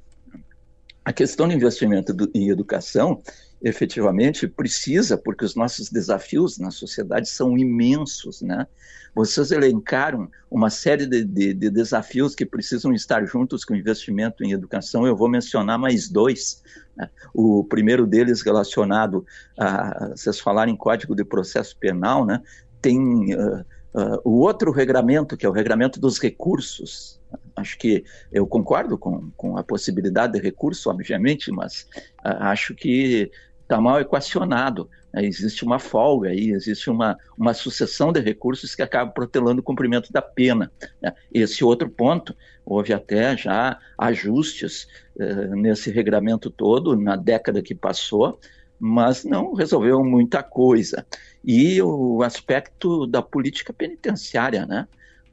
A 1.09 1.11
questão 1.11 1.47
do 1.47 1.53
investimento 1.55 2.15
em 2.35 2.49
educação 2.49 3.19
efetivamente 3.59 4.47
precisa, 4.47 5.17
porque 5.17 5.43
os 5.43 5.55
nossos 5.55 5.89
desafios 5.89 6.59
na 6.59 6.69
sociedade 6.69 7.27
são 7.27 7.57
imensos, 7.57 8.43
né? 8.43 8.67
Vocês 9.15 9.49
elencaram 9.49 10.29
uma 10.51 10.69
série 10.69 11.07
de, 11.07 11.25
de, 11.25 11.51
de, 11.55 11.69
desafios 11.71 12.35
que 12.35 12.45
precisam 12.45 12.93
estar 12.93 13.25
juntos 13.25 13.65
com 13.65 13.73
o 13.73 13.75
investimento 13.75 14.43
em 14.43 14.51
educação. 14.51 15.07
Eu 15.07 15.15
vou 15.15 15.27
mencionar 15.27 15.79
mais 15.79 16.07
dois. 16.07 16.61
Né? 16.95 17.09
O 17.33 17.63
primeiro 17.63 18.05
deles 18.05 18.43
relacionado 18.43 19.25
a 19.57 20.09
vocês 20.09 20.39
falarem 20.39 20.75
em 20.75 20.77
Código 20.77 21.15
de 21.15 21.25
Processo 21.25 21.75
Penal, 21.75 22.23
né? 22.23 22.39
Tem 22.83 23.33
uh, 23.33 23.65
uh, 23.95 24.21
o 24.23 24.41
outro 24.41 24.71
regramento 24.71 25.35
que 25.35 25.43
é 25.43 25.49
o 25.49 25.53
regramento 25.53 25.99
dos 25.99 26.19
recursos 26.19 27.18
Acho 27.59 27.77
que 27.77 28.03
eu 28.31 28.47
concordo 28.47 28.97
com, 28.97 29.29
com 29.31 29.57
a 29.57 29.63
possibilidade 29.63 30.33
de 30.33 30.39
recurso, 30.39 30.89
obviamente, 30.89 31.51
mas 31.51 31.87
uh, 32.25 32.41
acho 32.41 32.73
que 32.73 33.31
está 33.61 33.79
mal 33.79 33.99
equacionado. 33.99 34.89
Né? 35.13 35.25
Existe 35.25 35.63
uma 35.63 35.77
folga 35.77 36.29
aí, 36.29 36.51
existe 36.51 36.89
uma, 36.89 37.17
uma 37.37 37.53
sucessão 37.53 38.11
de 38.11 38.19
recursos 38.19 38.73
que 38.73 38.81
acaba 38.81 39.11
protelando 39.11 39.61
o 39.61 39.63
cumprimento 39.63 40.11
da 40.11 40.21
pena. 40.21 40.71
Né? 41.01 41.13
Esse 41.31 41.63
outro 41.63 41.89
ponto, 41.89 42.35
houve 42.65 42.93
até 42.93 43.37
já 43.37 43.79
ajustes 43.97 44.87
uh, 45.15 45.55
nesse 45.55 45.91
regramento 45.91 46.49
todo 46.49 46.95
na 46.95 47.15
década 47.15 47.61
que 47.61 47.75
passou, 47.75 48.39
mas 48.79 49.23
não 49.23 49.53
resolveu 49.53 50.03
muita 50.03 50.41
coisa. 50.41 51.05
E 51.43 51.81
o 51.81 52.23
aspecto 52.23 53.05
da 53.05 53.21
política 53.21 53.73
penitenciária, 53.73 54.65
né? 54.65 54.87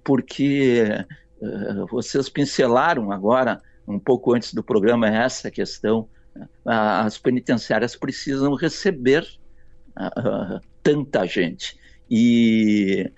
porque 0.07 0.85
vocês 1.91 2.29
pincelaram 2.29 3.13
agora, 3.13 3.61
um 3.87 3.99
pouco 3.99 4.35
antes 4.35 4.55
do 4.55 4.63
programa, 4.63 5.09
essa 5.09 5.51
questão. 5.51 6.09
as 6.65 7.19
penitenciárias 7.19 7.97
precisam 7.97 8.55
receber 8.55 9.27
uh, 9.97 10.61
tanta 10.83 11.27
gente. 11.27 11.79
E 12.11 13.11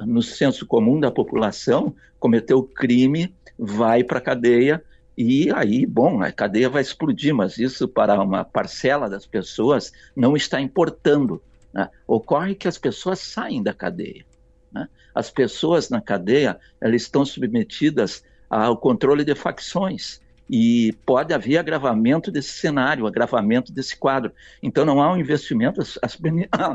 no 0.00 0.22
senso 0.22 0.66
comum 0.66 1.00
da 1.00 1.10
população, 1.10 1.94
cometeu 2.18 2.62
crime, 2.62 3.34
vai 3.58 4.04
para 4.04 4.18
a 4.18 4.22
cadeia 4.22 4.82
e 5.22 5.52
aí, 5.52 5.84
bom, 5.84 6.22
a 6.22 6.32
cadeia 6.32 6.70
vai 6.70 6.80
explodir, 6.80 7.34
mas 7.34 7.58
isso 7.58 7.86
para 7.86 8.18
uma 8.22 8.42
parcela 8.42 9.06
das 9.06 9.26
pessoas 9.26 9.92
não 10.16 10.34
está 10.34 10.58
importando. 10.58 11.42
Né? 11.74 11.90
Ocorre 12.06 12.54
que 12.54 12.66
as 12.66 12.78
pessoas 12.78 13.18
saem 13.18 13.62
da 13.62 13.74
cadeia. 13.74 14.24
Né? 14.72 14.88
As 15.14 15.30
pessoas 15.30 15.90
na 15.90 16.00
cadeia 16.00 16.58
elas 16.80 17.02
estão 17.02 17.24
submetidas 17.24 18.22
ao 18.48 18.76
controle 18.76 19.24
de 19.24 19.34
facções 19.34 20.20
e 20.48 20.92
pode 21.06 21.32
haver 21.32 21.58
agravamento 21.58 22.30
desse 22.30 22.50
cenário, 22.54 23.06
agravamento 23.06 23.72
desse 23.72 23.96
quadro. 23.96 24.32
Então 24.60 24.84
não 24.84 25.00
há 25.00 25.12
um 25.12 25.16
investimento, 25.16 25.80
as, 25.80 25.98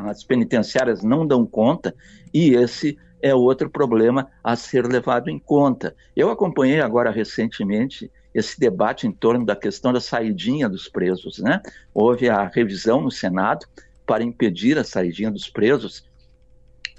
as 0.08 0.24
penitenciárias 0.24 1.02
não 1.02 1.26
dão 1.26 1.44
conta 1.44 1.94
e 2.32 2.54
esse 2.54 2.98
é 3.20 3.34
outro 3.34 3.68
problema 3.68 4.28
a 4.42 4.56
ser 4.56 4.86
levado 4.86 5.28
em 5.28 5.38
conta. 5.38 5.94
Eu 6.14 6.30
acompanhei 6.30 6.80
agora 6.80 7.10
recentemente 7.10 8.10
esse 8.34 8.58
debate 8.58 9.06
em 9.06 9.12
torno 9.12 9.44
da 9.44 9.56
questão 9.56 9.92
da 9.92 10.00
saidinha 10.00 10.68
dos 10.68 10.88
presos, 10.88 11.38
né? 11.38 11.60
Houve 11.94 12.28
a 12.28 12.46
revisão 12.46 13.00
no 13.00 13.10
Senado 13.10 13.66
para 14.06 14.22
impedir 14.22 14.78
a 14.78 14.84
saidinha 14.84 15.30
dos 15.30 15.48
presos. 15.48 16.04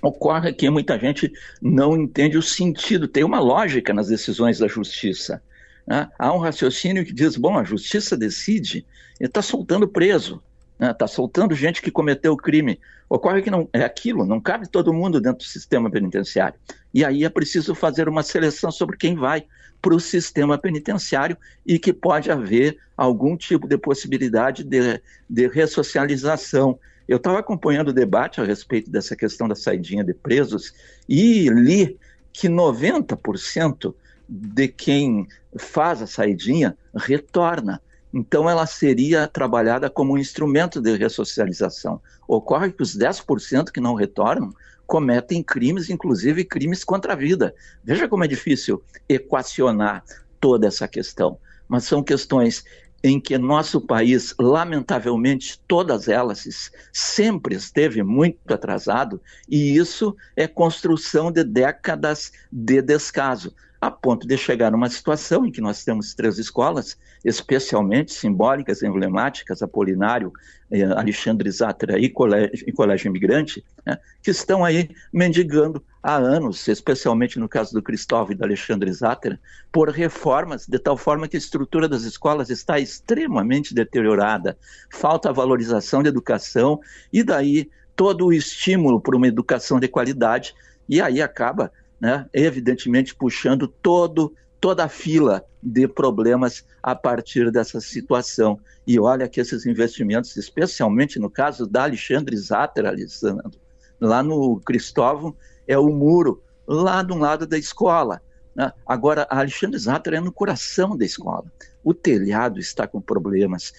Ocorre 0.08 0.54
que 0.54 0.70
muita 0.70 0.98
gente 0.98 1.32
não 1.62 1.98
entende 1.98 2.38
o 2.38 2.42
sentido, 2.42 3.08
tem 3.08 3.24
uma 3.24 3.40
lógica 3.40 3.94
nas 3.94 4.08
decisões 4.08 4.60
da 4.60 4.68
justiça. 4.68 5.42
Né? 5.86 6.10
Há 6.18 6.34
um 6.34 6.40
raciocínio 6.40 7.06
que 7.06 7.12
diz: 7.14 7.36
bom, 7.36 7.58
a 7.58 7.64
justiça 7.64 8.16
decide, 8.16 8.86
ele 9.20 9.28
está 9.28 9.42
soltando 9.42 9.88
preso, 9.88 10.42
está 10.74 10.88
né? 10.88 10.94
Tá 10.94 11.08
soltando 11.08 11.54
gente 11.54 11.82
que 11.82 11.92
cometeu 11.92 12.32
o 12.34 12.38
crime. 12.38 12.80
Ocorre 13.10 13.42
que 13.42 13.52
não 13.52 13.68
é 13.74 13.84
aquilo, 13.84 14.26
não 14.26 14.40
cabe 14.40 14.70
todo 14.70 14.94
mundo 14.94 15.20
dentro 15.20 15.40
do 15.40 15.50
sistema 15.50 15.90
penitenciário. 15.90 16.58
E 16.94 17.04
aí 17.04 17.26
é 17.26 17.30
preciso 17.30 17.76
fazer 17.76 18.08
uma 18.08 18.24
seleção 18.24 18.72
sobre 18.72 18.96
quem 18.98 19.16
vai 19.16 19.46
para 19.82 19.94
o 19.94 20.00
sistema 20.00 20.58
penitenciário 20.58 21.38
e 21.66 21.78
que 21.78 21.94
pode 21.94 22.32
haver 22.32 22.78
algum 22.96 23.36
tipo 23.36 23.68
de 23.68 23.78
possibilidade 23.78 24.64
de, 24.64 25.02
de 25.30 25.48
ressocialização. 25.48 26.80
Eu 27.08 27.18
estava 27.18 27.40
acompanhando 27.40 27.90
o 27.90 27.94
debate 27.94 28.42
a 28.42 28.44
respeito 28.44 28.92
dessa 28.92 29.16
questão 29.16 29.48
da 29.48 29.56
saidinha 29.56 30.04
de 30.04 30.14
presos 30.14 30.74
e 31.08 31.48
li 31.50 31.98
que 32.34 32.50
90% 32.50 33.94
de 34.28 34.68
quem 34.68 35.28
faz 35.58 36.02
a 36.02 36.08
saidinha 36.08 36.78
retorna. 36.96 37.82
Então, 38.14 38.50
ela 38.50 38.66
seria 38.66 39.28
trabalhada 39.28 39.90
como 39.90 40.14
um 40.14 40.18
instrumento 40.18 40.82
de 40.82 40.96
ressocialização. 40.96 42.02
Ocorre 42.28 42.72
que 42.72 42.84
os 42.84 42.98
10% 42.98 43.72
que 43.72 43.80
não 43.80 43.94
retornam 43.94 44.54
cometem 44.86 45.44
crimes, 45.44 45.90
inclusive 45.90 46.46
crimes 46.46 46.84
contra 46.84 47.14
a 47.14 47.16
vida. 47.16 47.54
Veja 47.84 48.08
como 48.08 48.24
é 48.24 48.28
difícil 48.28 48.82
equacionar 49.08 50.04
toda 50.40 50.68
essa 50.68 50.88
questão. 50.88 51.38
Mas 51.68 51.84
são 51.84 52.02
questões 52.02 52.64
em 53.04 53.20
que 53.20 53.38
nosso 53.38 53.80
país, 53.80 54.34
lamentavelmente, 54.40 55.60
todas 55.68 56.08
elas 56.08 56.72
sempre 56.92 57.56
esteve 57.56 58.04
muito 58.04 58.40
atrasado, 58.52 59.22
e 59.48 59.78
isso 59.78 60.16
é 60.36 60.48
construção 60.48 61.32
de 61.32 61.44
décadas 61.44 62.32
de 62.52 62.82
descaso 62.82 63.54
a 63.80 63.92
ponto 63.92 64.28
de 64.28 64.38
chegar 64.38 64.72
numa 64.72 64.90
situação 64.90 65.46
em 65.46 65.52
que 65.52 65.62
nós 65.62 65.84
temos 65.84 66.14
três 66.14 66.38
escolas, 66.38 66.98
especialmente 67.24 68.12
simbólicas, 68.12 68.82
emblemáticas, 68.82 69.62
Apolinário, 69.62 70.34
eh, 70.72 70.84
Alexandre 70.84 71.50
Zatra 71.52 72.00
e 72.00 72.10
Colégio, 72.10 72.66
e 72.68 72.72
Colégio 72.72 73.10
Imigrante, 73.10 73.64
né, 73.86 73.98
que 74.22 74.32
estão 74.32 74.66
aí 74.66 74.90
mendigando 75.14 75.84
há 76.02 76.16
anos, 76.16 76.68
especialmente 76.68 77.38
no 77.38 77.48
caso 77.48 77.74
do 77.74 77.82
Cristóvão 77.82 78.32
e 78.32 78.36
do 78.36 78.44
Alexandre 78.44 78.92
Zatra, 78.92 79.40
por 79.72 79.90
reformas, 79.90 80.66
de 80.66 80.80
tal 80.80 80.98
forma 80.98 81.28
que 81.28 81.38
a 81.38 81.40
estrutura 81.40 81.88
das 81.88 82.04
escolas 82.04 82.50
está 82.50 82.80
extremamente 82.80 83.76
deteriorada, 83.76 84.58
falta 84.90 85.30
a 85.30 85.34
valorização 85.34 86.02
da 86.02 86.10
educação 86.10 86.80
e 87.14 87.24
daí 87.24 87.70
todo 87.96 88.28
o 88.28 88.34
estímulo 88.34 89.02
para 89.02 89.16
uma 89.16 89.28
educação 89.28 89.80
de 89.80 89.88
qualidade, 89.88 90.56
e 90.88 91.02
aí 91.02 91.22
acaba 91.22 91.72
né, 92.00 92.28
evidentemente 92.34 93.16
puxando 93.16 93.68
todo, 93.68 94.34
toda 94.60 94.86
a 94.86 94.90
fila 94.90 95.44
de 95.62 95.88
problemas 95.88 96.66
a 96.82 96.96
partir 96.96 97.52
dessa 97.52 97.82
situação. 97.82 98.60
E 98.86 99.00
olha 99.00 99.28
que 99.28 99.42
esses 99.42 99.66
investimentos, 99.66 100.36
especialmente 100.38 101.20
no 101.20 101.30
caso 101.30 101.68
da 101.68 101.84
Alexandre 101.84 102.38
Zatter, 102.38 102.86
Alessandro, 102.86 103.60
lá 104.00 104.22
no 104.24 104.60
Cristóvão, 104.62 105.36
é 105.68 105.78
o 105.78 105.90
muro 105.90 106.42
lá 106.66 107.02
de 107.02 107.14
um 107.14 107.20
lado 107.20 107.46
da 107.46 107.58
escola. 107.58 108.22
Né? 108.56 108.72
Agora, 108.86 109.28
a 109.30 109.40
Alexandre 109.40 109.78
Zatter 109.78 110.14
é 110.16 110.20
no 110.20 110.32
coração 110.32 110.98
da 110.98 111.06
escola. 111.06 111.46
O 111.84 111.94
telhado 111.94 112.60
está 112.60 112.88
com 112.88 113.00
problemas, 113.00 113.74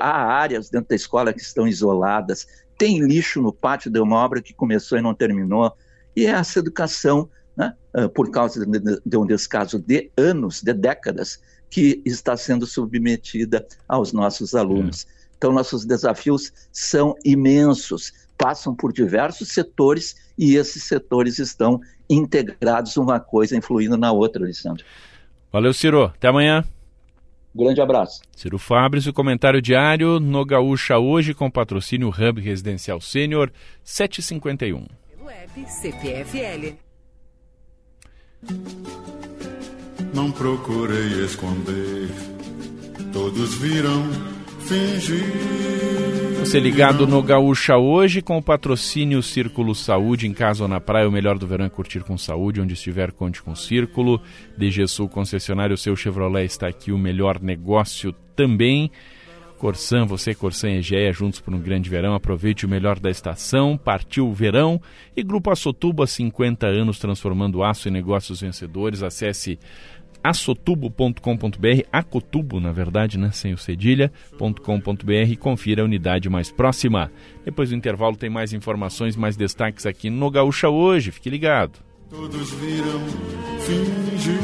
há 0.00 0.22
áreas 0.22 0.70
dentro 0.70 0.90
da 0.90 0.94
escola 0.94 1.32
que 1.32 1.40
estão 1.40 1.66
isoladas, 1.66 2.46
tem 2.78 3.00
lixo 3.00 3.40
no 3.40 3.52
pátio 3.52 3.90
de 3.90 3.98
uma 4.00 4.16
obra 4.16 4.42
que 4.42 4.52
começou 4.52 4.98
e 4.98 5.02
não 5.02 5.14
terminou, 5.14 5.72
e 6.14 6.26
essa 6.26 6.58
educação 6.58 7.28
né, 7.56 7.74
ah, 7.94 8.08
por 8.08 8.30
causa 8.30 8.64
de 8.66 9.16
um 9.16 9.26
descaso 9.26 9.78
de 9.78 10.10
anos, 10.16 10.62
de 10.62 10.72
décadas, 10.72 11.40
que 11.70 12.02
está 12.04 12.36
sendo 12.36 12.66
submetida 12.66 13.66
aos 13.88 14.12
nossos 14.12 14.54
alunos. 14.54 15.06
É. 15.06 15.22
Então, 15.38 15.52
nossos 15.52 15.84
desafios 15.84 16.52
são 16.70 17.14
imensos, 17.24 18.12
passam 18.36 18.76
por 18.76 18.92
diversos 18.92 19.48
setores 19.48 20.14
e 20.38 20.54
esses 20.54 20.84
setores 20.84 21.38
estão 21.38 21.80
integrados 22.08 22.96
uma 22.96 23.18
coisa 23.18 23.56
influindo 23.56 23.96
na 23.96 24.12
outra, 24.12 24.44
Alessandro. 24.44 24.84
Valeu, 25.50 25.72
Ciro. 25.72 26.04
Até 26.04 26.28
amanhã. 26.28 26.64
Grande 27.54 27.80
abraço. 27.80 28.22
Ciro 28.34 28.58
Fabris, 28.58 29.06
o 29.06 29.12
comentário 29.12 29.60
diário 29.60 30.18
no 30.18 30.44
Gaúcha 30.44 30.98
hoje 30.98 31.34
com 31.34 31.50
patrocínio 31.50 32.08
Hub 32.08 32.40
Residencial 32.40 33.00
Sênior 33.00 33.52
751. 33.84 34.86
Web 35.22 35.66
CPFL. 35.68 36.81
Não 40.14 40.30
procurei 40.30 41.24
esconder, 41.24 42.08
todos 43.12 43.54
viram 43.54 44.02
fingir. 44.60 45.24
Você 46.40 46.58
ligado 46.58 47.06
no 47.06 47.22
Gaúcha 47.22 47.76
hoje 47.76 48.20
com 48.20 48.36
o 48.36 48.42
patrocínio 48.42 49.22
Círculo 49.22 49.74
Saúde, 49.74 50.26
em 50.26 50.34
casa 50.34 50.64
ou 50.64 50.68
na 50.68 50.80
praia, 50.80 51.08
o 51.08 51.12
melhor 51.12 51.38
do 51.38 51.46
verão 51.46 51.64
é 51.64 51.70
curtir 51.70 52.00
com 52.00 52.18
saúde, 52.18 52.60
onde 52.60 52.74
estiver 52.74 53.12
conte 53.12 53.40
com 53.40 53.54
Círculo. 53.54 54.20
DG 54.58 54.88
Sul 54.88 55.08
concessionário, 55.08 55.78
seu 55.78 55.94
Chevrolet 55.94 56.44
está 56.44 56.66
aqui, 56.66 56.90
o 56.90 56.98
melhor 56.98 57.40
negócio 57.40 58.12
também. 58.34 58.90
Corsan, 59.62 60.04
você, 60.04 60.34
Corsan 60.34 60.70
e 60.70 60.78
Egea, 60.78 61.12
juntos 61.12 61.38
por 61.38 61.54
um 61.54 61.60
grande 61.60 61.88
verão. 61.88 62.16
Aproveite 62.16 62.66
o 62.66 62.68
melhor 62.68 62.98
da 62.98 63.08
estação. 63.08 63.78
Partiu 63.78 64.26
o 64.26 64.32
verão. 64.32 64.82
E 65.16 65.22
Grupo 65.22 65.52
Açotubo 65.52 66.02
há 66.02 66.06
50 66.08 66.66
anos 66.66 66.98
transformando 66.98 67.62
aço 67.62 67.88
em 67.88 67.92
negócios 67.92 68.40
vencedores. 68.40 69.04
Acesse 69.04 69.60
assotubo.com.br, 70.20 71.86
acotubo, 71.92 72.58
na 72.58 72.72
verdade, 72.72 73.16
né, 73.16 73.30
sem 73.30 73.52
o 73.52 73.58
cedilha.com.br 73.58 75.12
e 75.30 75.36
confira 75.36 75.82
a 75.82 75.84
unidade 75.84 76.28
mais 76.28 76.50
próxima. 76.50 77.12
Depois 77.44 77.68
do 77.68 77.76
intervalo 77.76 78.16
tem 78.16 78.28
mais 78.28 78.52
informações, 78.52 79.14
mais 79.14 79.36
destaques 79.36 79.86
aqui 79.86 80.10
no 80.10 80.28
Gaúcha 80.28 80.68
hoje. 80.68 81.12
Fique 81.12 81.30
ligado. 81.30 81.78
Todos 82.10 82.50
viram, 82.54 83.00
fingiram 83.60 84.42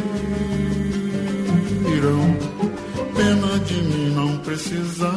pena 3.19 3.59
de 3.59 3.75
mim 3.75 4.11
não 4.15 4.39
precisava. 4.39 5.09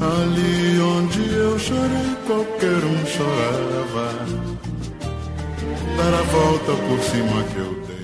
Ali 0.00 0.80
onde 0.80 1.34
eu 1.34 1.58
chorei, 1.58 2.16
qualquer 2.26 2.84
um 2.84 3.06
chorava. 3.06 4.08
Dar 5.96 6.14
a 6.14 6.22
volta 6.22 6.72
por 6.72 7.00
cima 7.04 7.44
que 7.44 7.58
eu 7.58 7.74
dei. 7.86 8.00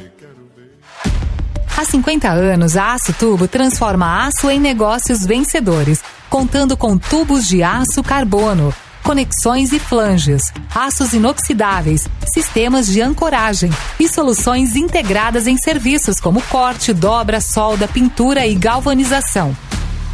Há 1.77 1.85
50 1.85 2.31
anos, 2.31 2.77
a 2.77 2.95
Aço 2.95 3.13
Tubo 3.13 3.47
transforma 3.47 4.27
aço 4.27 4.49
em 4.49 4.59
negócios 4.59 5.27
vencedores, 5.27 6.03
contando 6.31 6.75
com 6.77 6.97
tubos 6.97 7.47
de 7.47 7.63
aço 7.63 8.03
carbono 8.03 8.73
conexões 9.07 9.73
e 9.73 9.79
flanges, 9.79 10.53
aços 10.75 11.13
inoxidáveis, 11.13 12.09
sistemas 12.35 12.89
de 12.89 13.01
ancoragem 13.01 13.71
e 14.01 14.09
soluções 14.09 14.75
integradas 14.75 15.47
em 15.47 15.57
serviços 15.57 16.19
como 16.19 16.43
corte, 16.43 16.93
dobra, 16.93 17.41
solda, 17.41 17.87
pintura 17.87 18.45
e 18.49 18.57
galvanização. 18.57 19.57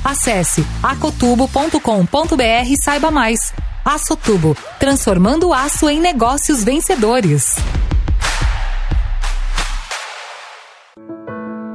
Acesse 0.05 0.63
acotubo.com.br 0.83 2.69
e 2.69 2.77
saiba 2.83 3.11
mais. 3.11 3.55
Açotubo, 3.83 4.55
transformando 4.79 5.55
aço 5.55 5.89
em 5.89 5.99
negócios 5.99 6.63
vencedores. 6.63 7.55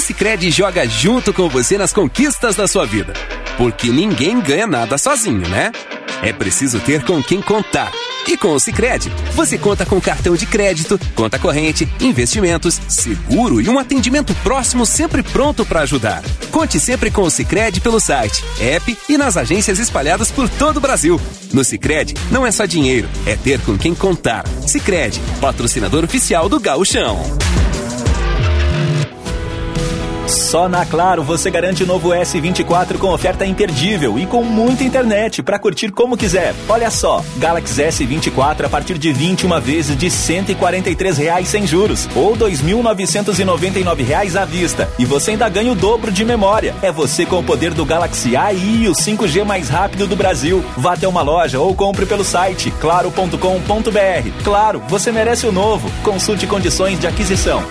O 0.00 0.50
joga 0.50 0.88
junto 0.88 1.30
com 1.30 1.46
você 1.46 1.76
nas 1.76 1.92
conquistas 1.92 2.56
da 2.56 2.66
sua 2.66 2.86
vida. 2.86 3.12
Porque 3.58 3.88
ninguém 3.88 4.40
ganha 4.40 4.66
nada 4.66 4.96
sozinho, 4.96 5.46
né? 5.46 5.70
É 6.22 6.32
preciso 6.32 6.80
ter 6.80 7.04
com 7.04 7.22
quem 7.22 7.42
contar. 7.42 7.92
E 8.26 8.34
com 8.34 8.54
o 8.54 8.58
Cicred, 8.58 9.12
você 9.34 9.58
conta 9.58 9.84
com 9.84 10.00
cartão 10.00 10.34
de 10.34 10.46
crédito, 10.46 10.98
conta 11.14 11.38
corrente, 11.38 11.86
investimentos, 12.00 12.80
seguro 12.88 13.60
e 13.60 13.68
um 13.68 13.78
atendimento 13.78 14.34
próximo 14.36 14.86
sempre 14.86 15.22
pronto 15.22 15.66
para 15.66 15.80
ajudar. 15.80 16.22
Conte 16.50 16.80
sempre 16.80 17.10
com 17.10 17.22
o 17.22 17.30
Cicred 17.30 17.82
pelo 17.82 18.00
site, 18.00 18.42
app 18.58 18.96
e 19.06 19.18
nas 19.18 19.36
agências 19.36 19.78
espalhadas 19.78 20.30
por 20.30 20.48
todo 20.48 20.78
o 20.78 20.80
Brasil. 20.80 21.20
No 21.52 21.62
Cicred, 21.62 22.14
não 22.30 22.46
é 22.46 22.50
só 22.50 22.64
dinheiro, 22.64 23.08
é 23.26 23.36
ter 23.36 23.60
com 23.60 23.76
quem 23.76 23.94
contar. 23.94 24.48
Cicred, 24.66 25.20
patrocinador 25.42 26.04
oficial 26.04 26.48
do 26.48 26.58
Gauchão. 26.58 27.20
Só 30.30 30.68
na 30.68 30.86
Claro 30.86 31.24
você 31.24 31.50
garante 31.50 31.82
o 31.82 31.86
novo 31.86 32.10
S24 32.10 32.98
com 32.98 33.08
oferta 33.08 33.44
imperdível 33.44 34.16
e 34.16 34.26
com 34.26 34.44
muita 34.44 34.84
internet 34.84 35.42
para 35.42 35.58
curtir 35.58 35.90
como 35.90 36.16
quiser. 36.16 36.54
Olha 36.68 36.88
só, 36.88 37.24
Galaxy 37.36 37.82
S24 37.82 38.64
a 38.64 38.68
partir 38.68 38.96
de 38.96 39.12
21 39.12 39.60
vezes 39.60 39.96
de 39.96 40.08
143 40.08 41.18
reais 41.18 41.48
sem 41.48 41.66
juros 41.66 42.08
ou 42.14 42.36
2.999 42.36 44.04
reais 44.04 44.36
à 44.36 44.44
vista. 44.44 44.88
E 45.00 45.04
você 45.04 45.32
ainda 45.32 45.48
ganha 45.48 45.72
o 45.72 45.74
dobro 45.74 46.12
de 46.12 46.24
memória. 46.24 46.76
É 46.80 46.92
você 46.92 47.26
com 47.26 47.40
o 47.40 47.44
poder 47.44 47.74
do 47.74 47.84
Galaxy 47.84 48.36
AI 48.36 48.56
e 48.56 48.88
o 48.88 48.92
5G 48.92 49.44
mais 49.44 49.68
rápido 49.68 50.06
do 50.06 50.14
Brasil. 50.14 50.64
Vá 50.76 50.92
até 50.92 51.08
uma 51.08 51.22
loja 51.22 51.58
ou 51.58 51.74
compre 51.74 52.06
pelo 52.06 52.24
site 52.24 52.70
claro.com.br. 52.80 54.44
Claro, 54.44 54.80
você 54.88 55.10
merece 55.10 55.46
o 55.46 55.52
novo. 55.52 55.90
Consulte 56.04 56.46
condições 56.46 57.00
de 57.00 57.08
aquisição. 57.08 57.64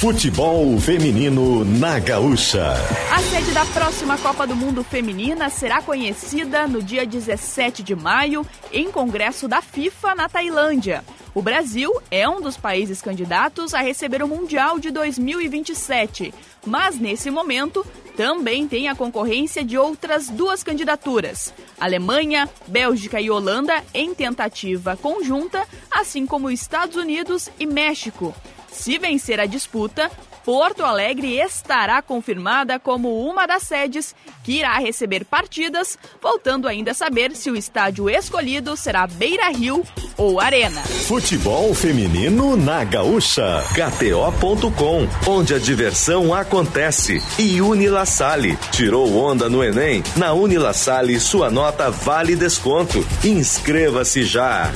Futebol 0.00 0.78
feminino 0.78 1.64
na 1.64 1.98
Gaúcha. 1.98 2.72
A 3.12 3.18
sede 3.18 3.50
da 3.50 3.66
próxima 3.66 4.16
Copa 4.16 4.46
do 4.46 4.54
Mundo 4.54 4.84
Feminina 4.84 5.50
será 5.50 5.82
conhecida 5.82 6.68
no 6.68 6.80
dia 6.80 7.04
17 7.04 7.82
de 7.82 7.96
maio 7.96 8.46
em 8.72 8.92
Congresso 8.92 9.48
da 9.48 9.60
FIFA 9.60 10.14
na 10.14 10.28
Tailândia. 10.28 11.02
O 11.34 11.42
Brasil 11.42 11.90
é 12.12 12.28
um 12.28 12.40
dos 12.40 12.56
países 12.56 13.02
candidatos 13.02 13.74
a 13.74 13.80
receber 13.80 14.22
o 14.22 14.28
Mundial 14.28 14.78
de 14.78 14.92
2027, 14.92 16.32
mas 16.64 16.96
nesse 16.96 17.28
momento 17.28 17.84
também 18.16 18.68
tem 18.68 18.88
a 18.88 18.94
concorrência 18.94 19.64
de 19.64 19.76
outras 19.76 20.28
duas 20.28 20.62
candidaturas: 20.62 21.52
Alemanha, 21.78 22.48
Bélgica 22.68 23.20
e 23.20 23.32
Holanda 23.32 23.82
em 23.92 24.14
tentativa 24.14 24.96
conjunta, 24.96 25.66
assim 25.90 26.24
como 26.24 26.52
Estados 26.52 26.94
Unidos 26.94 27.50
e 27.58 27.66
México. 27.66 28.32
Se 28.78 28.96
vencer 28.96 29.40
a 29.40 29.46
disputa, 29.46 30.08
Porto 30.44 30.84
Alegre 30.84 31.40
estará 31.40 32.00
confirmada 32.00 32.78
como 32.78 33.28
uma 33.28 33.44
das 33.44 33.64
sedes 33.64 34.14
que 34.44 34.52
irá 34.52 34.78
receber 34.78 35.24
partidas, 35.24 35.98
voltando 36.22 36.68
ainda 36.68 36.92
a 36.92 36.94
saber 36.94 37.34
se 37.34 37.50
o 37.50 37.56
estádio 37.56 38.08
escolhido 38.08 38.76
será 38.76 39.06
Beira 39.06 39.50
Rio 39.50 39.82
ou 40.16 40.40
Arena. 40.40 40.80
Futebol 40.80 41.74
feminino 41.74 42.56
na 42.56 42.84
Gaúcha. 42.84 43.64
KTO.com, 43.74 45.08
onde 45.30 45.54
a 45.54 45.58
diversão 45.58 46.32
acontece. 46.32 47.20
E 47.36 47.60
Unilassale. 47.60 48.56
Tirou 48.70 49.18
onda 49.18 49.50
no 49.50 49.62
Enem? 49.62 50.04
Na 50.16 50.32
Unilassale, 50.32 51.18
sua 51.18 51.50
nota 51.50 51.90
vale 51.90 52.36
desconto. 52.36 53.04
Inscreva-se 53.24 54.22
já. 54.22 54.72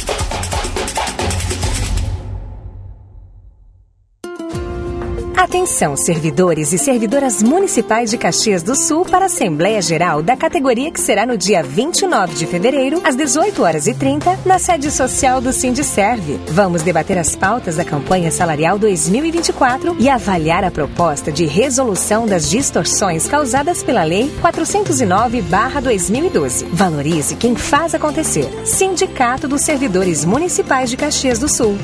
Atenção, 5.43 5.97
servidores 5.97 6.73
e 6.73 6.78
servidoras 6.78 7.43
municipais 7.43 8.09
de 8.09 8.16
Caxias 8.16 8.62
do 8.62 8.77
Sul 8.77 9.05
para 9.05 9.24
a 9.24 9.27
Assembleia 9.27 9.82
Geral 9.82 10.23
da 10.23 10.36
categoria 10.36 10.89
que 10.89 11.01
será 11.01 11.27
no 11.27 11.36
dia 11.36 11.64
29 11.64 12.36
de 12.36 12.47
fevereiro, 12.47 13.01
às 13.02 13.16
18 13.16 13.60
horas 13.60 13.89
e 13.89 13.94
30, 13.94 14.39
na 14.47 14.60
sede 14.60 14.89
social 14.89 15.40
do 15.40 15.52
Sindicerve. 15.52 16.39
Vamos 16.47 16.82
debater 16.82 17.19
as 17.19 17.35
pautas 17.35 17.74
da 17.74 17.85
campanha 17.85 18.31
salarial 18.31 18.78
2024 18.78 19.97
e 19.98 20.09
avaliar 20.09 20.62
a 20.62 20.70
proposta 20.70 21.32
de 21.32 21.44
resolução 21.44 22.24
das 22.24 22.48
distorções 22.48 23.27
causadas 23.27 23.82
pela 23.82 24.05
Lei 24.05 24.32
409/2012. 24.40 26.66
Valorize 26.73 27.35
quem 27.35 27.56
faz 27.56 27.97
acontecer. 27.97 28.48
Sindicato 28.64 29.48
dos 29.48 29.62
Servidores 29.62 30.24
Municipais 30.24 30.89
de 30.89 30.97
Caxias 30.97 31.40
do 31.40 31.48
Sul. 31.48 31.77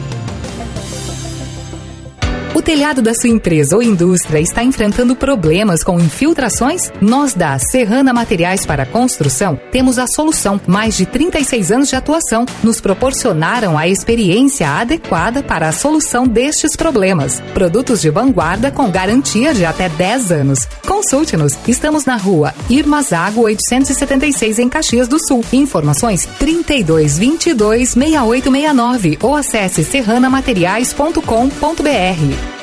Telhado 2.68 3.00
da 3.00 3.14
sua 3.14 3.30
empresa 3.30 3.76
ou 3.76 3.82
indústria 3.82 4.40
está 4.40 4.62
enfrentando 4.62 5.16
problemas 5.16 5.82
com 5.82 5.98
infiltrações? 5.98 6.92
Nós 7.00 7.32
da 7.32 7.58
Serrana 7.58 8.12
Materiais 8.12 8.66
para 8.66 8.84
Construção 8.84 9.58
temos 9.72 9.98
a 9.98 10.06
solução. 10.06 10.60
Mais 10.66 10.94
de 10.94 11.06
36 11.06 11.72
anos 11.72 11.88
de 11.88 11.96
atuação 11.96 12.44
nos 12.62 12.78
proporcionaram 12.78 13.78
a 13.78 13.88
experiência 13.88 14.68
adequada 14.68 15.42
para 15.42 15.66
a 15.66 15.72
solução 15.72 16.28
destes 16.28 16.76
problemas. 16.76 17.40
Produtos 17.54 18.02
de 18.02 18.10
vanguarda 18.10 18.70
com 18.70 18.90
garantia 18.90 19.54
de 19.54 19.64
até 19.64 19.88
10 19.88 20.30
anos. 20.30 20.68
Consulte-nos. 20.86 21.58
Estamos 21.66 22.04
na 22.04 22.18
rua 22.18 22.52
Irmazago 22.68 23.44
876 23.44 24.58
em 24.58 24.68
Caxias 24.68 25.08
do 25.08 25.18
Sul. 25.18 25.42
Informações 25.54 26.26
32 26.38 27.16
22 27.16 27.88
6869 27.88 29.18
ou 29.22 29.34
acesse 29.34 29.82
serranamateriais.com.br. 29.84 32.57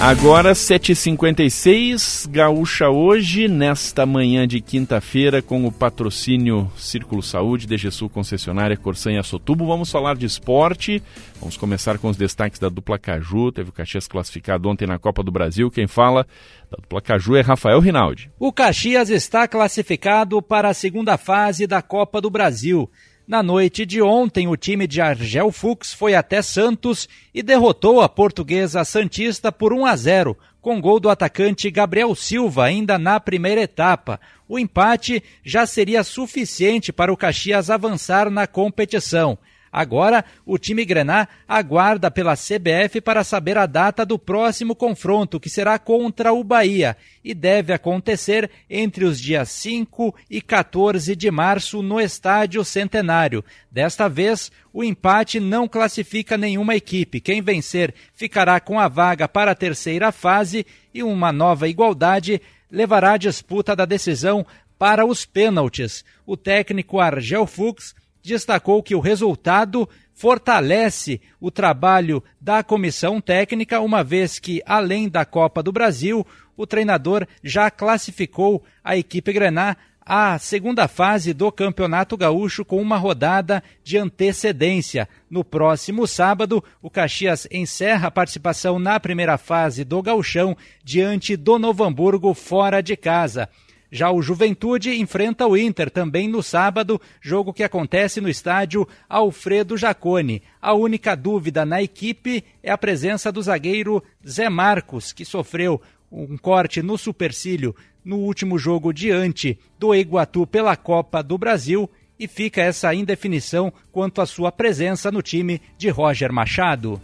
Agora 0.00 0.52
7h56, 0.52 2.26
Gaúcha 2.30 2.88
hoje, 2.88 3.46
nesta 3.48 4.06
manhã 4.06 4.48
de 4.48 4.58
quinta-feira, 4.58 5.42
com 5.42 5.66
o 5.66 5.70
patrocínio 5.70 6.72
Círculo 6.74 7.22
Saúde, 7.22 7.66
DGSul 7.66 8.08
Concessionária, 8.08 8.78
Corsan 8.78 9.12
e 9.12 9.18
Assotubo. 9.18 9.66
Vamos 9.66 9.90
falar 9.90 10.16
de 10.16 10.24
esporte. 10.24 11.02
Vamos 11.38 11.58
começar 11.58 11.98
com 11.98 12.08
os 12.08 12.16
destaques 12.16 12.58
da 12.58 12.70
dupla 12.70 12.98
Caju. 12.98 13.52
Teve 13.52 13.68
o 13.68 13.72
Caxias 13.74 14.08
classificado 14.08 14.70
ontem 14.70 14.86
na 14.86 14.98
Copa 14.98 15.22
do 15.22 15.30
Brasil. 15.30 15.70
Quem 15.70 15.86
fala 15.86 16.26
da 16.70 16.78
dupla 16.80 17.02
Caju 17.02 17.36
é 17.36 17.42
Rafael 17.42 17.78
Rinaldi. 17.78 18.30
O 18.38 18.50
Caxias 18.54 19.10
está 19.10 19.46
classificado 19.46 20.40
para 20.40 20.70
a 20.70 20.74
segunda 20.74 21.18
fase 21.18 21.66
da 21.66 21.82
Copa 21.82 22.22
do 22.22 22.30
Brasil. 22.30 22.90
Na 23.30 23.44
noite 23.44 23.86
de 23.86 24.02
ontem, 24.02 24.48
o 24.48 24.56
time 24.56 24.88
de 24.88 25.00
Argel 25.00 25.52
Fux 25.52 25.94
foi 25.94 26.16
até 26.16 26.42
Santos 26.42 27.08
e 27.32 27.44
derrotou 27.44 28.00
a 28.00 28.08
portuguesa 28.08 28.84
Santista 28.84 29.52
por 29.52 29.72
1 29.72 29.86
a 29.86 29.94
0, 29.94 30.36
com 30.60 30.80
gol 30.80 30.98
do 30.98 31.08
atacante 31.08 31.70
Gabriel 31.70 32.12
Silva 32.16 32.64
ainda 32.64 32.98
na 32.98 33.20
primeira 33.20 33.60
etapa. 33.60 34.20
O 34.48 34.58
empate 34.58 35.22
já 35.44 35.64
seria 35.64 36.02
suficiente 36.02 36.92
para 36.92 37.12
o 37.12 37.16
Caxias 37.16 37.70
avançar 37.70 38.28
na 38.30 38.48
competição. 38.48 39.38
Agora, 39.72 40.24
o 40.44 40.58
time 40.58 40.84
Grená 40.84 41.28
aguarda 41.46 42.10
pela 42.10 42.34
CBF 42.34 43.00
para 43.00 43.22
saber 43.22 43.56
a 43.56 43.66
data 43.66 44.04
do 44.04 44.18
próximo 44.18 44.74
confronto, 44.74 45.38
que 45.38 45.48
será 45.48 45.78
contra 45.78 46.32
o 46.32 46.42
Bahia, 46.42 46.96
e 47.22 47.32
deve 47.32 47.72
acontecer 47.72 48.50
entre 48.68 49.04
os 49.04 49.20
dias 49.20 49.48
5 49.50 50.12
e 50.28 50.40
14 50.40 51.14
de 51.14 51.30
março 51.30 51.82
no 51.82 52.00
Estádio 52.00 52.64
Centenário. 52.64 53.44
Desta 53.70 54.08
vez, 54.08 54.50
o 54.72 54.82
empate 54.82 55.38
não 55.38 55.68
classifica 55.68 56.36
nenhuma 56.36 56.74
equipe. 56.74 57.20
Quem 57.20 57.40
vencer 57.40 57.94
ficará 58.12 58.58
com 58.58 58.78
a 58.78 58.88
vaga 58.88 59.28
para 59.28 59.52
a 59.52 59.56
terceira 59.56 60.10
fase 60.10 60.66
e 60.92 61.02
uma 61.02 61.30
nova 61.30 61.68
igualdade 61.68 62.42
levará 62.68 63.12
a 63.12 63.18
disputa 63.18 63.76
da 63.76 63.84
decisão 63.84 64.44
para 64.76 65.04
os 65.04 65.26
pênaltis. 65.26 66.04
O 66.26 66.36
técnico 66.36 66.98
Argel 66.98 67.46
Fuchs 67.46 67.94
destacou 68.22 68.82
que 68.82 68.94
o 68.94 69.00
resultado 69.00 69.88
fortalece 70.14 71.20
o 71.40 71.50
trabalho 71.50 72.22
da 72.40 72.62
comissão 72.62 73.20
técnica, 73.20 73.80
uma 73.80 74.04
vez 74.04 74.38
que, 74.38 74.62
além 74.66 75.08
da 75.08 75.24
Copa 75.24 75.62
do 75.62 75.72
Brasil, 75.72 76.26
o 76.56 76.66
treinador 76.66 77.26
já 77.42 77.70
classificou 77.70 78.62
a 78.84 78.96
equipe 78.96 79.32
Grená 79.32 79.76
à 80.04 80.38
segunda 80.38 80.88
fase 80.88 81.32
do 81.32 81.52
Campeonato 81.52 82.16
Gaúcho 82.16 82.64
com 82.64 82.82
uma 82.82 82.96
rodada 82.96 83.62
de 83.84 83.96
antecedência. 83.96 85.08
No 85.30 85.44
próximo 85.44 86.06
sábado, 86.06 86.62
o 86.82 86.90
Caxias 86.90 87.46
encerra 87.50 88.08
a 88.08 88.10
participação 88.10 88.78
na 88.78 88.98
primeira 88.98 89.38
fase 89.38 89.84
do 89.84 90.02
Gauchão 90.02 90.56
diante 90.82 91.36
do 91.36 91.58
Novo 91.58 91.84
Hamburgo 91.84 92.34
fora 92.34 92.82
de 92.82 92.96
casa. 92.96 93.48
Já 93.90 94.10
o 94.10 94.22
Juventude 94.22 95.00
enfrenta 95.00 95.46
o 95.46 95.56
Inter 95.56 95.90
também 95.90 96.28
no 96.28 96.42
sábado, 96.42 97.00
jogo 97.20 97.52
que 97.52 97.64
acontece 97.64 98.20
no 98.20 98.28
estádio 98.28 98.86
Alfredo 99.08 99.76
Jacone. 99.76 100.42
A 100.62 100.72
única 100.74 101.16
dúvida 101.16 101.64
na 101.64 101.82
equipe 101.82 102.44
é 102.62 102.70
a 102.70 102.78
presença 102.78 103.32
do 103.32 103.42
zagueiro 103.42 104.02
Zé 104.26 104.48
Marcos, 104.48 105.12
que 105.12 105.24
sofreu 105.24 105.80
um 106.10 106.36
corte 106.36 106.82
no 106.82 106.96
supercílio 106.96 107.74
no 108.04 108.18
último 108.18 108.58
jogo 108.58 108.92
diante 108.92 109.58
do 109.78 109.94
Iguatu 109.94 110.46
pela 110.46 110.76
Copa 110.76 111.22
do 111.22 111.36
Brasil 111.36 111.90
e 112.18 112.28
fica 112.28 112.60
essa 112.60 112.94
indefinição 112.94 113.72
quanto 113.90 114.20
à 114.20 114.26
sua 114.26 114.52
presença 114.52 115.10
no 115.10 115.22
time 115.22 115.60
de 115.76 115.88
Roger 115.88 116.32
Machado. 116.32 117.00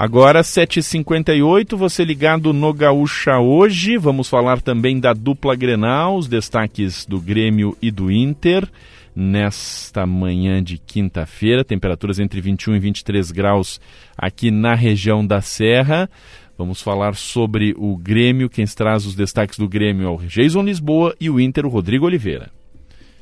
Agora, 0.00 0.40
7h58, 0.40 1.76
você 1.76 2.06
ligado 2.06 2.54
no 2.54 2.72
Gaúcha 2.72 3.38
hoje. 3.38 3.98
Vamos 3.98 4.30
falar 4.30 4.62
também 4.62 4.98
da 4.98 5.12
dupla 5.12 5.54
Grenal, 5.54 6.16
os 6.16 6.26
destaques 6.26 7.04
do 7.04 7.20
Grêmio 7.20 7.76
e 7.82 7.90
do 7.90 8.10
Inter. 8.10 8.66
Nesta 9.14 10.06
manhã 10.06 10.62
de 10.62 10.78
quinta-feira, 10.78 11.62
temperaturas 11.62 12.18
entre 12.18 12.40
21 12.40 12.76
e 12.76 12.78
23 12.78 13.30
graus 13.30 13.78
aqui 14.16 14.50
na 14.50 14.74
região 14.74 15.26
da 15.26 15.42
Serra. 15.42 16.08
Vamos 16.56 16.80
falar 16.80 17.14
sobre 17.14 17.74
o 17.76 17.94
Grêmio. 17.94 18.48
Quem 18.48 18.64
traz 18.64 19.04
os 19.04 19.14
destaques 19.14 19.58
do 19.58 19.68
Grêmio 19.68 20.06
é 20.06 20.10
o 20.10 20.16
Jason 20.16 20.62
Lisboa 20.62 21.14
e 21.20 21.28
o 21.28 21.38
Inter, 21.38 21.66
o 21.66 21.68
Rodrigo 21.68 22.06
Oliveira. 22.06 22.50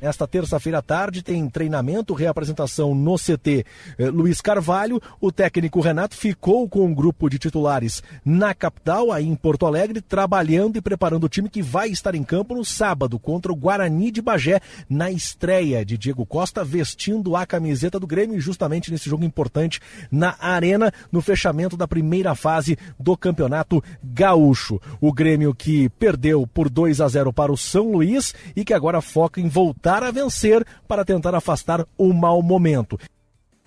Esta 0.01 0.25
terça-feira 0.25 0.77
à 0.77 0.81
tarde 0.81 1.21
tem 1.21 1.49
treinamento, 1.49 2.13
reapresentação 2.13 2.95
no 2.95 3.15
CT 3.17 3.65
eh, 3.97 4.09
Luiz 4.09 4.39
Carvalho. 4.39 5.01
O 5.19 5.29
técnico 5.29 5.81
Renato 5.81 6.15
ficou 6.15 6.69
com 6.69 6.85
um 6.85 6.93
grupo 6.93 7.29
de 7.29 7.37
titulares 7.37 8.01
na 8.23 8.53
capital, 8.53 9.11
aí 9.11 9.27
em 9.27 9.35
Porto 9.35 9.65
Alegre, 9.65 9.99
trabalhando 9.99 10.77
e 10.77 10.81
preparando 10.81 11.25
o 11.25 11.29
time 11.29 11.49
que 11.49 11.61
vai 11.61 11.89
estar 11.89 12.15
em 12.15 12.23
campo 12.23 12.55
no 12.55 12.63
sábado 12.63 13.19
contra 13.19 13.51
o 13.51 13.55
Guarani 13.55 14.09
de 14.09 14.21
Bagé, 14.21 14.61
na 14.89 15.11
estreia 15.11 15.83
de 15.83 15.97
Diego 15.97 16.25
Costa, 16.25 16.63
vestindo 16.63 17.35
a 17.35 17.45
camiseta 17.45 17.99
do 17.99 18.07
Grêmio, 18.07 18.39
justamente 18.39 18.91
nesse 18.91 19.09
jogo 19.09 19.25
importante 19.25 19.81
na 20.09 20.35
Arena, 20.39 20.93
no 21.11 21.21
fechamento 21.21 21.75
da 21.75 21.87
primeira 21.87 22.33
fase 22.35 22.77
do 22.97 23.17
Campeonato 23.17 23.83
Gaúcho. 24.01 24.79
O 25.01 25.11
Grêmio 25.11 25.53
que 25.53 25.89
perdeu 25.89 26.47
por 26.47 26.69
2 26.69 27.01
a 27.01 27.07
0 27.09 27.33
para 27.33 27.51
o 27.51 27.57
São 27.57 27.91
Luís 27.91 28.33
e 28.55 28.63
que 28.63 28.73
agora 28.73 29.01
foca 29.01 29.41
em 29.41 29.49
voltar 29.49 29.88
voltar 29.89 30.03
a 30.03 30.11
vencer 30.11 30.63
para 30.87 31.03
tentar 31.03 31.33
afastar 31.33 31.83
o 31.97 32.13
mau 32.13 32.43
momento. 32.43 32.99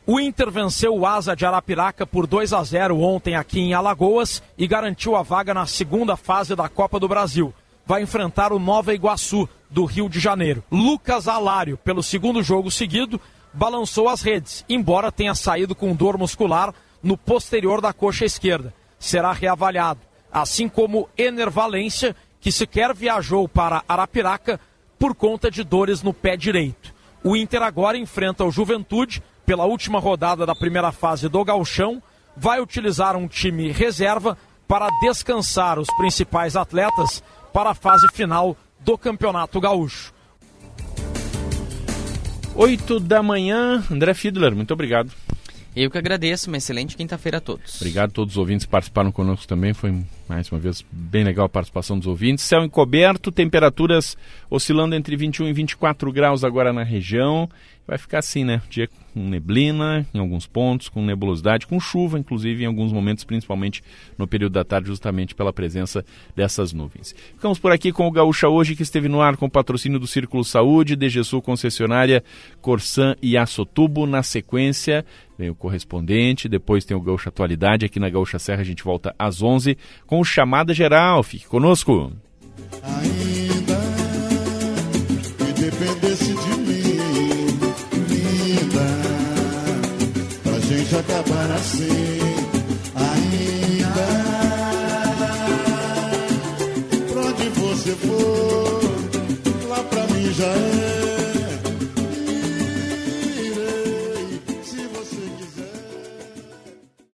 O 0.06 0.20
Inter 0.20 0.52
venceu 0.52 0.96
o 0.96 1.04
Asa 1.04 1.34
de 1.34 1.44
Arapiraca 1.44 2.06
por 2.06 2.28
2 2.28 2.52
a 2.52 2.62
0 2.62 3.00
ontem 3.00 3.34
aqui 3.34 3.58
em 3.58 3.74
Alagoas 3.74 4.40
e 4.56 4.68
garantiu 4.68 5.16
a 5.16 5.22
vaga 5.22 5.52
na 5.52 5.66
segunda 5.66 6.16
fase 6.16 6.54
da 6.54 6.68
Copa 6.68 7.00
do 7.00 7.08
Brasil. 7.08 7.52
Vai 7.84 8.02
enfrentar 8.02 8.52
o 8.52 8.60
Nova 8.60 8.94
Iguaçu, 8.94 9.48
do 9.68 9.84
Rio 9.84 10.08
de 10.08 10.20
Janeiro. 10.20 10.62
Lucas 10.70 11.26
Alário, 11.26 11.76
pelo 11.76 12.02
segundo 12.04 12.40
jogo 12.40 12.70
seguido, 12.70 13.20
balançou 13.52 14.08
as 14.08 14.22
redes, 14.22 14.64
embora 14.68 15.10
tenha 15.10 15.34
saído 15.34 15.74
com 15.74 15.94
dor 15.94 16.16
muscular 16.16 16.72
no 17.02 17.16
posterior 17.16 17.80
da 17.80 17.92
coxa 17.92 18.24
esquerda. 18.24 18.72
Será 18.96 19.32
reavaliado, 19.32 20.00
assim 20.30 20.68
como 20.68 21.08
Ener 21.18 21.50
Valência, 21.50 22.14
que 22.40 22.52
sequer 22.52 22.94
viajou 22.94 23.48
para 23.48 23.82
Arapiraca 23.88 24.60
por 25.02 25.16
conta 25.16 25.50
de 25.50 25.64
dores 25.64 26.00
no 26.00 26.14
pé 26.14 26.36
direito. 26.36 26.94
O 27.24 27.36
Inter 27.36 27.60
agora 27.60 27.98
enfrenta 27.98 28.44
o 28.44 28.52
Juventude 28.52 29.20
pela 29.44 29.64
última 29.64 29.98
rodada 29.98 30.46
da 30.46 30.54
primeira 30.54 30.92
fase 30.92 31.28
do 31.28 31.44
Galchão, 31.44 32.00
vai 32.36 32.60
utilizar 32.60 33.16
um 33.16 33.26
time 33.26 33.72
reserva 33.72 34.38
para 34.68 34.88
descansar 35.00 35.80
os 35.80 35.88
principais 35.96 36.54
atletas 36.54 37.20
para 37.52 37.70
a 37.70 37.74
fase 37.74 38.06
final 38.12 38.56
do 38.78 38.96
Campeonato 38.96 39.60
Gaúcho. 39.60 40.14
8 42.54 43.00
da 43.00 43.24
manhã, 43.24 43.82
André 43.90 44.14
Fiedler, 44.14 44.54
muito 44.54 44.72
obrigado. 44.72 45.10
Eu 45.74 45.90
que 45.90 45.98
agradeço, 45.98 46.48
uma 46.48 46.58
excelente 46.58 46.96
quinta-feira 46.96 47.38
a 47.38 47.40
todos. 47.40 47.74
Obrigado 47.80 48.10
a 48.10 48.12
todos 48.12 48.34
os 48.34 48.38
ouvintes 48.38 48.66
que 48.66 48.70
participaram 48.70 49.10
conosco 49.10 49.48
também, 49.48 49.74
foi 49.74 50.04
mais 50.32 50.50
uma 50.50 50.58
vez 50.58 50.82
bem 50.90 51.24
legal 51.24 51.44
a 51.44 51.48
participação 51.48 51.98
dos 51.98 52.08
ouvintes. 52.08 52.42
Céu 52.44 52.64
encoberto, 52.64 53.30
temperaturas 53.30 54.16
oscilando 54.48 54.94
entre 54.94 55.14
21 55.14 55.48
e 55.48 55.52
24 55.52 56.10
graus 56.10 56.42
agora 56.42 56.72
na 56.72 56.82
região. 56.82 57.50
Vai 57.92 57.98
ficar 57.98 58.20
assim, 58.20 58.42
né? 58.42 58.62
Dia 58.70 58.88
com 59.12 59.20
neblina 59.20 60.06
em 60.14 60.18
alguns 60.18 60.46
pontos, 60.46 60.88
com 60.88 61.04
nebulosidade, 61.04 61.66
com 61.66 61.78
chuva, 61.78 62.18
inclusive 62.18 62.64
em 62.64 62.66
alguns 62.66 62.90
momentos, 62.90 63.22
principalmente 63.22 63.84
no 64.16 64.26
período 64.26 64.54
da 64.54 64.64
tarde, 64.64 64.88
justamente 64.88 65.34
pela 65.34 65.52
presença 65.52 66.02
dessas 66.34 66.72
nuvens. 66.72 67.14
Ficamos 67.34 67.58
por 67.58 67.70
aqui 67.70 67.92
com 67.92 68.08
o 68.08 68.10
Gaúcha 68.10 68.48
hoje, 68.48 68.74
que 68.74 68.82
esteve 68.82 69.10
no 69.10 69.20
ar 69.20 69.36
com 69.36 69.44
o 69.44 69.50
patrocínio 69.50 69.98
do 69.98 70.06
Círculo 70.06 70.42
Saúde, 70.42 70.96
DGSU 70.96 71.42
concessionária 71.42 72.24
Corsan 72.62 73.14
e 73.20 73.36
Açotubo. 73.36 74.06
Na 74.06 74.22
sequência, 74.22 75.04
vem 75.36 75.50
o 75.50 75.54
correspondente, 75.54 76.48
depois 76.48 76.86
tem 76.86 76.96
o 76.96 77.00
Gaúcha 77.02 77.28
Atualidade. 77.28 77.84
Aqui 77.84 78.00
na 78.00 78.08
Gaúcha 78.08 78.38
Serra 78.38 78.62
a 78.62 78.64
gente 78.64 78.82
volta 78.82 79.14
às 79.18 79.42
11 79.42 79.76
com 80.06 80.18
o 80.18 80.24
Chamada 80.24 80.72
Geral. 80.72 81.22
Fique 81.22 81.46
conosco. 81.46 82.10
Ainda 82.82 83.41
mim, 90.92 90.98
linda, 90.98 91.08
pra 91.08 91.08
gente 91.08 91.12
acabar 91.12 91.50
assim. 91.52 92.21